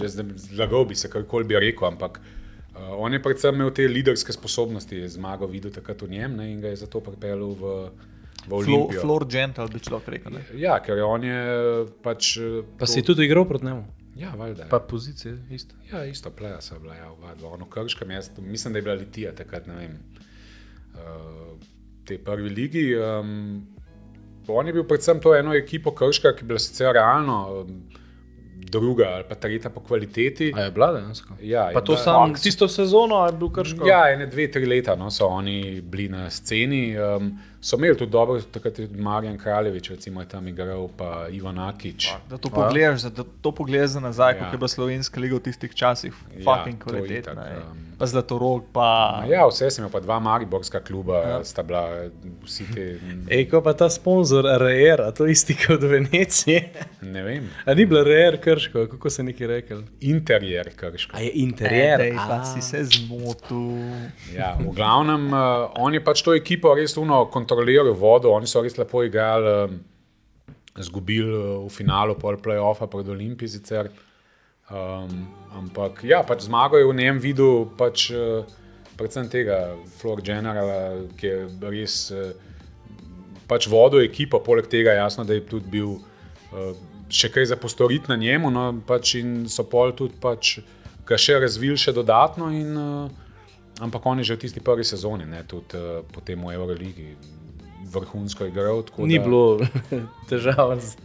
zlagal 0.53 0.85
bi 0.85 0.97
se, 0.97 1.09
karkoli 1.09 1.49
bi 1.49 1.57
rekel, 1.57 1.89
ampak 1.89 2.21
Uh, 2.21 2.34
on 2.75 3.13
je 3.13 3.21
predvsem 3.21 3.55
imel 3.55 3.71
te 3.71 3.87
liderske 3.87 4.33
sposobnosti, 4.33 4.95
je 4.95 5.09
zmagal 5.09 5.47
videl 5.47 5.71
takrat 5.71 6.01
v 6.01 6.09
njem 6.09 6.35
ne, 6.35 6.51
in 6.51 6.61
ga 6.61 6.67
je 6.67 6.75
zato 6.77 6.99
pripeljal 6.99 7.49
v, 7.51 7.75
v 8.39 8.47
Flo, 8.47 8.57
Olimpijo. 8.57 9.01
Flor 9.01 9.25
Gentle 9.25 9.67
bi 9.67 9.79
človek 9.79 10.07
rekel. 10.07 10.31
Ne? 10.31 10.43
Ja, 10.55 10.79
ker 10.79 10.97
je 10.97 11.03
on 11.03 11.23
je 11.23 11.39
pač. 12.01 12.37
eh, 12.37 12.63
Pa 12.77 12.85
to- 12.85 12.91
si 12.91 13.01
tudi 13.01 13.23
igral 13.23 13.45
proti 13.45 13.65
njemu. 13.65 13.85
Ja, 14.15 14.29
valjda. 14.31 14.65
Pa 14.69 14.79
pozicije 14.79 15.37
isto. 15.49 15.75
Ja, 15.91 16.05
isto 16.05 16.29
pleja 16.31 16.61
so 16.61 16.79
bila, 16.79 16.95
ja, 16.95 17.11
oba 17.11 17.35
dva. 17.35 17.49
Ono 17.49 17.65
krškem, 17.65 18.11
jaz 18.11 18.29
mislim, 18.39 18.73
da 18.73 18.79
je 18.79 18.83
bila 18.83 18.95
Litija 18.95 19.31
takrat, 19.33 19.67
ne 19.67 19.75
vem, 19.75 19.97
uh, 20.93 21.59
te 22.05 22.17
prvi 22.17 22.49
ligi. 22.49 22.95
Um, 22.95 23.67
on 24.47 24.67
je 24.67 24.73
bil 24.73 24.83
predvsem 24.83 25.19
to 25.19 25.35
eno 25.35 25.53
ekipo 25.53 25.91
krška, 25.91 26.31
ki 26.31 26.41
je 26.41 26.47
bila 26.47 26.59
sicer 26.59 26.93
realno 26.93 27.37
um, 27.61 27.81
druga 28.65 29.05
ali 29.05 29.23
pa 29.23 29.35
tretja 29.35 29.69
po 29.69 29.79
kvaliteti. 29.79 30.51
A 30.51 30.61
je 30.61 30.71
bila 30.71 30.91
dejansko? 30.91 31.33
Ja, 31.41 31.69
Pa 31.73 31.81
to 31.81 31.91
bila- 31.91 31.97
sam 31.97 32.33
tisto 32.35 32.67
sezono 32.67 33.25
je 33.25 33.31
bil 33.33 33.49
krško. 33.49 33.87
Ja, 33.87 34.09
ene 34.09 34.25
dve, 34.27 34.49
tri 34.49 34.65
leta 34.65 34.95
no, 34.95 35.11
so 35.11 35.25
oni 35.27 35.57
bili 35.83 36.09
na 36.09 36.29
sceni. 36.29 36.97
Um, 36.99 37.31
so 37.65 37.77
imeli 37.77 37.97
tudi 37.97 38.11
dobro, 38.11 38.35
takrat 38.43 38.77
je 38.77 38.87
tudi 38.87 39.01
Marjan 39.01 39.37
Kraljevič, 39.37 39.89
recimo, 39.89 40.21
je 40.21 40.27
tam 40.27 40.47
igral, 40.47 40.85
pa 40.91 41.25
Ivan 41.29 41.57
Akič. 41.59 42.11
Da 42.29 42.37
to 42.37 42.49
pogledaš, 42.51 43.01
da 43.03 43.23
to 43.41 43.51
pogledaš 43.51 43.89
za 43.89 43.99
nazaj, 44.01 44.25
Ja. 44.27 44.35
ja. 44.35 44.39
kako 44.39 44.53
je 44.53 44.57
bila 44.57 44.67
slovenska 44.69 45.19
liga 45.19 45.35
v 45.35 45.41
tistih 45.41 45.73
časih, 45.73 46.13
Ja, 46.31 46.43
fucking 46.45 46.77
kvalitetna. 46.79 47.33
itak, 47.33 47.47
ej. 47.47 47.57
um. 47.63 47.81
Pa 47.95 48.05
Zlatorog, 48.05 48.65
pa. 48.73 49.23
Ja, 49.25 49.45
vse 49.47 49.69
sem 49.71 49.79
imel, 49.79 49.87
pa 49.89 50.01
dva 50.01 50.19
mariborska 50.19 50.81
kluba 50.81 51.15
ja. 51.17 51.37
sta 51.43 51.63
bila, 51.63 52.11
vsi 52.43 52.65
te. 52.67 52.99
Ej, 53.29 53.45
ko 53.47 53.61
pa 53.61 53.71
ta 53.73 53.87
sponzor 53.89 54.43
RR, 54.43 54.99
a 54.99 55.11
to 55.11 55.23
isti 55.25 55.55
kot 55.55 55.79
v 55.79 55.87
Veneciji. 55.93 56.57
Ne 57.03 57.23
vem, 57.23 57.47
A 57.63 57.71
ni 57.71 57.85
bilo 57.85 58.03
RR 58.03 58.35
krško, 58.37 58.87
kako 58.87 59.09
se 59.09 59.23
neki 59.23 59.47
rekel? 59.47 59.79
interjer 60.01 60.69
krško. 60.75 61.15
A 61.15 61.21
je 61.21 61.31
interjer. 61.37 62.01
Ej, 62.01 62.15
pa 62.19 62.35
a. 62.35 62.45
si 62.45 62.61
se 62.61 62.83
zmotil. 62.83 63.79
Ja, 64.35 64.57
v 64.59 64.75
glavnem, 64.75 65.31
uh, 65.31 65.39
on 65.77 65.93
je 65.93 66.03
pač 66.03 66.19
to 66.21 66.35
ekipo 66.35 66.75
res 66.75 66.97
uno 66.97 67.23
kontroliral 67.25 67.54
vodo, 67.93 68.31
oni 68.31 68.47
so 68.47 68.61
res 68.61 68.77
lepo 68.77 69.03
igrali, 69.03 69.69
um, 69.69 69.79
zgubili 70.79 71.31
uh, 71.31 71.65
v 71.65 71.69
finalu 71.69 72.15
pol 72.15 72.37
play-offa 72.37 72.87
pred 72.87 73.07
Olimpiji 73.09 73.49
sicer. 73.49 73.91
Um, 74.65 75.27
ampak 75.53 76.03
ja, 76.03 76.23
pač 76.23 76.47
zmago 76.47 76.77
je 76.77 76.85
v 76.85 76.93
njem 76.97 77.19
videl 77.19 77.67
pač, 77.77 78.09
uh, 78.11 78.43
predvsem 78.97 79.29
tega 79.29 79.75
Flor 79.99 80.21
Generala, 80.21 81.05
ki 81.17 81.27
je 81.27 81.69
res 81.69 82.11
uh, 82.11 82.33
pač 83.47 83.67
vodil 83.69 84.01
ekipo, 84.01 84.41
poleg 84.41 84.67
tega 84.67 84.97
jasno, 84.97 85.23
da 85.23 85.37
je 85.37 85.45
tudi 85.45 85.69
bil 85.69 85.99
uh, 85.99 86.73
še 87.09 87.29
kaj 87.29 87.51
za 87.53 87.57
postoriti 87.61 88.09
na 88.09 88.17
njemu, 88.17 88.49
no, 88.49 88.65
pač 88.87 89.15
in 89.21 89.45
so 89.51 89.67
pol 89.69 89.93
tudi 89.93 90.17
pač 90.21 90.57
ga 91.05 91.17
še 91.21 91.37
razvili 91.39 91.77
še 91.77 91.93
dodatno. 91.93 92.49
In, 92.49 92.73
uh, 92.73 93.85
ampak 93.85 94.05
on 94.05 94.19
je 94.19 94.31
že 94.31 94.39
v 94.39 94.43
tisti 94.47 94.63
prvi 94.65 94.83
sezoni, 94.83 95.29
ne, 95.29 95.43
tudi 95.45 95.77
uh, 95.77 96.01
potem 96.11 96.41
v 96.41 96.57
Euroligi, 96.57 97.13
vrhunsko 97.85 98.45
igral. 98.45 98.83
tako 98.83 99.05
Ni 99.05 99.19
da- 99.19 99.23
bilo 99.23 99.59
težav 100.29 100.73
z 100.79 100.97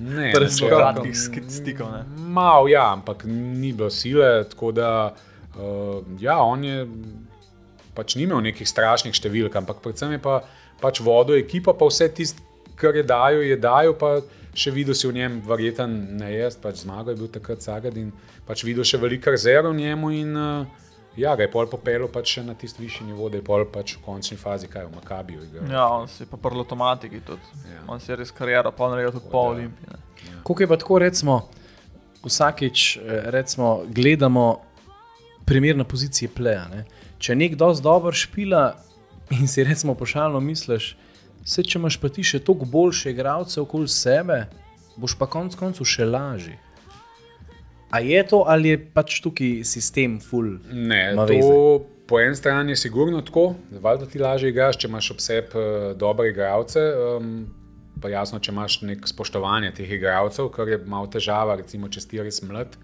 sk- 1.15 1.51
stikov. 1.51 1.93
Ne? 1.93 2.05
Mal, 2.31 2.69
ja, 2.69 2.93
ampak 2.93 3.25
ni 3.27 3.73
bilo 3.73 3.91
sile. 3.91 4.45
Tako 4.45 4.73
da, 4.73 5.15
uh, 5.55 6.01
ja, 6.21 6.39
on 6.39 6.65
je 6.65 6.87
pač 7.95 8.17
ni 8.17 8.23
imel 8.23 8.41
nekih 8.41 8.65
strašnih 8.65 9.13
številk, 9.13 9.57
ampak 9.57 9.83
predvsem 9.83 10.13
je 10.13 10.19
pa, 10.19 10.41
pač 10.81 11.01
vodil 11.01 11.37
ekipo, 11.37 11.75
pa 11.75 11.87
vse 11.87 12.09
tisto, 12.09 12.41
kar 12.77 12.97
je 12.97 13.03
dajal, 13.03 13.43
je 13.45 13.57
dajal. 13.57 13.95
Pa 13.95 14.21
še 14.51 14.73
videl 14.73 14.95
si 14.95 15.07
v 15.07 15.15
njem, 15.15 15.41
verjeten 15.47 16.17
ne 16.17 16.31
jaz, 16.33 16.57
pač 16.57 16.83
zmagal 16.83 17.15
je 17.15 17.21
bil 17.21 17.29
takrat 17.29 17.63
Sagad 17.63 17.97
in 17.97 18.09
pač 18.47 18.65
videl 18.65 18.83
še 18.83 18.99
veliko 18.99 19.31
rezerv 19.31 19.71
v 19.71 19.79
njemu. 19.79 20.11
In, 20.17 20.31
uh, 20.35 20.90
Ja, 21.17 21.35
ga 21.37 21.43
je 21.43 21.51
pol 21.51 21.67
popeljal 21.67 22.09
pač 22.13 22.37
še 22.37 22.43
na 22.47 22.55
tisti 22.55 22.83
višji 22.85 23.09
nivo, 23.09 23.29
da 23.29 23.41
je 23.41 23.45
pol 23.45 23.65
pač 23.73 23.97
v 23.97 24.05
končni 24.05 24.39
fazi, 24.39 24.69
kaj 24.71 24.87
v 24.87 24.95
Makabiju 24.95 25.43
igral. 25.43 25.67
Ja, 25.73 25.89
on 25.91 26.07
si 26.09 26.27
pa 26.27 26.39
prvo 26.39 26.63
avtomatiki 26.63 27.23
tudi. 27.27 27.63
Ja. 27.67 27.83
On 27.91 28.01
si 28.01 28.13
je 28.13 28.21
res 28.21 28.31
karijera, 28.31 28.71
pa 28.71 28.91
naredil 28.93 29.17
tudi 29.19 29.31
po 29.33 29.49
Olimpiji. 29.51 29.91
ne. 29.91 29.99
Kako 30.47 30.63
je 30.63 30.69
pa 30.71 30.79
tako, 30.79 31.01
recimo, 31.03 31.41
vsakič 32.25 32.97
eh, 32.97 33.23
recimo, 33.35 33.83
gledamo 33.89 34.61
primer 35.45 35.77
na 35.77 35.85
poziciji 35.85 36.31
pleja. 36.31 36.69
Ne? 36.71 36.85
Če 37.19 37.35
nek 37.35 37.59
dosti 37.59 37.85
dobro 37.85 38.13
špila 38.15 38.65
in 39.35 39.49
si 39.49 39.65
recimo 39.67 39.95
pošalno 39.99 40.41
misliš, 40.41 40.95
se 41.45 41.65
če 41.65 41.79
imaš 41.79 41.99
pa 41.99 42.09
ti 42.13 42.23
še 42.23 42.39
toliko 42.45 42.69
boljše 42.71 43.11
igralce 43.11 43.61
okoli 43.61 43.89
sebe, 43.89 44.45
boš 45.01 45.17
pa 45.19 45.27
konec 45.27 45.57
koncev 45.59 45.89
še 45.89 46.07
lažji. 46.07 46.55
A 47.91 48.01
je 48.01 48.21
to 48.27 48.45
ali 48.47 48.75
je 48.75 48.83
pač 48.95 49.21
tukaj 49.23 49.65
sistem 49.67 50.21
full? 50.23 50.59
Ne, 50.71 51.11
to 51.17 51.27
veze? 51.27 51.55
po 52.11 52.19
eni 52.21 52.37
strani 52.37 52.73
je 52.73 52.77
sigurno 52.77 53.21
tako, 53.23 53.55
da 53.71 54.07
ti 54.07 54.19
lažje 54.19 54.51
igraš, 54.51 54.81
če 54.83 54.89
imaš 54.89 55.11
ob 55.15 55.21
sebi 55.23 55.55
uh, 55.55 55.93
dobre 55.99 56.33
igralce. 56.33 56.83
Um, 56.99 57.35
pa 58.03 58.11
jasno, 58.11 58.41
če 58.43 58.51
imaš 58.51 58.81
nek 58.83 59.07
spoštovanje 59.07 59.71
teh 59.79 59.93
igralcev, 59.95 60.49
kar 60.55 60.69
je 60.69 60.81
malo 60.91 61.07
težava, 61.13 61.55
recimo, 61.61 61.87
če 61.87 62.03
si 62.03 62.23
res 62.23 62.43
mlad. 62.43 62.75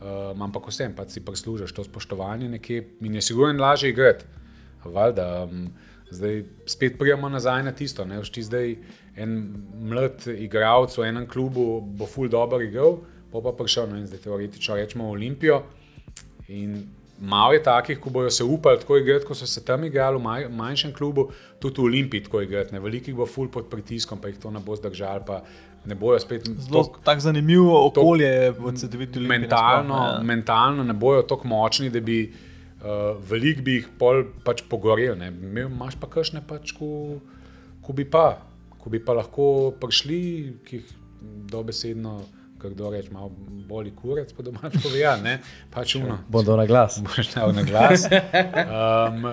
Um, 0.00 0.46
ampak 0.46 0.70
vsem 0.72 0.94
pa 0.96 1.04
si 1.08 1.20
prislužiš 1.24 1.72
to 1.76 1.84
spoštovanje 1.84 2.48
nekje 2.56 2.82
in 3.04 3.20
je 3.20 3.22
sigurno 3.24 3.60
lažje 3.60 3.92
igrati. 3.92 4.24
Valjda, 4.84 5.28
um, 5.44 5.68
zdaj 6.08 6.42
spet 6.68 6.98
prijemo 6.98 7.28
nazaj 7.28 7.62
na 7.68 7.72
tisto. 7.76 8.04
Ne? 8.08 8.22
Ti 8.24 8.48
zdaj 8.48 8.76
en 9.16 9.36
mlad 9.92 10.24
igralec 10.28 10.96
v 10.96 11.08
enem 11.08 11.28
klubu 11.28 11.82
bo 11.84 12.08
ful 12.08 12.32
dobro 12.32 12.64
igral, 12.64 13.02
pa 13.34 13.42
pa 13.42 13.52
prišel, 13.54 13.86
no 13.86 13.96
in 13.96 14.06
zdaj 14.06 14.18
teoretično 14.20 14.76
rečemo 14.76 15.10
Olimpijo. 15.10 15.62
In 16.48 16.84
malo 17.20 17.52
je 17.52 17.62
takih, 17.62 17.98
ko 17.98 18.10
bojo 18.10 18.30
se 18.30 18.44
upali 18.44 18.78
tako 18.78 18.96
igrati, 18.96 19.26
kot 19.26 19.36
so 19.36 19.46
se 19.46 19.64
tam 19.64 19.84
igrali 19.84 20.18
v 20.18 20.22
maj, 20.22 20.48
manjšem 20.50 20.92
klubu, 20.92 21.28
tudi 21.58 21.80
v 21.80 21.84
Olimpiji 21.84 22.22
tako 22.22 22.40
igrati. 22.40 22.74
Ne, 22.74 22.80
velikih 22.80 23.14
bo 23.14 23.26
ful 23.26 23.48
pod 23.48 23.66
pritiskom, 23.66 24.18
pa 24.18 24.28
jih 24.28 24.38
to 24.38 24.50
ne 24.50 24.60
bo 24.60 24.76
zdržal, 24.76 25.22
ne 25.84 25.94
bojo 25.94 26.18
spet 26.18 26.46
Zelo 26.58 26.84
tako 27.04 27.20
zanimivo 27.20 27.86
okolje 27.86 28.26
je 28.26 28.50
v 28.50 28.72
CD-vitu. 28.72 29.20
mentalno, 29.20 29.94
Ja. 29.94 30.22
mentalno 30.22 30.84
ne 30.84 30.92
bojo 30.94 31.22
tako 31.22 31.48
močni, 31.48 31.90
da 31.90 32.00
bi 32.00 32.32
uh, 32.80 32.86
velik 33.22 33.60
bi 33.60 33.72
jih 33.72 33.88
pol 33.98 34.24
pač 34.44 34.62
pogorel. 34.62 35.16
ne. 35.16 35.28
Imaš 35.62 35.94
pa 35.94 36.06
kakšne 36.06 36.40
pač, 36.40 36.72
ko, 36.72 37.20
ko 37.82 37.92
bi 37.92 38.04
pa, 38.04 38.38
ko 38.78 38.90
bi 38.90 38.98
pa 38.98 39.12
lahko 39.12 39.72
prišli, 39.80 40.20
ki 40.64 40.76
jih 40.76 40.88
dobesedno, 41.46 42.20
kdo 42.72 42.90
reče, 42.90 43.12
malo 43.12 43.30
boli 43.68 43.92
kurec, 43.96 44.32
pa 44.32 44.42
domač 44.42 44.78
pove, 44.82 44.98
ja, 44.98 45.16
ne, 45.16 45.38
pač 45.74 45.96
uno. 46.00 46.18
Bodo 46.28 46.56
na 46.56 46.66
glas. 46.66 47.00
Boš 47.04 47.32
dal 47.34 47.52
na 47.56 47.64
glas. 47.66 48.06
Um, 48.08 49.28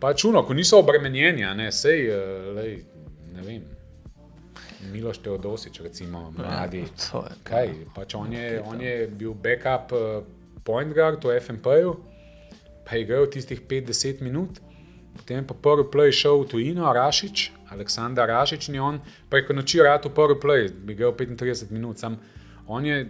pač 0.00 0.24
uno, 0.24 0.44
ko 0.46 0.54
niso 0.54 0.78
obremenjeni, 0.78 1.44
a 1.44 1.54
ne, 1.58 1.70
sej, 1.74 2.06
uh, 2.12 2.52
lej, 2.58 2.78
ne 3.34 3.46
vem. 3.46 3.66
Miloš 4.88 5.18
Teodosič, 5.24 5.80
recimo, 5.84 6.28
mladi. 6.36 6.84
To 7.08 7.24
je. 7.26 7.34
Kaj, 7.44 7.72
pač 7.94 8.14
on, 8.14 8.32
je, 8.32 8.62
on 8.62 8.80
je 8.80 8.94
bil 9.10 9.34
backup 9.34 9.92
uh, 9.92 10.22
point 10.64 10.94
guard 10.94 11.24
v 11.24 11.40
FMP-ju, 11.40 11.96
pa 12.86 12.96
je 12.96 13.04
igral 13.04 13.26
tistih 13.26 13.60
5-10 13.60 14.22
minut, 14.24 14.60
potem 15.16 15.44
pa 15.44 15.54
prvi 15.54 15.84
play 15.90 16.14
šel 16.14 16.44
v 16.44 16.48
tujino, 16.52 16.88
Rašič, 16.94 17.50
Aleksandar 17.74 18.28
Rašič, 18.30 18.68
in 18.68 18.78
je 18.78 18.82
on 18.82 19.00
preko 19.28 19.56
noči 19.56 19.82
rad 19.84 20.06
v 20.06 20.12
prvi 20.14 20.36
play, 20.40 20.68
bi 20.72 20.96
igral 20.96 21.12
35 21.12 21.74
minut. 21.74 21.98
Sam 21.98 22.16
on 22.68 22.86
je 22.86 23.00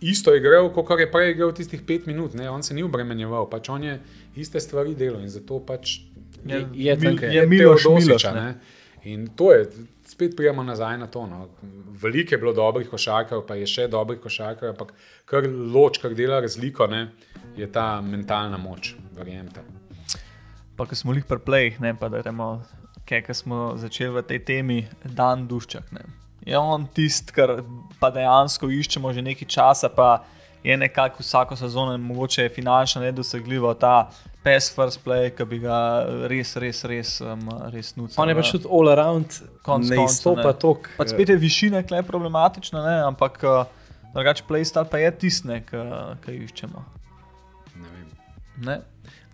isto 0.00 0.34
igral, 0.34 0.70
kot 0.70 0.98
je 1.00 1.10
prej 1.10 1.32
igral 1.32 1.52
tistih 1.52 1.82
5 1.82 2.06
minut, 2.06 2.34
ne? 2.34 2.50
on 2.50 2.62
se 2.62 2.74
ni 2.74 2.82
obremenjeval, 2.82 3.48
pač 3.50 3.68
on 3.68 3.84
je 3.84 3.98
iste 4.36 4.60
stvari 4.60 4.94
delal 4.94 5.22
in 5.22 5.30
zato 5.30 5.60
pač 5.60 5.98
Je, 6.44 6.58
je 6.74 6.96
Mil- 6.96 7.22
je. 7.22 7.34
je 7.34 7.46
Miloš, 7.46 7.84
Miloš, 7.86 8.24
ne. 8.24 8.32
ne. 8.34 8.54
In 9.04 9.28
to 9.36 9.52
je, 9.52 9.68
spet 10.06 10.36
prijemo 10.36 10.62
nazaj 10.62 10.98
na 10.98 11.06
to. 11.06 11.26
No. 11.26 11.48
Veliko 12.02 12.34
je 12.34 12.38
bilo 12.38 12.52
dobrih 12.52 12.88
košarkarjev, 12.88 13.46
pa 13.46 13.54
je 13.54 13.66
še 13.66 13.88
dobrih 13.88 14.18
košarkarjev, 14.20 14.74
ampak 14.74 14.92
kar 15.24 15.46
loč, 15.46 15.98
kar 15.98 16.14
dela 16.14 16.40
razliko, 16.40 16.86
ne, 16.86 17.12
je 17.56 17.66
ta 17.72 18.00
mentalna 18.00 18.58
moč, 18.58 18.94
verjemite. 19.16 19.62
Pa 20.76 20.86
ko 20.86 20.94
smo 20.94 21.14
jih 21.14 21.26
pri 21.26 21.38
plejih, 21.38 21.80
ne 21.80 21.94
pa 21.98 22.08
da 22.08 22.22
gremo, 22.22 22.62
kaj 23.06 23.34
smo 23.34 23.74
začeli 23.76 24.16
v 24.18 24.22
tej 24.22 24.42
temi, 24.44 24.80
dan 25.04 25.46
duščak. 25.46 25.92
Ne. 25.92 26.06
Je 26.46 26.58
on 26.58 26.86
tisti, 26.94 27.32
kar 27.32 27.60
pa 28.00 28.10
dejansko 28.10 28.70
iščemo 28.70 29.12
že 29.14 29.22
nekaj 29.22 29.48
časa, 29.48 29.88
pa 29.88 30.24
je 30.62 30.76
nekako 30.76 31.22
vsako 31.22 31.56
sezono, 31.56 31.98
mogoče 31.98 32.42
je 32.42 32.48
finančno 32.54 33.02
nedosegljivo 33.02 33.74
ta 33.74 34.10
pes 34.42 34.72
first 34.74 34.98
play, 35.04 35.30
ki 35.30 35.44
bi 35.46 35.58
ga 35.62 35.76
res, 36.30 36.56
res, 36.58 36.82
res, 36.84 37.20
um, 37.22 37.44
res 37.70 37.92
nucal. 37.96 38.22
On 38.24 38.30
je 38.30 38.34
pač 38.34 38.50
tudi 38.50 38.66
all 38.70 38.90
around, 38.90 39.36
Konec 39.62 39.90
ne 39.90 40.00
izstopa 40.04 40.50
ne. 40.50 40.58
tok. 40.58 40.88
Pa 40.98 41.06
spet 41.06 41.30
je 41.30 41.36
višina 41.38 41.82
kle 41.86 42.02
problematična, 42.02 42.82
ne? 42.82 42.96
ampak 43.06 43.38
uh, 43.46 43.62
drugače 44.14 44.42
playstyle 44.48 44.86
pa 44.90 44.98
je 44.98 45.12
tisti, 45.18 45.60
ki 46.26 46.38
iščemo. 46.46 46.84
Ne 47.76 47.88
vem, 47.90 48.08
Ne? 48.66 48.80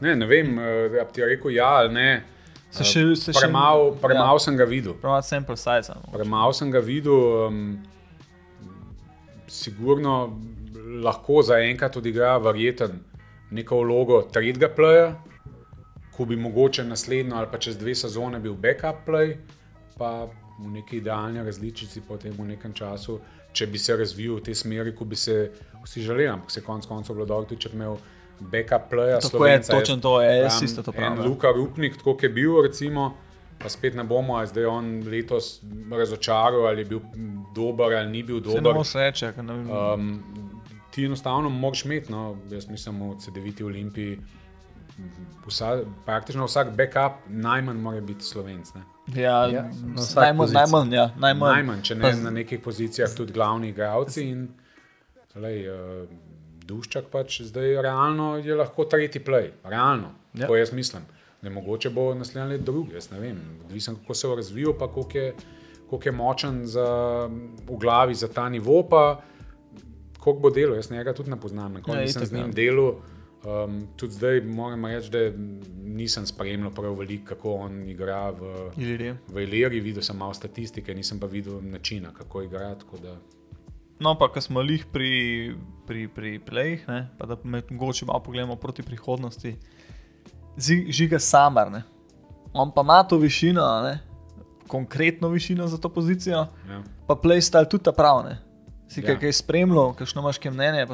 ne, 0.00 0.14
ne 0.16 0.26
vem 0.28 0.58
uh, 0.60 1.00
ti 1.12 1.20
je 1.24 1.30
rekel 1.32 1.56
ja 1.56 1.70
ali 1.80 1.94
ne. 1.96 2.10
Se 2.70 2.84
še, 2.84 3.02
se 3.16 3.32
še 3.32 3.46
Premalo 3.46 3.94
premal 3.96 4.36
ja, 4.36 4.44
sem 4.44 4.56
ga 4.56 4.66
videl. 4.68 4.92
premalo 5.00 5.22
sample 5.24 5.56
size. 5.56 5.94
Premalo 6.12 6.52
sem 6.52 6.70
ga 6.70 6.82
videl, 6.84 7.48
um, 7.48 7.78
sigurno 9.48 10.36
lahko 11.04 11.42
zaenkrat 11.42 11.96
odigra 11.96 12.36
verjeten 12.38 13.00
neko 13.50 13.80
vlogo 13.80 14.20
tretjega 14.32 14.68
playa, 14.76 15.08
ko 16.12 16.26
bi 16.28 16.36
mogoče 16.36 16.84
naslednjo 16.84 17.36
ali 17.38 17.48
pa 17.50 17.58
čez 17.58 17.78
dve 17.78 17.94
sezone 17.94 18.40
bil 18.40 18.54
backup 18.54 19.06
play, 19.06 19.36
pa 19.98 20.28
v 20.58 20.72
neki 20.74 20.98
idealni 20.98 21.42
različici 21.46 22.02
potem 22.08 22.34
v 22.36 22.50
nekem 22.52 22.74
času, 22.74 23.20
če 23.52 23.66
bi 23.66 23.78
se 23.78 23.96
razvil 23.96 24.36
v 24.36 24.44
tej 24.48 24.54
smeri, 24.58 24.94
ko 24.94 25.04
bi 25.04 25.16
se 25.16 25.50
vsi 25.84 26.02
želeli, 26.02 26.28
ampak 26.28 26.50
se 26.50 26.60
konec 26.66 26.86
koncev 26.86 27.16
dobro, 27.24 27.46
tudi 27.46 27.62
če 27.62 27.72
bi 27.72 27.78
imel 27.78 27.96
backup 28.40 28.90
playa. 28.90 29.20
Tako 29.22 29.46
je, 29.46 29.62
točno 29.62 29.96
to 29.96 30.22
je, 30.22 30.38
jaz 30.38 30.62
isto 30.62 30.82
to 30.82 30.92
pravim. 30.92 31.18
ja. 31.18 31.24
Luka 31.24 31.48
Rupnik, 31.48 31.96
tako 31.96 32.18
je 32.22 32.28
bil, 32.28 32.62
recimo, 32.62 33.14
pa 33.58 33.68
spet 33.68 33.94
ne 33.94 34.04
bomo, 34.04 34.36
a 34.36 34.40
je 34.40 34.46
zdaj 34.46 34.64
on 34.64 35.02
letos 35.06 35.60
razočaral, 35.90 36.66
ali 36.66 36.80
je 36.80 36.84
bil 36.84 37.00
dober 37.54 37.92
ali 37.92 38.10
ni 38.10 38.22
bil 38.22 38.42
Se 38.42 38.48
ne 38.48 38.54
dober. 38.54 38.74
moreš 38.74 38.92
reči, 38.94 39.26
ker 39.34 39.44
ne 39.44 39.52
vem. 39.52 39.70
Um, 39.70 40.22
ti 40.90 41.04
enostavno 41.04 41.48
moraš 41.48 41.84
imeti, 41.84 42.12
no, 42.12 42.36
jaz 42.50 42.68
mislim, 42.68 43.10
v 43.10 43.16
CD-viti 43.18 43.64
Olimpiji. 43.64 44.18
Vsa, 45.46 45.82
praktično 46.06 46.44
vsak 46.44 46.70
backup 46.76 47.12
najmanj 47.28 47.76
mora 47.76 48.00
biti 48.00 48.24
slovenc. 48.24 48.74
Ne? 48.74 48.82
Ja, 49.22 49.30
Ja, 49.30 49.46
ja, 49.46 49.70
najmanj, 50.16 50.50
najmanj, 50.52 50.92
ja, 50.94 51.10
najmanj. 51.18 51.52
Najmanj, 51.52 51.82
če 51.82 51.94
ne 51.94 52.12
na 52.12 52.30
nekih 52.30 52.60
pozicijah, 52.60 53.10
tudi 53.16 53.32
glavni 53.32 53.68
igralci. 53.68 54.22
In, 54.28 54.48
lej, 55.34 55.68
uh, 55.68 56.08
Duščak 56.68 57.04
pač 57.08 57.40
zdaj 57.42 57.78
realno 57.82 58.36
je 58.38 58.54
lahko 58.54 58.84
tretji 58.86 59.20
play, 59.20 59.50
realno, 59.64 60.10
Ja. 60.34 60.46
to 60.46 60.56
jaz 60.56 60.72
mislim. 60.72 61.02
Ne, 61.40 61.50
mogoče 61.50 61.90
bo 61.90 62.14
naslednji 62.14 62.48
let 62.50 62.60
drugi, 62.62 62.94
jaz 62.94 63.10
ne 63.10 63.20
vem. 63.20 63.36
Odvisno, 63.64 63.94
kako 63.96 64.14
se 64.14 64.28
bo 64.28 64.34
razvijal, 64.34 64.74
pa 64.74 64.88
koliko 64.88 65.18
je, 65.18 65.34
koliko 65.86 66.08
je 66.08 66.12
močen 66.14 66.66
za, 66.66 66.86
v 67.62 67.76
glavi 67.78 68.14
za 68.14 68.28
ta 68.28 68.48
nivo, 68.48 68.82
pa 68.84 69.22
koliko 70.18 70.40
bo 70.40 70.50
delo. 70.50 70.74
Jaz 70.74 70.90
njega 70.90 71.12
tudi 71.12 71.30
ne 71.30 71.38
poznam, 71.38 71.74
nikoli 71.74 71.96
Ja, 71.96 72.02
ja, 72.02 72.08
itak, 72.08 72.24
z 72.24 72.32
njim 72.32 72.46
ja. 72.46 72.52
delal. 72.54 72.92
Um, 73.40 73.88
tudi 73.96 74.12
zdaj 74.12 74.40
moram 74.42 74.84
reči, 74.84 75.10
da 75.10 75.20
nisem 75.84 76.26
spremljal 76.26 76.72
prav 76.72 76.94
veliko, 76.94 77.24
kako 77.26 77.52
on 77.54 77.84
igra 77.84 78.30
v, 78.30 78.48
Iliriji. 78.76 79.14
v 79.28 79.42
Iliri, 79.42 79.80
videl 79.80 80.02
sem 80.02 80.16
malo 80.16 80.34
statistike, 80.34 80.94
nisem 80.94 81.20
pa 81.20 81.26
videl 81.28 81.60
načina, 81.62 82.10
kako 82.12 82.42
igra. 82.42 82.72
Da, 83.02 83.14
No, 84.00 84.14
pa 84.18 84.28
ko 84.30 84.40
smo 84.40 84.62
lih 84.62 84.86
pri, 84.86 85.54
pri, 85.86 86.06
pri 86.08 86.38
plejih, 86.38 86.84
ne, 86.88 87.08
pa 87.18 87.26
da 87.26 87.36
mogoče 87.42 88.06
malo 88.06 88.22
pogledamo 88.22 88.56
proti 88.56 88.82
prihodnosti. 88.82 89.56
Žiga 90.88 91.18
Samar, 91.18 91.70
ne. 91.70 91.82
on 92.52 92.70
pa 92.74 92.80
ima 92.80 93.02
to 93.02 93.18
višino, 93.18 93.62
ne, 93.82 93.98
konkretno 94.68 95.28
višino 95.28 95.66
za 95.66 95.78
to 95.78 95.88
pozicijo, 95.88 96.46
ja. 96.68 96.82
pa 97.06 97.14
playstyle 97.14 97.68
tudi 97.68 97.84
ta 97.84 97.92
prav. 97.92 98.24
Ne. 98.24 98.38
Si 98.88 99.02
Ja. 99.04 99.18
kaj, 99.18 99.32
spremljal, 99.32 99.92
kakšno 99.94 100.22
imaš 100.22 100.38
kaj 100.38 100.50
mnenje, 100.50 100.86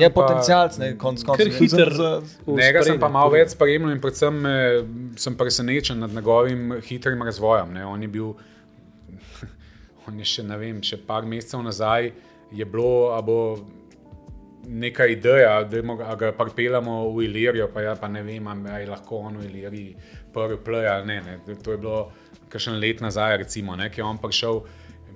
je 0.00 0.10
potencialc, 0.10 0.78
ne, 0.78 0.98
konc 0.98 1.22
koncev. 1.24 1.52
Hiter 1.58 1.92
Njega 2.46 2.82
sem 2.82 3.00
pa 3.00 3.08
malo 3.08 3.30
več 3.30 3.52
spremljal 3.52 3.92
in 3.92 4.00
predvsem 4.00 4.34
me, 4.34 4.54
sem 5.16 5.36
presenečen 5.36 5.98
nad 5.98 6.14
njegovim 6.14 6.80
hitrim 6.82 7.22
razvojem. 7.22 7.72
Ne. 7.72 7.84
On 7.86 8.02
je 8.02 8.08
bil, 8.08 8.32
on 10.08 10.18
je 10.18 10.24
še 10.24 10.42
ne 10.42 10.56
vem, 10.56 10.80
še 10.82 10.96
par 10.96 11.28
mesecev 11.28 11.60
nazaj 11.62 12.12
je 12.52 12.64
bilo, 12.64 13.12
a 13.16 13.22
bo 13.22 13.56
neka 14.68 15.06
ideja, 15.06 15.64
da 15.64 16.14
ga 16.14 16.32
pripeljamo 16.32 17.10
v 17.10 17.24
Ilirijo, 17.24 17.68
pa, 17.74 17.82
ja, 17.82 17.94
pa 17.96 18.08
ne 18.08 18.22
vem, 18.22 18.46
ali 18.46 18.82
je 18.82 18.90
lahko 18.90 19.16
on 19.16 19.36
v 19.36 19.44
Iliriji 19.44 19.96
prvi 20.32 20.58
play 20.64 20.88
ali 20.92 21.06
ne, 21.06 21.22
ne. 21.22 21.56
To 21.64 21.72
je 21.72 21.78
bilo 21.78 22.10
kakšen 22.48 22.78
let 22.80 23.00
nazaj, 23.00 23.36
recimo, 23.36 23.76
ne, 23.76 23.90
ki 23.90 24.00
je 24.00 24.04
on 24.04 24.18
prišel. 24.18 24.62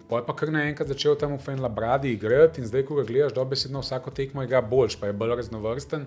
Poj 0.08 0.26
pa 0.26 0.34
kar 0.36 0.50
naenkrat 0.52 0.90
začel 0.92 1.16
tam 1.16 1.36
v 1.36 1.40
Fenlabradi 1.40 2.12
igrati 2.12 2.60
in 2.60 2.68
zdaj, 2.68 2.84
ko 2.88 3.00
ga 3.00 3.06
gledaš, 3.08 3.32
dobesedno 3.36 3.80
vsako 3.80 4.12
tekmo 4.12 4.44
igra 4.44 4.60
boljš, 4.60 4.98
pa 5.00 5.08
je 5.08 5.16
bolj 5.16 5.36
raznovrsten, 5.40 6.04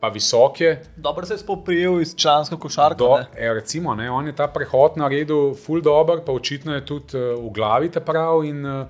pa 0.00 0.10
visok 0.12 0.60
je. 0.60 0.72
Dobro 0.96 1.26
se 1.26 1.34
je 1.34 1.44
spoprijel 1.44 2.00
iz 2.00 2.14
člansko 2.16 2.58
košarko. 2.58 2.98
Do, 3.04 3.16
ne. 3.16 3.26
e, 3.36 3.54
recimo, 3.54 3.94
ne, 3.94 4.10
on 4.10 4.26
je 4.26 4.36
ta 4.36 4.48
prehod 4.52 5.00
naredil 5.00 5.54
ful 5.54 5.80
dober, 5.80 6.20
pa 6.26 6.32
očitno 6.32 6.74
je 6.74 6.84
tudi 6.86 7.16
uh, 7.16 7.40
v 7.40 7.52
glavi 7.54 7.90
ta 7.90 8.00
prav 8.00 8.44
in 8.44 8.66
uh, 8.66 8.86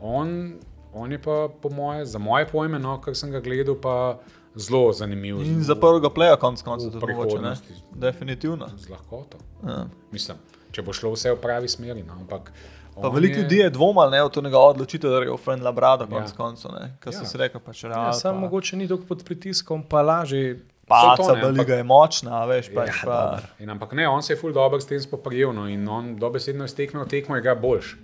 on, 0.00 0.60
on 0.92 1.12
je 1.12 1.18
pa 1.18 1.48
po 1.52 1.68
moje, 1.68 2.06
za 2.06 2.18
moje 2.18 2.46
pojme, 2.46 2.78
no, 2.78 3.00
kar 3.00 3.14
sem 3.14 3.30
ga 3.30 3.40
gledal, 3.40 3.74
pa 3.76 4.18
zelo 4.56 4.92
zanimiv. 4.92 5.40
In 5.40 5.62
za 5.62 5.74
prvega 5.74 6.10
pleja, 6.10 6.36
konc 6.36 6.62
koncev, 6.62 6.90
tudi 6.90 7.12
mogoče. 7.12 7.54
Definitivno. 7.92 8.68
Z 8.76 8.88
lahkoto. 8.88 9.38
Ja. 9.62 9.86
Mislim, 10.12 10.36
če 10.70 10.82
bo 10.82 10.92
šlo 10.92 11.12
vse 11.12 11.32
v 11.32 11.38
pravi 11.38 11.68
smeri. 11.68 12.02
No, 12.02 12.12
ampak 12.14 12.52
Pa 12.92 13.08
veliko 13.08 13.38
ljudi 13.38 13.56
je 13.56 13.70
dvomalo 13.70 14.10
ne, 14.10 14.18
v 14.20 14.28
to 14.28 14.40
njegovo 14.40 14.66
odločitev, 14.66 15.10
da 15.10 15.16
je 15.18 15.30
v 15.30 15.36
Friend 15.36 15.62
Labrado, 15.62 16.06
konc 16.06 16.28
Ja. 16.28 16.36
koncev. 16.36 16.70
Kaj 16.98 17.12
Ja. 17.12 17.18
ja. 17.18 17.24
si 17.24 17.38
rekel, 17.38 17.60
pa 17.60 17.72
če 17.72 17.88
Ja. 17.88 18.12
Sam 18.12 18.34
pa- 18.34 18.40
mogoče 18.40 18.76
ni 18.76 18.88
tako 18.88 19.02
pod 19.04 19.24
pritiskom, 19.24 19.82
pa 19.82 20.02
lažje. 20.02 20.60
Paca, 20.86 21.34
da 21.34 21.48
liga 21.48 21.74
je 21.74 21.84
močna, 21.84 22.44
veš, 22.44 22.74
pač 22.74 22.88
Ja, 22.88 22.94
pa. 23.04 23.18
dobro. 23.30 23.46
In 23.58 23.70
ampak 23.70 23.92
ne, 23.92 24.08
on 24.08 24.22
se 24.22 24.32
je 24.32 24.36
ful 24.36 24.52
dobro 24.52 24.80
s 24.80 24.86
tem 24.86 25.00
spoprijel 25.00 25.52
no, 25.52 25.68
in 25.68 25.88
on 25.88 26.16
dobesedno 26.16 26.66
tekme 26.66 27.00
v 27.00 27.08
tekmo 27.08 27.36
igra 27.36 27.54
boljš. 27.54 27.94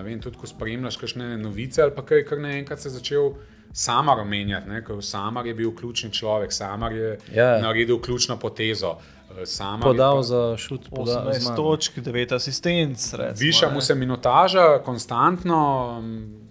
Vem, 0.00 0.20
tudi 0.20 0.36
ko 0.36 0.46
spremljaš 0.46 0.96
kakšne 0.96 1.36
novice 1.38 1.82
ali 1.82 1.92
pa 1.92 2.02
kaj, 2.02 2.24
kar 2.24 2.38
naenkrat 2.40 2.80
se 2.80 2.88
je 2.88 2.92
začel 2.92 3.32
Samar 3.74 4.18
omenjati, 4.18 4.68
ne, 4.68 4.78
ker 4.82 4.96
Samar 5.02 5.46
je 5.46 5.54
bil 5.54 5.70
ključni 5.72 6.10
človek, 6.12 6.52
Samar 6.52 6.92
je 6.92 7.18
Ja. 7.32 7.44
ja. 7.46 7.60
naredil 7.60 7.98
ključno 7.98 8.36
potezo. 8.38 8.96
eh, 9.32 9.46
Samar 9.46 9.78
je 9.80 9.82
Podal 9.84 10.16
pa- 10.16 10.22
za 10.24 10.56
šut, 10.58 10.88
podal 10.90 11.26
18 11.26 11.40
zmago. 11.40 11.56
točk, 11.58 11.98
9 11.98 12.32
asistenc. 12.32 13.14
Viša 13.34 13.70
mu 13.70 13.80
se 13.80 13.94
minutaža, 13.96 14.78
konstantno, 14.80 16.02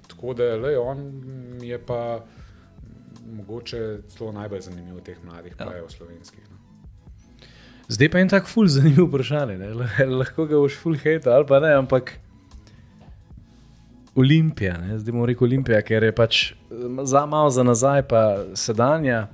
tako 0.07 0.33
da 0.33 0.43
lej, 0.57 0.75
on 0.77 0.97
je 1.61 1.79
pa 1.79 2.23
mogoče 3.27 3.77
celo 4.07 4.31
najbolj 4.31 4.61
zanimiv 4.61 4.95
od 4.95 5.03
teh 5.03 5.17
mladih 5.23 5.53
ja. 5.53 5.65
plajev 5.65 5.85
slovenskih. 5.89 6.43
No. 6.51 6.57
Zdaj 7.89 8.09
pa 8.09 8.17
je 8.17 8.21
en 8.21 8.29
tak 8.29 8.47
ful 8.47 8.67
zanimiv 8.67 9.05
vprašanje. 9.05 9.57
Lahko 10.19 10.45
ga 10.45 10.55
boš 10.57 10.75
ful 10.75 10.95
hate 10.95 11.27
ali 11.27 11.45
pa 11.45 11.59
ne, 11.59 11.73
ampak 11.73 12.13
Olimpija, 14.17 14.77
ne? 14.81 14.97
zdaj 14.99 15.13
bomo 15.13 15.25
rekel 15.29 15.45
Olimpija, 15.45 15.81
ker 15.85 16.03
je 16.03 16.13
pač 16.15 16.39
za 17.05 17.25
malo 17.29 17.49
za 17.53 17.63
nazaj, 17.63 18.01
pa 18.09 18.21
sedanja. 18.57 19.27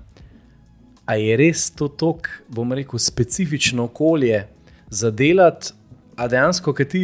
A 1.08 1.16
je 1.20 1.38
res 1.40 1.70
to 1.72 1.88
tok, 1.88 2.28
bom 2.48 2.72
rekel, 2.76 3.00
specifično 3.00 3.88
okolje 3.90 4.46
za 4.92 5.12
delati, 5.12 5.74
a 6.16 6.28
dejansko, 6.32 6.74
ki 6.76 6.86
ti 6.88 7.04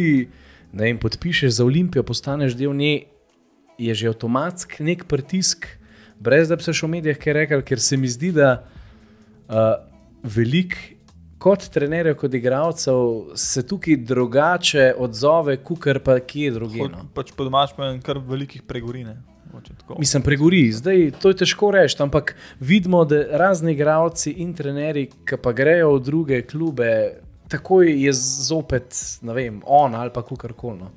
vem, 0.72 0.98
podpišeš 0.98 1.58
za 1.58 1.64
Olimpijo, 1.64 2.04
postaneš 2.06 2.54
del 2.56 2.74
nje, 2.76 3.04
je 3.80 3.94
že 3.94 4.08
avtomatski 4.12 4.84
nek 4.84 5.04
pritisk, 5.08 5.66
brez 6.20 6.48
da 6.48 6.56
bi 6.56 6.64
se 6.64 6.74
še 6.76 6.86
v 6.86 6.92
medijih 6.96 7.18
kaj 7.20 7.36
rekel, 7.36 7.64
ker 7.64 7.80
se 7.80 7.96
mi 7.96 8.08
zdi, 8.08 8.32
da 8.36 8.60
uh, 9.48 9.80
velik, 10.22 10.76
kot 11.40 11.64
trenerjev, 11.72 12.14
kot 12.20 12.34
igralcev, 12.36 13.32
se 13.34 13.64
tukaj 13.66 13.96
drugače 13.96 14.92
odzove, 14.98 15.56
kukar 15.64 16.02
pa 16.04 16.18
kje 16.20 16.50
drugje. 16.56 16.88
No. 16.92 17.06
Pač 17.16 17.32
po 17.36 17.46
domač 17.48 17.72
pa 17.76 17.90
je 17.90 18.00
kar 18.04 18.20
velikih 18.28 18.62
pregorine. 18.68 19.16
Mislim, 19.98 20.22
pregori, 20.22 20.68
zdaj 20.72 21.08
to 21.18 21.32
je 21.32 21.40
težko 21.42 21.72
reči, 21.74 21.96
ampak 22.02 22.36
vidimo, 22.60 23.02
da 23.04 23.24
razni 23.40 23.72
igralci 23.74 24.30
in 24.44 24.52
trenerji, 24.54 25.08
ki 25.26 25.40
pa 25.42 25.52
grejo 25.56 25.96
v 25.96 26.02
druge 26.06 26.42
klube, 26.46 26.90
takoj 27.50 27.90
je 27.90 28.12
zopet, 28.46 28.94
ne 29.26 29.34
vem, 29.34 29.58
on 29.66 29.96
ali 29.98 30.14
pa 30.14 30.22
kukar 30.22 30.54
koli. 30.54 30.78
No. 30.84 30.92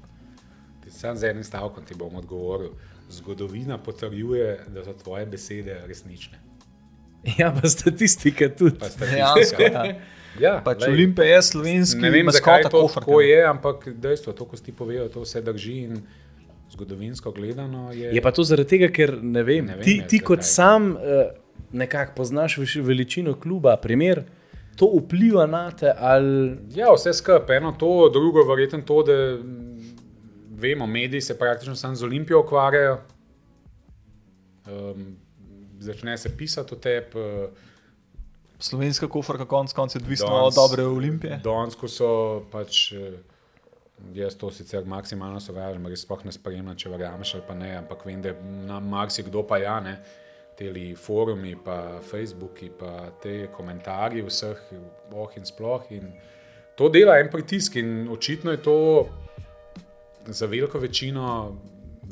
Sam 0.93 1.17
z 1.17 1.31
enim 1.33 1.43
stavkom 1.43 1.85
ti 1.85 1.97
bom 1.97 2.15
odgovoril. 2.15 2.75
Zgodovina 3.09 3.77
potrjuje, 3.77 4.59
da 4.73 4.83
so 4.85 4.93
tvoje 5.03 5.25
besede 5.25 5.81
resnične. 5.87 6.39
Ja, 7.39 7.53
pa 7.55 7.69
statistika 7.69 8.49
tudi. 8.49 8.77
Pa 8.79 8.89
Dejansko, 9.05 9.43
statistika. 9.43 9.85
ja. 9.85 10.22
Ja, 10.39 10.61
Pač 10.65 10.77
glej, 10.81 10.93
Olimpija 10.93 11.27
je 11.35 11.41
slovenski, 11.41 12.01
Ne 12.01 12.09
vem, 12.09 12.29
zakaj 12.31 12.63
to 12.63 12.81
Koferka. 12.81 12.99
tako 12.99 13.21
je, 13.21 13.43
ampak 13.45 13.87
dejstvo, 13.93 14.33
to, 14.33 14.45
ko 14.45 14.57
ti 14.57 14.71
povejo, 14.71 15.09
to 15.09 15.21
vse 15.21 15.41
drži. 15.41 15.77
In 15.83 16.01
zgodovinsko 16.71 17.31
gledano 17.31 17.91
je. 17.93 18.15
Je 18.15 18.21
pa 18.21 18.31
to 18.31 18.43
zaradi 18.43 18.69
tega, 18.69 18.89
ker 18.89 19.19
ne 19.21 19.43
vem, 19.43 19.65
Ne 19.65 19.75
vem, 19.75 19.83
ti, 19.85 19.97
jaz, 20.01 20.07
ti 20.09 20.19
kot 20.19 20.41
zakaj. 20.41 20.49
sam 20.49 20.91
uh, 20.91 20.99
nekako 21.71 22.13
poznaš 22.15 22.57
veličino 22.81 23.35
kluba, 23.39 23.77
primer, 23.77 24.23
to 24.75 24.89
vpliva 24.97 25.45
na 25.45 25.71
te 25.71 25.93
ali. 25.97 26.57
Ja, 26.73 26.89
vse 26.95 27.13
skupaj. 27.13 27.57
Eno 27.57 27.71
to, 27.71 28.09
drugo, 28.09 28.43
verjetno 28.43 28.81
to, 28.81 29.03
da 29.03 29.37
mm, 29.37 29.95
vemo, 30.49 30.87
mediji 30.87 31.21
se 31.21 31.37
praktično 31.39 31.75
samo 31.75 31.95
z 31.95 32.03
Olimpijo 32.03 32.41
ukvarjajo. 32.41 32.97
Um, 34.65 35.15
začne 35.79 36.17
se 36.17 36.37
pisati 36.37 36.73
o 36.73 36.77
tebi. 36.77 37.19
Uh, 37.19 37.49
Slovenska 38.63 39.07
kofarka, 39.11 39.45
konc 39.45 39.73
koncev, 39.73 40.01
odvisno 40.01 40.27
od 40.47 40.55
dobre 40.55 40.85
olimpije. 40.87 41.39
Donsko 41.43 41.87
so 41.87 42.09
pač. 42.51 42.91
eh, 42.91 43.21
Jaz 44.13 44.35
to 44.35 44.49
sicer 44.51 44.83
maksimalno 44.85 45.39
sovražim, 45.39 45.85
res 45.87 46.01
sploh 46.03 46.25
ne 46.25 46.31
spremljam, 46.33 46.73
če 46.75 46.89
verjameš 46.91 47.35
ali 47.37 47.43
pa 47.47 47.55
ne, 47.55 47.69
ampak 47.77 48.01
vem, 48.05 48.21
da 48.21 48.33
na 48.67 48.79
marsikdo 48.83 49.45
pa 49.47 49.61
ja, 49.61 49.77
ne, 49.79 49.93
te 50.59 50.71
forumi, 50.99 51.55
pa 51.55 52.01
Facebooki, 52.03 52.69
pa 52.79 53.11
te 53.23 53.47
komentarji 53.53 54.25
vseh, 54.27 54.59
oh 55.13 55.37
in 55.37 55.45
sploh. 55.45 55.85
In 55.95 56.11
to 56.75 56.89
dela 56.89 57.19
en 57.19 57.29
pritisk 57.31 57.77
in 57.79 58.09
očitno 58.11 58.51
je 58.51 58.61
to 58.61 59.07
za 60.27 60.45
veliko 60.45 60.79
večino, 60.79 61.55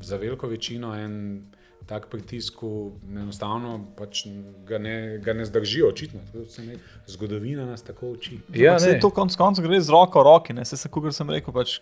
za 0.02 0.18
veliko 0.18 0.48
večino 0.48 0.96
en 0.96 1.44
tak 1.86 2.08
pritisk, 2.12 2.62
enostavno 3.10 3.80
pač 3.98 4.24
ga, 4.68 4.78
ne, 4.80 5.18
ga 5.24 5.34
ne 5.34 5.46
zdržijo, 5.46 5.90
očitno. 5.90 6.22
To 6.34 6.46
se 6.46 6.62
Ne, 6.62 6.78
zgodovina 7.08 7.66
nas 7.66 7.82
tako 7.84 8.12
uči. 8.16 8.40
Ja, 8.56 8.78
ne. 8.80 9.00
to 9.00 9.10
konec 9.10 9.36
koncev 9.36 9.66
gre 9.66 9.82
z 9.82 9.90
roko 9.90 10.22
v 10.22 10.28
roki. 10.28 10.54
Ne? 10.54 10.66
Se, 10.66 10.78
se, 10.78 10.90
kot 10.90 11.10
sem 11.16 11.30
rekel, 11.30 11.54
pač, 11.54 11.80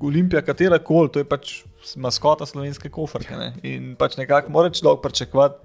Olimpija, 0.00 0.42
katera 0.42 0.78
koli, 0.78 1.10
to 1.12 1.20
je 1.20 1.28
pač 1.28 1.62
maskota 1.96 2.46
slovenske 2.46 2.88
kofrke. 2.92 3.36
Ne? 3.36 3.52
In 3.66 3.92
pač 4.00 4.16
nekako 4.20 4.52
moraš 4.54 4.80
človek 4.80 5.02
pričakovati, 5.04 5.60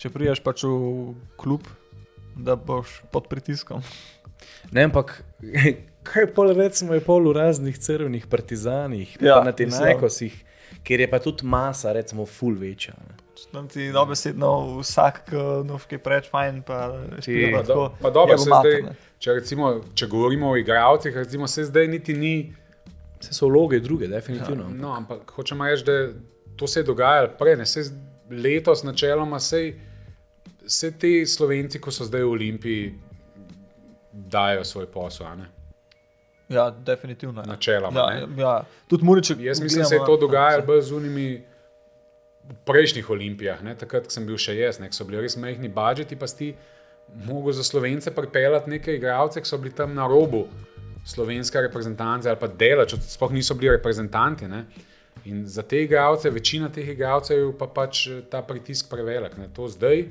če 0.00 0.12
priješ 0.12 0.44
pač 0.44 0.64
v 0.64 1.14
klub, 1.40 1.66
da 2.36 2.54
boš 2.56 3.00
pod 3.12 3.26
pritiskom. 3.32 3.82
Ne, 4.72 4.86
ampak 4.88 5.18
kaj 6.08 6.30
pol 6.36 6.52
recimo 6.56 6.94
je 6.94 7.02
pol 7.04 7.26
v 7.28 7.36
raznih 7.36 7.76
crvenih 7.78 8.26
partizanih, 8.30 9.16
ja, 9.20 9.26
Ja, 9.26 9.34
pa 9.40 9.50
na 9.50 9.52
teh 9.52 9.66
mislim. 9.68 9.88
najkosih, 9.88 10.36
kjer 10.84 11.00
je 11.00 11.10
pa 11.10 11.18
tudi 11.18 11.46
masa, 11.46 11.92
recimo, 11.92 12.26
full 12.26 12.58
večja. 12.58 12.94
Ne. 13.08 13.16
Tam 13.52 13.68
ti 13.68 13.88
dobesedno 13.92 14.78
vsak, 14.80 15.22
ki 15.88 15.96
je 15.96 15.98
preveč 15.98 16.28
fajn, 16.30 16.62
pa 16.62 16.80
špila 17.20 17.62
Pa, 17.62 17.66
do, 17.66 17.90
pa 18.02 18.10
dobro, 18.10 18.34
je 18.34 18.38
se 18.38 18.50
mater, 18.50 18.80
zdaj, 18.82 18.96
če, 19.18 19.36
recimo, 19.38 19.70
če 19.94 20.08
govorimo 20.12 20.50
o 20.50 20.58
igralcih, 20.60 21.16
recimo, 21.16 21.48
se 21.48 21.64
zdaj 21.64 21.88
niti 21.88 22.14
ni. 22.14 22.34
Vse 23.20 23.34
so 23.36 23.48
vloge 23.48 23.80
druge, 23.84 24.08
definitivno. 24.08 24.68
Ja. 24.68 24.76
No, 24.80 24.92
ampak 24.96 25.30
hočemo 25.36 25.64
reči, 25.68 25.84
da 25.84 25.96
to 26.56 26.68
se 26.68 26.80
je 26.80 26.84
dogajalo 26.88 27.34
prej, 27.38 27.56
ne 27.56 27.66
se 27.66 27.84
letos, 28.30 28.82
načeloma, 28.84 29.36
vse 29.36 30.90
ti 30.98 31.26
slovenci, 31.26 31.80
ko 31.80 31.92
so 31.92 32.04
zdaj 32.08 32.24
v 32.24 32.30
Olimpiji, 32.30 32.92
dajo 34.12 34.64
svoj 34.64 34.86
posel. 34.92 35.44
Ja, 36.50 36.70
definitivno. 36.70 37.40
Ja. 37.40 37.46
Načeloma. 37.46 38.00
Ja, 38.00 38.26
ne. 38.26 38.42
ja. 38.42 38.64
Tudi 38.88 39.04
Murič, 39.04 39.30
Jaz 39.38 39.60
mislim, 39.60 39.82
da 39.82 39.88
se 39.88 39.94
je 39.94 40.04
to 40.06 40.16
dogajalo 40.16 40.66
bolj 40.66 40.82
z 40.82 40.92
unimi. 40.92 41.28
Prejšnjih 42.66 43.10
olimpijah, 43.10 43.60
ne, 43.62 43.76
takrat, 43.78 44.08
ko 44.08 44.10
sem 44.10 44.24
bil 44.26 44.34
še 44.40 44.56
jaz, 44.56 44.80
ne, 44.82 44.88
ko 44.90 44.96
so 44.96 45.04
bili 45.06 45.20
res 45.22 45.36
majhni 45.38 45.68
budžeti, 45.70 46.16
pa 46.18 46.26
si 46.26 46.48
mogel 47.28 47.54
za 47.54 47.62
slovence 47.62 48.10
pripeljati 48.10 48.72
nekaj 48.72 48.96
igralcev, 48.98 49.44
ki 49.44 49.50
so 49.52 49.58
bili 49.60 49.70
tam 49.76 49.94
na 49.94 50.08
robu 50.10 50.48
slovenske 51.06 51.60
reprezentance 51.60 52.28
ali 52.28 52.38
pa 52.40 52.48
delač, 52.48 52.96
sploh 53.06 53.32
niso 53.32 53.54
bili 53.54 53.70
reprezentanti. 53.76 54.48
Ne. 54.48 54.64
In 55.24 55.44
za 55.46 55.62
te 55.62 55.84
igralce, 55.84 56.30
večina 56.30 56.68
teh 56.72 56.88
igralcev 56.88 57.38
je 57.38 57.52
pa 57.58 57.66
pač 57.66 58.06
eh, 58.08 58.20
ta 58.30 58.42
pritisk 58.42 58.90
prevelik. 58.90 59.36
Ne. 59.38 59.50
To 59.54 59.68
zdaj, 59.68 60.08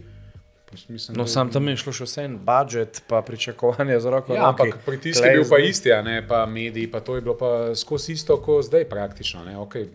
mislim, 0.88 1.18
No, 1.18 1.28
sam 1.28 1.52
tam 1.52 1.68
je 1.68 1.78
šlo 1.78 1.94
še 1.94 2.06
vse 2.06 2.24
en 2.28 2.38
budžet, 2.46 3.02
pa 3.08 3.22
pričakovanje 3.26 4.00
z 4.00 4.12
roko. 4.14 4.34
Ja, 4.34 4.50
ampak 4.50 4.82
pritisk 4.86 5.20
Tule 5.20 5.32
je 5.32 5.40
bil 5.40 5.50
pa 5.50 5.60
isti, 5.60 5.94
a 5.94 6.02
ne 6.06 6.22
pa 6.28 6.46
mediji, 6.46 6.91
pa 6.91 7.00
to 7.00 7.16
je 7.16 7.22
bilo 7.26 7.38
pa 7.38 7.76
skozi 7.76 8.14
isto, 8.14 8.38
kot 8.41 8.66
zdaj 8.70 8.86
praktično. 8.90 9.44
Ne? 9.46 9.58
Okay, 9.58 9.88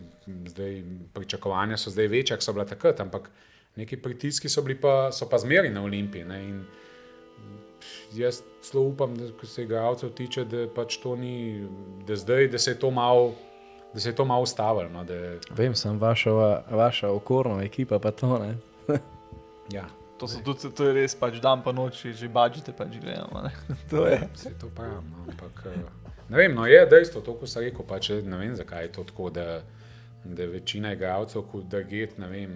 zdaj, 0.51 0.81
pričakovanja 1.13 1.77
so 1.77 1.93
zdaj 1.93 2.07
večja, 2.07 2.37
kot 2.37 2.43
so 2.43 2.53
bila 2.53 2.65
takrat, 2.65 2.99
ampak 2.99 3.29
neki 3.75 3.97
pritiski 3.97 4.49
so, 4.49 4.61
bili 4.61 4.79
pa, 4.81 5.11
so 5.11 5.29
pa 5.29 5.37
zmeri 5.37 5.69
na 5.69 5.83
Olimpiji. 5.83 6.25
Ne? 6.25 6.43
In 6.43 6.63
jaz 8.13 8.41
zelo 8.63 8.83
upam, 8.83 9.15
da 9.15 9.31
ko 9.39 9.47
se 9.47 9.63
igralcev 9.63 10.09
tiče, 10.09 10.45
da 10.45 10.67
pač 10.75 10.97
to 10.97 11.15
ni, 11.15 11.67
da 12.07 12.15
zdaj, 12.15 12.47
da 12.47 12.59
se 12.59 12.71
je 12.71 12.79
to 12.79 12.91
malo. 12.91 13.33
Da 13.93 13.99
se 13.99 14.09
je 14.09 14.15
to 14.15 14.25
malo 14.25 14.43
ustavilo. 14.43 14.89
No, 14.89 15.03
da, 15.07 15.13
Vem, 15.55 15.75
sem 15.75 15.99
vaša, 15.99 16.31
vaša 16.69 17.11
okorna 17.15 17.63
ekipa, 17.63 17.99
pa 17.99 18.11
to 18.11 18.39
ne. 18.39 18.57
ja, 19.71 19.85
To, 20.19 20.27
tudi, 20.27 20.71
to 20.71 20.87
je 20.87 20.93
res, 20.95 21.15
pač 21.19 21.41
dan 21.43 21.59
pa 21.63 21.73
noč, 21.75 22.05
že 22.15 22.27
bažite 22.31 22.71
pač 22.71 22.95
gledamo. 23.01 23.43
ne. 23.43 23.51
To 23.91 24.05
je. 24.07 24.19
Vse 24.33 24.53
to 24.59 24.69
pravim. 24.71 25.03
No, 25.11 25.25
ampak, 25.27 25.65
eh, 25.67 25.83
ne 26.29 26.37
vem, 26.37 26.55
no, 26.55 26.63
je 26.65 26.79
dejstvo, 26.87 27.21
to, 27.21 27.35
ko 27.35 27.47
sem 27.47 27.67
rekel, 27.67 27.83
pač, 27.83 28.09
ne 28.23 28.39
vem, 28.39 28.55
zakaj 28.55 28.87
je 28.87 28.91
to 28.95 29.03
tako, 29.11 29.29
da, 29.29 29.59
da 30.23 30.47
večina 30.47 30.93
igralcev, 30.95 31.43
kot 31.51 31.67
da 31.67 31.83
get, 31.83 32.15
ne 32.17 32.29
vem, 32.31 32.55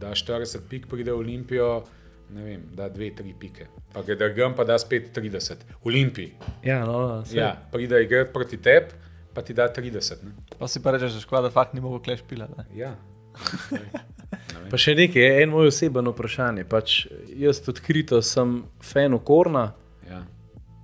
da 0.00 0.14
40 0.16 0.64
pik 0.70 0.88
pride 0.88 1.12
v 1.12 1.20
Olimpijo, 1.20 1.84
ne 2.32 2.42
vem, 2.42 2.62
da 2.74 2.88
2-3 2.90 3.34
pike. 3.38 3.68
Pa 3.92 4.02
ga 4.02 4.16
drgam, 4.18 4.56
pa 4.56 4.64
da 4.64 4.78
spet 4.80 5.12
30. 5.14 5.62
V 5.84 5.92
Olimpiji. 5.92 6.32
Ja, 6.64 6.80
no, 6.88 7.22
saj. 7.24 7.36
Ja, 7.38 7.50
pride 7.72 8.00
igrati 8.02 8.32
proti 8.32 8.56
tebi, 8.56 8.96
pa 9.36 9.44
ti 9.44 9.54
da 9.54 9.68
30. 9.68 10.24
Ne? 10.24 10.32
Pa 10.58 10.68
si 10.68 10.80
pa 10.82 10.96
rečeš, 10.96 11.20
škoda, 11.22 11.46
da 11.46 11.52
fakt 11.54 11.76
ni 11.76 11.84
mogel 11.84 12.00
kleš 12.02 12.24
pila. 12.28 12.48
Ne? 12.56 12.64
Ja. 12.76 12.94
Pa 14.70 14.78
še 14.80 14.96
nekaj, 14.98 15.22
je 15.22 15.42
en 15.42 15.52
moj 15.52 15.70
oseben 15.70 16.08
vprašanje. 16.10 16.64
Pač 16.68 17.06
jaz 17.38 17.60
odkrito 17.70 18.18
sem 18.24 18.64
fan 18.82 19.14
okorna. 19.14 19.68
Ja. 20.08 20.24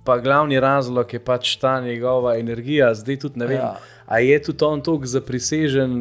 Pa 0.07 0.17
glavni 0.23 0.59
razlog 0.59 1.13
je 1.13 1.19
pač 1.23 1.55
ta 1.59 1.77
njegova 1.83 2.37
energija, 2.39 2.93
zdaj 2.95 3.19
tudi 3.23 3.39
ne 3.39 3.47
vem, 3.47 3.59
ja. 3.59 3.73
Ja. 3.75 3.99
a 4.07 4.19
je 4.19 4.39
tudi 4.43 4.65
on 4.67 4.83
tako 4.83 5.07
zaprisežen 5.07 5.93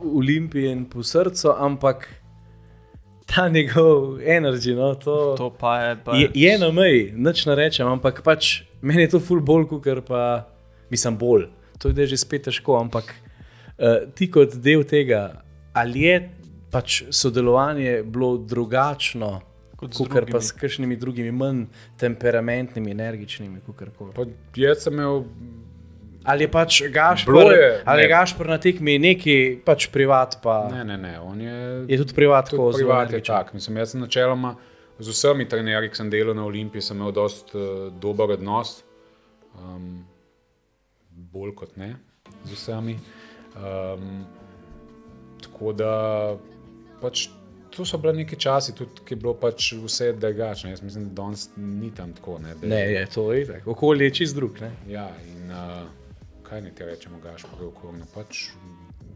Olimpijen 0.00 0.86
po 0.88 1.04
srcu, 1.04 1.52
ampak 1.56 2.08
ta 3.28 3.48
njegov 3.48 4.20
energij, 4.24 4.74
no, 4.74 4.94
to, 4.94 5.34
To 5.38 5.50
pa 5.50 5.76
je. 5.80 5.96
Pa 6.04 6.16
je, 6.16 6.30
je 6.34 6.56
na 6.58 6.70
meji, 6.72 7.12
nič 7.16 7.44
ne 7.46 7.54
rečem, 7.54 7.88
ampak 7.88 8.24
pač 8.26 8.62
meni 8.82 9.06
je 9.06 9.14
to 9.16 9.20
ful 9.20 9.40
bolj, 9.40 9.68
kot 9.70 9.86
pa 10.08 10.48
mislim 10.90 11.16
bolj. 11.20 11.46
To 11.80 11.88
je 11.88 12.06
že 12.06 12.16
spet 12.16 12.48
težko, 12.48 12.80
ampak 12.80 13.12
uh, 13.12 14.08
ti 14.14 14.28
kot 14.28 14.56
del 14.56 14.84
tega, 14.84 15.44
ali 15.72 16.00
je 16.00 16.30
pač 16.70 17.02
sodelovanje 17.10 18.02
bilo 18.02 18.36
drugačno, 18.38 19.40
Kot 19.76 19.94
kot 19.96 20.08
pa 20.08 20.20
drugimi. 20.20 20.42
s 20.42 20.52
kakšnimi 20.52 20.96
drugimi, 20.96 21.30
manj 21.32 21.64
temperamentnimi, 21.96 22.90
energičnimi, 22.90 23.60
kakorkoli. 23.66 24.12
Pa 24.14 24.26
Jaz 24.56 24.84
sem 24.84 24.92
imel 24.92 25.24
Ali 26.24 26.44
je 26.44 26.50
pač 26.52 26.82
Gašpor, 26.92 27.32
Bilo 27.34 27.50
je, 27.50 27.82
ali 27.84 28.02
ne. 28.02 28.08
Gašpor 28.08 28.46
na 28.46 28.58
tekmi 28.58 28.98
neki 28.98 29.62
pač 29.64 29.86
privat, 29.88 30.36
pa 30.42 30.68
Ne, 30.68 30.84
ne, 30.84 30.98
ne. 30.98 31.20
On 31.20 31.40
je, 31.40 31.84
je 31.88 31.96
tudi 31.96 32.14
privat, 32.14 32.50
privat 32.50 32.76
je 32.76 32.84
energičen. 32.84 33.34
tak. 33.34 33.54
Mislim, 33.54 33.76
jaz 33.76 33.90
sem 33.90 34.00
načeloma 34.00 34.56
z 34.98 35.08
vsemi 35.08 35.48
trenerji, 35.48 35.88
ki 35.90 35.96
sem 35.96 36.10
delal 36.10 36.36
na 36.36 36.44
Olimpiji, 36.44 36.82
sem 36.82 36.96
imel 36.96 37.12
dost 37.12 37.54
uh, 37.54 37.88
dober 38.00 38.30
odnos. 38.36 38.82
Um, 39.56 40.04
bolj 41.10 41.54
kot 41.54 41.76
ne 41.76 41.96
z 42.44 42.52
vsemi. 42.52 42.98
Um, 43.56 44.26
tako 45.60 45.72
da 45.72 46.36
pač. 47.00 47.28
To 47.70 47.84
so 47.86 47.98
bile 48.02 48.12
neki 48.12 48.34
časi, 48.36 48.72
tudi 48.74 49.04
ki 49.06 49.14
je 49.14 49.16
bilo 49.16 49.34
pač 49.38 49.72
vse 49.78 50.12
drugače. 50.12 50.72
Jaz 50.72 50.80
mislim, 50.82 51.04
da 51.08 51.22
danes 51.22 51.50
ni 51.56 51.92
tam 51.94 52.12
tako. 52.12 52.38
Ne, 52.42 52.54
da, 52.54 52.66
Ne, 52.66 52.80
je 52.92 53.06
to 53.06 53.32
je 53.32 53.44
tako. 53.46 53.70
Okolje 53.70 54.04
je 54.04 54.14
čist 54.14 54.34
drug. 54.34 54.58
Ne? 54.60 54.72
Ja, 54.88 55.06
in 55.28 55.52
uh, 55.52 55.84
kaj 56.42 56.64
ne 56.64 56.72
ti 56.74 56.84
rečemo, 56.84 57.20
Gašpor, 57.22 57.62
okorno. 57.68 58.08
Pač, 58.14 58.48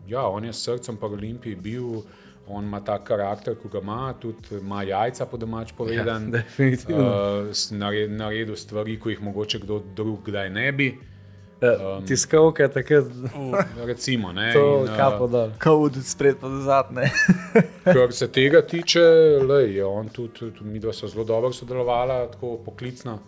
ja, 0.07 0.23
on 0.29 0.45
je 0.45 0.53
s 0.53 0.63
srcem 0.63 0.97
po 0.97 1.11
Olimpiji 1.11 1.57
bil, 1.57 2.05
on 2.47 2.69
ima 2.71 2.79
ta 2.85 3.01
karakter, 3.05 3.57
ki 3.59 3.73
ga 3.73 3.83
ima, 3.83 4.15
tudi 4.21 4.61
ima 4.61 4.85
jajca, 4.87 5.27
po 5.27 5.37
domač 5.37 5.73
povedan. 5.75 6.31
Ja, 6.31 6.37
definitivno. 6.39 7.09
Uh, 7.09 7.65
naredil, 7.75 8.15
naredil 8.15 8.57
stvari, 8.57 9.01
ki 9.03 9.17
jih 9.17 9.25
mogoče 9.33 9.65
kdo 9.67 9.81
drug 9.97 10.29
kdaj 10.31 10.51
ne 10.51 10.71
bi. 10.73 10.93
Um, 11.65 12.05
Tiskovka 12.05 12.69
takrat, 12.69 13.05
Recimo, 13.79 14.33
ne, 14.33 14.53
to 14.53 14.63
in, 14.79 14.91
uh, 14.91 14.97
kapo 14.97 15.27
dol. 15.27 15.51
Kaud 15.59 15.97
spred 16.05 16.37
pa 16.37 16.51
zadnje. 16.61 17.09
Kar 17.87 18.13
se 18.13 18.29
tega 18.29 18.63
tiče, 18.63 19.01
lej, 19.41 19.77
je 19.77 19.85
on 19.85 20.09
tudi, 20.09 20.33
tudi 20.35 20.65
mi 20.65 20.79
dva 20.79 20.93
so 20.93 21.09
zelo 21.09 21.25
dobro 21.25 21.53
sodelovala, 21.53 22.27
tako 22.29 22.59
poklicno, 22.59 23.19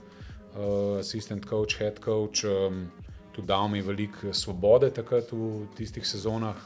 uh, 0.53 0.63
assistant 0.99 1.47
coach, 1.47 1.79
head 1.79 2.01
coach, 2.01 2.45
um, 2.45 2.87
tudi 3.33 3.47
dal 3.47 3.69
mi 3.69 3.81
veliko 3.81 4.33
svobode 4.33 4.91
takrat 4.91 5.33
v 5.33 5.67
tistih 5.73 6.07
sezonah. 6.07 6.57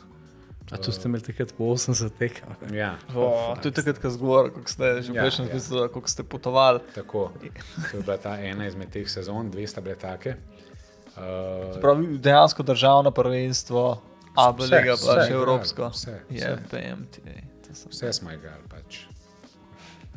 A 0.70 0.78
tu 0.78 0.92
ste 0.92 1.08
imeli 1.08 1.24
takrat 1.24 1.50
po 1.50 1.64
80 1.74 2.12
tekem. 2.14 2.46
Ja, 2.70 2.92
Oh, 3.10 3.56
to 3.58 3.68
je 3.68 3.74
takrat, 3.74 3.98
ko 3.98 4.06
zgor, 4.06 4.52
kako 4.54 4.70
ste 4.70 5.02
že 5.02 5.10
Ja, 5.10 5.24
prejšnji 5.24 5.46
ja. 5.48 5.88
kako 5.88 6.06
ste 6.06 6.22
potovali. 6.22 6.78
tako. 6.94 7.32
To 7.90 7.96
je 7.96 8.02
bila 8.02 8.16
ta 8.16 8.38
ena 8.38 8.66
izmed 8.66 8.86
teh 8.88 9.02
sezon, 9.02 9.50
dve 9.50 9.66
sta 9.66 9.80
bile 9.80 9.96
take. 9.96 10.36
Uh, 11.20 11.80
Pravi, 11.80 12.18
dejansko 12.18 12.62
državno 12.64 13.10
prvenstvo, 13.12 14.00
Abelega 14.36 14.92
Vse, 14.92 15.06
pa 15.06 15.12
še 15.14 15.26
igrali, 15.26 15.34
evropsko. 15.34 15.88
vse, 15.88 16.10
Je, 16.30 16.38
vse. 16.38 16.58
PMT. 16.70 17.16
to 17.60 17.74
sem- 17.74 17.90
vse 17.90 18.12
smo 18.12 18.32
igrali. 18.32 18.62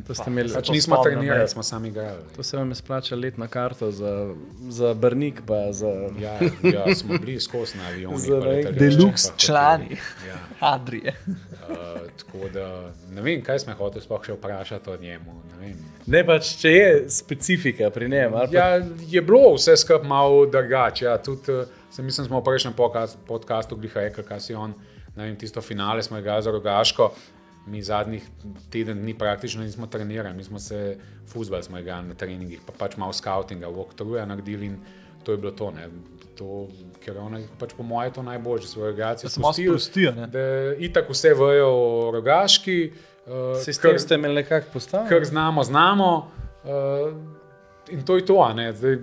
To 0.02 0.14
ste 0.14 0.26
imeli. 0.28 0.50
pač 0.50 0.70
nismo 0.70 0.98
trenirali, 0.98 1.48
smo 1.48 1.64
sami 1.64 1.88
igrali. 1.88 2.18
To 2.36 2.44
se 2.44 2.58
vam 2.58 2.70
je 2.70 2.76
splačalo 2.76 3.22
letna 3.22 3.48
karta 3.48 3.92
za, 3.92 4.34
za 4.70 4.94
Brnik, 4.94 5.42
pa 5.48 5.72
za. 5.72 5.88
Ja, 6.20 6.34
ja, 6.64 6.96
smo 6.96 7.18
bili 7.18 7.40
skozi 7.40 7.78
na 7.78 7.88
avionih. 7.88 8.20
Za 8.20 8.40
Deluxe 8.74 9.32
člani. 9.38 9.98
Ja. 10.28 10.38
Adrije. 10.62 11.14
Uh, 11.64 11.78
tako 12.18 12.50
da 12.50 12.66
ne 13.10 13.22
vem, 13.22 13.42
kaj 13.42 13.60
smo 13.60 13.74
hoteli 13.74 14.04
sploh 14.04 14.26
še 14.26 14.34
vprašati 14.34 14.90
o 14.90 14.98
njemu. 14.98 15.32
ne 15.52 15.58
vem. 15.60 15.78
Ne 16.06 16.26
pač, 16.26 16.58
če 16.58 16.70
je 16.70 16.88
specifika 17.10 17.90
pri 17.90 18.10
njem. 18.10 18.34
ali 18.36 18.48
pa- 18.48 18.58
Ja, 18.58 18.66
je 19.08 19.22
bilo 19.22 19.54
vse 19.56 19.78
skupaj 19.78 20.08
malo 20.08 20.46
drugače. 20.46 21.06
Ja, 21.06 21.18
tudi, 21.18 21.52
uh, 21.52 21.64
se 21.90 22.04
mislim, 22.04 22.28
smo 22.28 22.40
v 22.40 22.44
prejšnjem 22.44 22.74
podcastu, 22.74 23.18
podcastu 23.28 23.76
glih 23.76 23.96
rekli, 23.96 24.24
kaj 24.24 24.40
si 24.42 24.54
on. 24.54 24.74
Ne 25.16 25.24
vem, 25.24 25.36
tisto 25.38 25.62
finale 25.62 26.04
smo 26.04 26.18
igrali 26.18 26.44
za 26.44 26.52
rogaško. 26.52 27.14
Mi 27.68 27.82
zadnjih 27.82 28.26
teden 28.70 29.02
dni 29.02 29.18
praktično 29.18 29.64
nismo 29.64 29.88
trenirali, 29.88 30.36
mi 30.36 30.44
smo 30.44 30.60
se 30.60 30.98
fuzbal 31.28 31.64
smo 31.64 31.80
igrali 31.80 32.08
na 32.08 32.14
treningih, 32.14 32.60
pa 32.66 32.74
pač 32.78 32.98
malo 32.98 33.14
scoutinga, 33.14 33.68
walkthrougha 33.68 34.26
naredili 34.26 34.66
in 34.66 34.78
to 35.24 35.32
je 35.32 35.38
bilo 35.38 35.52
to. 35.52 35.72
Ne. 35.72 35.90
To, 36.36 36.68
ker 37.06 37.18
on 37.18 37.38
je 37.38 37.48
pač 37.60 37.74
po 37.78 37.84
mojem 37.84 38.14
to 38.14 38.24
najboljše, 38.24 38.68
svoje 38.68 38.92
regacije. 38.92 39.28
Da 39.28 39.30
se 39.30 39.42
spustijo. 39.64 40.12
Da 40.12 40.74
itak 40.78 41.10
vse 41.10 41.34
vejo 41.34 41.70
o 41.70 42.12
rogaški. 42.12 42.92
Uh, 43.26 43.62
Sistem 43.64 44.00
ste 44.00 44.16
imeli 44.16 44.36
nekako 44.36 44.68
postavljen. 44.74 45.10
kar 45.10 45.26
znamo, 45.26 45.64
znamo. 45.64 46.32
Uh, 46.64 47.14
in 47.90 48.06
to 48.06 48.16
je 48.16 48.26
to. 48.26 48.42
a 48.42 48.54
ne. 48.54 48.74
Zdaj, 48.74 48.98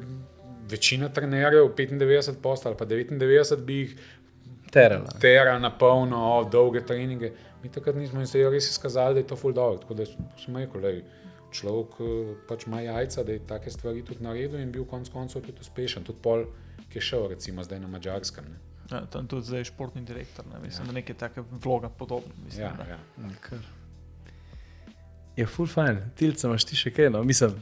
večina 0.71 1.09
trenerjev, 1.09 1.65
95 1.77 2.35
post 2.43 2.67
ali 2.67 2.77
pa 2.77 2.87
99, 2.87 3.57
bi 3.57 3.75
jih 3.75 3.97
Terala. 4.71 5.11
terali 5.21 5.61
na 5.63 5.71
polno, 5.71 6.49
dolge 6.53 6.81
treninge. 6.87 7.33
Mi 7.63 7.69
takrat 7.69 7.97
nismo 7.97 8.21
in 8.21 8.27
se 8.27 8.39
je 8.39 8.51
res 8.51 8.71
izkazali, 8.71 9.15
da 9.15 9.21
je 9.21 9.27
to 9.27 9.37
full 9.37 9.53
dog. 9.53 9.81
Tako 9.81 9.95
da 9.95 10.05
smo 10.39 10.59
rekli, 10.59 10.81
lej, 10.83 11.03
človek 11.53 12.01
eh, 12.01 12.35
pač 12.49 12.67
ima 12.67 12.81
jajca, 12.81 13.25
da 13.25 13.33
je 13.33 13.47
take 13.47 13.71
stvari 13.71 14.05
tudi 14.05 14.23
naredil 14.25 14.61
in 14.61 14.73
bil 14.73 14.85
konec 14.85 15.09
koncev 15.09 15.43
tudi 15.43 15.61
uspešen. 15.61 16.05
Tudi 16.05 16.19
pol, 16.23 16.45
ki 16.89 16.99
je 16.99 17.03
šel, 17.03 17.29
recimo 17.29 17.65
zdaj 17.65 17.81
na 17.81 17.87
mačarskem. 17.89 18.45
Ne. 18.45 18.59
Ja, 18.91 19.05
tam 19.07 19.27
tudi 19.27 19.47
zdaj 19.47 19.61
je 19.61 19.65
športni 19.65 20.03
direktor. 20.03 20.47
Ne? 20.47 20.59
Mislim, 20.65 20.87
ja. 20.87 20.93
da 20.93 20.93
nekaj 20.93 21.17
takega 21.17 21.47
vloga 21.65 21.89
podobno. 21.89 22.33
Mislim, 22.45 22.65
Ja, 22.65 22.73
da. 22.77 22.87
ja. 22.91 22.99
Kar. 23.41 23.59
Je 25.37 25.47
full 25.47 25.69
fajn, 25.69 26.01
tilce 26.17 26.47
imaš 26.47 26.65
ti 26.65 26.77
še 26.77 26.91
kaj, 26.91 27.11
no, 27.11 27.23
mislim. 27.25 27.55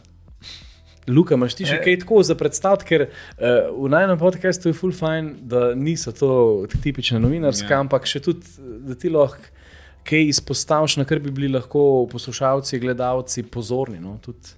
Luka, 1.08 1.34
imaš 1.34 1.54
ti 1.54 1.64
še 1.64 1.74
E. 1.74 1.82
kaj 1.82 1.98
tako 1.98 2.22
za 2.22 2.34
predstaviti, 2.34 2.84
ker 2.84 3.00
uh, 3.02 3.10
v 3.76 3.88
najnem 3.88 4.18
podkastu 4.18 4.68
je 4.68 4.74
full 4.74 4.92
fajn, 4.92 5.30
da 5.42 5.74
niso 5.74 6.12
to 6.12 6.30
tipične 6.74 7.18
novinarske, 7.18 7.68
Ja. 7.68 7.80
ampak 7.80 8.04
še 8.04 8.20
tudi, 8.20 8.44
da 8.82 8.94
ti 8.94 9.08
lahko 9.08 9.40
kaj 10.04 10.22
izpostaviš, 10.26 10.96
na 10.96 11.04
kar 11.04 11.18
bi 11.18 11.30
bili 11.30 11.48
lahko 11.50 11.80
poslušalci, 12.08 12.78
gledalci 12.78 13.42
pozorni, 13.44 13.98
no, 13.98 14.18
tudi 14.18 14.54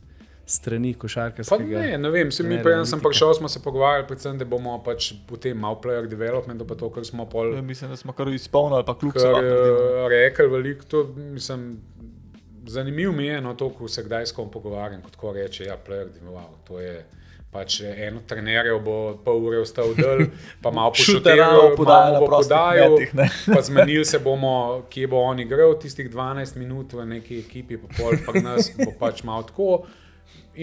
strani 0.47 0.93
Pa 0.93 1.01
košarkarskega. 1.01 1.79
ne, 1.81 1.95
ne 1.97 2.11
vem, 2.11 2.31
se 2.31 2.43
mi 2.43 2.57
trenerja, 2.57 2.63
prej 2.77 2.87
sem 2.87 3.01
prišel, 3.01 3.35
smo 3.35 3.49
se 3.49 3.61
pogovarjali, 3.61 4.07
predvsem, 4.07 4.35
da 4.35 4.45
bomo 4.45 4.77
pač 4.81 5.13
potem 5.25 5.55
malo 5.57 5.77
player 5.77 6.07
development, 6.07 6.63
pa 6.63 6.75
to, 6.75 6.91
kar 6.91 7.05
smo 7.05 7.27
pol. 7.27 7.53
Ja, 7.53 7.63
Mislim, 7.63 7.91
da 7.91 7.97
smo 7.97 8.11
kar 8.13 8.27
izpolnili, 8.29 8.83
pa 8.83 8.95
kljub 8.95 9.15
temu. 9.15 9.43
je 9.43 10.09
rekel, 10.09 10.51
veliko 10.51 10.85
to, 10.87 11.05
mislim, 11.15 11.79
zanimivo 12.71 13.13
mi 13.13 13.27
je, 13.27 13.41
no, 13.41 13.55
to, 13.55 13.71
ko 13.75 13.89
se 13.89 14.03
kdaj 14.03 14.27
s 14.27 14.37
kom 14.37 14.51
pogovarjam, 14.51 15.03
kot 15.03 15.17
ko 15.17 15.33
reče, 15.33 15.65
ja, 15.65 15.79
player 15.87 16.13
development, 16.13 16.63
to 16.69 16.81
je. 16.81 17.01
Pač 17.51 17.81
en 17.83 18.21
od 18.21 18.27
trenerjev 18.31 18.77
bo 18.87 18.97
pol 19.25 19.41
ure 19.49 19.59
ostal 19.59 19.89
dol, 19.99 20.21
pa 20.63 20.71
malo 20.77 20.93
pošutiral, 20.95 21.73
podaja 21.75 22.05
malo 22.05 22.13
na 22.15 22.21
bo 22.23 22.29
podajal, 22.31 22.95
pa 23.51 23.63
zmenili 23.67 24.05
se 24.07 24.21
bomo, 24.23 24.53
kje 24.87 25.09
bo 25.11 25.25
on 25.27 25.43
igral 25.43 25.75
tistih 25.83 26.07
12 26.13 26.61
minut 26.63 26.95
v 26.95 27.09
neki 27.11 27.41
ekipi, 27.43 27.81
pa 27.83 27.91
pol 27.97 28.15
pa 28.23 28.37
nas 28.39 28.71
bo 28.79 28.93
pač 29.01 29.25
malo 29.27 29.49
tako. 29.51 29.81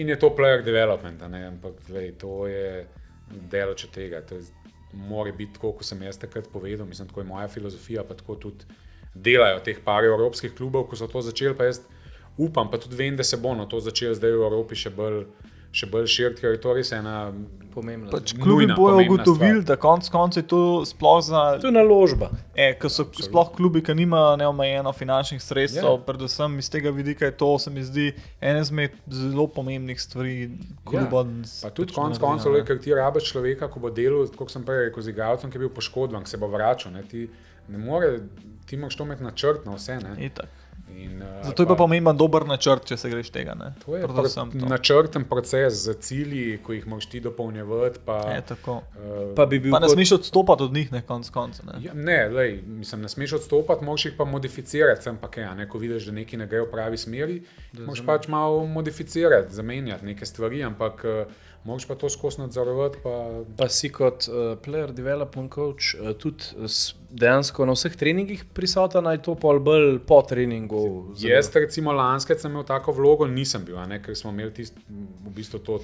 In 0.00 0.08
je 0.08 0.16
to 0.16 0.32
player 0.32 0.64
development, 0.64 1.20
ne? 1.28 1.42
ampak 1.50 1.76
lej, 1.92 2.14
to 2.16 2.46
je 2.48 2.86
delo 3.52 3.76
če 3.76 3.92
tega. 3.92 4.24
To 4.24 4.40
je, 4.40 4.48
mora 4.96 5.32
biti 5.32 5.58
tako, 5.58 5.74
kot 5.76 5.92
sem 5.92 6.08
jaz 6.08 6.16
takrat 6.16 6.48
povedal, 6.48 6.88
mislim, 6.88 7.12
tako 7.12 7.20
je 7.20 7.28
moja 7.28 7.52
filozofija, 7.52 8.04
pa 8.08 8.16
tako 8.16 8.40
tudi 8.48 8.64
delajo 9.14 9.60
teh 9.64 9.76
par 9.84 10.08
evropskih 10.08 10.54
klubov, 10.56 10.88
ko 10.88 10.96
so 10.96 11.08
to 11.10 11.20
začeli, 11.24 11.56
pa 11.56 11.68
jaz 11.68 11.82
upam, 12.38 12.70
pa 12.70 12.78
tudi 12.78 12.96
vem, 12.96 13.16
da 13.16 13.24
se 13.24 13.36
bo 13.36 13.54
no, 13.54 13.66
to 13.66 13.80
začelo 13.80 14.14
zdaj 14.14 14.30
v 14.30 14.46
Evropi 14.46 14.78
še 14.78 14.90
bolj, 14.90 15.24
še 15.74 15.86
bolj 15.90 16.06
širiti, 16.08 16.40
ker 16.40 16.54
je 16.56 16.60
to 16.64 16.72
res 16.72 16.92
ena 16.96 17.32
Pomembno. 17.68 18.10
Pač 18.10 18.32
Nujna, 18.32 18.42
klubi 18.42 18.66
bojo 18.66 18.76
pomembna 18.96 19.12
ugotovili, 19.14 19.60
stvar. 19.62 19.66
da 19.68 19.76
konec 19.76 20.08
koncev 20.10 20.40
je 20.42 20.46
to 20.48 20.60
sploh 20.88 21.20
za. 21.22 21.42
To 21.62 21.68
je 21.68 21.74
naložba. 21.76 22.30
E, 22.56 22.72
ker 22.80 22.90
so 22.90 23.04
sploh 23.06 23.52
klubi, 23.54 23.82
ki 23.86 23.94
nimajo 23.94 24.32
neomejeno 24.40 24.90
finančnih 24.92 25.42
sredstev, 25.42 25.84
Ja. 25.84 25.92
yeah. 25.92 26.02
predvsem 26.02 26.58
iz 26.58 26.70
tega 26.72 26.90
vidika 26.90 27.28
je 27.28 27.36
to, 27.36 27.58
se 27.58 27.70
mi 27.70 27.84
zdi, 27.84 28.08
ena 28.40 28.64
izmed 28.64 28.96
zelo 29.06 29.46
pomembnih 29.46 30.00
stvari, 30.00 30.50
kluba. 30.88 31.22
Pa 31.62 31.70
tudi 31.70 31.94
konec 31.94 32.18
koncev, 32.18 32.56
ker 32.66 32.80
ti 32.82 32.96
rabiš 32.96 33.30
človeka, 33.30 33.68
ko 33.70 33.78
bo 33.80 33.92
delal, 33.94 34.26
kot 34.34 34.50
sem 34.50 34.64
prej 34.66 34.88
rekel, 34.88 35.04
z 35.04 35.14
igralcem, 35.14 35.52
ki 35.52 35.60
je 35.60 35.66
bil 35.68 35.70
poškodovan, 35.70 36.26
ki 36.26 36.34
se 36.34 36.40
bo 36.40 36.50
vračal. 36.50 36.96
Ne, 36.96 37.04
ti, 37.06 37.28
ne 37.68 37.78
more, 37.78 38.24
ti 38.66 38.80
moraš 38.80 38.96
to 38.98 39.06
imeti 39.06 39.22
načrt 39.22 39.68
na 39.68 39.76
vse. 39.78 40.00
Ne. 40.02 40.16
Itak. 40.26 40.50
In, 40.90 41.22
uh, 41.22 41.44
Zato 41.44 41.62
je 41.62 41.66
pa 41.66 41.74
pomemben 41.76 42.16
dober 42.16 42.44
načrt, 42.44 42.84
če 42.84 42.96
se 42.96 43.08
greš 43.08 43.30
tega. 43.30 43.54
Ne? 43.54 43.72
To 43.80 43.94
je 43.94 44.02
Predvsem 44.04 44.50
pr 44.50 44.58
to. 44.58 44.66
načrten 44.66 45.24
proces 45.24 45.72
z 45.80 45.94
cilji, 45.96 46.58
ko 46.58 46.72
jih 46.72 46.86
moraš 46.86 47.06
ti 47.06 47.20
dopolnjevati. 47.20 47.98
Pa, 48.04 48.16
Je 48.28 48.42
tako. 48.44 48.72
uh, 48.72 49.34
Pa 49.34 49.46
bi 49.46 49.58
bil 49.58 49.70
Pa 49.70 49.78
ne 49.78 49.86
kot- 49.86 49.94
smeš 49.94 50.12
odstopati 50.14 50.62
od 50.62 50.72
njih, 50.72 50.92
ne 50.92 51.02
konc 51.02 51.30
konca. 51.30 51.62
Ne? 51.64 51.72
Ja, 51.80 51.92
ne, 51.94 52.28
lej, 52.30 52.52
mislim, 52.64 53.02
ne 53.02 53.08
smeš 53.08 53.32
odstopati, 53.34 53.84
moraš 53.84 54.04
jih 54.04 54.14
pa 54.14 54.24
modificirati, 54.26 55.02
sem 55.02 55.16
pa 55.16 55.28
kaj. 55.28 55.44
a 55.44 55.54
Ne, 55.54 55.66
ko 55.66 55.78
vidiš, 55.78 56.04
da 56.04 56.12
nekaj 56.14 56.38
ne 56.38 56.46
gre 56.46 56.60
v 56.60 56.70
pravi 56.70 56.96
smeri, 56.98 57.42
moraš 57.76 58.02
pač 58.04 58.28
malo 58.28 58.66
modificirati, 58.66 59.52
zamenjati 59.52 60.04
neke 60.04 60.26
stvari, 60.26 60.64
ampak 60.64 61.04
uh, 61.04 61.32
moraš 61.64 61.84
pa 61.84 61.94
to 61.94 62.08
skozi 62.08 62.40
nadzorovati. 62.40 62.98
Pa, 63.02 63.14
Pa 63.56 63.68
si 63.68 63.90
kot 63.90 64.24
uh, 64.24 64.34
player 64.58 64.92
development 64.92 65.50
coach 65.50 65.94
uh, 65.94 66.12
tudi 66.12 66.44
s- 66.66 66.92
dejansko 67.10 67.64
na 67.64 67.72
vseh 67.72 67.94
treningih 67.94 68.44
prisoten, 68.46 69.06
ali 69.06 69.16
je 69.16 69.22
to 69.22 69.34
pol 69.36 69.58
bolj 69.60 69.98
po 70.00 70.22
treningu? 70.22 70.82
Jaz, 71.18 71.50
recimo, 71.54 71.92
lanske 71.92 72.34
sem 72.34 72.50
imel 72.50 72.64
tako 72.64 72.92
vlogo, 72.92 73.26
nisem 73.28 73.64
bil, 73.64 73.76
a 73.76 73.86
ne, 73.86 73.98
ker 73.98 74.14
smo 74.14 74.30
imeli 74.30 74.54
tist, 74.54 74.76
v 74.88 75.30
bistvu 75.30 75.58
to 75.60 75.78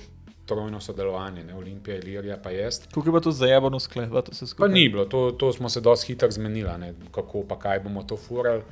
trojno 0.45 0.77
sodelovanje, 0.79 1.43
ne, 1.43 1.55
Olimpija, 1.55 1.97
Ilirija, 1.97 2.37
pa 2.37 2.51
jaz. 2.51 2.83
Tukaj 2.87 3.13
pa 3.13 3.21
to 3.21 3.33
zajebano 3.33 3.79
sklevati 3.81 4.31
vse 4.31 4.41
Pa 4.43 4.47
skupaj. 4.49 4.69
ni 4.71 4.89
bilo, 4.89 5.05
to, 5.07 5.31
to 5.33 5.53
smo 5.53 5.69
se 5.69 5.81
dosti 5.81 6.07
hitro 6.09 6.31
zmenili, 6.31 6.69
ne, 6.79 6.91
kako 7.11 7.45
pa 7.45 7.59
kaj 7.59 7.81
bomo 7.81 8.03
to 8.03 8.17
furali. 8.19 8.63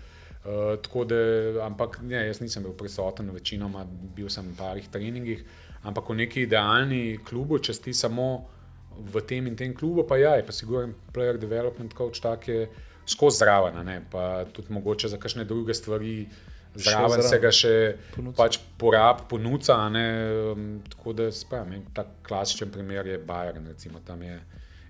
Uh, 0.42 0.50
tako 0.76 1.04
da, 1.04 1.16
ampak 1.62 2.00
ne, 2.02 2.26
jaz 2.26 2.40
nisem 2.40 2.62
bil 2.62 2.72
prisoten, 2.72 3.30
večinoma 3.30 3.84
bil 4.10 4.28
sem 4.28 4.44
na 4.44 4.52
parih 4.58 4.88
treningih, 4.88 5.44
ampak 5.82 6.08
v 6.08 6.18
neki 6.22 6.46
idealni 6.46 7.18
klubu, 7.24 7.58
če 7.58 7.74
si 7.74 7.94
samo 7.94 8.48
v 8.92 9.22
tem 9.26 9.46
in 9.46 9.56
tem 9.56 9.74
klubu, 9.74 10.04
pa 10.06 10.18
ja, 10.20 10.36
je 10.36 10.46
pa 10.46 10.52
siguren 10.52 10.94
player 11.12 11.38
development 11.40 11.94
coach 11.96 12.20
tak 12.20 12.48
je 12.48 12.68
skozi 13.06 13.42
zraven, 13.42 13.84
ne, 13.86 14.02
pa 14.10 14.44
tudi 14.52 14.72
mogoče 14.72 15.08
za 15.08 15.18
kakšne 15.18 15.44
druge 15.44 15.74
stvari. 15.74 16.26
Zraven 16.74 17.20
zraven. 17.20 17.28
se 17.28 17.38
ga 17.38 17.50
še 17.52 17.72
Ponuca. 18.14 18.36
pač 18.38 18.56
porab, 18.80 19.26
ponuca. 19.28 19.74
Ne, 19.92 20.06
um, 20.52 20.68
tako 20.88 21.12
da, 21.12 21.26
spomnim, 21.28 21.82
tak 21.92 22.14
klasičen 22.24 22.70
primer 22.72 23.06
je 23.06 23.18
Bayern, 23.20 23.66
recimo 23.68 24.00
tam 24.06 24.22
je 24.24 24.38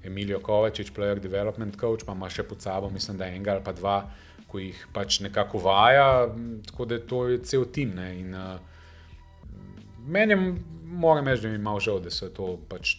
Emilio 0.06 0.38
Kovačič, 0.38 0.92
player 0.94 1.18
development 1.18 1.74
coach, 1.80 2.06
pa 2.06 2.14
ima 2.14 2.30
še 2.30 2.44
pod 2.46 2.62
sabo, 2.62 2.90
mislim, 2.90 3.18
da 3.18 3.26
enega 3.26 3.56
ali 3.56 3.64
pa 3.66 3.74
dva, 3.74 3.96
ko 4.46 4.62
jih 4.62 4.78
pač 4.94 5.18
nekako 5.26 5.58
vaja, 5.58 6.28
tako 6.70 6.86
da 6.86 7.00
to 7.02 7.24
je 7.32 7.40
cel 7.50 7.66
tim. 7.74 7.96
Ne, 7.98 8.08
in, 8.20 8.30
uh, 8.30 8.60
meni 10.06 10.36
je, 10.36 10.54
moram 10.92 11.28
reči, 11.28 11.42
da 11.42 11.48
mi 11.48 11.54
je 11.54 11.58
malo 11.58 11.80
žal, 11.80 12.00
da 12.00 12.10
so 12.10 12.28
to 12.28 12.56
pač 12.68 12.96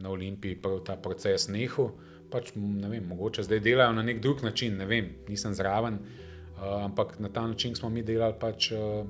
na 0.00 0.10
Olimpiji 0.10 0.56
prav 0.62 0.80
ta 0.84 0.96
proces 0.96 1.48
nehal. 1.48 1.92
Pač, 2.32 2.50
ne 2.56 2.88
vem, 2.90 3.04
mogoče 3.06 3.44
zdaj 3.46 3.60
delajo 3.62 3.92
na 3.94 4.02
nek 4.02 4.20
drug 4.20 4.42
način, 4.42 4.78
ne 4.78 4.88
vem, 4.90 5.12
nisem 5.28 5.54
zraven, 5.54 6.00
uh, 6.00 6.84
ampak 6.84 7.18
na 7.22 7.28
ta 7.28 7.46
način 7.46 7.76
smo 7.76 7.88
mi 7.88 8.02
delali, 8.02 8.34
pač, 8.40 8.72
uh, 8.72 9.06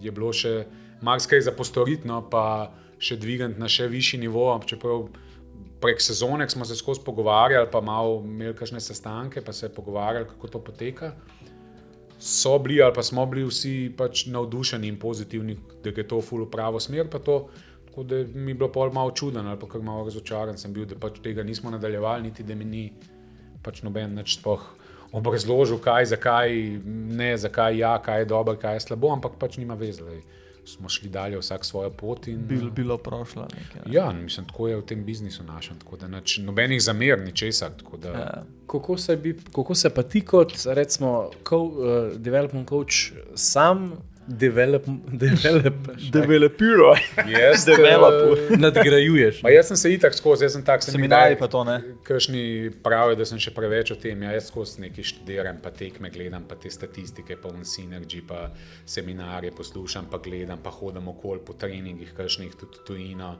je 0.00 0.12
bilo 0.12 0.32
še 0.32 0.64
marsikaj 1.04 1.44
za 1.44 1.52
postoriti, 1.52 2.08
no, 2.08 2.22
pa 2.30 2.72
še 2.98 3.18
dvigati 3.20 3.60
na 3.60 3.68
še 3.68 3.90
višji 3.92 4.22
nivo. 4.22 4.48
Čeprav 4.64 5.08
prek 5.80 6.00
sezone 6.00 6.48
smo 6.48 6.64
se 6.64 6.76
skozi 6.76 7.04
pogovarjali, 7.04 7.68
pa 7.72 7.80
malo 7.84 8.22
imeli 8.24 8.56
kakšne 8.56 8.80
sestanke, 8.80 9.44
pa 9.44 9.52
se 9.52 9.68
pogovarjali, 9.68 10.28
kako 10.32 10.48
to 10.48 10.62
poteka. 10.64 11.12
So 12.18 12.58
bili 12.58 12.82
ali 12.82 12.94
pa 12.94 13.02
smo 13.02 13.26
bili 13.26 13.44
vsi 13.44 13.92
pač 13.96 14.26
navdušeni 14.26 14.88
in 14.88 14.98
pozitivni, 14.98 15.56
da 15.84 15.90
je 15.90 16.08
to 16.08 16.20
v 16.20 16.50
pravo 16.50 16.80
smer. 16.80 17.08
tako 17.86 18.04
da 18.04 18.16
mi 18.34 18.50
je 18.50 18.54
bilo 18.54 18.72
pol 18.72 18.92
malo 18.92 19.10
čuden 19.10 19.46
ali 19.46 19.60
pa 19.60 19.68
kar 19.68 19.82
malo 19.82 20.04
razočaran 20.04 20.58
sem 20.58 20.72
bil, 20.72 20.84
da 20.84 20.96
pač 21.00 21.20
tega 21.22 21.42
nismo 21.42 21.70
nadaljevali, 21.70 22.22
niti 22.22 22.42
da 22.42 22.54
mi 22.54 22.64
ni 22.64 22.92
pač 23.62 23.82
noben 23.82 24.14
nič 24.14 24.38
sploh 24.38 24.62
obrazložil, 25.12 25.78
kaj, 25.78 26.04
zakaj 26.04 26.52
ne, 26.86 27.36
zakaj 27.36 27.78
ja, 27.78 27.98
kaj 28.02 28.20
je 28.20 28.24
dobro, 28.24 28.56
kaj 28.56 28.76
je 28.76 28.80
slabo, 28.80 29.12
ampak 29.12 29.38
pač 29.38 29.56
nima 29.56 29.74
veze. 29.74 30.02
Smo 30.66 30.88
šli 30.88 31.08
dalje, 31.08 31.38
vsak 31.38 31.64
svojo 31.64 31.90
pot. 31.90 32.26
In, 32.28 32.46
Bil, 32.46 32.70
bilo 32.70 32.98
prošla. 32.98 33.48
Nekaj, 33.54 33.80
ne? 33.86 33.94
Ja, 33.94 34.12
mislim, 34.12 34.46
tako 34.46 34.68
je 34.68 34.76
v 34.76 34.82
tem 34.82 35.04
biznisu 35.04 35.44
našem. 35.44 35.78
Tako 35.78 35.96
da 35.96 36.08
nič, 36.08 36.38
nobenih 36.42 36.82
zamer, 36.82 37.18
ničesar. 37.24 37.70
tako 37.76 37.96
Da, 37.96 38.08
Ja. 38.08 38.44
Kako 38.66 38.96
se, 38.98 39.16
bi, 39.16 39.36
kako 39.54 39.74
se 39.74 39.90
pa 39.90 40.02
ti 40.02 40.20
kot 40.20 40.52
recimo, 40.66 41.30
co, 41.48 41.58
uh, 41.58 41.72
development 42.16 42.68
coach 42.68 43.12
sam 43.34 43.92
develop, 44.28 44.84
developeš, 45.08 46.10
Developiraj. 46.10 47.00
Jaz, 47.28 47.64
Developu. 47.66 48.36
eh, 48.50 48.56
nadgrajuješ? 48.58 49.42
Ma 49.42 49.50
jaz 49.50 49.66
sem 49.66 49.76
se 49.76 49.92
itak 49.92 50.14
skozi, 50.14 50.44
jaz 50.44 50.52
sem 50.52 50.62
tak 50.62 50.82
se 50.82 50.90
mi 50.90 50.92
Seminarji 50.92 51.34
kdaj- 51.34 51.38
pa 51.38 51.48
to, 51.48 51.64
ne? 51.64 51.76
Kršni 52.02 52.44
pravijo, 52.82 53.16
da 53.16 53.24
sem 53.24 53.38
še 53.38 53.50
preveč 53.50 53.90
o 53.90 53.96
tem. 53.96 54.22
Ja, 54.22 54.32
jaz 54.32 54.46
skozi 54.46 54.80
nekaj 54.80 55.04
študiram, 55.04 55.58
pa 55.58 55.70
tekme 55.70 56.10
gledam, 56.10 56.44
pa 56.44 56.54
te 56.54 56.70
statistike, 56.70 57.36
pa 57.36 57.48
Synergy, 57.64 58.22
pa 58.22 58.50
seminarje 58.86 59.50
poslušam, 59.52 60.06
pa 60.10 60.18
gledam, 60.18 60.58
pa 60.58 60.70
hodim 60.70 61.08
okoli 61.08 61.40
po 61.40 61.52
treningih, 61.54 62.12
kršnih 62.12 62.54
tudi 62.54 62.82
tujino. 62.86 63.36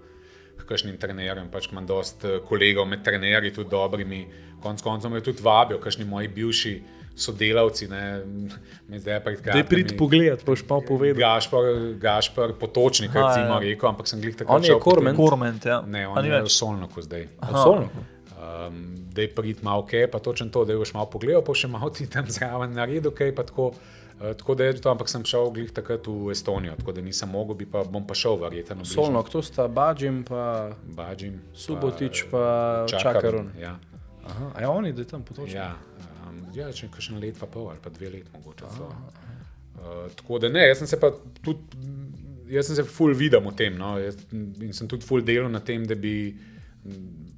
Kakšnim 0.59 0.97
trenerjem, 0.97 1.47
pač 1.47 1.69
imam 1.69 1.87
dosta 1.87 2.41
kolegov 2.41 2.87
med 2.87 3.05
trenerji, 3.05 3.53
tudi 3.53 3.71
dobrimi. 3.71 4.23
Konec 4.61 4.83
koncev 4.83 5.11
me 5.11 5.21
tudi 5.21 5.43
vabijo, 5.43 5.79
kakšni 5.79 6.05
moji 6.05 6.29
bivši 6.29 6.73
sodelavci, 7.17 7.89
zdaj 8.99 9.21
pred 9.25 9.41
Da 9.45 9.59
je 9.59 9.65
prid 9.65 9.95
pogled, 9.99 10.45
boš 10.47 10.63
pa 10.69 10.81
povedal. 10.89 11.17
Gašpar, 11.21 11.65
Gašpar 12.01 12.53
Potočnik, 12.61 13.17
Aha, 13.17 13.29
recimo, 13.29 13.55
ja. 13.57 13.59
rekel, 13.65 13.89
ampak 13.89 14.09
sem 14.09 14.21
glih 14.21 14.37
tako 14.37 14.59
On 14.59 14.65
je 14.65 14.77
Kormen? 14.81 15.17
Korment, 15.17 15.65
ja. 15.65 15.81
Ne, 15.87 16.07
on 16.09 16.21
ni 16.23 16.29
je 16.29 16.43
v? 16.45 16.53
Solnoku 16.53 17.03
zdaj. 17.03 17.29
Um, 17.41 18.83
da 19.13 19.25
je 19.25 19.31
prid 19.35 19.65
malo 19.65 19.83
ok, 19.83 19.91
pa 20.13 20.19
točno 20.19 20.53
to, 20.53 20.65
da 20.65 20.73
je 20.73 20.79
boš 20.79 20.93
malo 20.95 21.09
pogledal, 21.11 21.43
pa 21.45 21.57
še 21.57 21.73
malo 21.73 21.91
ti 21.97 22.07
tam 22.11 22.29
zraven 22.29 22.77
naredil, 22.77 23.11
ok, 23.11 23.33
pa 23.37 23.49
tako. 23.49 23.73
Uh, 24.17 24.33
tako 24.33 24.55
da 24.57 24.65
je 24.65 24.79
to, 24.81 24.89
ampak 24.89 25.09
sem 25.13 25.25
šel 25.29 25.51
glih 25.53 25.73
takrat 25.77 26.07
v 26.09 26.31
Estonijo, 26.33 26.73
tako 26.77 26.93
da 26.97 27.03
nisem 27.05 27.29
mogel, 27.29 27.57
bi 27.57 27.67
pa, 27.69 27.83
bom 27.85 28.07
pa 28.07 28.17
šel 28.17 28.39
verjetno. 28.41 28.85
Solno, 28.85 29.21
kdo 29.23 29.43
sta 29.45 29.69
Bađim, 29.69 30.23
pa 30.25 30.73
Bađim, 30.97 31.41
Subotič, 31.53 32.25
pa 32.31 32.87
Čakarun. 32.89 33.51
Ja, 33.61 33.77
Aha, 34.25 34.51
a 34.55 34.63
ja, 34.63 34.71
oni, 34.71 34.93
da 34.93 35.05
je 35.05 35.09
tam 35.09 35.23
potočni. 35.23 35.55
ja, 35.55 35.75
um, 36.27 36.43
ja 36.57 36.69
če 36.73 36.90
kakšen 36.93 37.20
let 37.23 37.39
pa 37.40 37.48
pol 37.51 37.70
ali 37.73 37.82
pa 37.82 37.93
dve 37.94 38.11
let 38.19 38.32
mogoče. 38.35 38.73
celo. 38.77 38.90
Uh, 39.77 40.07
tako 40.16 40.40
da 40.43 40.51
ne, 40.53 40.66
jaz 40.69 40.82
sem 40.82 40.90
se 40.90 41.01
pa 41.01 41.12
tudi, 41.44 41.81
jaz 42.51 42.69
sem 42.69 42.78
se 42.78 42.85
full 42.89 43.15
videl 43.15 43.44
v 43.44 43.55
tem 43.59 43.77
no, 43.78 43.97
jaz, 44.01 44.19
in 44.32 44.73
sem 44.77 44.89
tudi 44.89 45.07
full 45.07 45.24
delal 45.24 45.51
na 45.53 45.61
tem, 45.61 45.85
da 45.86 45.94
bi 45.94 46.16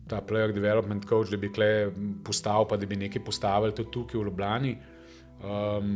ta 0.08 0.20
player 0.24 0.52
development 0.52 1.04
coach, 1.08 1.30
da 1.30 1.36
bi 1.36 1.50
kle 1.52 1.90
postal, 2.24 2.64
pa 2.68 2.76
da 2.76 2.86
bi 2.86 2.96
nekaj 2.96 3.24
postavili 3.24 3.74
tudi 3.76 3.92
tukaj 3.92 4.20
v 4.20 4.24
Ljubljani. 4.28 4.74
Um, 5.44 5.92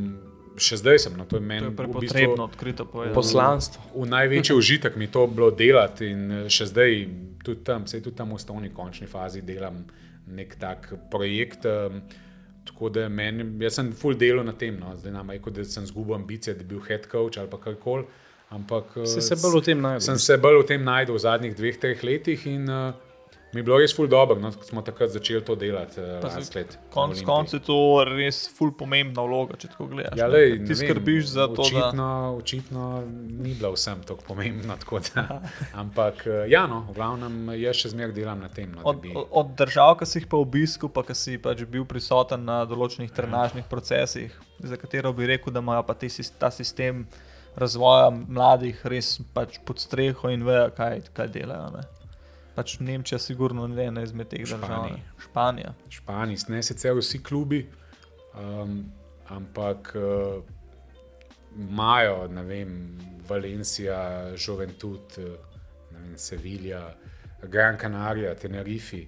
še 0.61 0.79
zdaj 0.83 0.99
sem, 1.07 1.15
no, 1.17 1.25
to 1.25 1.39
je 1.39 1.43
To 1.43 1.47
meni 1.49 1.67
je 1.67 1.71
v 1.71 1.73
bistvu 1.73 1.93
prepotrebno, 1.97 2.45
odkrito 2.45 2.85
povedano. 2.85 3.17
Poslanstvo. 3.17 3.83
v 3.95 4.09
največji 4.09 4.57
užitek 4.57 4.97
mi 5.01 5.09
to 5.09 5.27
bilo 5.27 5.51
delati 5.51 6.13
in 6.13 6.23
eh, 6.31 6.49
še 6.53 6.69
zdaj, 6.73 6.99
tudi 7.45 7.65
tam, 7.65 7.87
sej 7.89 8.05
tudi 8.05 8.17
tam 8.21 8.35
v 8.35 8.39
osnovni 8.39 8.71
končni 8.75 9.09
fazi 9.09 9.43
delam 9.43 9.85
nek 10.29 10.57
tak 10.61 10.93
projekt. 11.11 11.67
Um, 11.67 12.05
tako 12.65 12.89
da 12.89 13.09
meni, 13.09 13.45
jaz 13.65 13.75
sem 13.75 13.93
full 13.93 14.15
delo 14.19 14.43
na 14.43 14.53
tem, 14.53 14.77
no. 14.81 14.97
zdaj 14.97 15.13
nam 15.13 15.31
je 15.31 15.39
kot 15.43 15.55
da 15.55 15.65
sem 15.65 15.87
zgubil 15.87 16.15
ambicije, 16.15 16.55
da 16.55 16.63
bi 16.63 16.75
bil 16.75 16.85
head 16.89 17.09
coach 17.11 17.39
ali 17.39 17.51
pa 17.51 17.61
karkoli. 17.61 18.05
Ampak 18.53 18.97
eh, 18.97 19.07
Si 19.07 19.21
se 19.21 19.37
bolj 19.41 19.61
v 19.61 19.65
tem 19.65 19.81
najdel. 19.81 20.01
sem 20.01 20.19
se 20.19 20.37
bolj 20.37 20.63
v 20.63 20.67
tem 20.67 20.85
najdel 20.85 21.15
v 21.17 21.19
zadnjih 21.25 21.55
dveh, 21.57 21.79
treh 21.81 22.05
letih 22.05 22.47
in 22.47 22.69
uh, 22.69 22.93
mi 23.53 23.61
je 23.61 23.63
bilo 23.63 23.79
res 23.79 23.93
full 23.97 24.09
dobro, 24.09 24.39
no, 24.41 24.49
ko 24.57 24.65
smo 24.65 24.83
takrat 24.83 25.11
začeli 25.13 25.43
to 25.45 25.55
delati. 25.61 26.01
Na 26.01 26.21
Konec 26.21 27.19
Olimpiji. 27.19 27.27
koncev 27.27 27.59
je 27.61 27.65
to 27.67 27.79
res 28.09 28.39
ful 28.57 28.73
pomembna 28.73 29.25
vloga, 29.27 29.59
če 29.61 29.69
tako 29.75 29.91
gledaš. 29.91 30.17
Ja, 30.17 30.27
lej, 30.27 30.57
ti 30.63 30.73
vem, 30.73 30.81
skrbiš 30.81 31.27
za 31.35 31.47
to, 31.53 31.61
da 31.61 31.89
očitno, 31.89 32.09
Očitno 32.39 32.87
ni 33.29 33.53
bila 33.55 33.75
vsem 33.75 34.01
tako 34.09 34.25
pomembna. 34.29 34.77
Tako 34.83 35.03
da, 35.05 35.43
ampak, 35.79 36.25
eh, 36.27 36.47
ja, 36.51 36.65
no, 36.67 36.81
v 36.89 36.97
glavnem, 36.97 37.37
jaz 37.61 37.83
še 37.83 37.93
zmeraj 37.93 38.17
delam 38.17 38.41
na 38.41 38.49
tem. 38.49 38.73
No, 38.73 38.83
Od, 38.89 39.05
od 39.31 39.53
držav, 39.59 39.99
ki 40.01 40.09
si 40.09 40.23
jih 40.23 40.31
pa 40.33 40.41
obisku, 40.41 40.89
pa 40.89 41.05
ki 41.07 41.15
si 41.15 41.37
pač 41.39 41.63
bil 41.69 41.85
prisoten 41.89 42.45
na 42.49 42.63
določenih 42.69 43.13
trenažnih 43.13 43.69
procesih, 43.71 44.33
za 44.65 44.81
katero 44.81 45.13
bi 45.13 45.29
rekel, 45.29 45.53
da 45.53 45.61
imajo 45.61 45.85
pa 45.87 45.95
te, 45.95 46.09
ta 46.41 46.51
sistem 46.51 47.05
razvoja 47.59 48.09
mladih 48.11 48.81
res 48.89 49.19
pač 49.37 49.61
pod 49.67 49.79
streho 49.83 50.33
in 50.33 50.45
vejo, 50.47 50.71
kaj, 50.77 51.05
kaj 51.13 51.29
delajo. 51.37 51.69
Ne? 51.77 52.02
Pač 52.55 52.79
Nemčija, 52.81 53.19
sigurno 53.19 53.67
ne 53.67 53.87
ena 53.89 54.03
izmed 54.03 54.29
teh 54.29 54.45
držav. 54.45 54.65
Španiji. 54.65 54.93
ne. 54.93 55.23
Španija. 55.25 55.75
Španiji, 55.89 56.39
ne 56.49 56.63
sicer 56.63 56.97
vsi 56.99 57.23
klubi, 57.23 57.63
um, 58.35 58.85
ampak 59.29 59.95
uh, 59.97 60.43
imajo, 61.59 62.29
ne 62.29 62.43
vem, 62.43 62.99
Valencija, 63.29 64.33
Juventud, 64.37 65.17
eh, 65.19 65.37
ne 65.93 66.01
vem, 66.01 66.19
Sevilja, 66.19 66.83
Gran 67.43 67.79
Canaria, 67.79 68.35
Tenerife. 68.35 69.07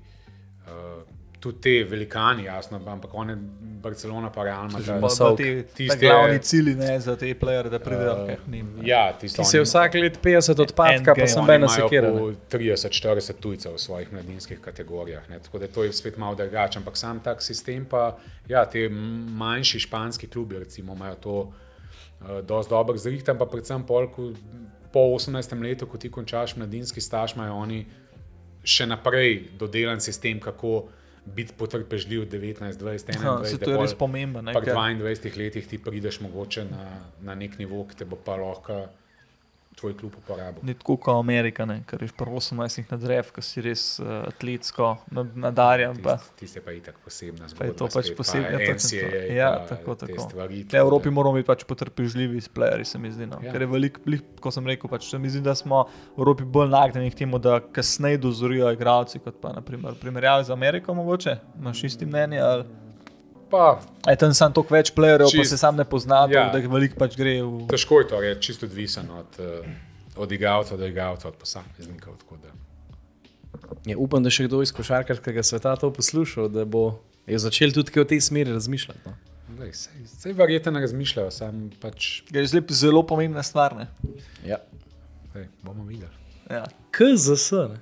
Uh, 0.64 1.02
tudi 1.44 1.60
te 1.60 1.84
velikani, 1.86 2.44
jasno, 2.44 2.80
ampak 2.86 3.14
one, 3.14 3.36
Barcelona, 3.82 4.30
pa 4.30 4.42
Real 4.42 4.62
Madrid. 4.64 4.86
pa 4.88 4.98
Masovk. 4.98 5.36
ti 5.36 5.64
Tiste- 5.76 5.98
glavni 6.00 6.38
cilji 6.40 6.74
ne, 6.76 6.94
za 6.98 7.16
te 7.16 7.34
plejere, 7.36 7.68
da 7.68 7.78
pridejo 7.78 8.14
Uh, 8.14 8.30
k 8.36 8.48
njim. 8.48 8.70
ne. 8.74 8.86
Ja, 8.86 9.12
tisto 9.14 9.42
Ti 9.42 9.46
se 9.46 9.60
vsak 9.60 9.94
let 9.96 10.18
50 10.20 10.58
odpadka, 10.58 11.14
pa 11.14 11.26
sem 11.26 11.44
sekira. 11.70 12.10
po 12.10 12.32
30-40 12.50 13.32
tujcev 13.36 13.72
v 13.72 13.78
svojih 13.78 14.08
mladinskih 14.10 14.58
kategorijah. 14.58 15.28
Ne? 15.28 15.38
Tako 15.38 15.58
da 15.58 15.68
to 15.68 15.84
je 15.84 15.92
spet 15.92 16.16
malo 16.16 16.34
drugače. 16.34 16.78
Ampak 16.78 16.96
sam 16.96 17.20
tak 17.20 17.42
sistem, 17.42 17.84
pa 17.84 18.16
ja, 18.48 18.64
te 18.64 18.88
manjši 18.88 19.78
španski 19.80 20.26
klubi, 20.26 20.58
recimo, 20.58 20.94
imajo 20.94 21.14
to 21.16 21.34
uh, 21.34 21.52
dosti 22.42 22.70
dobro 22.70 22.96
zrihtan, 22.96 23.38
pa 23.38 23.46
predvsem 23.46 23.82
pol, 23.82 24.08
ko, 24.08 24.32
po 24.90 25.00
18. 25.10 25.28
letu, 25.60 25.86
ko 25.86 25.98
ti 25.98 26.08
končaš 26.08 26.56
mladinski 26.56 27.00
staž, 27.00 27.34
imajo 27.34 27.54
oni 27.56 27.84
še 28.64 28.86
naprej 28.86 29.50
dodelan 29.58 30.00
sistem, 30.00 30.40
kako 30.40 30.86
biti 31.26 31.52
potrpežljiv 31.56 32.26
19, 32.28 32.72
20, 32.72 33.06
21. 33.06 33.16
Ha, 33.18 33.44
se 33.44 33.58
to 33.58 33.70
je 33.70 33.78
res 33.78 33.94
pomembno. 33.94 34.42
ker- 34.42 34.74
22 34.74 35.36
letih 35.36 35.66
ti 35.66 35.78
prideš 35.78 36.20
mogoče 36.20 36.64
na, 36.64 36.84
na 37.20 37.34
nek 37.34 37.58
nivo, 37.58 37.84
ki 37.84 37.96
te 37.96 38.04
bo 38.04 38.16
pa 38.16 38.36
lahko 38.36 38.88
tvoj 39.74 39.96
klub 39.96 40.12
uporabil. 40.16 40.62
Ni 40.62 40.74
tako 40.74 40.96
kot 40.96 41.16
Amerika, 41.16 41.64
ne, 41.64 41.82
ker 41.86 42.02
je 42.02 42.08
pri 42.08 42.30
18 42.32 42.90
na 42.90 42.96
drev, 42.96 43.30
ki 43.30 43.42
si 43.42 43.60
res 43.60 43.98
uh, 43.98 44.06
atletsko 44.24 44.96
nad- 45.10 45.36
nadarjen. 45.36 45.96
Ti 46.36 46.46
se 46.46 46.60
pa 46.60 46.72
itak 46.72 46.98
posebna 46.98 47.46
Pa 47.48 47.64
je 47.64 47.70
zgodba. 47.70 47.78
to 47.78 47.88
pač 47.88 48.10
posebno. 48.12 48.46
pa 48.46 48.52
ja, 48.52 48.58
tako, 48.58 48.74
NCAA, 48.74 49.10
tako. 49.10 49.32
Ja, 49.32 49.50
pa 49.58 49.66
tako, 49.68 49.94
te 49.94 50.06
tako. 50.06 50.20
Stvari, 50.20 50.62
V 50.64 50.74
Evropi 50.74 51.10
moramo 51.10 51.34
biti 51.34 51.46
pač 51.46 51.64
potrpežljivi 51.64 52.40
s 52.40 52.48
playerji, 52.48 52.84
se 52.84 52.98
mi 52.98 53.10
zdi. 53.10 53.26
No. 53.26 53.36
Ja. 53.36 53.46
Ja. 53.46 53.52
Ker 53.52 53.60
je 53.60 53.66
veliko, 53.66 54.00
kot 54.40 54.54
sem 54.54 54.66
rekel, 54.66 54.90
pač, 54.90 55.10
se 55.10 55.18
mi 55.18 55.28
zdi, 55.28 55.40
da 55.40 55.54
smo 55.54 55.84
v 55.84 56.18
Evropi 56.18 56.44
bolj 56.44 56.70
nagnjeni 56.70 57.10
k 57.10 57.14
temu, 57.16 57.38
da 57.38 57.60
kasneje 57.62 58.18
dozorijo 58.18 58.70
igralci, 58.72 59.18
kot 59.18 59.40
pa 59.40 59.52
naprimer, 59.52 59.94
primerjavi 59.94 60.44
z 60.44 60.50
Ameriko. 60.50 60.94
Mogoče 60.94 61.36
imaš 61.58 61.84
isti 61.84 62.06
mnenje. 62.06 62.38
Ali... 62.40 62.64
Pa, 63.54 63.80
Je 64.04 64.16
tam 64.16 64.34
sam 64.34 64.52
toliko 64.52 64.74
več 64.74 64.90
playerjev, 64.90 65.28
pa 65.28 65.38
Čist- 65.38 65.48
se 65.48 65.58
sam 65.58 65.76
ne 65.76 65.84
pozna, 65.84 66.26
Ja. 66.26 66.40
ja. 66.40 66.50
da 66.50 66.58
jih 66.58 66.68
veliko 66.68 66.96
pač 66.96 67.16
gre 67.16 67.38
v. 67.40 67.66
težko 67.66 68.00
je 68.00 68.08
to 68.08 68.20
reči, 68.20 68.42
čisto 68.42 68.66
odvisen 68.66 69.10
od, 69.10 69.38
eh, 69.38 69.68
od 70.16 70.32
igralca 70.32 70.76
do 70.76 70.86
igralca, 70.86 71.28
od 71.28 71.36
da. 72.36 72.50
Ja, 73.84 73.96
upam, 73.98 74.22
da 74.22 74.30
še 74.30 74.44
kdo 74.44 74.62
iz 74.62 74.72
košarkarskega 74.72 75.42
sveta 75.42 75.76
to 75.76 75.90
poslušal, 75.90 76.48
da 76.48 76.64
bo 76.64 76.98
je 77.26 77.38
začel 77.38 77.70
tudi 77.70 77.92
v 77.94 78.04
tej 78.06 78.20
smeri 78.20 78.52
razmišljati. 78.52 79.00
No. 79.06 79.14
Lej, 79.54 79.72
Sej, 79.72 79.92
sej 80.04 80.32
verjetno 80.32 80.72
ne 80.72 80.80
razmišljajo, 80.80 81.30
sam 81.30 81.70
pač 81.80 82.22
Je 82.26 82.46
zelo, 82.46 82.64
zelo 82.68 83.02
pomembna 83.02 83.42
stvar. 83.42 83.76
Ne? 83.76 83.86
Ja. 84.44 84.58
sej, 85.32 85.46
bomo 85.62 85.84
videli. 85.84 86.10
Ja. 86.50 86.64
KZS. 86.90 87.52
Ne? 87.70 87.78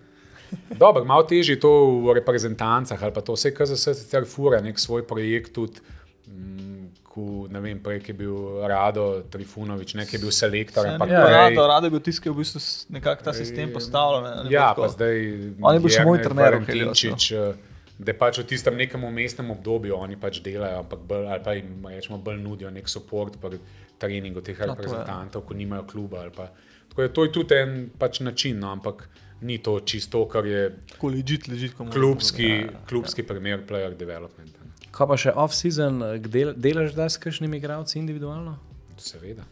Dobro, 0.72 1.04
malo 1.04 1.22
težje 1.22 1.54
je 1.54 1.60
to 1.60 1.70
v 2.00 2.14
reprezentancah 2.14 2.96
ali 2.96 3.12
pa 3.12 3.20
to 3.20 3.32
vse, 3.32 3.52
se 3.66 3.94
sicer 3.94 4.24
fura, 4.24 4.60
nek 4.60 4.78
svoj 4.78 5.02
projekt 5.02 5.52
tudi. 5.52 5.80
mm, 6.26 6.70
Ko, 7.04 7.44
ne 7.44 7.60
vem, 7.60 7.76
prej 7.76 8.00
je 8.08 8.14
bil 8.14 8.32
Rado 8.64 9.22
Trifunovič, 9.28 9.94
nekaj 9.94 10.16
je 10.16 10.18
bil 10.18 10.30
selektor. 10.30 10.86
ampak 10.86 11.10
Ja, 11.10 11.20
prej- 11.20 11.34
rado, 11.34 11.66
rado 11.66 11.86
je 11.86 11.90
bil 11.90 12.00
tisti, 12.00 12.22
ki 12.22 12.28
je 12.28 12.32
v 12.32 12.38
bistvu 12.38 12.60
nekako 12.88 13.20
ta 13.22 13.32
sistem 13.32 13.68
postavljen. 13.68 14.24
ne, 14.24 14.50
Ja, 14.50 14.72
pa 14.72 14.88
zdaj. 14.88 15.16
On 15.60 15.74
je 15.74 15.80
bil 15.80 15.90
še 15.90 16.04
moj 16.04 16.18
trener 16.18 16.56
Valentinčič, 16.56 17.32
eh, 17.32 17.52
Da 17.98 18.12
pač 18.12 18.38
v 18.38 18.44
tistem 18.44 18.74
nekem 18.74 19.04
umestnem 19.04 19.50
obdobju 19.50 19.94
oni 19.94 20.16
pač 20.16 20.40
delajo, 20.40 20.78
ampak 20.80 20.98
bolj, 20.98 21.26
ali 21.28 21.42
pa 21.44 21.52
jim 21.52 21.86
rečemo, 21.86 22.18
bolj 22.18 22.40
nudijo 22.40 22.70
nek 22.70 22.88
podpor 22.88 23.30
pri 23.30 23.58
treningu 23.98 24.40
teh 24.40 24.58
je. 24.58 24.66
reprezentantov, 24.66 25.44
ko 25.44 25.54
nimajo 25.54 25.84
kluba. 25.84 26.24
Pa. 26.34 26.48
Tako 26.88 27.02
da 27.02 27.08
to 27.08 27.24
je 27.24 27.32
tudi 27.32 27.54
en 27.54 27.90
pač 27.98 28.20
način, 28.20 28.58
no, 28.58 28.72
ampak 28.72 29.06
ni 29.42 29.58
to 29.58 29.80
čisto, 29.80 30.22
kar 30.28 30.46
je 30.46 30.70
ležit, 31.02 31.74
komu 31.76 31.90
klubski, 31.92 32.48
Ja, 32.48 32.84
klubski 32.88 33.22
primer 33.22 33.66
player 33.68 33.96
development. 33.98 34.58
Kaj 34.92 35.08
pa 35.08 35.16
še 35.16 35.32
off-season, 35.32 36.02
del, 36.28 36.52
delaš 36.54 36.92
zdaj 36.92 37.10
s 37.14 37.20
kakšnimi 37.22 37.58
igralci 37.58 37.98
individualno? 37.98 38.58
Seveda, 39.00 39.46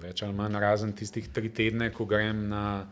več 0.00 0.22
ali 0.24 0.34
manj 0.36 0.56
razen 0.62 0.94
tistih 0.96 1.28
tri 1.32 1.50
tedne, 1.52 1.90
ko 1.92 2.08
grem 2.08 2.46
na, 2.48 2.86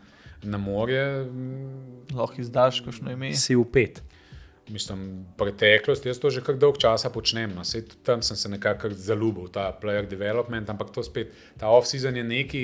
na 0.45 0.59
morje, 0.61 1.03
mm, 1.25 2.13
Lahko 2.15 2.43
izdaš, 2.43 2.83
kakšno 2.85 3.15
ime. 3.15 3.33
Si 3.33 3.57
v 3.57 3.65
pet. 3.65 4.03
Mislim, 4.69 5.25
preteklost, 5.37 6.05
jaz 6.05 6.17
to 6.21 6.31
že 6.33 6.41
kar 6.45 6.57
dolgo 6.57 6.79
časa 6.81 7.11
počnem. 7.13 7.51
No. 7.53 7.65
Sej, 7.65 7.85
tam 8.05 8.23
sem 8.25 8.37
se 8.37 8.49
nekako 8.49 8.89
zaljubil 8.93 9.49
ta 9.53 9.67
player 9.81 10.07
development, 10.09 10.69
ampak 10.69 10.93
to 10.93 11.03
spet, 11.05 11.33
ta 11.57 11.69
off-season 11.73 12.17
je 12.17 12.23
neki, 12.25 12.63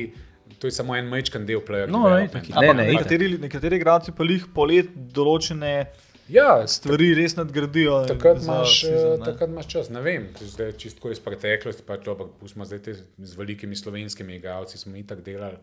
to 0.59 0.67
je 0.67 0.71
samo 0.71 0.95
en 0.95 1.07
majčkan 1.09 1.45
del 1.45 1.61
player 1.65 1.89
No, 1.89 2.09
ne, 2.09 2.29
ne, 2.33 2.73
ne, 2.73 2.87
nekateri, 2.93 3.37
nekateri 3.37 3.79
igralci 3.81 4.11
pa 4.11 4.23
jih 4.23 4.47
po 4.53 4.65
let 4.65 4.89
določene 4.95 5.87
Ja, 6.31 6.67
stvari 6.67 7.13
res 7.13 7.35
nadgradijo. 7.35 8.05
takrat 8.07 8.39
za 8.39 8.53
imaš, 8.53 8.83
eh, 8.83 9.17
ne. 9.19 9.25
takrat 9.25 9.49
imaš 9.49 9.67
čas. 9.67 9.89
Ne 9.89 10.01
vem, 10.01 10.29
zdaj 10.39 10.71
čisto 10.79 11.11
iz 11.11 11.19
preteklosti, 11.19 11.83
pa 11.83 11.97
to, 11.97 12.11
ampak 12.15 12.27
pustimo 12.39 12.65
zdaj 12.65 12.79
te 12.79 12.93
z 13.17 13.35
velikimi 13.35 13.75
slovenskimi 13.75 14.35
igralci, 14.39 14.77
smo 14.77 14.95
itak 14.95 15.25
delali. 15.25 15.57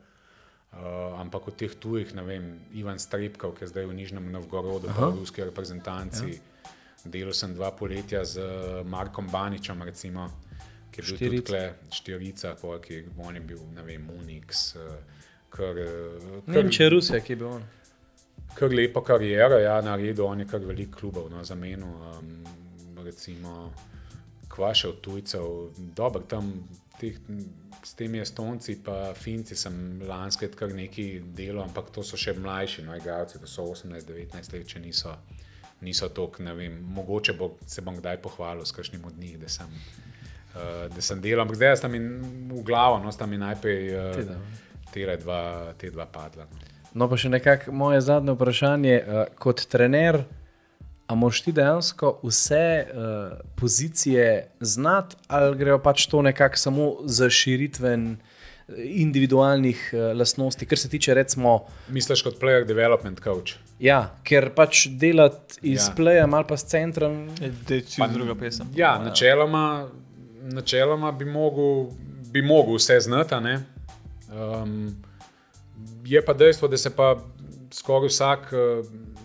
Uh, 0.68 1.16
ampak 1.20 1.48
od 1.48 1.56
teh 1.56 1.72
tujih, 1.80 2.10
ne 2.14 2.22
vem, 2.22 2.60
Ivan 2.76 2.98
Strepkov, 3.00 3.54
ki 3.56 3.64
je 3.64 3.68
zdaj 3.72 3.86
v 3.88 3.94
Nižnem 3.96 4.26
Novgorodu, 4.28 4.92
pa 4.92 5.08
v 5.08 5.22
ruski 5.22 5.40
reprezentanci. 5.40 6.36
Ja. 6.36 6.72
Delal 7.08 7.32
sem 7.32 7.54
dva 7.56 7.70
poletja 7.72 8.20
z 8.24 8.36
eh, 8.36 8.84
Markom 8.84 9.30
Baničem, 9.32 9.80
recimo, 9.82 10.28
ki 11.02 11.14
je 11.14 11.30
bil 11.30 11.42
tudi 11.42 11.62
Štirica. 11.90 12.54
pol, 12.60 12.78
ki 12.82 13.04
on 13.18 13.34
je 13.34 13.40
bil, 13.40 13.62
ne 13.74 13.82
vem, 13.82 14.10
Unix. 14.18 14.74
eh, 14.76 15.16
Kar, 15.48 15.78
eh, 15.78 16.42
kar, 16.44 16.54
Nemčija, 16.54 16.88
Rusija, 16.92 17.20
ki 17.24 17.32
je 17.32 17.36
bil 17.36 17.46
on. 17.48 17.62
kar 18.54 18.72
lepo 18.72 19.00
kariero, 19.00 19.58
ja, 19.58 19.80
naredil 19.80 20.26
on 20.26 20.40
je 20.40 20.46
kar 20.46 20.60
veliko 20.60 20.98
klubov 20.98 21.30
no, 21.30 21.44
za 21.44 21.54
menu. 21.54 21.86
Um, 21.86 22.44
recimo 23.04 23.72
kva 24.48 24.74
še 24.74 24.88
od 24.88 25.00
tujcev, 25.04 25.70
dobro, 25.96 26.22
tam 26.26 26.50
teh, 26.98 27.16
s 27.84 27.94
temi 27.94 28.18
Estonci 28.18 28.72
in 28.72 29.14
Finci 29.14 29.56
sem 29.56 30.00
lansko 30.02 30.48
kar 30.56 30.72
nekaj 30.74 31.20
delal, 31.36 31.62
ampak 31.68 31.90
to 31.94 32.02
so 32.02 32.16
še 32.16 32.34
mlajši, 32.34 32.82
no, 32.82 32.96
igralci, 32.96 33.38
to 33.38 33.46
so 33.46 33.62
18-19 33.70 34.52
let, 34.52 34.66
če 34.66 34.80
niso, 34.82 35.14
niso 35.80 36.08
tok, 36.08 36.40
ne 36.40 36.54
vem, 36.54 36.80
mogoče 36.82 37.36
bo, 37.38 37.52
se 37.66 37.84
bom 37.86 37.96
kdaj 38.00 38.18
pohvalil 38.24 38.66
s 38.66 38.74
kakšnim 38.74 39.04
od 39.04 39.18
njih, 39.18 39.38
da 39.38 39.48
sem, 39.48 39.70
uh, 40.58 40.88
da 40.90 41.04
sem 41.04 41.22
delal, 41.22 41.46
ampak 41.46 41.56
zdaj 41.60 41.76
sta 41.80 41.88
mi 41.88 42.02
v 42.02 42.64
glavo, 42.66 42.98
no, 43.00 43.12
sta 43.14 43.26
mi 43.30 43.38
najprej 43.38 43.94
uh, 43.94 44.34
te 44.92 45.06
dva, 45.22 45.42
te 45.78 45.92
dva 45.94 46.08
padla. 46.10 46.50
No. 46.50 46.68
No, 46.98 47.06
pa 47.08 47.18
še 47.20 47.30
nekako 47.30 47.72
moje 47.76 48.00
zadnje 48.06 48.34
vprašanje. 48.34 48.96
Uh, 48.98 49.20
kot 49.38 49.62
trener, 49.70 50.22
a 51.08 51.16
moš 51.16 51.42
ti 51.46 51.52
dejansko 51.56 52.18
vse 52.24 52.64
uh, 52.84 53.36
pozicije 53.56 54.48
znati, 54.60 55.16
ali 55.28 55.56
grejo 55.56 55.78
pač 55.84 56.06
to 56.06 56.22
nekako 56.22 56.56
samo 56.56 56.88
za 57.04 57.30
širitven 57.30 58.16
individualnih 58.84 59.84
uh, 59.92 60.10
lastnosti, 60.18 60.66
kar 60.66 60.78
se 60.78 60.90
tiče, 60.92 61.14
recimo. 61.14 61.60
Misliš 61.88 62.24
kot 62.26 62.40
player 62.40 62.66
development 62.68 63.22
coach? 63.24 63.56
Ja, 63.80 64.02
ker 64.26 64.50
pač 64.56 64.88
delati 64.90 65.60
iz 65.62 65.86
ja. 65.86 65.94
playa, 65.96 66.26
malo 66.26 66.48
pa 66.48 66.58
s 66.58 66.66
centrom. 66.68 67.28
Je 67.40 67.80
čisto 67.80 68.10
druga 68.12 68.34
pesem. 68.34 68.68
Ja, 68.76 68.96
načeloma, 68.98 69.88
načeloma 70.52 71.12
bi 71.12 71.24
mogel, 71.24 71.90
bi 72.32 72.42
mogel 72.42 72.74
vse 72.76 73.00
znati. 73.00 73.34
Um, 73.34 74.96
je 76.04 76.24
pa 76.24 76.32
dejstvo, 76.32 76.68
da 76.68 76.76
se 76.76 76.96
pa 76.96 77.16
skoraj 77.72 78.08
vsak. 78.08 78.52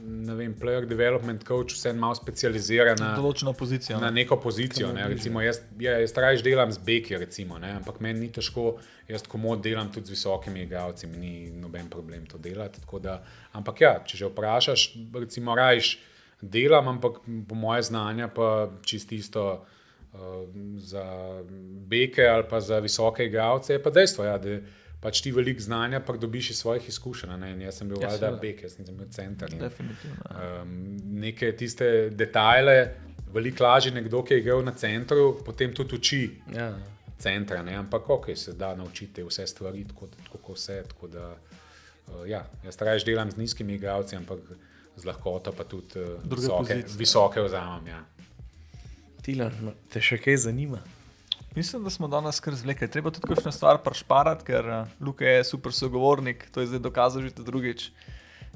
Ne 0.05 0.35
vem, 0.35 0.55
player 0.59 0.85
development 0.85 1.43
coach 1.47 1.73
vse 1.73 1.93
malo 1.93 2.15
specializira 2.15 2.95
na 2.99 3.13
določeno 3.15 3.53
pozicijo. 3.55 3.97
Na 3.99 4.09
neko 4.11 4.37
pozicijo. 4.39 4.91
Ne. 4.93 5.07
Recimo, 5.11 5.41
jaz, 5.41 5.61
ja, 5.79 5.97
jaz 5.99 6.13
raje 6.17 6.41
delam 6.43 6.71
z 6.71 6.79
beki, 6.83 7.15
recimo, 7.19 7.57
ampak 7.57 7.99
meni 8.03 8.25
ni 8.25 8.29
težko, 8.31 8.77
jaz 9.07 9.23
komod 9.27 9.63
delam 9.63 9.91
tudi 9.91 10.11
z 10.11 10.17
visokimi 10.17 10.63
igralci, 10.63 11.07
mi 11.07 11.17
ni 11.17 11.33
noben 11.59 11.89
problem 11.91 12.25
to 12.27 12.37
delati. 12.37 12.83
Da, 13.03 13.21
ampak 13.55 13.81
ja, 13.81 13.93
če 14.05 14.19
že 14.19 14.31
vprašaš, 14.31 14.87
recimo, 15.15 15.55
raje 15.55 15.95
delam, 16.41 16.87
ampak 16.97 17.23
po 17.23 17.55
moje 17.55 17.87
znanje 17.87 18.27
pa 18.35 18.69
čisto 18.83 19.15
isto 19.15 19.43
za 20.77 21.03
beke 21.87 22.27
ali 22.27 22.43
pa 22.49 22.61
za 22.61 22.79
visoke 22.79 23.25
igralce, 23.25 23.73
je 23.73 23.83
pa 23.83 23.89
dejstvo. 23.89 24.25
Ja, 24.25 24.39
pač 25.03 25.21
ti 25.21 25.31
veliko 25.35 25.61
znanja, 25.61 25.99
pa 25.99 26.15
dobiš 26.17 26.49
iz 26.53 26.61
svojih 26.63 26.87
izkušenj. 26.89 27.35
Ne? 27.39 27.51
Jaz 27.65 27.81
sem 27.81 27.89
bil 27.89 27.99
ja, 28.01 28.07
valjda 28.07 28.31
bek, 28.41 28.63
jaz 28.63 28.77
nisem 28.79 28.97
bil 28.97 29.09
center. 29.11 29.51
In, 29.53 29.91
um, 30.31 30.75
neke 31.19 31.51
tiste 31.59 32.09
detajle, 32.15 32.77
veliko 33.33 33.65
lažje 33.65 33.91
nekdo, 33.91 34.23
ki 34.23 34.37
je 34.37 34.43
igral 34.45 34.63
na 34.63 34.75
centru, 34.77 35.33
potem 35.45 35.73
tudi 35.75 35.99
uči. 35.99 36.23
Ja. 36.55 36.71
Centra, 37.19 37.61
ne? 37.63 37.75
ampak 37.79 38.09
ok, 38.09 38.31
se 38.35 38.53
da 38.59 38.73
naučiti 38.75 39.23
vse 39.23 39.47
stvari, 39.47 39.85
tako, 39.87 40.07
tako 40.31 40.55
vse. 40.55 40.81
Tako 40.87 41.07
da, 41.07 41.29
uh, 42.07 42.23
ja, 42.29 42.45
jaz 42.63 42.79
raje 42.81 43.03
delam 43.05 43.31
z 43.31 43.39
nizkimi 43.39 43.75
igralci, 43.75 44.15
ampak 44.15 44.39
z 44.95 45.05
lahkoto 45.05 45.51
pa 45.51 45.63
tudi 45.63 45.99
uh, 45.99 46.19
visoke, 46.31 46.83
visoke 46.97 47.43
vzamem. 47.43 47.87
Ja. 47.87 48.03
Tilan, 49.23 49.71
te 49.87 50.01
še 50.03 50.17
kaj 50.19 50.41
zanima? 50.49 50.81
Mislim, 51.55 51.83
da 51.85 51.91
smo 51.93 52.09
danes 52.11 52.41
kar 52.43 52.55
zvlekli. 52.59 52.89
Treba 52.91 53.11
tudi 53.13 53.29
kakšno 53.29 53.53
stvar 53.55 53.77
prešparati, 53.85 54.43
ker 54.47 54.67
uh, 54.67 54.89
Luka 54.99 55.23
je 55.23 55.45
super 55.47 55.71
sogovornik, 55.71 56.47
to 56.51 56.59
je 56.59 56.73
zdaj 56.73 56.81
dokazal 56.83 57.23
že 57.23 57.31
drugič. 57.37 57.91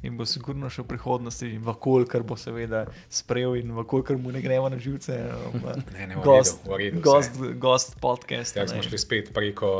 In 0.06 0.18
bo 0.18 0.28
sigurno 0.30 0.70
še 0.70 0.84
v 0.84 0.92
prihodnosti, 0.92 1.48
in 1.56 1.64
vakol, 1.66 2.04
kar 2.06 2.22
bo 2.28 2.36
seveda 2.38 2.84
sprejel, 3.10 3.56
in 3.62 3.72
vakol, 3.74 4.04
kar 4.06 4.20
mu 4.22 4.34
ne 4.34 4.44
gremo 4.44 4.68
na 4.70 4.78
živce. 4.78 5.16
Um, 5.48 5.64
ne, 5.96 6.10
ne, 6.12 6.20
gost, 6.22 6.60
v 6.68 6.82
redu, 6.84 7.02
gost, 7.02 7.40
gost 7.58 7.96
podcast. 8.04 8.60
Ja, 8.60 8.68
smo 8.68 8.84
šli 8.84 9.00
spet 9.02 9.32
preko 9.34 9.72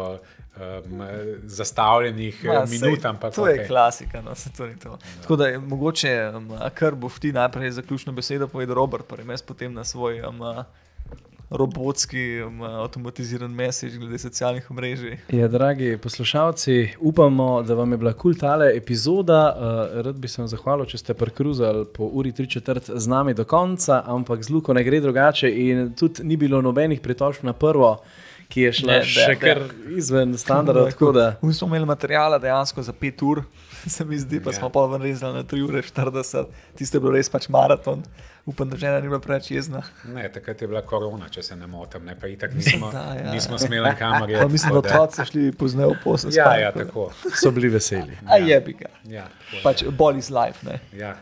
um, 0.58 1.02
zastavljenih 1.44 2.44
Ma, 2.46 2.66
minut. 2.66 3.02
Sej, 3.02 3.10
ampak, 3.10 3.36
to 3.36 3.42
okay. 3.42 3.60
je 3.60 3.68
klasika. 3.68 4.22
No, 4.22 4.32
to 4.58 4.66
je 4.66 4.80
to. 4.80 4.90
Ja. 4.90 5.22
Tako 5.22 5.36
da 5.36 5.48
je 5.48 5.60
mogoče, 5.60 6.32
um, 6.38 6.52
kar 6.74 6.96
boš 6.96 7.20
ti 7.20 7.32
najprej 7.32 7.72
zaključno 7.72 8.14
besedo 8.14 8.48
povedal, 8.48 8.76
Robert, 8.76 9.06
pa 9.08 9.16
res 9.16 9.42
potem 9.42 9.74
na 9.74 9.84
svoj. 9.84 10.22
Um, 10.22 10.44
robotski, 11.50 12.42
um, 12.42 12.62
avtomatiziran 12.62 13.52
message 13.52 13.98
glede 13.98 14.18
socialnih 14.18 14.72
mrež. 14.72 15.00
Ja, 15.32 15.48
dragi 15.48 15.98
poslušalci, 15.98 16.90
upamo, 17.00 17.64
da 17.64 17.74
vam 17.74 17.92
je 17.92 17.98
bila 17.98 18.14
kul 18.14 18.34
cool 18.34 18.40
tale 18.40 18.72
epizoda. 18.78 19.56
Uh, 19.56 20.02
rad 20.06 20.16
bi 20.16 20.28
se 20.28 20.42
vam 20.42 20.48
zahvalil, 20.48 20.86
če 20.86 20.98
ste 20.98 21.14
prekruzali 21.14 21.86
po 21.94 22.10
uri 22.14 22.32
3-4 22.32 22.98
z 22.98 23.08
nami 23.08 23.34
do 23.34 23.46
konca, 23.46 24.04
ampak 24.06 24.44
z 24.44 24.50
Luko 24.50 24.74
ne 24.74 24.84
gre 24.84 25.00
drugače 25.00 25.52
in 25.52 25.94
tudi 25.96 26.24
ni 26.24 26.38
bilo 26.38 26.62
nobenih 26.62 27.02
pritožb 27.02 27.48
na 27.48 27.54
prvo. 27.54 27.98
Ki 28.48 28.62
je 28.62 28.74
šla 28.80 29.00
ne, 29.00 29.00
še 29.04 29.34
de, 29.34 29.40
kar 29.42 29.62
izven 29.98 30.38
standarda. 30.40 31.28
Mi 31.42 31.54
smo 31.54 31.68
imeli 31.68 31.86
materijala 31.86 32.40
dejansko 32.40 32.84
za 32.86 32.94
5 32.96 33.24
ur, 33.28 33.44
se 33.96 34.06
mi 34.06 34.18
zdi, 34.20 34.42
pa 34.44 34.52
ja. 34.52 34.60
smo 34.60 34.70
pa 34.70 34.86
ven 34.86 35.02
rezali 35.02 35.42
na 35.42 35.44
3 35.44 35.64
ure 35.68 35.82
40, 35.82 36.50
tiste 36.76 36.98
je 36.98 37.02
bilo 37.02 37.16
res 37.16 37.30
pač 37.30 37.50
maraton 37.50 38.04
upam, 38.48 38.70
da 38.70 38.78
žena 38.78 39.00
ni 39.00 39.08
bila 39.08 39.20
preveč 39.20 39.52
jezna. 39.52 39.82
Ne, 40.06 40.32
takrat 40.32 40.62
je 40.62 40.68
bila 40.68 40.82
korona, 40.82 41.28
če 41.30 41.44
se 41.44 41.56
ne 41.56 41.68
motim, 41.68 42.06
ne 42.08 42.16
pa 42.20 42.30
itak 42.32 42.54
nismo, 42.56 42.92
da, 42.96 43.04
ja. 43.20 43.32
nismo 43.34 43.60
smeli 43.60 43.92
kamere. 44.00 44.34
Ja, 44.34 44.48
mislim, 44.48 44.74
da 44.74 44.80
otroci 44.80 45.20
so 45.20 45.26
šli 45.28 45.52
pozneje 45.52 45.90
v 45.92 45.98
posel. 46.04 46.32
Ja, 46.36 46.54
ja, 46.56 46.72
tako. 46.72 47.10
So 47.36 47.52
bili 47.52 47.70
veseli. 47.74 48.16
Ja. 48.16 48.30
A 48.32 48.38
je 48.40 48.60
bi 48.64 48.78
ga. 48.80 48.92
Ja, 49.12 49.26
pač 49.64 49.84
bolj 49.92 50.24
iz 50.24 50.32
life. 50.32 50.64
Ne? 50.68 50.80
Ja, 50.96 51.18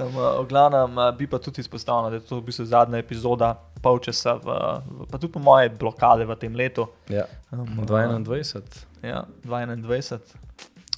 um, 0.00 0.16
v 0.16 0.46
glavnem 0.48 0.96
bi 1.18 1.28
pa 1.28 1.42
tudi 1.44 1.60
izpostavil, 1.60 2.08
da 2.08 2.22
je 2.22 2.24
to 2.30 2.40
v 2.40 2.48
bistvu 2.48 2.66
zadnja 2.72 3.04
epizoda. 3.04 3.52
Pol 3.82 3.98
časa, 4.00 4.38
v, 4.40 4.56
v, 5.02 5.10
pa 5.10 5.18
tudi 5.18 5.34
po 5.34 5.42
moje 5.44 5.68
blokade 5.76 6.24
v 6.24 6.38
tem 6.40 6.56
letu. 6.56 6.86
Ja, 7.12 7.26
um, 7.52 7.82
21. 7.84 8.80
Ja, 9.04 9.26
21, 9.44 10.40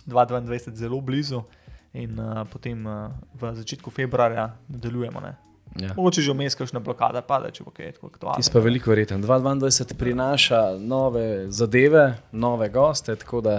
22, 0.06 0.74
zelo 0.76 1.00
blizu, 1.00 1.42
in 1.94 2.18
uh, 2.18 2.42
potem 2.50 2.86
uh, 2.86 3.10
v 3.40 3.54
začetku 3.54 3.90
februarja 3.90 4.50
nadaljujemo. 4.68 5.20
Ja. 5.80 5.94
Mogoče 5.96 6.22
že 6.22 6.32
vmes, 6.32 6.54
kakšna 6.54 6.80
blokada 6.80 7.22
pade, 7.22 7.50
če 7.54 7.64
bo 7.66 7.72
kaj 7.74 7.96
tako 7.96 8.10
aktualno. 8.12 8.42
Ti 8.42 8.52
pa 8.52 8.62
veliko 8.62 8.92
verjeten. 8.92 9.22
2022 9.22 9.96
prinaša 9.98 10.60
nove 10.78 11.50
zadeve, 11.50 12.14
nove 12.32 12.68
goste, 12.68 13.16
tako 13.16 13.40
da. 13.42 13.56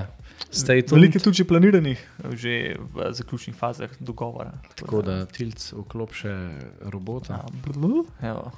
Veliko 0.92 1.18
je 1.18 1.24
tudi 1.24 1.44
planiranih, 1.44 2.00
že 2.32 2.76
v 2.94 3.12
zaključnih 3.12 3.56
fazah 3.56 3.92
dogovora. 4.00 4.54
Tako, 4.76 5.02
da, 5.02 5.16
da 5.24 5.26
tilc 5.28 5.60
vklop 5.74 6.16
še 6.16 6.32
robota. 6.94 7.42
A, 7.44 8.30
evo, 8.30 8.52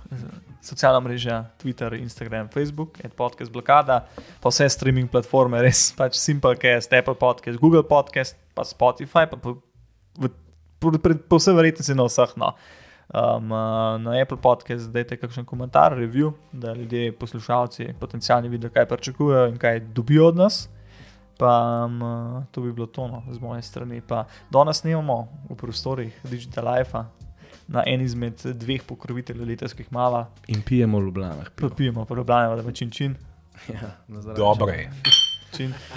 socialna 0.61 1.01
mreža, 1.01 1.39
Twitter, 1.61 1.97
Instagram, 1.97 2.51
Facebook, 2.53 3.01
podcast 3.17 3.51
blokada, 3.51 4.03
pa 4.41 4.53
vse 4.53 4.69
streaming 4.69 5.09
platforme, 5.09 5.61
res 5.65 5.89
pač 5.97 6.19
Simplecast, 6.21 6.93
Apple 6.93 7.17
podcast, 7.17 7.57
Google 7.61 7.85
podcast, 7.87 8.37
pa 8.53 8.67
Spotify, 8.67 9.25
pa 9.25 9.37
po, 9.41 9.57
po, 10.13 10.29
po, 10.79 10.93
po, 10.93 11.15
po 11.17 11.41
vsej 11.41 11.57
verjetnosti 11.57 11.97
na 11.97 12.05
vseh. 12.05 12.37
No. 12.37 12.53
Um, 13.07 13.51
uh, 13.55 13.95
na 14.03 14.19
Apple 14.21 14.37
podcast 14.43 14.91
dajte 14.93 15.17
kakšen 15.17 15.47
komentar, 15.47 15.97
review, 15.97 16.35
da 16.51 16.77
ljudje, 16.77 17.13
poslušalci, 17.17 17.93
potencijalni 17.99 18.51
vidijo, 18.51 18.69
kaj 18.75 18.85
pričakujejo 18.85 19.47
in 19.53 19.57
kaj 19.57 19.79
dobijo 19.95 20.27
od 20.29 20.43
nas. 20.45 20.67
Pa 21.37 21.85
um, 21.85 22.01
to 22.51 22.61
bi 22.61 22.73
bilo 22.73 22.87
tono 22.87 23.23
z 23.31 23.39
moje 23.39 23.61
strani. 23.61 24.01
Pa 24.01 24.25
danes 24.49 24.81
snimamo 24.81 25.27
v 25.49 25.55
prostorih 25.55 26.19
Digital 26.23 26.65
Life. 26.65 26.97
Na 27.67 27.83
en 27.85 28.01
izmed 28.01 28.41
dveh 28.55 28.83
pokroviteljev 28.87 29.47
letalskih 29.47 29.91
mala. 29.91 30.29
In 30.47 30.61
pijemo 30.61 30.99
v 30.99 31.09
Ljubljanah. 31.09 31.51
Pijemo 31.77 32.05
v 32.09 32.15
Ljubljanah, 32.15 32.55
da 32.55 32.61
večin 32.61 32.91
čin. 32.91 33.15
Ja, 33.73 33.97
Dobro 34.37 34.67
je. 34.69 34.91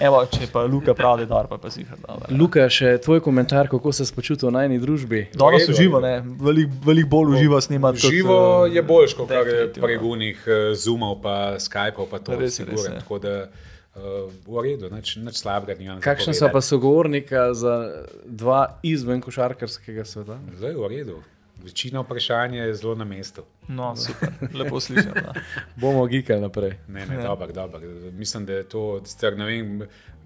Evo, 0.01 0.23
če 0.31 0.49
pa 0.53 0.63
Luka 0.65 0.95
pravi, 0.97 1.27
da 1.29 1.43
je 1.45 1.59
pa 1.61 1.71
si 1.71 1.83
jih 1.83 1.91
dal. 2.01 2.23
Luka, 2.33 2.65
še 2.73 2.95
tvoj 3.05 3.21
komentar, 3.25 3.69
kako 3.69 3.93
se 3.93 4.07
počutiš 4.15 4.49
v 4.49 4.53
najni 4.55 4.79
družbi? 4.81 5.27
Danes 5.35 5.69
je 5.69 5.77
živo, 5.77 6.01
veliko 6.01 6.81
velik 6.87 7.11
bolj 7.11 7.35
uživa 7.37 7.61
snimati. 7.61 8.01
Živo 8.07 8.39
kot, 8.39 8.75
je 8.75 8.85
bolj, 8.87 9.11
kot 9.19 9.33
kar 9.33 9.51
je 9.51 9.67
pregunih 9.77 10.47
uh, 10.47 10.71
Zoomov, 10.79 11.19
pa 11.25 11.37
Skypeov, 11.61 12.09
pa 12.11 12.23
to 12.25 12.39
res, 12.41 12.61
res, 12.65 12.89
tako 13.03 13.21
da. 13.23 13.37
Uh, 13.91 14.31
v 14.47 14.63
redu, 14.63 14.87
nič, 14.95 15.19
nič 15.19 15.43
slabega. 15.43 15.75
Kakšna 15.99 16.31
so 16.31 16.47
pa 16.47 16.63
sogovornika 16.63 17.51
za 17.59 18.07
dva 18.23 18.79
izven 18.87 19.19
košarkarskega 19.19 20.07
sveta? 20.07 20.39
Zdaj, 20.55 20.79
v 20.79 20.87
redu. 20.87 21.17
Večina 21.59 22.01
vprašanj 22.01 22.55
je 22.57 22.75
zelo 22.75 22.95
na 22.95 23.05
mestu. 23.05 23.43
No, 23.69 23.97
super, 24.07 24.31
lepo 24.55 24.81
slišim. 24.81 25.13
Bomo 25.77 26.07
gikali 26.07 26.41
naprej. 26.41 26.79
Ne, 26.89 27.07
ne, 27.07 27.15
ja. 27.15 27.23
dobro, 27.23 27.53
dobro. 27.53 27.81
Mislim, 28.13 28.47
da 28.47 28.53
je 28.53 28.69
to, 28.69 29.03
str, 29.05 29.37
ne 29.37 29.45
vem, 29.45 29.83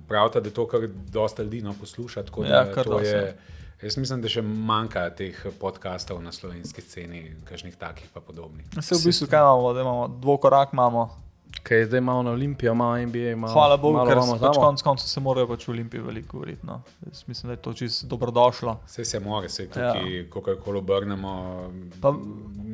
pravite, 0.08 0.40
da 0.40 0.48
je 0.48 0.54
to, 0.54 0.68
kar 0.68 0.80
dosta 1.12 1.42
ljudi 1.42 1.62
no, 1.62 1.74
posluša. 1.80 2.24
Ja, 2.44 2.68
je, 3.00 3.36
jaz 3.82 3.96
mislim, 3.96 4.20
da 4.20 4.28
še 4.28 4.42
manjka 4.44 5.08
teh 5.16 5.40
podkastov 5.60 6.22
na 6.22 6.32
slovenski 6.32 6.84
sceni, 6.84 7.32
kakšnih 7.48 7.80
takih 7.80 8.12
pa 8.12 8.20
podobnih. 8.20 8.68
Se 8.80 8.94
v 8.94 9.08
bistvu 9.08 9.32
kaj 9.32 9.40
imamo, 9.40 9.72
da 9.72 9.80
imamo 9.80 10.08
dvokorak, 10.20 10.76
imamo 10.76 11.08
Kaj 11.64 11.78
je 11.78 11.86
zdaj 11.86 12.00
malo 12.00 12.22
na 12.22 12.30
Olimpijo, 12.30 12.74
malo 12.74 12.98
NBA, 13.00 13.36
malo 13.36 13.52
Hvala 13.52 13.76
Bogu, 13.76 14.02
ker 14.04 14.18
vamo 14.18 14.32
pač 14.32 14.40
tamo. 14.52 14.66
konec 14.66 14.82
koncev 14.84 15.08
se 15.08 15.20
morajo 15.20 15.48
pač 15.48 15.64
v 15.64 15.70
Olimpiji 15.72 16.02
veliko 16.04 16.36
govoriti. 16.36 16.66
No. 16.68 16.82
Jaz 17.06 17.22
mislim, 17.26 17.48
da 17.48 17.52
je 17.52 17.62
to 17.62 17.72
čisto 17.72 18.06
dobrodošlo. 18.06 18.74
Vse 18.86 19.04
se 19.04 19.20
more, 19.20 19.48
se 19.48 19.64
tukaj, 19.68 20.18
ja. 20.18 20.24
kako 20.30 20.56
koli 20.60 20.78
obrnemo. 20.78 21.32
Pa- 22.00 22.12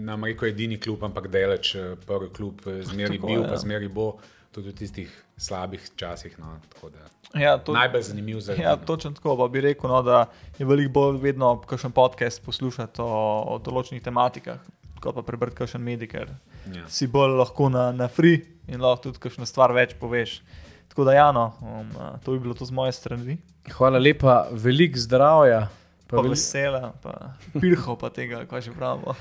Nam 0.01 0.25
reko 0.25 0.47
edini 0.47 0.81
klub, 0.81 1.05
ampak 1.05 1.29
deleč, 1.29 1.75
eh, 1.75 1.95
prvi 2.07 2.29
klub, 2.31 2.61
eh, 2.67 2.83
zmeri 2.83 3.17
Tako, 3.17 3.27
bil, 3.27 3.43
ja. 3.43 3.49
pa 3.49 3.57
zmeri 3.57 3.89
bo, 3.89 4.17
tudi 4.51 4.69
v 4.69 4.75
tistih 4.75 5.11
slabih 5.37 5.91
časih. 5.97 6.35
No, 6.39 6.57
tako 6.73 6.91
da. 6.91 7.07
Ja, 7.41 7.59
to, 7.59 7.73
Najbolj 7.73 8.03
zanimiv 8.03 8.41
za 8.41 8.53
Ja, 8.59 8.77
točno 8.77 9.11
tako. 9.15 9.37
Pa 9.37 9.49
bi 9.49 9.61
rekel, 9.61 9.91
no, 9.91 10.03
da 10.03 10.27
je 10.59 10.67
veliko 10.67 10.93
bolj 10.93 11.21
vedno 11.23 11.61
kakšen 11.63 11.93
podcast 11.93 12.43
poslušati 12.43 13.01
o, 13.01 13.07
o 13.55 13.59
določenih 13.59 14.03
tematikah, 14.03 14.59
kot 15.01 15.15
pa 15.15 15.23
prebrati 15.23 15.57
kakšen 15.57 15.81
medij, 15.81 16.09
ker 16.09 16.29
Ja. 16.69 16.85
si 16.89 17.07
bolj 17.07 17.35
lahko 17.35 17.69
na, 17.69 17.91
na 17.93 18.09
free 18.09 18.41
in 18.69 18.81
lahko 18.81 19.03
tudi 19.05 19.19
kakšno 19.19 19.47
stvar 19.47 19.73
več 19.73 19.95
poveš. 19.95 20.41
Tako 20.89 21.05
da, 21.05 21.13
ja, 21.15 21.33
no, 21.33 21.53
um, 21.63 21.91
to 22.21 22.33
bi 22.33 22.39
bilo 22.41 22.55
to 22.55 22.65
z 22.65 22.73
moje 22.73 22.93
strani. 22.93 23.39
Hvala 23.71 23.99
lepa, 23.99 24.49
veliko 24.53 24.99
zdravja. 24.99 25.69
Pa 26.07 26.17
Pa 26.17 26.23
vesela, 26.25 26.91
pa 26.99 27.13
pirho, 27.63 27.95
pa 27.95 28.11
tega, 28.11 28.43
kaj 28.45 28.61
že 28.61 28.73
pravimo. 28.73 29.15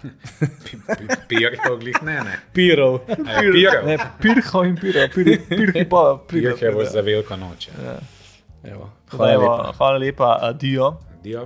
Pirho, 1.30 1.78
glih 1.78 2.00
ne, 2.02 2.16
ne. 2.20 2.36
Pirov. 2.52 3.00
A 3.06 3.44
je 3.44 3.52
Pirho. 3.52 3.86
Ne, 3.86 3.98
pirho 4.20 4.64
in 4.64 4.76
pirho, 4.76 5.04
pirho, 5.08 5.36
pirho 5.48 5.84
pa 5.86 6.02
pirho. 6.26 6.56
Pirho 6.58 6.82
je 6.82 6.90
za 6.90 7.02
veliko 7.02 7.38
noč. 7.38 7.70
ja. 7.70 8.00
Evo, 8.64 8.90
Hvala 9.10 9.32
lepa. 9.32 9.42
lepa. 9.44 9.74
Hvala 9.74 9.98
lepa, 9.98 10.30
adijo. 10.42 10.88
Adijo. 11.20 11.46